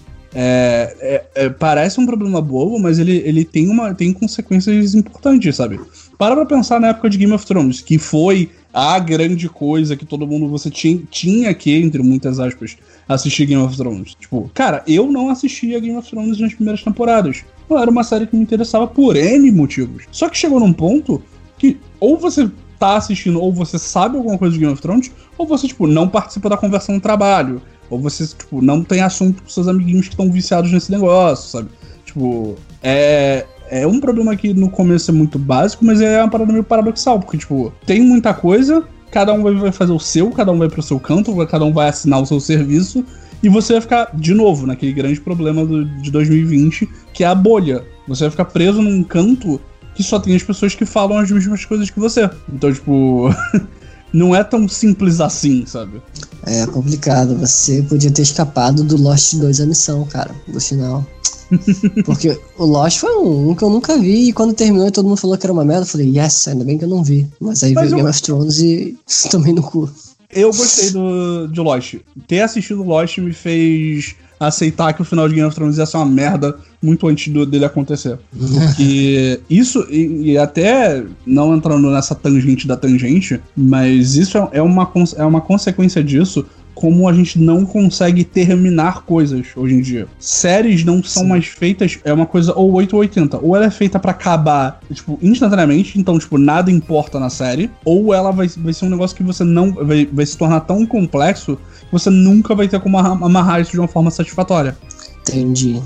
É, 0.40 0.94
é, 1.00 1.46
é, 1.46 1.48
parece 1.48 1.98
um 1.98 2.06
problema 2.06 2.40
bobo, 2.40 2.78
mas 2.78 3.00
ele, 3.00 3.16
ele 3.26 3.44
tem, 3.44 3.68
uma, 3.68 3.92
tem 3.92 4.12
consequências 4.12 4.94
importantes, 4.94 5.56
sabe? 5.56 5.80
Para 6.16 6.36
pra 6.36 6.46
pensar 6.46 6.78
na 6.78 6.88
época 6.88 7.10
de 7.10 7.18
Game 7.18 7.32
of 7.32 7.44
Thrones, 7.44 7.80
que 7.80 7.98
foi 7.98 8.48
a 8.72 9.00
grande 9.00 9.48
coisa 9.48 9.96
que 9.96 10.06
todo 10.06 10.28
mundo 10.28 10.48
você 10.48 10.70
tinha, 10.70 11.02
tinha 11.10 11.52
que, 11.52 11.74
entre 11.74 12.04
muitas 12.04 12.38
aspas, 12.38 12.76
assistir 13.08 13.46
Game 13.46 13.60
of 13.60 13.76
Thrones. 13.76 14.14
Tipo, 14.14 14.48
cara, 14.54 14.84
eu 14.86 15.10
não 15.10 15.28
assistia 15.28 15.80
Game 15.80 15.96
of 15.96 16.08
Thrones 16.08 16.38
nas 16.38 16.54
primeiras 16.54 16.84
temporadas. 16.84 17.42
Não 17.68 17.76
era 17.76 17.90
uma 17.90 18.04
série 18.04 18.28
que 18.28 18.36
me 18.36 18.42
interessava 18.42 18.86
por 18.86 19.16
N 19.16 19.50
motivos. 19.50 20.04
Só 20.12 20.28
que 20.28 20.38
chegou 20.38 20.60
num 20.60 20.72
ponto 20.72 21.20
que 21.58 21.78
ou 21.98 22.16
você 22.16 22.48
tá 22.78 22.96
assistindo 22.96 23.42
ou 23.42 23.52
você 23.52 23.76
sabe 23.76 24.16
alguma 24.16 24.38
coisa 24.38 24.54
de 24.54 24.60
Game 24.60 24.72
of 24.72 24.80
Thrones, 24.80 25.10
ou 25.36 25.44
você, 25.48 25.66
tipo, 25.66 25.84
não 25.88 26.08
participa 26.08 26.48
da 26.48 26.56
conversa 26.56 26.92
no 26.92 27.00
trabalho. 27.00 27.60
Ou 27.90 27.98
você, 28.00 28.26
tipo, 28.26 28.60
não 28.60 28.82
tem 28.84 29.00
assunto 29.00 29.42
com 29.42 29.48
seus 29.48 29.68
amiguinhos 29.68 30.06
que 30.06 30.14
estão 30.14 30.30
viciados 30.30 30.70
nesse 30.72 30.90
negócio, 30.90 31.50
sabe? 31.50 31.68
Tipo, 32.04 32.56
é, 32.82 33.46
é 33.70 33.86
um 33.86 34.00
problema 34.00 34.36
que 34.36 34.52
no 34.52 34.70
começo 34.70 35.10
é 35.10 35.14
muito 35.14 35.38
básico, 35.38 35.84
mas 35.84 36.00
é 36.00 36.20
uma 36.22 36.30
parada 36.30 36.52
meio 36.52 36.64
paradoxal, 36.64 37.18
porque, 37.20 37.38
tipo, 37.38 37.72
tem 37.86 38.00
muita 38.00 38.34
coisa, 38.34 38.84
cada 39.10 39.32
um 39.32 39.42
vai 39.42 39.72
fazer 39.72 39.92
o 39.92 39.98
seu, 39.98 40.30
cada 40.30 40.52
um 40.52 40.58
vai 40.58 40.68
pro 40.68 40.82
seu 40.82 40.98
canto, 40.98 41.34
cada 41.46 41.64
um 41.64 41.72
vai 41.72 41.88
assinar 41.88 42.20
o 42.20 42.26
seu 42.26 42.40
serviço, 42.40 43.04
e 43.42 43.48
você 43.48 43.74
vai 43.74 43.82
ficar, 43.82 44.10
de 44.14 44.34
novo, 44.34 44.66
naquele 44.66 44.92
grande 44.92 45.20
problema 45.20 45.64
do, 45.64 45.84
de 45.84 46.10
2020, 46.10 46.88
que 47.12 47.22
é 47.22 47.26
a 47.26 47.34
bolha. 47.34 47.84
Você 48.08 48.24
vai 48.24 48.30
ficar 48.30 48.46
preso 48.46 48.82
num 48.82 49.04
canto 49.04 49.60
que 49.94 50.02
só 50.02 50.18
tem 50.18 50.34
as 50.34 50.42
pessoas 50.42 50.74
que 50.74 50.84
falam 50.84 51.18
as 51.18 51.30
mesmas 51.30 51.64
coisas 51.64 51.90
que 51.90 52.00
você. 52.00 52.28
Então, 52.52 52.72
tipo. 52.72 53.30
não 54.12 54.34
é 54.34 54.42
tão 54.42 54.68
simples 54.68 55.20
assim, 55.20 55.64
sabe? 55.66 56.02
É 56.44 56.66
complicado. 56.66 57.36
Você 57.36 57.82
podia 57.82 58.10
ter 58.10 58.22
escapado 58.22 58.82
do 58.82 58.96
Lost 58.96 59.34
2 59.34 59.60
a 59.60 59.66
missão, 59.66 60.04
cara, 60.06 60.34
no 60.46 60.60
final. 60.60 61.06
Porque 62.04 62.38
o 62.58 62.64
Lost 62.64 62.98
foi 62.98 63.16
um, 63.16 63.54
que 63.54 63.64
eu 63.64 63.70
nunca 63.70 63.96
vi 63.98 64.28
e 64.28 64.32
quando 64.32 64.54
terminou 64.54 64.86
e 64.86 64.90
todo 64.90 65.08
mundo 65.08 65.18
falou 65.18 65.36
que 65.36 65.46
era 65.46 65.52
uma 65.52 65.64
merda, 65.64 65.82
eu 65.82 65.86
falei, 65.86 66.18
yes, 66.18 66.48
ainda 66.48 66.64
bem 66.64 66.78
que 66.78 66.84
eu 66.84 66.88
não 66.88 67.02
vi. 67.02 67.26
Mas 67.40 67.62
aí 67.62 67.74
veio 67.74 67.86
eu... 67.86 67.96
Game 67.96 68.08
of 68.08 68.22
Thrones 68.22 68.58
e 68.58 68.98
tomei 69.30 69.52
no 69.52 69.62
cu. 69.62 69.90
Eu 70.30 70.52
gostei 70.52 70.90
do, 70.90 71.46
de 71.46 71.60
Lost. 71.60 71.94
Ter 72.26 72.40
assistido 72.40 72.82
Lost 72.82 73.18
me 73.18 73.32
fez 73.32 74.14
aceitar 74.38 74.92
que 74.92 75.02
o 75.02 75.04
final 75.04 75.28
de 75.28 75.34
Game 75.34 75.46
of 75.46 75.54
Thrones 75.54 75.78
ia 75.78 75.86
ser 75.86 75.96
uma 75.96 76.06
merda 76.06 76.56
muito 76.82 77.06
antes 77.08 77.32
do, 77.32 77.44
dele 77.44 77.64
acontecer. 77.64 78.18
Porque 78.30 79.40
isso, 79.50 79.86
e, 79.90 80.32
e, 80.32 80.38
até 80.38 81.02
não 81.26 81.54
entrando 81.54 81.90
nessa 81.90 82.14
tangente 82.14 82.66
da 82.66 82.76
tangente, 82.76 83.40
mas 83.56 84.14
isso 84.14 84.38
é, 84.38 84.48
é, 84.52 84.62
uma, 84.62 84.90
é 85.16 85.24
uma 85.24 85.40
consequência 85.40 86.02
disso 86.02 86.46
como 86.78 87.08
a 87.08 87.12
gente 87.12 87.40
não 87.40 87.66
consegue 87.66 88.22
terminar 88.22 89.02
coisas 89.02 89.48
hoje 89.56 89.74
em 89.74 89.80
dia. 89.80 90.06
Séries 90.16 90.84
não 90.84 91.02
são 91.02 91.24
Sim. 91.24 91.28
mais 91.28 91.46
feitas, 91.46 91.98
é 92.04 92.12
uma 92.12 92.24
coisa 92.24 92.54
ou 92.54 92.72
8 92.72 92.94
ou 92.94 93.00
80. 93.00 93.38
Ou 93.38 93.56
ela 93.56 93.66
é 93.66 93.70
feita 93.70 93.98
para 93.98 94.12
acabar, 94.12 94.78
tipo, 94.94 95.18
instantaneamente, 95.20 95.98
então, 95.98 96.16
tipo, 96.20 96.38
nada 96.38 96.70
importa 96.70 97.18
na 97.18 97.30
série, 97.30 97.68
ou 97.84 98.14
ela 98.14 98.30
vai, 98.30 98.46
vai 98.46 98.72
ser 98.72 98.84
um 98.84 98.90
negócio 98.90 99.16
que 99.16 99.24
você 99.24 99.42
não. 99.42 99.72
Vai, 99.72 100.06
vai 100.06 100.24
se 100.24 100.38
tornar 100.38 100.60
tão 100.60 100.86
complexo 100.86 101.56
que 101.56 101.90
você 101.90 102.10
nunca 102.10 102.54
vai 102.54 102.68
ter 102.68 102.78
como 102.78 102.96
amarrar 102.96 103.60
isso 103.60 103.72
de 103.72 103.80
uma 103.80 103.88
forma 103.88 104.12
satisfatória. 104.12 104.76
Entendi. 105.22 105.82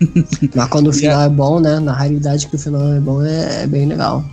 Mas 0.56 0.68
quando 0.68 0.88
o 0.88 0.92
final 0.92 1.20
é... 1.20 1.26
é 1.26 1.28
bom, 1.28 1.60
né? 1.60 1.78
Na 1.78 1.96
realidade 1.96 2.48
que 2.48 2.56
o 2.56 2.58
final 2.58 2.92
é 2.92 2.98
bom 2.98 3.22
é, 3.22 3.62
é 3.62 3.66
bem 3.68 3.86
legal. 3.86 4.24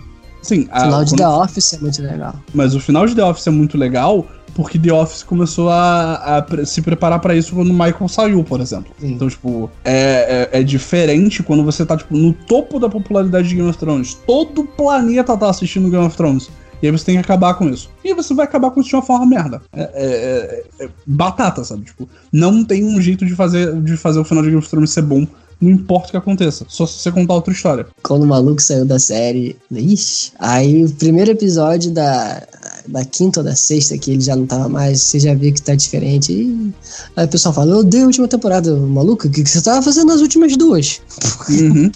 Sim, 0.42 0.68
o 0.74 0.80
final 0.80 1.04
de 1.04 1.12
quando... 1.12 1.18
The 1.20 1.28
Office 1.28 1.72
é 1.72 1.78
muito 1.78 2.02
legal. 2.02 2.34
Mas 2.52 2.74
o 2.74 2.80
final 2.80 3.06
de 3.06 3.14
The 3.14 3.24
Office 3.24 3.46
é 3.46 3.50
muito 3.50 3.78
legal 3.78 4.26
porque 4.54 4.78
The 4.78 4.92
Office 4.92 5.22
começou 5.22 5.68
a, 5.68 6.38
a 6.38 6.66
se 6.66 6.80
preparar 6.80 7.20
para 7.20 7.34
isso 7.34 7.54
quando 7.54 7.70
o 7.70 7.74
Michael 7.74 8.08
saiu, 8.08 8.44
por 8.44 8.60
exemplo. 8.60 8.92
Sim. 8.98 9.12
Então, 9.12 9.28
tipo, 9.28 9.70
é, 9.84 10.48
é, 10.52 10.60
é, 10.60 10.62
diferente 10.62 11.42
quando 11.42 11.64
você 11.64 11.84
tá, 11.84 11.96
tipo, 11.96 12.16
no 12.16 12.32
topo 12.32 12.78
da 12.78 12.88
popularidade 12.88 13.48
de 13.48 13.56
Game 13.56 13.68
of 13.68 13.78
Thrones. 13.78 14.14
Todo 14.26 14.62
o 14.62 14.66
planeta 14.66 15.36
tá 15.36 15.50
assistindo 15.50 15.90
Game 15.90 16.06
of 16.06 16.16
Thrones. 16.16 16.48
E 16.82 16.86
aí 16.86 16.92
você 16.92 17.06
tem 17.06 17.14
que 17.14 17.20
acabar 17.20 17.54
com 17.54 17.68
isso. 17.68 17.90
E 18.04 18.12
você 18.14 18.34
vai 18.34 18.44
acabar 18.44 18.70
com 18.70 18.80
isso 18.80 18.90
de 18.90 18.96
uma 18.96 19.02
forma 19.02 19.26
merda. 19.26 19.62
É, 19.72 19.82
é, 19.82 20.74
é, 20.80 20.84
é 20.84 20.88
batata, 21.06 21.64
sabe? 21.64 21.84
Tipo, 21.84 22.08
não 22.32 22.64
tem 22.64 22.84
um 22.84 23.00
jeito 23.00 23.24
de 23.24 23.34
fazer, 23.34 23.74
de 23.80 23.96
fazer 23.96 24.20
o 24.20 24.24
final 24.24 24.42
de 24.42 24.50
Game 24.50 24.58
of 24.58 24.68
Thrones 24.68 24.90
ser 24.90 25.02
bom 25.02 25.26
não 25.60 25.70
importa 25.70 26.08
o 26.08 26.10
que 26.10 26.16
aconteça, 26.16 26.66
só 26.68 26.86
se 26.86 26.98
você 26.98 27.10
contar 27.10 27.34
outra 27.34 27.52
história. 27.52 27.86
Quando 28.02 28.24
o 28.24 28.26
maluco 28.26 28.60
saiu 28.60 28.84
da 28.84 28.98
série, 28.98 29.56
ixi, 29.70 30.32
aí 30.38 30.84
o 30.84 30.90
primeiro 30.92 31.30
episódio 31.30 31.90
da, 31.90 32.42
da 32.86 33.04
quinta 33.04 33.40
ou 33.40 33.44
da 33.44 33.54
sexta, 33.54 33.96
que 33.96 34.10
ele 34.10 34.20
já 34.20 34.36
não 34.36 34.46
tava 34.46 34.68
mais, 34.68 35.00
você 35.00 35.18
já 35.18 35.34
vê 35.34 35.52
que 35.52 35.62
tá 35.62 35.74
diferente. 35.74 36.32
E 36.32 36.72
aí 37.16 37.24
o 37.24 37.28
pessoal 37.28 37.54
fala, 37.54 37.72
eu 37.72 37.78
odeio 37.78 38.04
a 38.04 38.06
última 38.06 38.28
temporada, 38.28 38.74
maluco, 38.76 39.26
o 39.26 39.30
que, 39.30 39.42
que 39.42 39.50
você 39.50 39.62
tava 39.62 39.82
fazendo 39.82 40.08
nas 40.08 40.20
últimas 40.20 40.56
duas? 40.56 41.00
Uhum. 41.48 41.90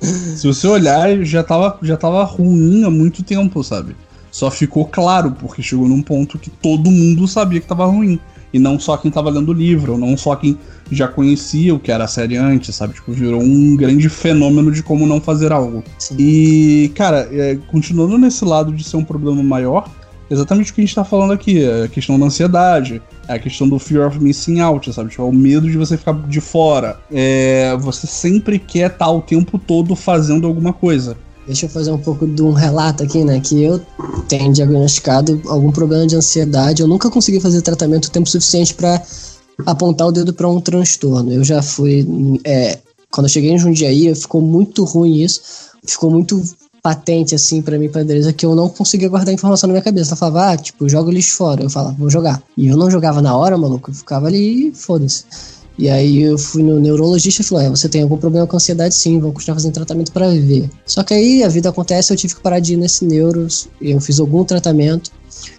se 0.36 0.46
você 0.46 0.66
olhar, 0.66 1.22
já 1.24 1.42
tava, 1.42 1.78
já 1.82 1.96
tava 1.96 2.22
ruim 2.24 2.84
há 2.84 2.90
muito 2.90 3.22
tempo, 3.22 3.62
sabe? 3.62 3.96
Só 4.30 4.50
ficou 4.50 4.86
claro, 4.86 5.32
porque 5.32 5.62
chegou 5.62 5.88
num 5.88 6.02
ponto 6.02 6.38
que 6.38 6.48
todo 6.48 6.90
mundo 6.90 7.28
sabia 7.28 7.60
que 7.60 7.66
tava 7.66 7.84
ruim. 7.84 8.18
E 8.52 8.58
não 8.58 8.78
só 8.78 8.98
quem 8.98 9.10
tava 9.10 9.30
lendo 9.30 9.48
o 9.48 9.54
livro, 9.54 9.92
ou 9.92 9.98
não 9.98 10.14
só 10.14 10.36
quem 10.36 10.58
já 10.90 11.08
conhecia 11.08 11.74
o 11.74 11.80
que 11.80 11.90
era 11.90 12.04
a 12.04 12.08
série 12.08 12.36
antes, 12.36 12.74
sabe? 12.74 12.92
Tipo, 12.92 13.12
virou 13.12 13.42
um 13.42 13.74
grande 13.76 14.10
fenômeno 14.10 14.70
de 14.70 14.82
como 14.82 15.06
não 15.06 15.20
fazer 15.20 15.52
algo. 15.52 15.82
Sim. 15.98 16.16
E, 16.18 16.92
cara, 16.94 17.28
é, 17.32 17.58
continuando 17.70 18.18
nesse 18.18 18.44
lado 18.44 18.72
de 18.72 18.84
ser 18.84 18.98
um 18.98 19.04
problema 19.04 19.42
maior, 19.42 19.88
exatamente 20.32 20.70
o 20.70 20.74
que 20.74 20.80
a 20.80 20.84
gente 20.84 20.94
tá 20.94 21.04
falando 21.04 21.32
aqui, 21.32 21.62
é 21.62 21.84
a 21.84 21.88
questão 21.88 22.18
da 22.18 22.26
ansiedade, 22.26 23.02
é 23.28 23.34
a 23.34 23.38
questão 23.38 23.68
do 23.68 23.78
fear 23.78 24.08
of 24.08 24.18
missing 24.18 24.60
out, 24.60 24.92
sabe? 24.92 25.10
Tipo, 25.10 25.22
é 25.22 25.26
o 25.26 25.32
medo 25.32 25.70
de 25.70 25.76
você 25.76 25.96
ficar 25.96 26.14
de 26.26 26.40
fora. 26.40 26.98
É, 27.10 27.76
você 27.78 28.06
sempre 28.06 28.58
quer 28.58 28.90
estar 28.90 29.06
tá 29.06 29.10
o 29.10 29.20
tempo 29.20 29.58
todo 29.58 29.94
fazendo 29.94 30.46
alguma 30.46 30.72
coisa. 30.72 31.16
Deixa 31.46 31.66
eu 31.66 31.70
fazer 31.70 31.90
um 31.90 31.98
pouco 31.98 32.26
de 32.26 32.42
um 32.42 32.52
relato 32.52 33.02
aqui, 33.02 33.24
né? 33.24 33.40
Que 33.40 33.62
eu 33.62 33.80
tenho 34.28 34.52
diagnosticado 34.52 35.40
algum 35.46 35.72
problema 35.72 36.06
de 36.06 36.16
ansiedade. 36.16 36.82
Eu 36.82 36.88
nunca 36.88 37.10
consegui 37.10 37.40
fazer 37.40 37.60
tratamento 37.62 38.06
o 38.06 38.10
tempo 38.10 38.28
suficiente 38.28 38.74
para 38.74 39.02
apontar 39.66 40.06
o 40.06 40.12
dedo 40.12 40.32
para 40.32 40.48
um 40.48 40.60
transtorno. 40.60 41.32
Eu 41.32 41.42
já 41.42 41.60
fui. 41.60 42.06
É, 42.44 42.78
quando 43.10 43.26
eu 43.26 43.30
cheguei 43.30 43.50
em 43.50 43.58
Jundiaí, 43.58 44.14
ficou 44.14 44.40
muito 44.40 44.84
ruim 44.84 45.20
isso. 45.20 45.42
Ficou 45.84 46.10
muito 46.10 46.40
patente, 46.82 47.34
assim, 47.34 47.62
para 47.62 47.78
mim, 47.78 47.88
pra 47.88 48.02
Andresa, 48.02 48.32
que 48.32 48.44
eu 48.44 48.54
não 48.56 48.68
conseguia 48.68 49.08
guardar 49.08 49.32
informação 49.32 49.68
na 49.68 49.74
minha 49.74 49.82
cabeça. 49.82 50.10
Ela 50.10 50.16
falava, 50.16 50.52
ah, 50.52 50.56
tipo, 50.56 50.88
joga 50.88 51.08
o 51.08 51.12
lixo 51.12 51.36
fora. 51.36 51.62
Eu 51.62 51.70
falava, 51.70 51.94
vou 51.96 52.10
jogar. 52.10 52.42
E 52.56 52.66
eu 52.66 52.76
não 52.76 52.90
jogava 52.90 53.22
na 53.22 53.36
hora, 53.36 53.56
maluco. 53.56 53.90
Eu 53.90 53.94
ficava 53.94 54.26
ali 54.26 54.68
e 54.68 54.74
foda-se. 54.74 55.24
E 55.78 55.88
aí 55.88 56.20
eu 56.20 56.36
fui 56.36 56.62
no 56.62 56.78
neurologista 56.78 57.42
e 57.42 57.44
falou: 57.44 57.64
é, 57.64 57.70
você 57.70 57.88
tem 57.88 58.02
algum 58.02 58.18
problema 58.18 58.46
com 58.46 58.56
ansiedade? 58.56 58.94
Sim, 58.94 59.18
vou 59.20 59.32
continuar 59.32 59.56
fazendo 59.56 59.72
tratamento 59.72 60.12
para 60.12 60.28
ver. 60.28 60.68
Só 60.84 61.02
que 61.02 61.14
aí 61.14 61.42
a 61.42 61.48
vida 61.48 61.70
acontece, 61.70 62.12
eu 62.12 62.16
tive 62.16 62.34
que 62.34 62.40
parar 62.40 62.60
de 62.60 62.74
ir 62.74 62.76
nesse 62.76 63.04
neuro, 63.04 63.46
eu 63.80 64.00
fiz 64.00 64.20
algum 64.20 64.44
tratamento 64.44 65.10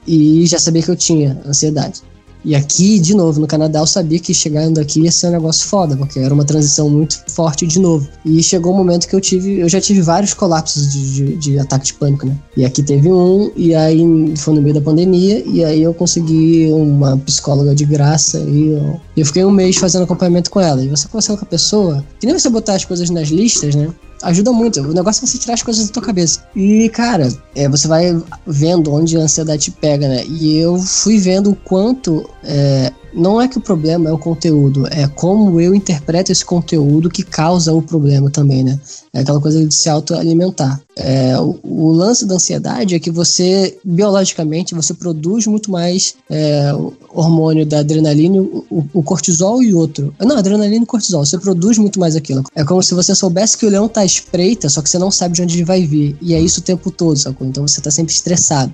e 0.05 0.45
já 0.45 0.59
sabia 0.59 0.83
que 0.83 0.91
eu 0.91 0.95
tinha 0.95 1.41
ansiedade. 1.45 2.01
E 2.45 2.55
aqui, 2.55 2.99
de 2.99 3.15
novo, 3.15 3.39
no 3.39 3.47
Canadá, 3.47 3.79
eu 3.79 3.87
sabia 3.87 4.19
que 4.19 4.33
chegando 4.33 4.79
aqui 4.79 5.01
ia 5.01 5.11
ser 5.11 5.27
um 5.27 5.31
negócio 5.31 5.65
foda, 5.67 5.95
porque 5.95 6.19
era 6.19 6.33
uma 6.33 6.43
transição 6.43 6.89
muito 6.89 7.23
forte 7.29 7.65
de 7.65 7.79
novo. 7.79 8.07
E 8.25 8.43
chegou 8.43 8.73
um 8.73 8.77
momento 8.77 9.07
que 9.07 9.15
eu 9.15 9.21
tive, 9.21 9.59
eu 9.59 9.69
já 9.69 9.79
tive 9.79 10.01
vários 10.01 10.33
colapsos 10.33 10.91
de, 10.91 11.13
de, 11.13 11.35
de 11.37 11.59
ataque 11.59 11.85
de 11.85 11.93
pânico, 11.93 12.25
né? 12.25 12.37
E 12.57 12.65
aqui 12.65 12.83
teve 12.83 13.11
um, 13.11 13.51
e 13.55 13.73
aí 13.73 14.03
foi 14.37 14.53
no 14.53 14.61
meio 14.61 14.75
da 14.75 14.81
pandemia, 14.81 15.43
e 15.45 15.63
aí 15.63 15.81
eu 15.81 15.93
consegui 15.93 16.69
uma 16.71 17.17
psicóloga 17.17 17.73
de 17.73 17.85
graça, 17.85 18.39
e 18.39 18.71
eu, 18.71 18.99
eu 19.15 19.25
fiquei 19.25 19.45
um 19.45 19.51
mês 19.51 19.77
fazendo 19.77 20.03
acompanhamento 20.03 20.51
com 20.51 20.59
ela. 20.59 20.83
E 20.83 20.89
você 20.89 21.07
conversando 21.07 21.37
com 21.37 21.45
a 21.45 21.47
pessoa, 21.47 22.03
que 22.19 22.25
nem 22.25 22.37
você 22.37 22.49
botar 22.49 22.75
as 22.75 22.83
coisas 22.83 23.09
nas 23.09 23.29
listas, 23.29 23.75
né? 23.75 23.89
Ajuda 24.23 24.51
muito. 24.51 24.81
O 24.81 24.93
negócio 24.93 25.23
é 25.23 25.27
você 25.27 25.37
tirar 25.37 25.53
as 25.53 25.63
coisas 25.63 25.87
da 25.87 25.93
tua 25.93 26.03
cabeça. 26.03 26.43
E, 26.55 26.89
cara, 26.89 27.27
é, 27.55 27.67
você 27.67 27.87
vai 27.87 28.21
vendo 28.45 28.91
onde 28.93 29.17
a 29.17 29.21
ansiedade 29.21 29.71
pega, 29.71 30.07
né? 30.07 30.23
E 30.25 30.57
eu 30.57 30.77
fui 30.79 31.17
vendo 31.19 31.51
o 31.51 31.55
quanto 31.55 32.29
é, 32.43 32.91
não 33.15 33.41
é 33.41 33.47
que 33.47 33.57
o 33.57 33.61
problema 33.61 34.09
é 34.09 34.13
o 34.13 34.17
conteúdo, 34.17 34.87
é 34.87 35.07
como 35.07 35.59
eu 35.61 35.73
interpreto 35.75 36.31
esse 36.31 36.43
conteúdo 36.43 37.09
que 37.09 37.23
causa 37.23 37.73
o 37.73 37.81
problema 37.81 38.29
também, 38.29 38.63
né? 38.63 38.79
É 39.13 39.19
aquela 39.19 39.39
coisa 39.39 39.63
de 39.65 39.73
se 39.73 39.89
autoalimentar. 39.89 40.81
É, 40.95 41.37
o, 41.39 41.59
o, 41.63 41.91
lance 41.91 42.25
da 42.25 42.35
ansiedade 42.35 42.95
é 42.95 42.99
que 42.99 43.11
você, 43.11 43.77
biologicamente, 43.83 44.75
você 44.75 44.93
produz 44.93 45.47
muito 45.47 45.71
mais 45.71 46.15
é, 46.29 46.71
hormônio 47.09 47.65
da 47.65 47.79
adrenalina, 47.79 48.41
o, 48.41 48.87
o, 48.93 49.03
cortisol 49.03 49.61
e 49.61 49.73
outro. 49.73 50.13
Não, 50.19 50.37
adrenalina 50.37 50.83
e 50.83 50.87
cortisol, 50.87 51.25
você 51.25 51.37
produz 51.37 51.77
muito 51.77 51.99
mais 51.99 52.15
aquilo. 52.15 52.43
É 52.55 52.63
como 52.63 52.81
se 52.81 52.93
você 52.93 53.13
soubesse 53.15 53.57
que 53.57 53.65
o 53.65 53.69
leão 53.69 53.87
tá 53.87 54.03
espreita, 54.03 54.69
só 54.69 54.81
que 54.81 54.89
você 54.89 54.97
não 54.97 55.11
sabe 55.11 55.35
de 55.35 55.41
onde 55.41 55.55
ele 55.55 55.65
vai 55.65 55.85
vir. 55.85 56.17
E 56.21 56.33
é 56.33 56.39
isso 56.39 56.59
o 56.59 56.63
tempo 56.63 56.89
todo, 56.91 57.17
sacou? 57.17 57.47
Então 57.47 57.67
você 57.67 57.81
tá 57.81 57.91
sempre 57.91 58.13
estressado. 58.13 58.73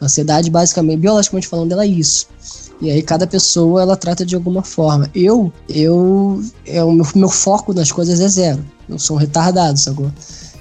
A 0.00 0.06
ansiedade, 0.06 0.50
basicamente, 0.50 1.00
biologicamente 1.00 1.46
falando, 1.46 1.72
ela 1.72 1.84
é 1.84 1.88
isso. 1.88 2.26
E 2.80 2.90
aí 2.90 3.02
cada 3.02 3.26
pessoa 3.26 3.82
ela 3.82 3.96
trata 3.96 4.24
de 4.24 4.34
alguma 4.34 4.62
forma. 4.62 5.10
Eu, 5.14 5.52
eu, 5.68 6.42
é 6.64 6.82
o 6.82 6.92
meu, 6.92 7.06
meu 7.14 7.28
foco 7.28 7.74
nas 7.74 7.92
coisas 7.92 8.20
é 8.20 8.28
zero. 8.28 8.64
Eu 8.88 8.98
sou 8.98 9.16
um 9.16 9.18
retardado, 9.18 9.78
sacou? 9.78 10.10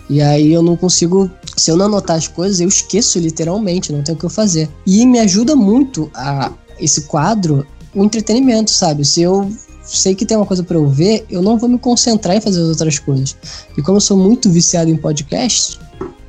E 0.10 0.22
aí 0.22 0.52
eu 0.52 0.62
não 0.62 0.76
consigo, 0.76 1.30
se 1.56 1.70
eu 1.70 1.78
não 1.78 1.86
anotar 1.86 2.18
as 2.18 2.28
coisas, 2.28 2.60
eu 2.60 2.68
esqueço 2.68 3.20
literalmente, 3.20 3.92
não 3.92 4.02
tenho 4.02 4.18
o 4.18 4.20
que 4.20 4.26
eu 4.26 4.30
fazer. 4.30 4.68
E 4.86 5.06
me 5.06 5.20
ajuda 5.20 5.56
muito 5.56 6.10
a 6.16 6.52
esse 6.80 7.02
quadro 7.02 7.66
o 7.94 8.04
entretenimento, 8.04 8.72
sabe? 8.72 9.06
Se 9.06 9.22
eu 9.22 9.52
sei 9.84 10.14
que 10.14 10.26
tem 10.26 10.38
uma 10.38 10.46
coisa 10.46 10.64
para 10.64 10.78
eu 10.78 10.88
ver, 10.88 11.26
eu 11.30 11.42
não 11.42 11.58
vou 11.58 11.70
me 11.70 11.78
concentrar 11.78 12.36
em 12.36 12.42
fazer 12.42 12.62
as 12.62 12.70
outras 12.70 13.00
coisas. 13.00 13.36
E 13.78 13.82
como 13.82 13.98
eu 13.98 14.02
sou 14.02 14.18
muito 14.18 14.50
viciado 14.50 14.90
em 14.90 14.98
podcast, 14.98 15.80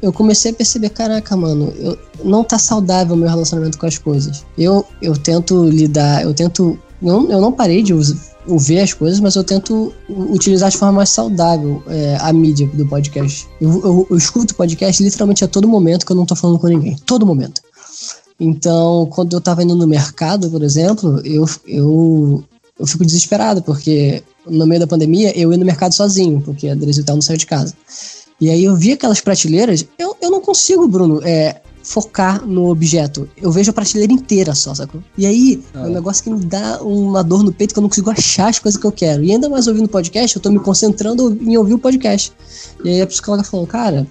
eu 0.03 0.13
comecei 0.13 0.51
a 0.51 0.55
perceber, 0.55 0.91
caraca, 0.91 1.37
mano, 1.37 1.73
eu, 1.77 1.99
não 2.25 2.43
tá 2.43 2.59
saudável 2.59 3.15
o 3.15 3.19
meu 3.19 3.29
relacionamento 3.29 3.79
com 3.79 3.87
as 3.87 3.99
coisas. 3.99 4.45
Eu, 4.57 4.85
eu 5.01 5.17
tento 5.17 5.65
lidar, 5.65 6.23
eu 6.23 6.33
tento. 6.33 6.79
Eu, 7.03 7.31
eu 7.31 7.41
não 7.41 7.53
parei 7.53 7.83
de 7.83 7.95
usar, 7.95 8.17
ver 8.59 8.81
as 8.81 8.93
coisas, 8.93 9.21
mas 9.21 9.37
eu 9.37 9.45
tento 9.45 9.93
utilizar 10.09 10.71
de 10.71 10.77
forma 10.77 10.97
mais 10.97 11.11
saudável 11.11 11.83
é, 11.87 12.17
a 12.21 12.33
mídia 12.33 12.67
do 12.69 12.87
podcast. 12.87 13.47
Eu, 13.61 13.71
eu, 13.85 14.07
eu 14.11 14.17
escuto 14.17 14.55
podcast 14.55 15.03
literalmente 15.03 15.45
a 15.45 15.49
todo 15.49 15.69
momento 15.69 16.07
que 16.07 16.13
eu 16.13 16.17
não 16.17 16.27
tô 16.27 16.35
falando 16.35 16.59
com 16.59 16.69
ninguém. 16.69 16.97
Todo 17.07 17.27
momento. 17.27 17.61
Então, 18.39 19.07
quando 19.11 19.35
eu 19.35 19.41
tava 19.41 19.63
indo 19.63 19.77
no 19.77 19.87
mercado, 19.87 20.51
por 20.51 20.63
exemplo, 20.63 21.21
eu, 21.25 21.45
eu, 21.67 22.43
eu 22.79 22.87
fico 22.87 23.05
desesperado, 23.05 23.63
porque 23.63 24.23
no 24.47 24.67
meio 24.67 24.81
da 24.81 24.87
pandemia 24.87 25.39
eu 25.39 25.53
ia 25.53 25.59
no 25.59 25.67
mercado 25.67 25.95
sozinho, 25.95 26.41
porque 26.41 26.69
a 26.69 26.75
Dresiltal 26.75 27.17
não 27.17 27.23
saiu 27.23 27.37
de 27.37 27.47
casa. 27.47 27.75
E 28.41 28.49
aí 28.49 28.65
eu 28.65 28.75
vi 28.75 28.93
aquelas 28.93 29.21
prateleiras, 29.21 29.87
eu, 29.99 30.17
eu 30.21 30.31
não 30.31 30.41
consigo, 30.41 30.89
Bruno, 30.89 31.21
é, 31.23 31.61
focar 31.83 32.47
no 32.47 32.71
objeto. 32.71 33.29
Eu 33.37 33.51
vejo 33.51 33.71
a 33.71 33.75
prateleira 33.75 34.13
inteira 34.13 34.55
só, 34.55 34.75
sacou? 34.75 35.03
E 35.17 35.27
aí, 35.27 35.63
é. 35.75 35.79
é 35.79 35.81
um 35.83 35.91
negócio 35.91 36.23
que 36.23 36.31
me 36.31 36.45
dá 36.45 36.81
uma 36.83 37.23
dor 37.23 37.43
no 37.43 37.53
peito 37.53 37.75
que 37.75 37.79
eu 37.79 37.83
não 37.83 37.89
consigo 37.89 38.11
achar 38.11 38.49
as 38.49 38.59
coisas 38.59 38.81
que 38.81 38.87
eu 38.87 38.93
quero. 38.93 39.25
E 39.25 39.33
ainda 39.33 39.49
mais 39.49 39.67
ouvindo 39.67 39.89
podcast, 39.89 40.37
eu 40.37 40.43
tô 40.43 40.51
me 40.51 40.59
concentrando 40.59 41.37
em 41.41 41.57
ouvir 41.57 41.75
o 41.75 41.79
podcast. 41.79 42.33
E 42.85 42.89
aí 42.89 43.03
a 43.03 43.07
psicóloga 43.07 43.45
falou, 43.45 43.67
cara, 43.67 44.07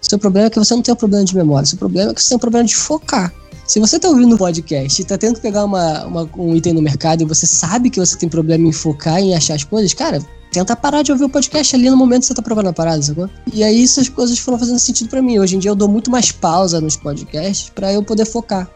seu 0.00 0.18
problema 0.18 0.46
é 0.46 0.50
que 0.50 0.58
você 0.58 0.74
não 0.74 0.82
tem 0.82 0.92
um 0.92 0.96
problema 0.96 1.24
de 1.24 1.36
memória, 1.36 1.66
seu 1.66 1.78
problema 1.78 2.10
é 2.10 2.14
que 2.14 2.22
você 2.22 2.30
tem 2.30 2.36
um 2.36 2.40
problema 2.40 2.66
de 2.66 2.74
focar. 2.74 3.32
Se 3.66 3.78
você 3.78 3.98
tá 3.98 4.08
ouvindo 4.08 4.34
o 4.34 4.38
podcast 4.38 5.02
e 5.02 5.04
tá 5.04 5.18
tendo 5.18 5.34
que 5.34 5.42
pegar 5.42 5.64
uma, 5.64 6.06
uma, 6.06 6.30
um 6.38 6.56
item 6.56 6.72
no 6.72 6.80
mercado 6.80 7.22
e 7.22 7.26
você 7.26 7.44
sabe 7.44 7.90
que 7.90 8.00
você 8.00 8.16
tem 8.16 8.26
problema 8.26 8.66
em 8.66 8.72
focar, 8.72 9.18
em 9.18 9.34
achar 9.34 9.54
as 9.54 9.64
coisas, 9.64 9.92
cara, 9.92 10.22
tenta 10.52 10.74
parar 10.74 11.02
de 11.02 11.12
ouvir 11.12 11.24
o 11.24 11.28
podcast 11.28 11.74
ali 11.74 11.90
no 11.90 11.96
momento 11.96 12.20
que 12.20 12.26
você 12.26 12.34
tá 12.34 12.42
provando 12.42 12.68
a 12.68 12.72
parada, 12.72 13.02
sacou? 13.02 13.28
E 13.52 13.62
aí 13.62 13.82
essas 13.82 14.08
coisas 14.08 14.38
foram 14.38 14.58
fazendo 14.58 14.78
sentido 14.78 15.08
para 15.08 15.22
mim. 15.22 15.38
Hoje 15.38 15.56
em 15.56 15.58
dia 15.58 15.70
eu 15.70 15.76
dou 15.76 15.88
muito 15.88 16.10
mais 16.10 16.32
pausa 16.32 16.80
nos 16.80 16.96
podcasts 16.96 17.70
para 17.70 17.92
eu 17.92 18.02
poder 18.02 18.24
focar. 18.24 18.68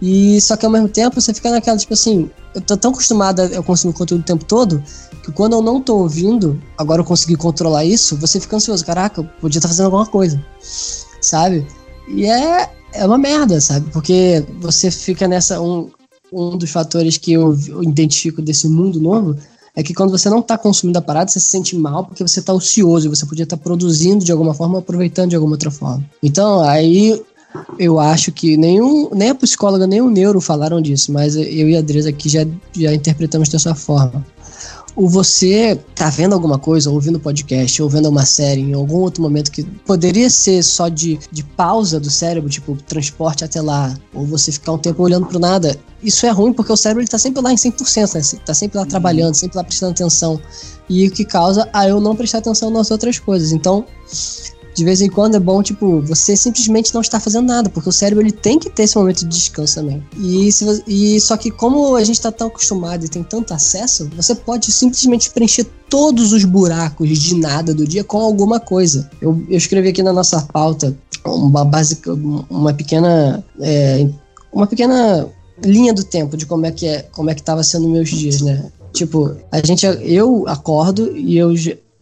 E 0.00 0.40
só 0.40 0.56
que 0.56 0.64
ao 0.64 0.70
mesmo 0.70 0.88
tempo 0.88 1.20
você 1.20 1.34
fica 1.34 1.50
naquela, 1.50 1.76
tipo 1.76 1.92
assim, 1.92 2.30
eu 2.54 2.60
tô 2.60 2.76
tão 2.76 2.92
acostumada 2.92 3.58
a 3.58 3.62
consumir 3.62 3.94
conteúdo 3.94 4.20
o 4.20 4.24
tempo 4.24 4.44
todo 4.44 4.82
que 5.24 5.32
quando 5.32 5.54
eu 5.54 5.62
não 5.62 5.80
tô 5.80 5.98
ouvindo, 5.98 6.60
agora 6.76 7.00
eu 7.00 7.04
consegui 7.04 7.36
controlar 7.36 7.84
isso, 7.84 8.16
você 8.16 8.40
fica 8.40 8.56
ansioso. 8.56 8.84
Caraca, 8.84 9.20
eu 9.20 9.24
podia 9.40 9.58
estar 9.58 9.68
tá 9.68 9.74
fazendo 9.74 9.86
alguma 9.86 10.06
coisa, 10.06 10.42
sabe? 11.20 11.66
E 12.08 12.24
é, 12.24 12.70
é 12.94 13.06
uma 13.06 13.18
merda, 13.18 13.60
sabe? 13.60 13.90
Porque 13.90 14.44
você 14.60 14.90
fica 14.90 15.28
nessa. 15.28 15.60
Um, 15.60 15.90
um 16.30 16.58
dos 16.58 16.70
fatores 16.70 17.16
que 17.16 17.32
eu 17.32 17.54
identifico 17.82 18.42
desse 18.42 18.68
mundo 18.68 19.00
novo 19.00 19.34
é 19.78 19.82
que 19.84 19.94
quando 19.94 20.10
você 20.10 20.28
não 20.28 20.40
está 20.40 20.58
consumindo 20.58 20.98
a 20.98 21.00
parada, 21.00 21.30
você 21.30 21.38
se 21.38 21.46
sente 21.46 21.76
mal 21.76 22.04
porque 22.04 22.26
você 22.26 22.40
está 22.40 22.52
ocioso 22.52 23.06
e 23.06 23.08
você 23.08 23.24
podia 23.24 23.44
estar 23.44 23.56
tá 23.56 23.62
produzindo 23.62 24.24
de 24.24 24.32
alguma 24.32 24.52
forma, 24.52 24.80
aproveitando 24.80 25.30
de 25.30 25.36
alguma 25.36 25.54
outra 25.54 25.70
forma. 25.70 26.04
Então, 26.20 26.62
aí 26.62 27.22
eu 27.78 28.00
acho 28.00 28.32
que 28.32 28.56
nenhum, 28.56 29.08
nem 29.14 29.30
a 29.30 29.34
psicóloga 29.36 29.86
nem 29.86 30.00
o 30.00 30.10
neuro 30.10 30.40
falaram 30.40 30.82
disso, 30.82 31.12
mas 31.12 31.36
eu 31.36 31.68
e 31.70 31.76
a 31.76 31.78
Andresa 31.78 32.08
aqui 32.08 32.28
já, 32.28 32.44
já 32.76 32.92
interpretamos 32.92 33.48
dessa 33.48 33.72
forma 33.72 34.26
o 34.98 35.08
você 35.08 35.78
tá 35.94 36.10
vendo 36.10 36.32
alguma 36.32 36.58
coisa, 36.58 36.90
ouvindo 36.90 37.20
podcast, 37.20 37.80
ou 37.80 37.88
vendo 37.88 38.08
uma 38.08 38.26
série 38.26 38.62
em 38.62 38.72
algum 38.72 38.96
outro 38.96 39.22
momento 39.22 39.52
que 39.52 39.62
poderia 39.62 40.28
ser 40.28 40.60
só 40.64 40.88
de, 40.88 41.20
de 41.30 41.44
pausa 41.44 42.00
do 42.00 42.10
cérebro, 42.10 42.50
tipo 42.50 42.76
transporte 42.82 43.44
até 43.44 43.62
lá, 43.62 43.94
ou 44.12 44.26
você 44.26 44.50
ficar 44.50 44.72
um 44.72 44.78
tempo 44.78 45.00
olhando 45.00 45.26
pro 45.26 45.38
nada, 45.38 45.78
isso 46.02 46.26
é 46.26 46.30
ruim 46.30 46.52
porque 46.52 46.72
o 46.72 46.76
cérebro 46.76 47.02
ele 47.02 47.08
tá 47.08 47.18
sempre 47.18 47.42
lá 47.42 47.52
em 47.52 47.56
100%, 47.56 48.14
né? 48.14 48.40
Tá 48.44 48.54
sempre 48.54 48.76
lá 48.78 48.84
uhum. 48.84 48.88
trabalhando, 48.88 49.34
sempre 49.34 49.56
lá 49.56 49.64
prestando 49.64 49.92
atenção. 49.92 50.40
E 50.88 51.06
o 51.06 51.10
que 51.10 51.24
causa 51.24 51.68
a 51.72 51.88
eu 51.88 52.00
não 52.00 52.16
prestar 52.16 52.38
atenção 52.38 52.70
nas 52.70 52.90
outras 52.90 53.18
coisas. 53.18 53.52
Então, 53.52 53.84
de 54.78 54.84
vez 54.84 55.00
em 55.00 55.10
quando 55.10 55.34
é 55.34 55.40
bom, 55.40 55.60
tipo, 55.60 56.00
você 56.02 56.36
simplesmente 56.36 56.94
não 56.94 57.00
está 57.00 57.18
fazendo 57.18 57.48
nada, 57.48 57.68
porque 57.68 57.88
o 57.88 57.92
cérebro 57.92 58.22
ele 58.22 58.30
tem 58.30 58.60
que 58.60 58.70
ter 58.70 58.84
esse 58.84 58.96
momento 58.96 59.20
de 59.20 59.26
descanso 59.26 59.74
também. 59.74 60.00
E, 60.16 60.52
se, 60.52 60.84
e 60.86 61.20
só 61.20 61.36
que 61.36 61.50
como 61.50 61.96
a 61.96 62.04
gente 62.04 62.14
está 62.14 62.30
tão 62.30 62.46
acostumado 62.46 63.04
e 63.04 63.08
tem 63.08 63.24
tanto 63.24 63.52
acesso, 63.52 64.08
você 64.16 64.36
pode 64.36 64.70
simplesmente 64.70 65.30
preencher 65.30 65.66
todos 65.90 66.32
os 66.32 66.44
buracos 66.44 67.18
de 67.18 67.34
nada 67.34 67.74
do 67.74 67.84
dia 67.84 68.04
com 68.04 68.18
alguma 68.18 68.60
coisa. 68.60 69.10
Eu, 69.20 69.42
eu 69.48 69.58
escrevi 69.58 69.88
aqui 69.88 70.02
na 70.02 70.12
nossa 70.12 70.42
pauta 70.42 70.96
uma 71.26 71.64
básica, 71.64 72.14
uma 72.48 72.72
pequena, 72.72 73.44
é, 73.60 74.08
uma 74.52 74.66
pequena 74.68 75.28
linha 75.64 75.92
do 75.92 76.04
tempo 76.04 76.36
de 76.36 76.46
como 76.46 76.66
é 76.66 76.72
que 76.72 76.86
é, 76.86 77.02
como 77.12 77.30
é 77.30 77.34
que 77.34 77.40
estava 77.40 77.62
sendo 77.62 77.88
meus 77.88 78.08
dias, 78.08 78.40
né? 78.40 78.70
Tipo, 78.92 79.36
a 79.52 79.64
gente, 79.64 79.84
eu 79.86 80.44
acordo 80.48 81.16
e 81.16 81.36
eu 81.36 81.54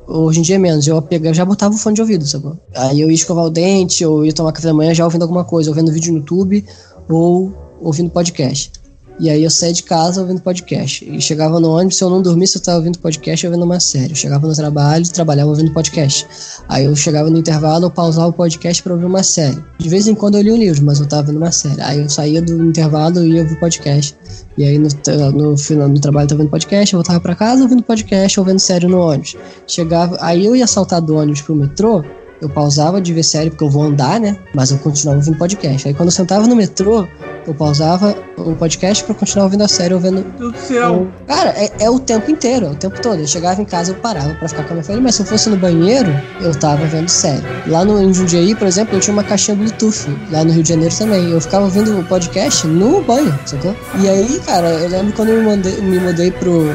Hoje 0.09 0.39
em 0.39 0.43
dia 0.43 0.55
é 0.55 0.59
menos. 0.59 0.87
Eu 0.87 1.03
pegava, 1.03 1.35
já 1.35 1.45
botava 1.45 1.75
o 1.75 1.79
fone 1.79 1.97
de 1.97 2.01
ouvido, 2.01 2.25
sabe? 2.27 2.53
Aí 2.75 3.01
eu 3.01 3.09
ia 3.09 3.15
escovar 3.15 3.45
o 3.45 3.51
dente, 3.51 4.05
ou 4.05 4.25
ia 4.25 4.33
tomar 4.33 4.53
café 4.53 4.69
da 4.69 4.75
manhã 4.75 4.95
já 4.95 5.05
ouvindo 5.05 5.23
alguma 5.23 5.45
coisa, 5.45 5.69
ouvindo 5.69 5.91
vídeo 5.91 6.13
no 6.13 6.21
YouTube 6.21 6.65
ou 7.09 7.53
ouvindo 7.81 8.11
podcast. 8.11 8.71
E 9.19 9.31
aí 9.31 9.45
eu 9.45 9.51
saía 9.51 9.73
de 9.73 9.83
casa 9.83 10.21
ouvindo 10.21 10.41
podcast. 10.43 11.05
E 11.09 11.21
chegava 11.21 11.59
no 11.59 11.71
ônibus, 11.71 11.97
se 11.97 12.05
eu 12.05 12.11
não 12.11 12.21
dormisse, 12.21 12.57
eu 12.57 12.61
estava 12.61 12.79
ouvindo 12.79 12.99
podcast 12.99 13.47
ouvindo 13.47 13.65
uma 13.65 13.81
série. 13.81 14.11
Eu 14.11 14.17
chegava 14.17 14.47
no 14.47 14.55
trabalho, 14.55 15.09
trabalhava 15.09 15.49
ouvindo 15.49 15.73
podcast. 15.73 16.27
Aí 16.69 16.85
eu 16.85 16.95
chegava 16.95 17.31
no 17.31 17.39
intervalo, 17.39 17.87
eu 17.87 17.91
pausava 17.91 18.29
o 18.29 18.33
podcast 18.33 18.83
para 18.83 18.93
ouvir 18.93 19.07
uma 19.07 19.23
série. 19.23 19.59
De 19.79 19.89
vez 19.89 20.07
em 20.07 20.15
quando 20.15 20.37
eu 20.37 20.43
li 20.43 20.53
um 20.53 20.57
livro, 20.57 20.85
mas 20.85 20.99
eu 20.99 21.05
estava 21.05 21.23
vendo 21.23 21.39
uma 21.39 21.51
série. 21.51 21.81
Aí 21.81 21.99
eu 21.99 22.09
saía 22.11 22.43
do 22.43 22.63
intervalo 22.63 23.25
e 23.25 23.33
ia 23.33 23.43
ouvir 23.43 23.59
podcast. 23.59 24.15
E 24.59 24.65
aí 24.65 24.79
no, 24.79 24.89
no 25.33 25.57
final 25.57 25.89
do 25.89 26.01
trabalho 26.01 26.25
eu 26.25 26.29
tava 26.29 26.41
ouvindo 26.43 26.51
podcast, 26.51 26.93
eu 26.93 26.99
voltava 26.99 27.21
para 27.21 27.35
casa 27.35 27.63
ouvindo 27.63 27.83
podcast, 27.83 28.39
ouvindo 28.39 28.59
série 28.59 28.87
no 28.87 29.01
ônibus. 29.01 29.35
Chegava, 29.67 30.19
aí 30.21 30.45
eu 30.45 30.55
ia 30.55 30.67
saltar 30.67 31.01
do 31.01 31.17
ônibus 31.17 31.41
pro 31.41 31.55
metrô, 31.57 32.05
eu 32.41 32.49
pausava 32.49 33.01
de 33.01 33.13
ver 33.13 33.23
série 33.23 33.51
porque 33.51 33.65
eu 33.65 33.71
vou 33.71 33.83
andar, 33.83 34.21
né? 34.21 34.37
Mas 34.55 34.71
eu 34.71 34.79
continuava 34.79 35.19
ouvindo 35.19 35.39
podcast. 35.39 35.89
Aí 35.89 35.95
quando 35.95 36.09
eu 36.09 36.13
sentava 36.13 36.47
no 36.47 36.57
metrô, 36.57 37.07
eu 37.47 37.55
pausava 37.55 38.15
o 38.37 38.55
podcast 38.55 39.05
pra 39.05 39.15
continuar 39.15 39.45
ouvindo 39.45 39.63
a 39.63 39.69
série, 39.69 39.95
ouvindo. 39.95 40.25
Meu 40.39 40.51
Deus 40.51 40.53
do 40.53 40.59
céu! 40.59 41.07
Cara, 41.27 41.51
é, 41.51 41.71
é, 41.81 41.91
o 41.91 41.99
tempo 41.99 42.31
inteiro, 42.31 42.67
é 42.67 42.71
o 42.71 42.75
tempo 42.75 43.01
todo. 43.01 43.21
Eu 43.21 43.27
chegava 43.27 43.61
em 43.63 43.65
casa, 43.65 43.93
eu 43.93 43.95
parava 43.97 44.35
pra 44.35 44.49
ficar 44.49 44.65
com 44.65 44.71
a 44.71 44.73
minha 44.75 44.85
família, 44.85 45.05
mas 45.05 45.15
se 45.15 45.23
eu 45.23 45.27
fosse 45.27 45.49
no 45.49 45.57
banheiro, 45.57 46.11
eu 46.41 46.55
tava 46.55 46.85
vendo 46.87 47.09
série. 47.09 47.43
Lá 47.67 47.85
no 47.85 48.03
em 48.03 48.13
Jundiaí, 48.13 48.55
por 48.55 48.67
exemplo, 48.67 48.97
eu 48.97 49.01
tinha 49.01 49.13
uma 49.13 49.25
caixinha 49.25 49.57
Bluetooth, 49.57 50.07
lá 50.31 50.45
no 50.45 50.53
Rio 50.53 50.63
de 50.63 50.69
Janeiro 50.69 50.95
também. 50.95 51.31
Eu 51.31 51.41
ficava 51.41 51.65
ouvindo 51.65 51.99
o 51.99 52.05
podcast 52.05 52.67
no 52.67 53.03
banho, 53.03 53.39
sacou? 53.47 53.75
E 54.01 54.09
aí, 54.09 54.41
cara, 54.41 54.69
eu 54.69 54.89
lembro 54.89 55.13
quando 55.15 55.31
eu 55.31 55.41
me, 55.41 55.47
mandei, 55.47 55.81
me 55.81 55.99
mudei 56.01 56.31
pro, 56.31 56.67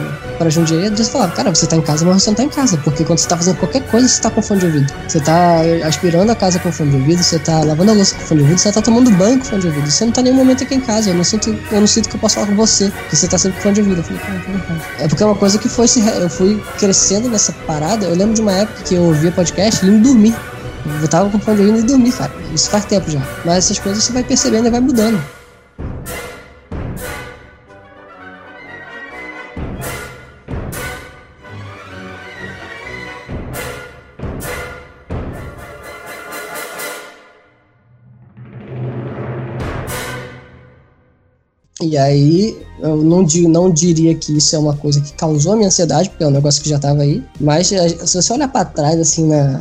pra 0.41 0.49
Jundiaí, 0.49 0.89
Deus 0.89 1.07
falava, 1.07 1.31
cara, 1.33 1.53
você 1.53 1.67
tá 1.67 1.75
em 1.75 1.81
casa, 1.81 2.03
mas 2.03 2.23
você 2.23 2.31
não 2.31 2.35
tá 2.35 2.43
em 2.43 2.49
casa, 2.49 2.75
porque 2.77 3.03
quando 3.03 3.19
você 3.19 3.27
tá 3.27 3.37
fazendo 3.37 3.57
qualquer 3.57 3.81
coisa, 3.83 4.07
você 4.07 4.19
tá 4.19 4.31
com 4.31 4.41
fone 4.41 4.59
de 4.59 4.65
ouvido. 4.65 4.93
Você 5.07 5.19
tá 5.19 5.61
aspirando 5.85 6.31
a 6.31 6.35
casa 6.35 6.57
com 6.59 6.71
fone 6.71 6.89
de 6.89 6.97
ouvido, 6.97 7.23
você 7.23 7.37
tá 7.37 7.63
lavando 7.63 7.91
a 7.91 7.93
louça 7.93 8.15
com 8.15 8.21
fone 8.21 8.39
de 8.39 8.43
ouvido, 8.45 8.59
você 8.59 8.71
tá 8.71 8.81
tomando 8.81 9.11
banho 9.11 9.37
com 9.37 9.45
fone 9.45 9.61
de 9.61 9.67
ouvido. 9.67 9.91
Você 9.91 10.05
não 10.05 10.11
tá 10.11 10.23
nenhum 10.23 10.37
momento 10.37 10.63
aqui 10.63 10.73
em 10.73 10.81
casa, 10.81 11.11
eu 11.11 11.13
não 11.13 11.23
sinto, 11.23 11.55
eu 11.71 11.79
não 11.79 11.87
sinto 11.87 12.09
que 12.09 12.15
eu 12.15 12.19
posso 12.19 12.35
falar 12.35 12.47
com 12.47 12.55
você, 12.55 12.89
porque 12.89 13.15
você 13.15 13.27
tá 13.27 13.37
sempre 13.37 13.57
com 13.57 13.63
fone 13.63 13.75
de 13.75 13.81
ouvido. 13.81 13.99
Eu 13.99 14.03
falei, 14.03 14.19
cara, 14.19 14.95
é 14.99 15.07
porque 15.07 15.21
é 15.21 15.25
uma 15.27 15.35
coisa 15.35 15.59
que 15.59 15.69
foi, 15.69 15.85
eu 16.19 16.29
fui 16.29 16.63
crescendo 16.79 17.29
nessa 17.29 17.51
parada, 17.67 18.05
eu 18.05 18.15
lembro 18.15 18.33
de 18.33 18.41
uma 18.41 18.53
época 18.53 18.81
que 18.83 18.95
eu 18.95 19.03
ouvia 19.03 19.31
podcast 19.31 19.85
e 19.85 19.89
ia 19.89 19.99
dormir. 19.99 20.35
Eu 21.01 21.07
tava 21.07 21.29
com 21.29 21.39
fone 21.39 21.57
de 21.57 21.67
ouvido 21.67 21.79
e 21.79 21.87
dormir, 21.87 22.11
cara. 22.13 22.31
Isso 22.51 22.67
faz 22.69 22.85
tempo 22.85 23.11
já. 23.11 23.21
Mas 23.45 23.65
essas 23.65 23.77
coisas 23.77 24.03
você 24.03 24.11
vai 24.11 24.23
percebendo 24.23 24.65
e 24.65 24.71
vai 24.71 24.79
mudando. 24.79 25.21
E 41.91 41.97
aí, 41.97 42.57
eu 42.79 43.03
não, 43.03 43.27
não 43.49 43.69
diria 43.69 44.15
que 44.15 44.37
isso 44.37 44.55
é 44.55 44.59
uma 44.59 44.73
coisa 44.73 45.01
que 45.01 45.11
causou 45.11 45.51
a 45.51 45.55
minha 45.57 45.67
ansiedade, 45.67 46.09
porque 46.09 46.23
é 46.23 46.27
um 46.27 46.31
negócio 46.31 46.63
que 46.63 46.69
já 46.69 46.77
estava 46.77 47.01
aí. 47.01 47.21
Mas 47.37 47.69
eh, 47.69 47.89
se 47.89 48.15
você 48.15 48.31
olhar 48.31 48.47
para 48.47 48.63
trás, 48.63 48.97
assim, 48.97 49.27
na, 49.27 49.57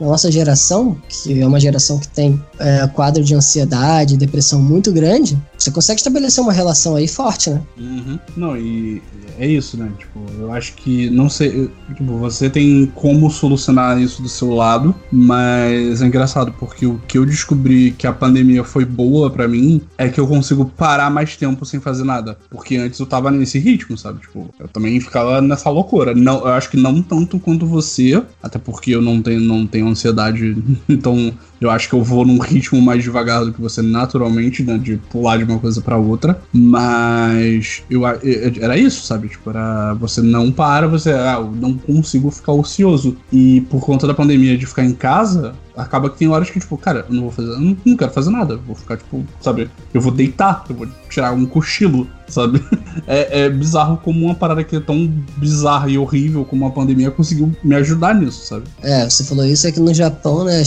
na, 0.00 0.06
nossa 0.06 0.32
geração, 0.32 0.96
que 1.06 1.42
é 1.42 1.46
uma 1.46 1.60
geração 1.60 1.98
que 1.98 2.08
tem 2.08 2.42
é, 2.58 2.86
quadro 2.86 3.22
de 3.22 3.34
ansiedade, 3.34 4.16
depressão 4.16 4.62
muito 4.62 4.90
grande, 4.90 5.38
você 5.58 5.70
consegue 5.70 6.00
estabelecer 6.00 6.42
uma 6.42 6.54
relação 6.54 6.96
aí 6.96 7.06
forte, 7.06 7.50
né? 7.50 7.60
Uhum. 7.76 8.18
Não, 8.34 8.56
e 8.56 9.02
é 9.38 9.46
isso, 9.46 9.76
né? 9.76 9.90
Tipo, 9.98 10.20
eu 10.38 10.52
acho 10.52 10.74
que 10.74 11.10
não 11.10 11.28
sei. 11.28 11.70
Tipo, 11.88 12.18
você 12.18 12.48
tem 12.48 12.86
como 12.94 13.30
solucionar 13.30 14.00
isso 14.00 14.22
do 14.22 14.28
seu 14.28 14.50
lado, 14.50 14.94
mas 15.10 16.02
é 16.02 16.06
engraçado 16.06 16.52
porque 16.58 16.86
o 16.86 16.98
que 17.06 17.18
eu 17.18 17.26
descobri 17.26 17.92
que 17.92 18.06
a 18.06 18.12
pandemia 18.12 18.64
foi 18.64 18.84
boa 18.84 19.30
para 19.30 19.48
mim 19.48 19.80
é 19.98 20.08
que 20.08 20.20
eu 20.20 20.26
consigo 20.26 20.64
parar 20.64 21.10
mais 21.10 21.36
tempo 21.36 21.64
sem 21.64 21.80
fazer 21.80 22.04
nada. 22.04 22.38
Porque 22.50 22.76
antes 22.76 22.98
eu 22.98 23.06
tava 23.06 23.30
nesse 23.30 23.58
ritmo, 23.58 23.96
sabe? 23.96 24.20
Tipo, 24.20 24.48
eu 24.58 24.68
também 24.68 25.00
ficava 25.00 25.40
nessa 25.40 25.70
loucura. 25.70 26.14
Não, 26.14 26.40
eu 26.40 26.52
acho 26.52 26.70
que 26.70 26.76
não 26.76 27.02
tanto 27.02 27.38
quanto 27.38 27.66
você, 27.66 28.22
até 28.42 28.58
porque 28.58 28.92
eu 28.92 29.02
não 29.02 29.20
tenho, 29.20 29.40
não 29.40 29.66
tenho 29.66 29.88
ansiedade, 29.88 30.56
então 30.88 31.32
eu 31.60 31.70
acho 31.70 31.88
que 31.88 31.94
eu 31.94 32.02
vou 32.02 32.24
num 32.26 32.38
ritmo 32.38 32.80
mais 32.80 33.02
devagar 33.02 33.44
do 33.44 33.52
que 33.52 33.60
você 33.60 33.80
naturalmente, 33.80 34.62
né? 34.62 34.78
De 34.78 34.96
pular 34.96 35.38
de 35.38 35.44
uma 35.44 35.58
coisa 35.58 35.80
para 35.80 35.96
outra. 35.96 36.40
Mas 36.52 37.82
eu, 37.88 38.02
era 38.06 38.76
isso, 38.76 39.06
sabe? 39.06 39.23
Sabe? 39.24 39.28
Tipo, 39.28 39.50
era 39.50 39.94
você 39.94 40.20
não 40.20 40.52
para, 40.52 40.86
você 40.86 41.10
ah, 41.10 41.36
eu 41.38 41.50
não 41.50 41.76
consigo 41.76 42.30
ficar 42.30 42.52
ocioso. 42.52 43.16
E 43.32 43.62
por 43.62 43.80
conta 43.80 44.06
da 44.06 44.14
pandemia 44.14 44.56
de 44.56 44.66
ficar 44.66 44.84
em 44.84 44.92
casa, 44.92 45.54
acaba 45.76 46.10
que 46.10 46.18
tem 46.18 46.28
horas 46.28 46.50
que, 46.50 46.60
tipo, 46.60 46.76
cara, 46.76 47.06
eu 47.08 47.14
não 47.14 47.22
vou 47.22 47.30
fazer, 47.30 47.50
eu 47.50 47.60
não, 47.60 47.96
quero 47.96 48.12
fazer 48.12 48.30
nada. 48.30 48.56
Vou 48.56 48.76
ficar, 48.76 48.96
tipo, 48.96 49.24
sabe? 49.40 49.70
Eu 49.92 50.00
vou 50.00 50.12
deitar, 50.12 50.64
eu 50.68 50.76
vou 50.76 50.88
tirar 51.08 51.32
um 51.32 51.46
cochilo, 51.46 52.06
sabe? 52.28 52.62
É, 53.08 53.40
é 53.40 53.50
bizarro 53.50 53.96
como 53.98 54.24
uma 54.24 54.36
parada 54.36 54.62
que 54.62 54.76
é 54.76 54.80
tão 54.80 55.12
bizarra 55.36 55.90
e 55.90 55.98
horrível 55.98 56.44
como 56.44 56.64
a 56.64 56.70
pandemia 56.70 57.10
conseguiu 57.10 57.52
me 57.62 57.74
ajudar 57.74 58.14
nisso, 58.14 58.46
sabe? 58.46 58.64
É, 58.82 59.10
você 59.10 59.24
falou 59.24 59.44
isso 59.44 59.66
aqui 59.66 59.80
no 59.80 59.92
Japão, 59.92 60.44
né? 60.44 60.62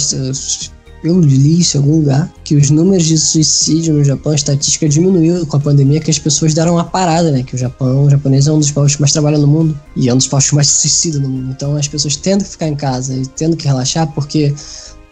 Eu 1.03 1.19
li 1.19 1.59
isso 1.59 1.77
em 1.77 1.79
algum 1.79 1.97
lugar, 1.97 2.31
que 2.43 2.55
os 2.55 2.69
números 2.69 3.05
de 3.05 3.17
suicídio 3.17 3.93
no 3.93 4.03
Japão, 4.03 4.31
a 4.31 4.35
estatística 4.35 4.87
diminuiu 4.87 5.45
com 5.45 5.57
a 5.57 5.59
pandemia, 5.59 5.99
que 5.99 6.11
as 6.11 6.19
pessoas 6.19 6.53
deram 6.53 6.73
uma 6.73 6.83
parada, 6.83 7.31
né? 7.31 7.43
Que 7.43 7.55
o 7.55 7.57
Japão, 7.57 8.05
o 8.05 8.09
japonês 8.09 8.47
é 8.47 8.51
um 8.51 8.59
dos 8.59 8.71
povos 8.71 8.95
que 8.95 9.01
mais 9.01 9.11
trabalha 9.11 9.37
no 9.37 9.47
mundo 9.47 9.79
e 9.95 10.09
é 10.09 10.13
um 10.13 10.17
dos 10.17 10.27
povos 10.27 10.49
que 10.49 10.55
mais 10.55 10.67
se 10.67 10.81
suicida 10.81 11.19
no 11.19 11.29
mundo. 11.29 11.51
Então 11.51 11.75
as 11.75 11.87
pessoas 11.87 12.15
tendo 12.15 12.43
que 12.43 12.49
ficar 12.49 12.67
em 12.67 12.75
casa 12.75 13.13
e 13.13 13.25
tendo 13.27 13.55
que 13.55 13.67
relaxar, 13.67 14.07
porque 14.13 14.53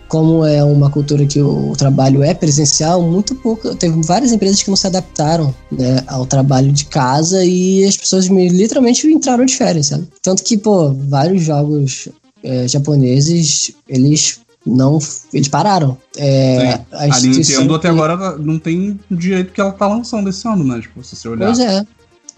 como 0.07 0.45
é 0.45 0.63
uma 0.63 0.89
cultura 0.89 1.25
que 1.25 1.41
o 1.41 1.73
trabalho 1.75 2.23
é 2.23 2.33
presencial, 2.33 3.01
muito 3.01 3.35
pouco. 3.35 3.75
Teve 3.75 3.99
várias 4.03 4.31
empresas 4.31 4.61
que 4.61 4.69
não 4.69 4.77
se 4.77 4.87
adaptaram 4.87 5.53
né, 5.71 6.03
ao 6.07 6.25
trabalho 6.25 6.71
de 6.71 6.85
casa 6.85 7.43
e 7.43 7.83
as 7.83 7.97
pessoas 7.97 8.27
literalmente 8.27 9.07
entraram 9.07 9.45
de 9.45 9.55
férias, 9.55 9.87
sabe? 9.87 10.07
Tanto 10.21 10.43
que, 10.43 10.57
pô, 10.57 10.93
vários 10.93 11.43
jogos 11.43 12.07
é, 12.43 12.67
japoneses, 12.67 13.71
eles 13.89 14.39
não. 14.65 14.99
Eles 15.33 15.47
pararam. 15.47 15.97
É, 16.17 16.79
a, 16.91 17.03
a 17.03 17.19
Nintendo 17.19 17.75
até 17.75 17.89
agora 17.89 18.37
não 18.37 18.57
tem 18.57 18.99
o 19.11 19.15
direito 19.15 19.53
que 19.53 19.61
ela 19.61 19.71
tá 19.71 19.87
lançando 19.87 20.29
esse 20.29 20.47
ano, 20.47 20.63
né? 20.63 20.81
Tipo, 20.81 21.03
se 21.03 21.15
você 21.15 21.27
olhar. 21.27 21.47
Pois 21.47 21.59
é. 21.59 21.85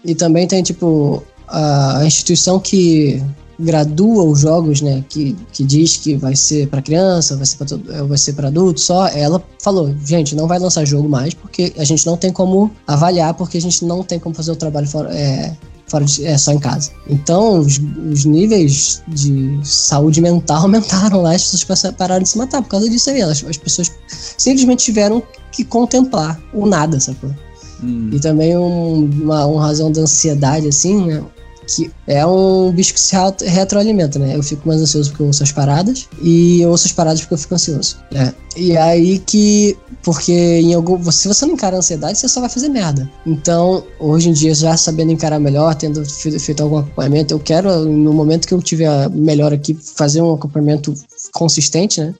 E 0.04 0.14
também 0.14 0.46
tem, 0.46 0.62
tipo, 0.62 1.22
a, 1.48 2.04
instituição 2.04 2.60
que 2.60 3.22
gradua 3.58 4.22
os 4.22 4.38
jogos, 4.40 4.80
né, 4.80 5.04
que, 5.08 5.36
que 5.52 5.64
diz 5.64 5.96
que 5.96 6.14
vai 6.14 6.36
ser 6.36 6.68
para 6.68 6.80
criança, 6.80 7.36
vai 7.36 7.44
ser 7.44 7.56
para 7.56 8.04
vai 8.04 8.16
ser 8.16 8.32
para 8.34 8.46
adulto, 8.46 8.78
só 8.78 9.08
ela 9.08 9.42
falou, 9.60 9.92
gente, 10.04 10.36
não 10.36 10.46
vai 10.46 10.60
lançar 10.60 10.84
jogo 10.84 11.08
mais 11.08 11.34
porque 11.34 11.72
a 11.76 11.82
gente 11.82 12.06
não 12.06 12.16
tem 12.16 12.32
como 12.32 12.70
avaliar, 12.86 13.34
porque 13.34 13.58
a 13.58 13.60
gente 13.60 13.84
não 13.84 14.04
tem 14.04 14.20
como 14.20 14.32
fazer 14.32 14.52
o 14.52 14.56
trabalho 14.56 14.86
fora, 14.86 15.12
é, 15.12 15.56
fora 15.88 16.04
de, 16.04 16.24
é, 16.24 16.36
só 16.36 16.52
em 16.52 16.58
casa. 16.58 16.90
Então, 17.08 17.60
os, 17.60 17.80
os, 18.12 18.24
níveis 18.24 19.02
de 19.08 19.58
saúde 19.64 20.20
mental 20.20 20.62
aumentaram 20.62 21.22
lá, 21.22 21.32
as 21.32 21.44
pessoas 21.44 21.94
pararam 21.94 22.22
de 22.22 22.28
se 22.28 22.38
matar 22.38 22.62
por 22.62 22.68
causa 22.68 22.88
disso 22.88 23.10
aí. 23.10 23.22
As, 23.22 23.44
as 23.44 23.56
pessoas 23.56 23.90
simplesmente 24.36 24.84
tiveram 24.84 25.22
que 25.52 25.64
contemplar 25.64 26.40
o 26.52 26.66
nada, 26.66 27.00
sacou? 27.00 27.34
Hum. 27.82 28.10
E 28.12 28.20
também 28.20 28.56
um, 28.56 29.04
uma, 29.22 29.46
uma 29.46 29.62
razão 29.62 29.90
da 29.90 30.02
ansiedade, 30.02 30.68
assim, 30.68 31.06
né? 31.06 31.24
que 31.68 31.90
é 32.06 32.24
um 32.24 32.72
bicho 32.72 32.94
que 32.94 33.00
se 33.00 33.14
retroalimenta, 33.44 34.18
né? 34.18 34.34
Eu 34.34 34.42
fico 34.42 34.66
mais 34.66 34.80
ansioso 34.80 35.10
porque 35.10 35.22
eu 35.22 35.26
ouço 35.26 35.42
as 35.42 35.52
paradas 35.52 36.08
e 36.22 36.62
eu 36.62 36.70
ouço 36.70 36.86
as 36.86 36.92
paradas 36.92 37.20
porque 37.20 37.34
eu 37.34 37.38
fico 37.38 37.54
ansioso. 37.54 37.98
É. 38.14 38.32
E 38.56 38.76
aí 38.76 39.18
que, 39.18 39.76
porque 40.02 40.32
em 40.32 40.74
algum, 40.74 41.10
se 41.10 41.28
você 41.28 41.44
não 41.44 41.54
encara 41.54 41.76
a 41.76 41.78
ansiedade, 41.78 42.18
você 42.18 42.28
só 42.28 42.40
vai 42.40 42.48
fazer 42.48 42.68
merda. 42.68 43.10
Então, 43.26 43.84
hoje 43.98 44.30
em 44.30 44.32
dia, 44.32 44.54
já 44.54 44.76
sabendo 44.76 45.12
encarar 45.12 45.38
melhor, 45.38 45.74
tendo 45.74 46.04
feito 46.04 46.62
algum 46.62 46.78
acompanhamento, 46.78 47.34
eu 47.34 47.40
quero, 47.40 47.84
no 47.84 48.12
momento 48.12 48.46
que 48.46 48.54
eu 48.54 48.62
tiver 48.62 49.08
melhor 49.10 49.52
aqui, 49.52 49.74
fazer 49.74 50.22
um 50.22 50.34
acompanhamento 50.34 50.94
consistente, 51.32 52.00
né? 52.00 52.14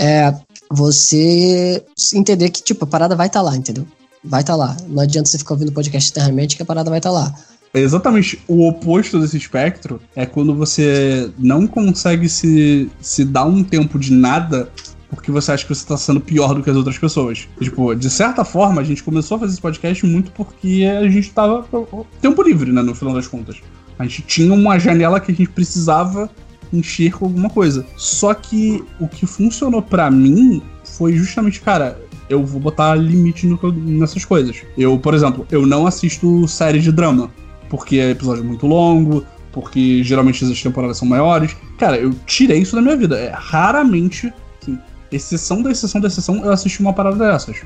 É 0.00 0.34
você 0.70 1.82
entender 2.14 2.50
que, 2.50 2.62
tipo, 2.62 2.84
a 2.84 2.88
parada 2.88 3.16
vai 3.16 3.26
estar 3.26 3.40
tá 3.40 3.44
lá, 3.44 3.56
entendeu? 3.56 3.86
Vai 4.22 4.42
estar 4.42 4.52
tá 4.52 4.56
lá. 4.56 4.76
Não 4.88 5.02
adianta 5.02 5.28
você 5.28 5.38
ficar 5.38 5.54
ouvindo 5.54 5.72
podcast 5.72 6.10
eternamente 6.10 6.56
que 6.56 6.62
a 6.62 6.66
parada 6.66 6.90
vai 6.90 6.98
estar 6.98 7.10
tá 7.10 7.14
lá. 7.14 7.34
É 7.72 7.80
exatamente 7.80 8.42
o 8.48 8.66
oposto 8.66 9.20
desse 9.20 9.36
espectro 9.36 10.00
é 10.16 10.24
quando 10.24 10.54
você 10.54 11.30
não 11.38 11.66
consegue 11.66 12.28
se, 12.28 12.90
se 13.00 13.24
dar 13.24 13.44
um 13.44 13.62
tempo 13.62 13.98
de 13.98 14.12
nada 14.12 14.70
porque 15.10 15.30
você 15.30 15.52
acha 15.52 15.64
que 15.64 15.74
você 15.74 15.86
tá 15.86 15.96
sendo 15.96 16.20
pior 16.20 16.54
do 16.54 16.62
que 16.62 16.70
as 16.70 16.76
outras 16.76 16.98
pessoas. 16.98 17.48
Tipo, 17.60 17.94
de 17.94 18.10
certa 18.10 18.44
forma, 18.44 18.80
a 18.80 18.84
gente 18.84 19.02
começou 19.02 19.36
a 19.36 19.40
fazer 19.40 19.52
esse 19.52 19.60
podcast 19.60 20.04
muito 20.06 20.30
porque 20.32 20.84
a 20.84 21.08
gente 21.08 21.30
tava 21.30 21.66
tempo 22.20 22.42
livre, 22.42 22.72
né, 22.72 22.82
no 22.82 22.94
final 22.94 23.14
das 23.14 23.26
contas. 23.26 23.56
A 23.98 24.04
gente 24.04 24.22
tinha 24.22 24.52
uma 24.52 24.78
janela 24.78 25.18
que 25.18 25.32
a 25.32 25.34
gente 25.34 25.50
precisava 25.50 26.30
encher 26.72 27.12
com 27.12 27.24
alguma 27.24 27.48
coisa. 27.50 27.84
Só 27.96 28.34
que 28.34 28.84
o 29.00 29.08
que 29.08 29.26
funcionou 29.26 29.82
para 29.82 30.10
mim 30.10 30.62
foi 30.84 31.14
justamente, 31.14 31.60
cara, 31.60 31.98
eu 32.28 32.44
vou 32.44 32.60
botar 32.60 32.94
limite 32.94 33.46
no, 33.46 33.58
nessas 33.72 34.24
coisas. 34.24 34.62
Eu, 34.76 34.98
por 34.98 35.14
exemplo, 35.14 35.46
eu 35.50 35.66
não 35.66 35.86
assisto 35.86 36.46
série 36.46 36.80
de 36.80 36.92
drama 36.92 37.30
porque 37.68 37.98
é 37.98 38.10
episódio 38.10 38.44
muito 38.44 38.66
longo, 38.66 39.24
porque 39.52 40.02
geralmente 40.02 40.44
as 40.44 40.62
temporadas 40.62 40.98
são 40.98 41.08
maiores. 41.08 41.56
Cara, 41.78 41.96
eu 41.96 42.12
tirei 42.26 42.58
isso 42.58 42.74
da 42.74 42.82
minha 42.82 42.96
vida. 42.96 43.18
É 43.18 43.32
raramente, 43.34 44.32
exceção 45.10 45.62
da 45.62 45.70
exceção 45.70 46.00
da 46.00 46.08
exceção, 46.08 46.44
eu 46.44 46.52
assisti 46.52 46.80
uma 46.80 46.92
parada 46.92 47.16
dessas. 47.16 47.56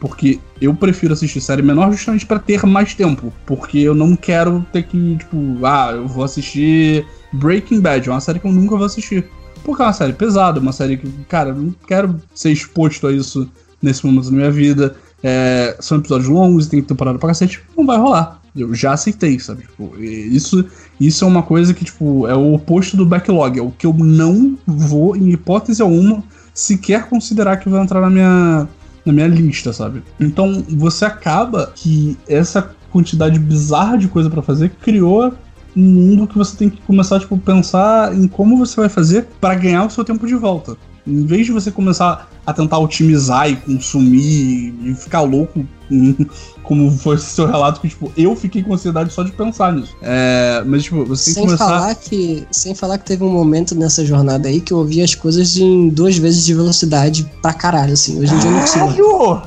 Porque 0.00 0.40
eu 0.60 0.74
prefiro 0.74 1.12
assistir 1.12 1.40
série 1.40 1.62
menor 1.62 1.92
justamente 1.92 2.26
para 2.26 2.40
ter 2.40 2.66
mais 2.66 2.92
tempo. 2.92 3.32
Porque 3.46 3.78
eu 3.78 3.94
não 3.94 4.16
quero 4.16 4.66
ter 4.72 4.82
que, 4.82 5.16
tipo, 5.16 5.64
ah, 5.64 5.92
eu 5.92 6.08
vou 6.08 6.24
assistir 6.24 7.06
Breaking 7.32 7.80
Bad, 7.80 8.08
é 8.08 8.12
uma 8.12 8.20
série 8.20 8.40
que 8.40 8.46
eu 8.46 8.52
nunca 8.52 8.76
vou 8.76 8.84
assistir. 8.84 9.24
Porque 9.62 9.80
é 9.80 9.84
uma 9.84 9.92
série 9.92 10.12
pesada, 10.12 10.58
uma 10.58 10.72
série 10.72 10.96
que, 10.96 11.08
cara, 11.28 11.50
eu 11.50 11.54
não 11.54 11.74
quero 11.86 12.20
ser 12.34 12.50
exposto 12.50 13.06
a 13.06 13.12
isso 13.12 13.48
nesse 13.80 14.04
momento 14.04 14.24
da 14.24 14.36
minha 14.36 14.50
vida. 14.50 14.96
É, 15.22 15.76
são 15.78 15.98
episódios 15.98 16.28
longos 16.28 16.66
e 16.66 16.70
tem 16.70 16.82
temporada 16.82 17.16
pra 17.16 17.28
cacete, 17.28 17.60
não 17.76 17.86
vai 17.86 17.96
rolar. 17.96 18.40
Eu 18.54 18.74
já 18.74 18.92
aceitei, 18.92 19.38
sabe? 19.38 19.62
Tipo, 19.62 19.96
isso, 19.98 20.64
isso 21.00 21.24
é 21.24 21.28
uma 21.28 21.42
coisa 21.42 21.72
que, 21.72 21.84
tipo, 21.84 22.26
é 22.26 22.34
o 22.34 22.54
oposto 22.54 22.96
do 22.96 23.06
backlog. 23.06 23.58
É 23.58 23.62
o 23.62 23.70
que 23.70 23.86
eu 23.86 23.94
não 23.94 24.58
vou, 24.66 25.16
em 25.16 25.30
hipótese 25.30 25.80
alguma, 25.80 26.22
sequer 26.54 27.08
considerar 27.08 27.58
que 27.58 27.68
vai 27.68 27.82
entrar 27.82 28.00
na 28.00 28.10
minha, 28.10 28.68
na 29.04 29.12
minha 29.12 29.26
lista, 29.26 29.72
sabe? 29.72 30.02
Então, 30.20 30.64
você 30.68 31.04
acaba 31.04 31.72
que 31.74 32.16
essa 32.28 32.74
quantidade 32.90 33.38
bizarra 33.38 33.96
de 33.96 34.08
coisa 34.08 34.28
para 34.28 34.42
fazer 34.42 34.70
criou 34.82 35.32
um 35.74 35.82
mundo 35.82 36.26
que 36.26 36.36
você 36.36 36.56
tem 36.56 36.68
que 36.68 36.80
começar, 36.82 37.18
tipo, 37.18 37.36
pensar 37.38 38.14
em 38.14 38.28
como 38.28 38.58
você 38.58 38.76
vai 38.76 38.88
fazer 38.88 39.26
para 39.40 39.54
ganhar 39.54 39.84
o 39.86 39.90
seu 39.90 40.04
tempo 40.04 40.26
de 40.26 40.34
volta. 40.34 40.76
Em 41.06 41.24
vez 41.24 41.46
de 41.46 41.52
você 41.52 41.70
começar 41.70 42.28
a 42.46 42.52
tentar 42.52 42.78
otimizar 42.78 43.50
e 43.50 43.56
consumir 43.56 44.74
e 44.84 44.94
ficar 44.94 45.22
louco, 45.22 45.66
como 46.62 46.90
foi 46.90 47.16
o 47.16 47.18
seu 47.18 47.46
relato, 47.46 47.80
que, 47.80 47.88
tipo, 47.88 48.12
eu 48.16 48.34
fiquei 48.36 48.62
com 48.62 48.74
ansiedade 48.74 49.12
só 49.12 49.22
de 49.22 49.32
pensar 49.32 49.72
nisso. 49.72 49.94
É, 50.00 50.62
mas, 50.66 50.84
tipo, 50.84 51.04
você 51.04 51.26
tem 51.26 51.34
sem 51.34 51.42
que 51.42 51.46
começar... 51.48 51.66
Falar 51.66 51.94
que, 51.94 52.46
sem 52.50 52.74
falar 52.74 52.98
que 52.98 53.04
teve 53.04 53.24
um 53.24 53.30
momento 53.30 53.74
nessa 53.74 54.04
jornada 54.04 54.48
aí 54.48 54.60
que 54.60 54.72
eu 54.72 54.78
ouvi 54.78 55.02
as 55.02 55.14
coisas 55.14 55.56
em 55.56 55.88
duas 55.88 56.16
vezes 56.16 56.44
de 56.44 56.54
velocidade 56.54 57.30
pra 57.40 57.52
caralho, 57.52 57.92
assim. 57.92 58.20
Hoje 58.20 58.34
em 58.34 58.38
dia 58.38 58.48
eu 58.48 58.52
não 58.52 58.60
consigo. 58.60 59.42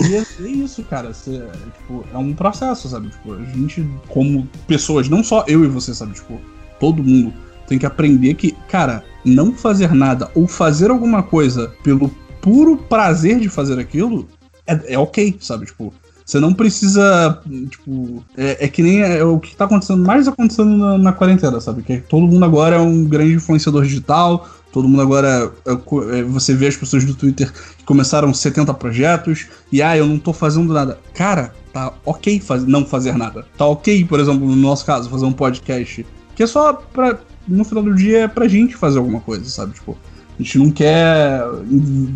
É. 0.00 0.16
é 0.42 0.48
isso, 0.48 0.82
cara. 0.84 1.12
Tipo, 1.12 2.04
é 2.12 2.16
um 2.16 2.32
processo, 2.32 2.88
sabe? 2.88 3.10
Tipo, 3.10 3.34
a 3.34 3.44
gente, 3.44 3.86
como 4.08 4.48
pessoas, 4.66 5.08
não 5.08 5.22
só 5.22 5.44
eu 5.46 5.64
e 5.64 5.68
você, 5.68 5.94
sabe? 5.94 6.14
Tipo, 6.14 6.40
todo 6.78 7.02
mundo 7.02 7.32
tem 7.66 7.78
que 7.78 7.86
aprender 7.86 8.34
que, 8.34 8.52
cara, 8.68 9.04
não 9.24 9.52
fazer 9.52 9.94
nada 9.94 10.30
ou 10.34 10.46
fazer 10.46 10.90
alguma 10.90 11.22
coisa 11.22 11.72
pelo 11.84 12.10
puro 12.40 12.76
prazer 12.76 13.38
de 13.38 13.48
fazer 13.48 13.78
aquilo 13.78 14.26
é, 14.66 14.94
é 14.94 14.98
ok, 14.98 15.36
sabe? 15.40 15.66
Tipo, 15.66 15.92
você 16.30 16.38
não 16.38 16.54
precisa. 16.54 17.42
Tipo, 17.68 18.22
é, 18.36 18.64
é 18.64 18.68
que 18.68 18.82
nem 18.82 19.00
é, 19.00 19.24
o 19.24 19.40
que 19.40 19.56
tá 19.56 19.64
acontecendo, 19.64 20.04
mais 20.04 20.28
acontecendo 20.28 20.76
na, 20.76 20.96
na, 20.96 21.12
quarentena, 21.12 21.60
sabe? 21.60 21.82
Que 21.82 21.98
todo 21.98 22.26
mundo 22.26 22.44
agora 22.44 22.76
é 22.76 22.78
um 22.78 23.04
grande 23.04 23.34
influenciador 23.34 23.82
digital, 23.82 24.48
todo 24.72 24.88
mundo 24.88 25.02
agora. 25.02 25.52
É, 25.66 25.72
é 26.20 26.22
você 26.22 26.54
vê 26.54 26.68
as 26.68 26.76
pessoas 26.76 27.04
do 27.04 27.16
Twitter 27.16 27.52
que 27.52 27.84
começaram 27.84 28.32
70 28.32 28.72
projetos, 28.74 29.48
e 29.72 29.82
ah, 29.82 29.96
eu 29.96 30.06
não 30.06 30.18
tô 30.18 30.32
fazendo 30.32 30.72
nada. 30.72 31.00
Cara, 31.14 31.52
tá 31.72 31.92
ok 32.04 32.38
faz, 32.38 32.64
não 32.64 32.86
fazer 32.86 33.16
nada. 33.16 33.44
Tá 33.58 33.66
ok, 33.66 34.04
por 34.04 34.20
exemplo, 34.20 34.46
no 34.46 34.54
nosso 34.54 34.86
caso, 34.86 35.10
fazer 35.10 35.26
um 35.26 35.32
podcast. 35.32 36.06
Que 36.36 36.44
é 36.44 36.46
só 36.46 36.74
pra 36.74 37.18
no 37.48 37.64
final 37.64 37.82
do 37.82 37.94
dia 37.94 38.20
é 38.20 38.28
pra 38.28 38.46
gente 38.46 38.76
fazer 38.76 38.98
alguma 38.98 39.20
coisa, 39.20 39.44
sabe? 39.46 39.74
Tipo, 39.74 39.98
a 40.40 40.42
gente 40.42 40.58
não 40.58 40.70
quer. 40.70 41.42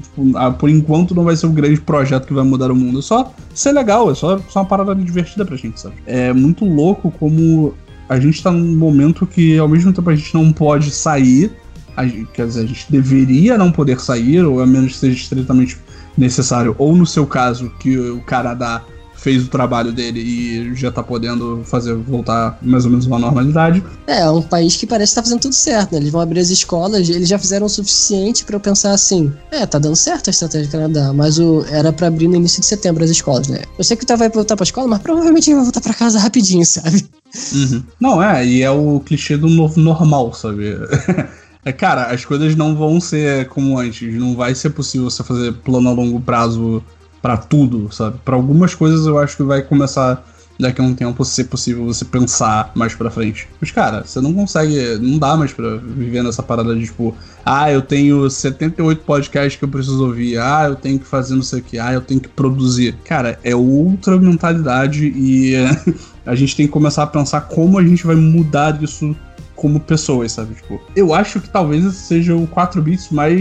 Tipo, 0.02 0.36
ah, 0.36 0.50
por 0.50 0.70
enquanto 0.70 1.14
não 1.14 1.24
vai 1.24 1.36
ser 1.36 1.46
um 1.46 1.52
grande 1.52 1.80
projeto 1.80 2.26
que 2.26 2.32
vai 2.32 2.42
mudar 2.42 2.70
o 2.70 2.76
mundo. 2.76 2.98
É 2.98 3.02
só 3.02 3.32
ser 3.54 3.72
legal, 3.72 4.10
é 4.10 4.14
só, 4.14 4.38
só 4.48 4.60
uma 4.60 4.66
parada 4.66 4.94
divertida 4.94 5.44
pra 5.44 5.56
gente, 5.56 5.78
sabe? 5.78 5.96
É 6.06 6.32
muito 6.32 6.64
louco 6.64 7.10
como 7.18 7.74
a 8.08 8.18
gente 8.18 8.42
tá 8.42 8.50
num 8.50 8.76
momento 8.76 9.26
que 9.26 9.58
ao 9.58 9.68
mesmo 9.68 9.92
tempo 9.92 10.08
a 10.08 10.16
gente 10.16 10.34
não 10.34 10.52
pode 10.52 10.90
sair. 10.90 11.52
A 11.96 12.06
gente, 12.06 12.26
quer 12.32 12.46
dizer, 12.46 12.62
a 12.62 12.66
gente 12.66 12.86
deveria 12.90 13.58
não 13.58 13.70
poder 13.70 14.00
sair, 14.00 14.42
ou 14.42 14.60
a 14.60 14.66
menos 14.66 14.92
que 14.92 14.98
seja 14.98 15.16
estritamente 15.16 15.78
necessário, 16.16 16.74
ou 16.78 16.96
no 16.96 17.06
seu 17.06 17.26
caso, 17.26 17.70
que 17.78 17.96
o 17.96 18.20
Canadá 18.22 18.82
fez 19.24 19.42
o 19.42 19.48
trabalho 19.48 19.90
dele 19.90 20.20
e 20.20 20.74
já 20.74 20.92
tá 20.92 21.02
podendo 21.02 21.62
fazer 21.64 21.94
voltar 21.94 22.58
mais 22.60 22.84
ou 22.84 22.90
menos 22.90 23.06
uma 23.06 23.18
normalidade. 23.18 23.82
É, 24.06 24.20
é 24.20 24.30
um 24.30 24.42
país 24.42 24.76
que 24.76 24.86
parece 24.86 25.12
que 25.12 25.14
tá 25.14 25.22
fazendo 25.22 25.40
tudo 25.40 25.54
certo, 25.54 25.92
né? 25.92 25.98
Eles 25.98 26.10
vão 26.10 26.20
abrir 26.20 26.40
as 26.40 26.50
escolas, 26.50 27.08
eles 27.08 27.26
já 27.26 27.38
fizeram 27.38 27.64
o 27.64 27.68
suficiente 27.70 28.44
para 28.44 28.56
eu 28.56 28.60
pensar 28.60 28.92
assim: 28.92 29.32
é, 29.50 29.64
tá 29.64 29.78
dando 29.78 29.96
certo 29.96 30.28
a 30.28 30.30
estratégia 30.30 30.68
do 30.68 30.72
Canadá, 30.72 31.10
mas 31.14 31.38
o, 31.38 31.64
era 31.70 31.90
para 31.90 32.08
abrir 32.08 32.28
no 32.28 32.36
início 32.36 32.60
de 32.60 32.66
setembro 32.66 33.02
as 33.02 33.08
escolas, 33.08 33.48
né? 33.48 33.62
Eu 33.78 33.84
sei 33.84 33.96
que 33.96 34.04
o 34.04 34.06
Tá 34.06 34.14
vai 34.14 34.28
voltar 34.28 34.56
pra 34.56 34.64
escola, 34.64 34.86
mas 34.86 35.00
provavelmente 35.00 35.48
ele 35.48 35.56
vai 35.56 35.64
voltar 35.64 35.80
pra 35.80 35.94
casa 35.94 36.18
rapidinho, 36.18 36.66
sabe? 36.66 37.06
Uhum. 37.54 37.82
Não, 37.98 38.22
é, 38.22 38.46
e 38.46 38.62
é 38.62 38.70
o 38.70 39.00
clichê 39.00 39.38
do 39.38 39.48
novo 39.48 39.80
normal, 39.80 40.34
sabe? 40.34 40.76
É, 41.66 41.72
cara, 41.72 42.12
as 42.12 42.26
coisas 42.26 42.54
não 42.54 42.76
vão 42.76 43.00
ser 43.00 43.48
como 43.48 43.78
antes. 43.78 44.12
Não 44.20 44.36
vai 44.36 44.54
ser 44.54 44.68
possível 44.68 45.08
você 45.08 45.24
fazer 45.24 45.50
plano 45.54 45.88
a 45.88 45.92
longo 45.94 46.20
prazo 46.20 46.84
para 47.24 47.38
tudo, 47.38 47.90
sabe? 47.90 48.18
Para 48.22 48.36
algumas 48.36 48.74
coisas 48.74 49.06
eu 49.06 49.18
acho 49.18 49.34
que 49.38 49.42
vai 49.42 49.62
começar 49.62 50.22
daqui 50.60 50.78
a 50.82 50.84
um 50.84 50.94
tempo 50.94 51.24
ser 51.24 51.44
possível 51.44 51.86
você 51.86 52.04
pensar 52.04 52.70
mais 52.74 52.94
para 52.94 53.10
frente. 53.10 53.48
Mas 53.58 53.70
cara, 53.70 54.04
você 54.04 54.20
não 54.20 54.34
consegue, 54.34 54.98
não 55.00 55.18
dá 55.18 55.34
mais 55.34 55.50
para 55.50 55.78
viver 55.78 56.22
nessa 56.22 56.42
parada 56.42 56.76
de 56.76 56.84
tipo, 56.84 57.16
ah, 57.42 57.72
eu 57.72 57.80
tenho 57.80 58.28
78 58.28 59.04
podcasts 59.04 59.56
que 59.58 59.64
eu 59.64 59.68
preciso 59.70 60.04
ouvir, 60.04 60.36
ah, 60.36 60.66
eu 60.68 60.76
tenho 60.76 60.98
que 60.98 61.06
fazer 61.06 61.34
não 61.34 61.42
sei 61.42 61.60
o 61.60 61.62
que, 61.62 61.78
ah, 61.78 61.94
eu 61.94 62.02
tenho 62.02 62.20
que 62.20 62.28
produzir. 62.28 62.94
Cara, 63.06 63.38
é 63.42 63.56
outra 63.56 64.18
mentalidade 64.18 65.06
e 65.06 65.54
a 66.26 66.34
gente 66.34 66.54
tem 66.54 66.66
que 66.66 66.72
começar 66.72 67.04
a 67.04 67.06
pensar 67.06 67.40
como 67.40 67.78
a 67.78 67.82
gente 67.82 68.06
vai 68.06 68.16
mudar 68.16 68.82
isso 68.82 69.16
como 69.54 69.80
pessoas, 69.80 70.32
sabe? 70.32 70.54
Tipo, 70.54 70.80
eu 70.94 71.14
acho 71.14 71.40
que 71.40 71.48
talvez 71.48 71.84
esse 71.84 71.98
seja 71.98 72.34
o 72.34 72.46
4 72.46 72.82
bits 72.82 73.10
mais 73.10 73.38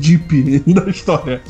deep 0.00 0.60
da 0.72 0.88
história. 0.90 1.40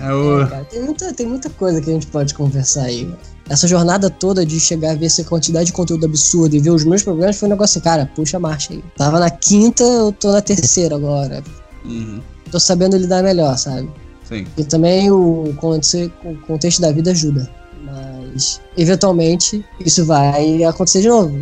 É, 0.00 0.12
o... 0.12 0.42
é 0.42 0.46
cara, 0.46 0.64
tem, 0.64 0.82
muita, 0.82 1.12
tem 1.12 1.26
muita 1.26 1.50
coisa 1.50 1.80
que 1.80 1.90
a 1.90 1.92
gente 1.92 2.06
pode 2.08 2.34
conversar 2.34 2.84
aí. 2.84 3.12
Essa 3.48 3.66
jornada 3.66 4.08
toda 4.08 4.46
de 4.46 4.58
chegar 4.60 4.92
a 4.92 4.94
ver 4.94 5.06
essa 5.06 5.24
quantidade 5.24 5.66
de 5.66 5.72
conteúdo 5.72 6.06
absurdo 6.06 6.54
e 6.54 6.60
ver 6.60 6.70
os 6.70 6.84
meus 6.84 7.02
problemas 7.02 7.38
foi 7.38 7.48
um 7.48 7.50
negócio 7.50 7.78
assim, 7.78 7.84
cara, 7.84 8.10
puxa 8.14 8.36
a 8.36 8.40
marcha 8.40 8.72
aí. 8.72 8.82
Tava 8.96 9.18
na 9.18 9.30
quinta, 9.30 9.82
eu 9.82 10.12
tô 10.12 10.32
na 10.32 10.40
terceira 10.40 10.96
agora. 10.96 11.42
Uhum. 11.84 12.20
Tô 12.50 12.60
sabendo 12.60 12.96
lidar 12.96 13.22
melhor, 13.22 13.56
sabe? 13.58 13.90
Sim. 14.24 14.46
E 14.56 14.64
também 14.64 15.10
o, 15.10 15.44
o 15.44 16.36
contexto 16.46 16.80
da 16.80 16.92
vida 16.92 17.10
ajuda 17.10 17.61
mas 17.92 18.60
eventualmente 18.76 19.64
isso 19.84 20.04
vai 20.04 20.64
acontecer 20.64 21.02
de 21.02 21.08
novo. 21.08 21.32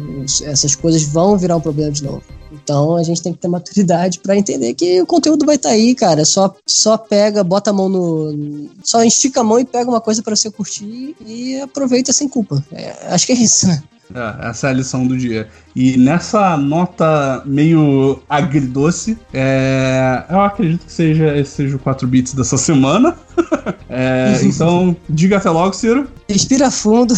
Essas 0.44 0.74
coisas 0.74 1.03
vão 1.03 1.38
virar 1.38 1.57
um 1.57 1.61
problema 1.61 1.92
de 1.92 2.03
novo. 2.03 2.22
Então 2.53 2.96
a 2.96 3.03
gente 3.03 3.22
tem 3.22 3.32
que 3.32 3.38
ter 3.38 3.48
maturidade 3.48 4.18
para 4.18 4.36
entender 4.36 4.74
que 4.74 5.01
o 5.01 5.07
conteúdo 5.07 5.46
vai 5.46 5.55
estar 5.57 5.68
tá 5.68 5.74
aí, 5.74 5.94
cara. 5.94 6.24
Só, 6.24 6.55
só 6.66 6.98
pega, 6.98 7.44
bota 7.44 7.70
a 7.70 7.72
mão 7.72 7.88
no. 7.88 8.68
Só 8.82 9.03
estica 9.05 9.40
a 9.40 9.44
mão 9.44 9.59
e 9.61 9.64
pega 9.64 9.88
uma 9.88 10.01
coisa 10.01 10.22
para 10.22 10.34
você 10.34 10.51
curtir 10.51 11.14
e 11.24 11.61
aproveita 11.61 12.12
sem 12.12 12.28
culpa. 12.28 12.64
É, 12.72 12.96
acho 13.09 13.26
que 13.26 13.32
é 13.32 13.36
isso, 13.36 13.68
né? 13.68 13.82
É, 14.14 14.48
essa 14.48 14.68
é 14.68 14.70
a 14.70 14.72
lição 14.74 15.06
do 15.06 15.16
dia. 15.16 15.48
E 15.74 15.96
nessa 15.96 16.56
nota 16.56 17.42
meio 17.46 18.20
agridoce, 18.28 19.18
é, 19.32 20.24
eu 20.28 20.40
acredito 20.40 20.86
que 20.86 20.92
seja, 20.92 21.36
esse 21.36 21.52
seja 21.52 21.76
o 21.76 21.78
4 21.78 22.06
bits 22.06 22.34
dessa 22.34 22.56
semana. 22.56 23.16
é, 23.88 24.38
então, 24.42 24.96
diga 25.08 25.36
até 25.36 25.50
logo, 25.50 25.72
Ciro. 25.74 26.08
Respira 26.28 26.70
fundo 26.70 27.14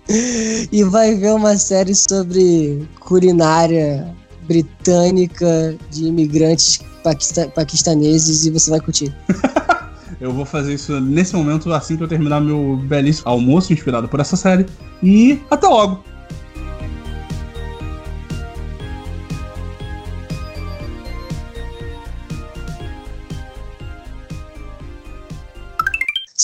e 0.70 0.84
vai 0.84 1.14
ver 1.14 1.32
uma 1.32 1.56
série 1.56 1.94
sobre 1.94 2.86
culinária 3.00 4.06
britânica 4.46 5.74
de 5.90 6.04
imigrantes 6.04 6.80
paquistaneses 7.54 8.46
e 8.46 8.50
você 8.50 8.70
vai 8.70 8.80
curtir. 8.80 9.14
Eu 10.18 10.32
vou 10.32 10.46
fazer 10.46 10.74
isso 10.74 10.98
nesse 10.98 11.36
momento, 11.36 11.70
assim 11.72 11.94
que 11.94 12.02
eu 12.02 12.08
terminar 12.08 12.40
meu 12.40 12.80
belíssimo 12.84 13.28
almoço 13.28 13.70
inspirado 13.72 14.08
por 14.08 14.18
essa 14.18 14.34
série. 14.34 14.64
E 15.02 15.38
até 15.50 15.68
logo! 15.68 16.02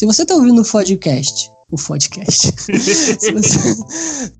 Se 0.02 0.06
você 0.06 0.22
está 0.22 0.34
ouvindo 0.34 0.62
o 0.62 0.64
podcast, 0.64 1.48
o 1.70 1.76
podcast, 1.76 2.52
se 2.58 3.30
você 3.30 4.32